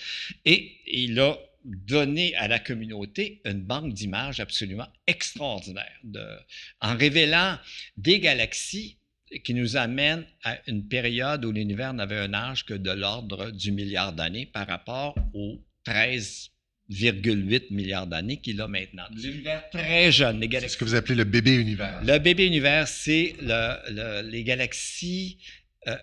et 0.45 0.77
il 0.87 1.19
a 1.19 1.39
donné 1.65 2.35
à 2.37 2.47
la 2.47 2.59
communauté 2.59 3.41
une 3.45 3.63
banque 3.63 3.93
d'images 3.93 4.41
absolument 4.41 4.89
extraordinaire, 5.07 5.99
de, 6.05 6.25
en 6.81 6.97
révélant 6.97 7.59
des 7.97 8.21
galaxies 8.21 8.98
qui 9.45 9.55
nous 9.55 9.77
amène 9.77 10.25
à 10.45 10.59
une 10.67 10.87
période 10.89 11.45
où 11.45 11.53
l'univers 11.53 11.93
n'avait 11.95 12.19
un 12.19 12.35
âge 12.35 12.65
que 12.65 12.75
de 12.75 12.91
l'ordre 12.91 13.51
du 13.51 13.73
milliard 13.73 14.13
d'années 14.13 14.47
par 14.47 14.67
rapport 14.67 15.15
aux 15.35 15.61
13,8 15.87 17.73
milliards 17.73 18.07
d'années 18.07 18.41
qu'il 18.41 18.61
a 18.61 18.69
maintenant. 18.69 19.05
L'univers 19.15 19.69
très 19.71 20.11
jeune. 20.13 20.43
C'est 20.51 20.69
ce 20.69 20.77
que 20.77 20.85
vous 20.85 20.95
appelez 20.95 21.15
le 21.15 21.25
bébé 21.25 21.55
univers. 21.57 22.03
Le 22.03 22.19
bébé 22.19 22.47
univers, 22.47 22.89
c'est 22.89 23.35
le, 23.41 24.23
les 24.23 24.45
galaxies. 24.45 25.39
Euh, 25.87 25.97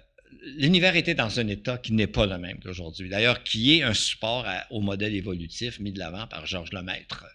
l'univers 0.57 0.95
était 0.95 1.15
dans 1.15 1.39
un 1.39 1.47
état 1.47 1.77
qui 1.77 1.93
n'est 1.93 2.07
pas 2.07 2.25
le 2.25 2.37
même 2.37 2.59
qu'aujourd'hui. 2.59 3.09
D'ailleurs, 3.09 3.43
qui 3.43 3.77
est 3.77 3.83
un 3.83 3.93
support 3.93 4.45
au 4.69 4.81
modèle 4.81 5.15
évolutif 5.15 5.79
mis 5.79 5.91
de 5.91 5.99
l'avant 5.99 6.27
par 6.27 6.45
Georges 6.45 6.71
Lemaître 6.71 7.25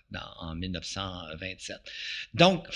en 0.41 0.55
1927. 0.55 1.79
Donc, 2.35 2.67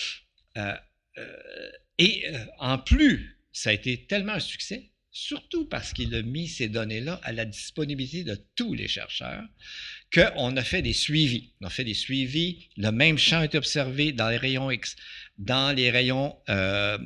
euh, 0.57 0.75
euh, 1.19 1.71
et 1.99 2.25
euh, 2.29 2.45
en 2.59 2.79
plus, 2.79 3.39
ça 3.53 3.71
a 3.71 3.73
été 3.73 4.07
tellement 4.07 4.33
un 4.33 4.41
succès, 4.41 4.91
surtout 5.11 5.67
parce 5.67 5.93
qu'il 5.93 6.15
a 6.15 6.23
mis 6.23 6.49
ces 6.49 6.69
données-là 6.69 7.21
à 7.23 7.33
la 7.33 7.45
disponibilité 7.45 8.25
de 8.25 8.39
tous 8.57 8.75
les 8.75 8.89
chercheurs, 8.89 9.45
qu'on 10.13 10.57
a 10.57 10.63
fait 10.65 10.83
des 10.83 10.93
suivis. 10.93 11.53
On 11.61 11.67
a 11.67 11.71
fait 11.71 11.85
des 11.85 11.95
suivis. 11.95 12.69
Le 12.77 12.91
même 12.91 13.17
champ 13.17 13.43
est 13.43 13.55
observé 13.55 14.13
dans 14.13 14.29
les 14.29 14.37
rayons 14.37 14.71
X, 14.71 14.97
dans 15.39 15.75
les 15.75 15.91
rayons 15.91 16.37
euh, 16.49 16.99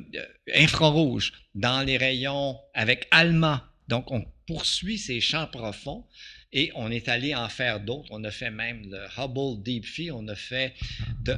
infrarouges, 0.55 1.33
dans 1.53 1.85
les 1.85 1.97
rayons 1.97 2.57
avec 2.73 3.07
ALMA. 3.11 3.71
Donc, 3.87 4.11
on 4.11 4.25
poursuit 4.47 4.97
ces 4.97 5.21
champs 5.21 5.47
profonds 5.47 6.05
et 6.51 6.71
on 6.75 6.89
est 6.89 7.07
allé 7.09 7.35
en 7.35 7.47
faire 7.49 7.79
d'autres. 7.79 8.09
On 8.11 8.23
a 8.23 8.31
fait 8.31 8.51
même 8.51 8.89
le 8.89 9.05
Hubble 9.17 9.61
Deep 9.63 9.85
Field, 9.85 10.13
on 10.15 10.27
a 10.27 10.35
fait 10.35 10.73
de, 11.21 11.37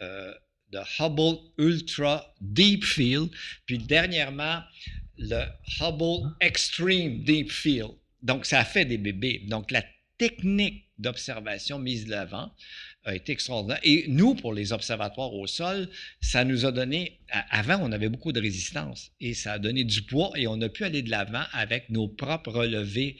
euh, 0.00 0.34
le 0.72 0.80
Hubble 0.98 1.38
Ultra 1.58 2.34
Deep 2.40 2.84
Field, 2.84 3.30
puis 3.66 3.78
dernièrement, 3.78 4.60
le 5.18 5.44
Hubble 5.80 6.34
Extreme 6.40 7.24
Deep 7.24 7.50
Field. 7.50 7.92
Donc, 8.22 8.46
ça 8.46 8.60
a 8.60 8.64
fait 8.64 8.84
des 8.84 8.98
bébés. 8.98 9.44
Donc, 9.48 9.70
la 9.70 9.84
technique 10.18 10.84
d'observation 10.98 11.78
mise 11.78 12.06
de 12.06 12.10
l'avant 12.10 12.50
a 13.04 13.14
été 13.14 13.32
extraordinaire. 13.32 13.78
Et 13.84 14.06
nous, 14.08 14.34
pour 14.34 14.52
les 14.52 14.72
observatoires 14.72 15.32
au 15.32 15.46
sol, 15.46 15.88
ça 16.20 16.44
nous 16.44 16.66
a 16.66 16.72
donné, 16.72 17.20
avant, 17.50 17.78
on 17.80 17.92
avait 17.92 18.08
beaucoup 18.08 18.32
de 18.32 18.40
résistance 18.40 19.12
et 19.20 19.34
ça 19.34 19.52
a 19.52 19.58
donné 19.58 19.84
du 19.84 20.02
poids 20.02 20.32
et 20.34 20.46
on 20.46 20.60
a 20.60 20.68
pu 20.68 20.84
aller 20.84 21.02
de 21.02 21.10
l'avant 21.10 21.44
avec 21.52 21.88
nos 21.90 22.08
propres 22.08 22.52
relevés 22.52 23.18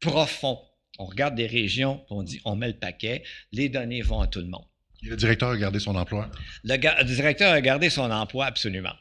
profond. 0.00 0.60
On 0.98 1.06
regarde 1.06 1.34
des 1.34 1.46
régions, 1.46 2.04
on 2.10 2.22
dit 2.22 2.40
on 2.44 2.54
met 2.54 2.68
le 2.68 2.78
paquet, 2.78 3.24
les 3.52 3.68
données 3.68 4.02
vont 4.02 4.20
à 4.20 4.26
tout 4.26 4.40
le 4.40 4.46
monde. 4.46 4.66
Le 5.04 5.16
directeur 5.16 5.50
a 5.50 5.56
gardé 5.56 5.78
son 5.78 5.94
emploi? 5.94 6.30
Le, 6.64 6.76
le 6.76 7.04
directeur 7.04 7.52
a 7.52 7.60
gardé 7.60 7.90
son 7.90 8.10
emploi, 8.10 8.46
absolument. 8.46 8.94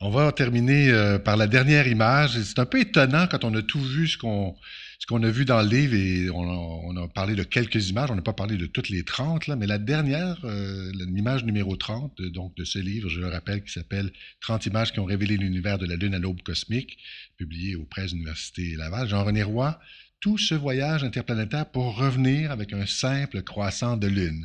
On 0.00 0.10
va 0.10 0.30
terminer 0.32 0.90
euh, 0.90 1.18
par 1.18 1.36
la 1.36 1.46
dernière 1.46 1.88
image. 1.88 2.40
C'est 2.42 2.58
un 2.58 2.66
peu 2.66 2.80
étonnant 2.80 3.26
quand 3.26 3.44
on 3.44 3.54
a 3.54 3.62
tout 3.62 3.80
vu 3.80 4.06
ce 4.06 4.16
qu'on 4.16 4.56
ce 4.98 5.06
qu'on 5.06 5.22
a 5.22 5.30
vu 5.30 5.44
dans 5.44 5.62
le 5.62 5.68
livre 5.68 5.94
et 5.94 6.28
on 6.28 6.96
a, 6.96 7.08
parlé 7.08 7.36
de 7.36 7.44
quelques 7.44 7.88
images. 7.88 8.10
On 8.10 8.16
n'a 8.16 8.22
pas 8.22 8.32
parlé 8.32 8.56
de 8.56 8.66
toutes 8.66 8.88
les 8.88 9.04
30, 9.04 9.46
là, 9.46 9.54
mais 9.54 9.66
la 9.66 9.78
dernière, 9.78 10.38
euh, 10.44 10.90
l'image 10.92 11.44
numéro 11.44 11.76
30 11.76 12.18
de, 12.18 12.28
donc 12.28 12.56
de 12.56 12.64
ce 12.64 12.80
livre, 12.80 13.08
je 13.08 13.20
le 13.20 13.28
rappelle, 13.28 13.62
qui 13.62 13.72
s'appelle 13.72 14.10
30 14.40 14.66
images 14.66 14.92
qui 14.92 14.98
ont 14.98 15.04
révélé 15.04 15.36
l'univers 15.36 15.78
de 15.78 15.86
la 15.86 15.94
Lune 15.94 16.14
à 16.14 16.18
l'aube 16.18 16.42
cosmique, 16.42 16.98
publié 17.36 17.76
aux 17.76 17.84
presses 17.84 18.12
l'Université 18.12 18.74
Laval. 18.76 19.08
Jean-René 19.08 19.44
Roy, 19.44 19.78
tout 20.20 20.36
ce 20.36 20.56
voyage 20.56 21.04
interplanétaire 21.04 21.66
pour 21.66 21.96
revenir 21.96 22.50
avec 22.50 22.72
un 22.72 22.84
simple 22.84 23.42
croissant 23.42 23.96
de 23.96 24.08
Lune. 24.08 24.44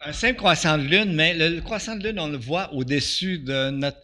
Un 0.00 0.12
simple 0.12 0.36
croissant 0.36 0.78
de 0.78 0.84
Lune, 0.84 1.12
mais 1.12 1.34
le 1.34 1.60
croissant 1.60 1.96
de 1.96 2.06
Lune, 2.06 2.20
on 2.20 2.28
le 2.28 2.36
voit 2.36 2.72
au-dessus 2.72 3.38
de 3.38 3.70
notre 3.70 3.98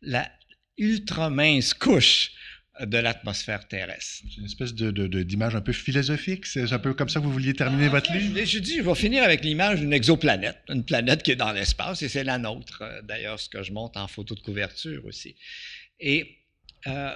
la 0.00 0.30
ultra 0.78 1.30
mince 1.30 1.74
couche 1.74 2.32
de 2.80 2.98
l'atmosphère 2.98 3.66
terrestre. 3.68 4.24
C'est 4.28 4.38
une 4.38 4.46
espèce 4.46 4.74
d'image 4.74 5.54
un 5.54 5.60
peu 5.60 5.72
philosophique. 5.72 6.46
C'est 6.46 6.72
un 6.72 6.78
peu 6.78 6.94
comme 6.94 7.08
ça 7.08 7.20
que 7.20 7.24
vous 7.24 7.32
vouliez 7.32 7.54
terminer 7.54 7.88
votre 7.88 8.12
livre? 8.12 8.38
Je, 8.38 8.44
je 8.44 8.58
dis, 8.58 8.76
je 8.76 8.82
vais 8.82 8.94
finir 8.94 9.22
avec 9.22 9.44
l'image 9.44 9.80
d'une 9.80 9.92
exoplanète, 9.92 10.58
une 10.68 10.84
planète 10.84 11.22
qui 11.22 11.32
est 11.32 11.36
dans 11.36 11.52
l'espace, 11.52 12.02
et 12.02 12.08
c'est 12.08 12.24
la 12.24 12.38
nôtre, 12.38 12.82
euh, 12.82 13.02
d'ailleurs, 13.02 13.38
ce 13.38 13.48
que 13.48 13.62
je 13.62 13.72
montre 13.72 14.00
en 14.00 14.08
photo 14.08 14.34
de 14.34 14.40
couverture 14.40 15.04
aussi. 15.04 15.36
Et 16.00 16.38
euh, 16.86 17.14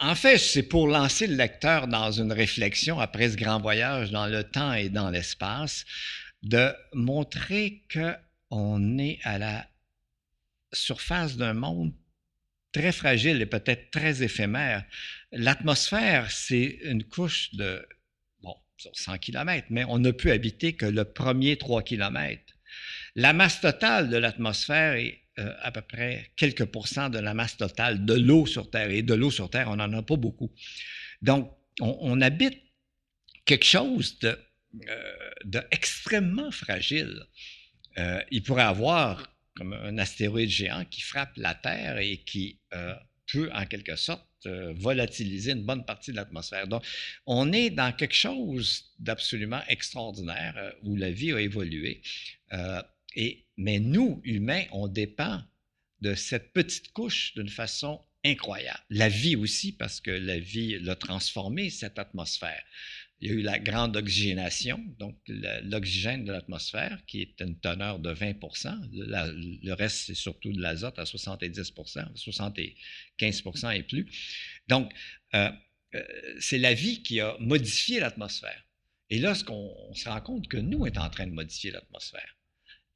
en 0.00 0.14
fait, 0.14 0.38
c'est 0.38 0.64
pour 0.64 0.88
lancer 0.88 1.26
le 1.26 1.36
lecteur 1.36 1.86
dans 1.86 2.10
une 2.10 2.32
réflexion 2.32 2.98
après 2.98 3.30
ce 3.30 3.36
grand 3.36 3.60
voyage 3.60 4.10
dans 4.10 4.26
le 4.26 4.42
temps 4.42 4.72
et 4.72 4.88
dans 4.88 5.10
l'espace, 5.10 5.84
de 6.42 6.72
montrer 6.92 7.84
qu'on 7.92 8.98
est 8.98 9.18
à 9.24 9.38
la 9.38 9.68
surface 10.72 11.36
d'un 11.36 11.54
monde 11.54 11.92
très 12.72 12.92
fragile 12.92 13.40
et 13.40 13.46
peut-être 13.46 13.90
très 13.90 14.22
éphémère. 14.22 14.84
L'atmosphère, 15.32 16.30
c'est 16.30 16.78
une 16.84 17.04
couche 17.04 17.54
de, 17.54 17.86
bon, 18.42 18.54
100 18.92 19.18
km, 19.18 19.66
mais 19.70 19.84
on 19.84 19.98
ne 19.98 20.10
peut 20.10 20.30
habiter 20.30 20.74
que 20.74 20.86
le 20.86 21.04
premier 21.04 21.56
3 21.56 21.82
km. 21.82 22.42
La 23.14 23.32
masse 23.32 23.60
totale 23.60 24.10
de 24.10 24.16
l'atmosphère 24.16 24.94
est 24.94 25.22
euh, 25.38 25.54
à 25.62 25.70
peu 25.70 25.82
près 25.82 26.32
quelques 26.36 26.64
pourcents 26.64 27.10
de 27.10 27.18
la 27.18 27.32
masse 27.32 27.56
totale 27.56 28.04
de 28.04 28.14
l'eau 28.14 28.44
sur 28.46 28.70
Terre. 28.70 28.90
Et 28.90 29.02
de 29.02 29.14
l'eau 29.14 29.30
sur 29.30 29.50
Terre, 29.50 29.68
on 29.68 29.76
n'en 29.76 29.92
a 29.92 30.02
pas 30.02 30.16
beaucoup. 30.16 30.52
Donc, 31.22 31.50
on, 31.80 32.20
habite 32.20 32.60
quelque 33.44 33.64
chose 33.64 34.18
de, 34.18 34.36
euh, 34.88 35.62
extrêmement 35.70 36.50
fragile. 36.50 37.24
Euh, 37.96 38.22
il 38.30 38.42
pourrait 38.42 38.62
avoir 38.62 39.34
comme 39.54 39.72
un 39.72 39.98
astéroïde 39.98 40.50
géant 40.50 40.84
qui 40.84 41.00
frappe 41.00 41.36
la 41.36 41.54
Terre 41.54 41.98
et 41.98 42.18
qui 42.18 42.60
euh, 42.74 42.94
peut, 43.26 43.50
en 43.52 43.66
quelque 43.66 43.96
sorte, 43.96 44.24
volatiliser 44.76 45.50
une 45.50 45.64
bonne 45.64 45.84
partie 45.84 46.12
de 46.12 46.16
l'atmosphère. 46.16 46.68
Donc, 46.68 46.84
on 47.26 47.52
est 47.52 47.70
dans 47.70 47.92
quelque 47.92 48.14
chose 48.14 48.94
d'absolument 49.00 49.60
extraordinaire 49.66 50.74
où 50.84 50.94
la 50.94 51.10
vie 51.10 51.32
a 51.32 51.40
évolué. 51.40 52.02
et, 53.16 53.44
mais 53.56 53.80
nous, 53.80 54.20
humains, 54.22 54.62
on 54.70 54.86
dépend 54.86 55.42
de 56.00 56.14
cette 56.14 56.52
petite 56.52 56.92
couche 56.92 57.34
d'une 57.34 57.48
façon 57.48 58.00
incroyable. 58.24 58.80
La 58.90 59.08
vie 59.08 59.36
aussi, 59.36 59.72
parce 59.72 60.00
que 60.00 60.10
la 60.10 60.38
vie 60.38 60.78
l'a 60.78 60.94
transformé, 60.94 61.68
cette 61.70 61.98
atmosphère. 61.98 62.62
Il 63.20 63.28
y 63.28 63.30
a 63.32 63.34
eu 63.34 63.42
la 63.42 63.58
grande 63.58 63.96
oxygénation, 63.96 64.80
donc 64.98 65.16
l'oxygène 65.26 66.24
de 66.24 66.30
l'atmosphère, 66.30 67.04
qui 67.06 67.20
est 67.22 67.40
une 67.40 67.58
teneur 67.58 67.98
de 67.98 68.14
20% 68.14 68.90
Le 68.92 69.72
reste, 69.72 70.06
c'est 70.06 70.14
surtout 70.14 70.52
de 70.52 70.60
l'azote 70.60 70.98
à 70.98 71.04
70% 71.04 72.14
75% 72.14 73.76
et 73.76 73.82
plus. 73.82 74.06
Donc, 74.68 74.92
euh, 75.34 75.50
euh, 75.94 76.02
c'est 76.38 76.58
la 76.58 76.74
vie 76.74 77.02
qui 77.02 77.20
a 77.20 77.36
modifié 77.40 77.98
l'atmosphère. 77.98 78.64
Et 79.10 79.18
là, 79.18 79.32
on 79.48 79.94
se 79.94 80.08
rend 80.08 80.20
compte 80.20 80.48
que 80.48 80.58
nous, 80.58 80.80
on 80.80 80.86
est 80.86 80.98
en 80.98 81.10
train 81.10 81.26
de 81.26 81.32
modifier 81.32 81.70
l'atmosphère. 81.70 82.36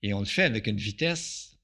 Et 0.02 0.12
on 0.14 0.20
le 0.20 0.26
fait 0.26 0.42
avec 0.44 0.66
une 0.66 0.76
vitesse, 0.76 1.58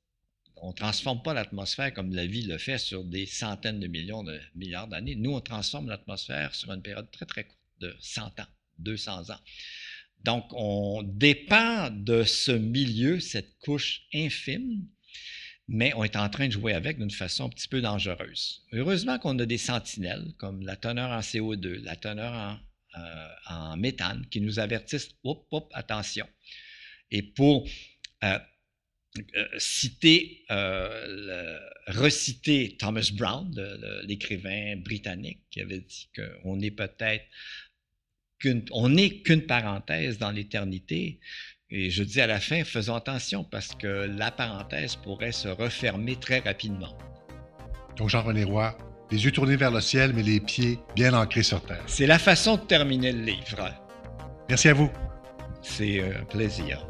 on 0.56 0.68
ne 0.68 0.74
transforme 0.74 1.22
pas 1.22 1.34
l'atmosphère 1.34 1.92
comme 1.92 2.14
la 2.14 2.26
vie 2.26 2.42
le 2.42 2.58
fait 2.58 2.78
sur 2.78 3.04
des 3.04 3.26
centaines 3.26 3.78
de 3.78 3.86
millions 3.86 4.24
de 4.24 4.40
milliards 4.54 4.88
d'années. 4.88 5.16
Nous, 5.16 5.32
on 5.32 5.40
transforme 5.40 5.88
l'atmosphère 5.88 6.54
sur 6.54 6.72
une 6.72 6.82
période 6.82 7.10
très, 7.10 7.26
très 7.26 7.44
courte 7.44 7.57
de 7.80 7.94
100 8.00 8.40
ans, 8.40 8.46
200 8.78 9.30
ans. 9.30 9.40
Donc, 10.24 10.46
on 10.52 11.02
dépend 11.04 11.90
de 11.90 12.24
ce 12.24 12.52
milieu, 12.52 13.20
cette 13.20 13.58
couche 13.60 14.02
infime, 14.12 14.84
mais 15.68 15.92
on 15.94 16.02
est 16.02 16.16
en 16.16 16.28
train 16.28 16.46
de 16.48 16.52
jouer 16.52 16.72
avec 16.72 16.98
d'une 16.98 17.10
façon 17.10 17.44
un 17.44 17.48
petit 17.50 17.68
peu 17.68 17.80
dangereuse. 17.80 18.62
Heureusement 18.72 19.18
qu'on 19.18 19.38
a 19.38 19.46
des 19.46 19.58
sentinelles, 19.58 20.32
comme 20.38 20.64
la 20.64 20.76
teneur 20.76 21.10
en 21.10 21.20
CO2, 21.20 21.82
la 21.82 21.94
teneur 21.94 22.32
en, 22.32 22.58
euh, 22.98 23.76
méthane, 23.76 24.26
qui 24.30 24.40
nous 24.40 24.58
avertissent, 24.58 25.10
hop, 25.22 25.46
hop, 25.50 25.70
attention. 25.74 26.26
Et 27.10 27.22
pour 27.22 27.68
euh, 28.24 28.38
euh, 29.36 29.46
citer, 29.58 30.44
reciter 31.86 32.76
Thomas 32.78 33.10
Brown, 33.12 33.54
l'écrivain 34.04 34.76
britannique, 34.76 35.40
qui 35.50 35.60
avait 35.60 35.80
dit 35.80 36.08
qu'on 36.14 36.60
est 36.60 36.70
peut-être 36.70 37.24
on 38.72 38.88
n'est 38.88 39.20
qu'une 39.22 39.42
parenthèse 39.42 40.18
dans 40.18 40.30
l'éternité. 40.30 41.18
Et 41.70 41.90
je 41.90 42.02
dis 42.02 42.20
à 42.20 42.26
la 42.26 42.40
fin, 42.40 42.64
faisons 42.64 42.94
attention 42.94 43.44
parce 43.44 43.74
que 43.74 43.86
la 44.16 44.30
parenthèse 44.30 44.96
pourrait 44.96 45.32
se 45.32 45.48
refermer 45.48 46.16
très 46.16 46.38
rapidement. 46.38 46.96
Donc 47.96 48.08
Jean-René 48.08 48.44
Roy, 48.44 48.76
les 49.10 49.24
yeux 49.24 49.32
tournés 49.32 49.56
vers 49.56 49.70
le 49.70 49.80
ciel, 49.80 50.12
mais 50.14 50.22
les 50.22 50.40
pieds 50.40 50.78
bien 50.94 51.12
ancrés 51.14 51.42
sur 51.42 51.62
terre. 51.62 51.82
C'est 51.86 52.06
la 52.06 52.18
façon 52.18 52.56
de 52.56 52.62
terminer 52.62 53.12
le 53.12 53.22
livre. 53.22 53.70
Merci 54.48 54.68
à 54.68 54.74
vous. 54.74 54.90
C'est 55.62 56.00
un 56.00 56.24
plaisir. 56.24 56.86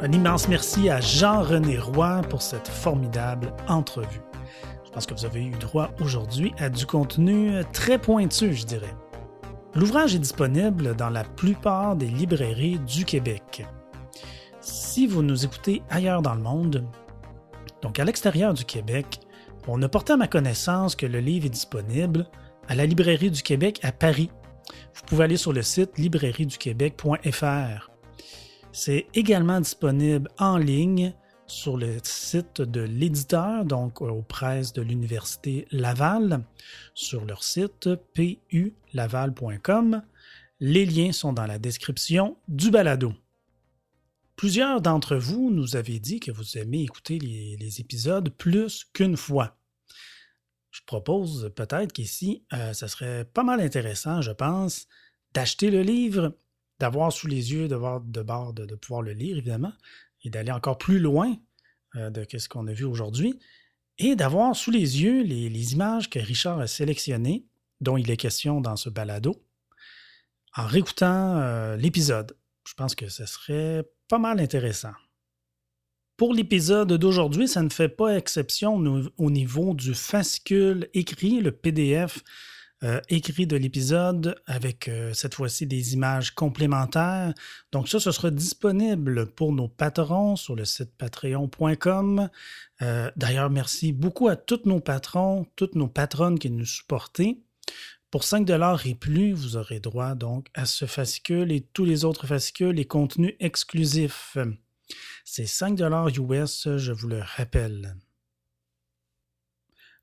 Un 0.00 0.10
immense 0.10 0.48
merci 0.48 0.88
à 0.88 1.00
Jean-René 1.00 1.78
Roy 1.78 2.22
pour 2.28 2.42
cette 2.42 2.66
formidable 2.66 3.52
entrevue. 3.68 4.20
Pense 4.92 5.06
que 5.06 5.14
vous 5.14 5.24
avez 5.24 5.42
eu 5.42 5.50
droit 5.50 5.90
aujourd'hui 6.00 6.52
à 6.58 6.68
du 6.68 6.84
contenu 6.86 7.52
très 7.72 7.98
pointu, 7.98 8.52
je 8.52 8.66
dirais. 8.66 8.94
L'ouvrage 9.74 10.14
est 10.14 10.18
disponible 10.18 10.94
dans 10.94 11.08
la 11.08 11.24
plupart 11.24 11.96
des 11.96 12.08
librairies 12.08 12.78
du 12.80 13.06
Québec. 13.06 13.66
Si 14.60 15.06
vous 15.06 15.22
nous 15.22 15.46
écoutez 15.46 15.82
ailleurs 15.88 16.20
dans 16.20 16.34
le 16.34 16.42
monde, 16.42 16.86
donc 17.80 17.98
à 17.98 18.04
l'extérieur 18.04 18.52
du 18.52 18.66
Québec, 18.66 19.20
on 19.66 19.80
a 19.80 19.88
porté 19.88 20.12
à 20.12 20.16
ma 20.18 20.28
connaissance 20.28 20.94
que 20.94 21.06
le 21.06 21.20
livre 21.20 21.46
est 21.46 21.50
disponible 21.50 22.26
à 22.68 22.74
la 22.74 22.84
Librairie 22.84 23.30
du 23.30 23.42
Québec 23.42 23.80
à 23.82 23.92
Paris. 23.92 24.30
Vous 24.94 25.02
pouvez 25.06 25.24
aller 25.24 25.38
sur 25.38 25.52
le 25.52 25.62
site 25.62 25.98
librairieduquebec.fr. 25.98 27.90
C'est 28.72 29.06
également 29.14 29.60
disponible 29.60 30.28
en 30.38 30.58
ligne 30.58 31.14
sur 31.46 31.76
le 31.76 31.98
site 32.02 32.60
de 32.62 32.80
l'éditeur, 32.80 33.64
donc 33.64 34.00
aux 34.00 34.22
presses 34.22 34.72
de 34.72 34.82
l'Université 34.82 35.66
Laval, 35.70 36.44
sur 36.94 37.24
leur 37.24 37.42
site 37.42 37.90
pulaval.com. 38.14 40.02
Les 40.60 40.86
liens 40.86 41.12
sont 41.12 41.32
dans 41.32 41.46
la 41.46 41.58
description 41.58 42.36
du 42.48 42.70
balado. 42.70 43.12
Plusieurs 44.36 44.80
d'entre 44.80 45.16
vous 45.16 45.50
nous 45.50 45.76
avez 45.76 45.98
dit 45.98 46.20
que 46.20 46.30
vous 46.30 46.56
aimez 46.56 46.82
écouter 46.82 47.18
les, 47.18 47.80
épisodes 47.80 48.30
plus 48.30 48.84
qu'une 48.92 49.16
fois. 49.16 49.56
Je 50.70 50.80
propose 50.86 51.52
peut-être 51.54 51.92
qu'ici, 51.92 52.44
euh, 52.52 52.72
ça 52.72 52.88
serait 52.88 53.24
pas 53.24 53.42
mal 53.42 53.60
intéressant, 53.60 54.22
je 54.22 54.32
pense, 54.32 54.86
d'acheter 55.34 55.70
le 55.70 55.82
livre, 55.82 56.34
d'avoir 56.78 57.12
sous 57.12 57.26
les 57.26 57.52
yeux, 57.52 57.68
de 57.68 58.22
bord, 58.22 58.52
de 58.52 58.74
pouvoir 58.74 59.02
le 59.02 59.12
lire, 59.12 59.36
évidemment, 59.36 59.72
et 60.24 60.30
d'aller 60.30 60.52
encore 60.52 60.78
plus 60.78 60.98
loin 60.98 61.36
euh, 61.96 62.10
de 62.10 62.26
ce 62.38 62.48
qu'on 62.48 62.66
a 62.66 62.72
vu 62.72 62.84
aujourd'hui, 62.84 63.38
et 63.98 64.16
d'avoir 64.16 64.56
sous 64.56 64.70
les 64.70 65.02
yeux 65.02 65.22
les, 65.22 65.72
images 65.72 66.08
que 66.08 66.18
Richard 66.18 66.58
a 66.60 66.66
sélectionnées, 66.66 67.46
dont 67.80 67.96
il 67.96 68.10
est 68.10 68.16
question 68.16 68.60
dans 68.60 68.76
ce 68.76 68.88
balado, 68.88 69.44
en 70.56 70.66
réécoutant 70.66 71.36
euh, 71.38 71.76
l'épisode. 71.76 72.36
Je 72.66 72.74
pense 72.74 72.94
que 72.94 73.08
ce 73.08 73.26
serait 73.26 73.84
pas 74.08 74.18
mal 74.18 74.40
intéressant. 74.40 74.92
Pour 76.16 76.34
l'épisode 76.34 76.92
d'aujourd'hui, 76.92 77.48
ça 77.48 77.62
ne 77.62 77.68
fait 77.68 77.88
pas 77.88 78.16
exception 78.16 78.76
au 79.16 79.30
niveau 79.30 79.74
du 79.74 79.94
fascicule 79.94 80.88
écrit, 80.94 81.40
le 81.40 81.50
PDF 81.50 82.22
euh, 82.84 83.00
écrit 83.08 83.46
de 83.46 83.56
l'épisode 83.56 84.34
avec 84.46 84.88
euh, 84.88 85.12
cette 85.12 85.34
fois-ci 85.34 85.66
des 85.66 85.94
images 85.94 86.32
complémentaires. 86.32 87.32
Donc 87.70 87.88
ça, 87.88 88.00
ce 88.00 88.10
sera 88.10 88.30
disponible 88.30 89.26
pour 89.26 89.52
nos 89.52 89.68
patrons 89.68 90.34
sur 90.34 90.56
le 90.56 90.64
site 90.64 90.90
patreon.com. 90.98 92.28
Euh, 92.82 93.10
d'ailleurs, 93.16 93.50
merci 93.50 93.92
beaucoup 93.92 94.26
à 94.26 94.34
tous 94.34 94.62
nos 94.64 94.80
patrons, 94.80 95.46
toutes 95.54 95.76
nos 95.76 95.86
patronnes 95.86 96.40
qui 96.40 96.50
nous 96.50 96.66
supportent. 96.66 97.20
Pour 98.10 98.24
5 98.24 98.50
et 98.84 98.94
plus, 98.94 99.32
vous 99.32 99.56
aurez 99.56 99.78
droit 99.78 100.14
donc 100.14 100.48
à 100.52 100.66
ce 100.66 100.84
fascicule 100.84 101.52
et 101.52 101.60
tous 101.60 101.84
les 101.84 102.04
autres 102.04 102.26
fascicules 102.26 102.78
et 102.78 102.84
contenus 102.84 103.34
exclusifs. 103.38 104.36
C'est 105.24 105.46
5 105.46 105.78
US, 106.18 106.68
je 106.76 106.92
vous 106.92 107.08
le 107.08 107.20
rappelle. 107.36 107.94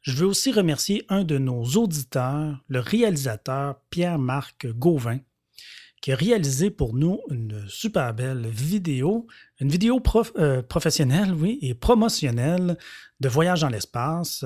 Je 0.02 0.14
veux 0.14 0.26
aussi 0.26 0.52
remercier 0.52 1.04
un 1.10 1.24
de 1.24 1.38
nos 1.38 1.64
auditeurs, 1.64 2.64
le 2.68 2.80
réalisateur 2.80 3.82
Pierre-Marc 3.90 4.68
Gauvin, 4.68 5.20
qui 6.02 6.14
a 6.14 6.16
réalisé 6.16 6.70
pour 6.70 6.96
nous 6.96 7.20
une 7.30 7.66
super 7.68 8.14
belle 8.14 8.48
vidéo, 8.48 9.28
une 9.60 9.70
vidéo 9.70 10.02
euh, 10.38 10.62
professionnelle, 10.62 11.34
oui, 11.34 11.60
et 11.62 11.74
promotionnelle 11.74 12.78
de 13.20 13.28
voyage 13.28 13.62
dans 13.62 13.70
l'espace. 13.70 14.46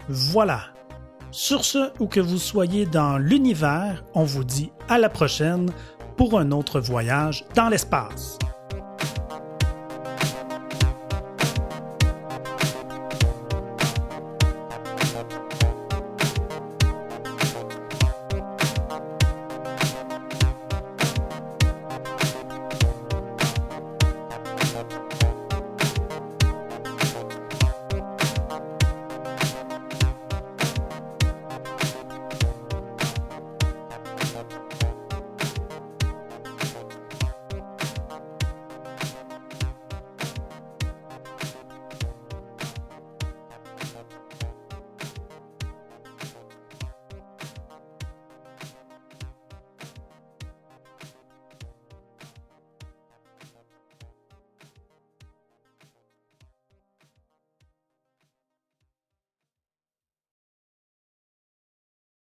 Voilà, 0.10 0.74
sur 1.32 1.64
ce, 1.66 1.92
où 2.00 2.08
que 2.08 2.20
vous 2.20 2.38
soyez 2.38 2.86
dans 2.86 3.18
l'univers, 3.18 4.04
on 4.16 4.24
vous 4.24 4.44
dit 4.44 4.72
à 4.88 4.98
la 4.98 5.10
prochaine 5.10 5.72
pour 6.18 6.40
un 6.40 6.52
autre 6.52 6.80
voyage 6.80 7.46
dans 7.56 7.70
l'espace. 7.70 8.40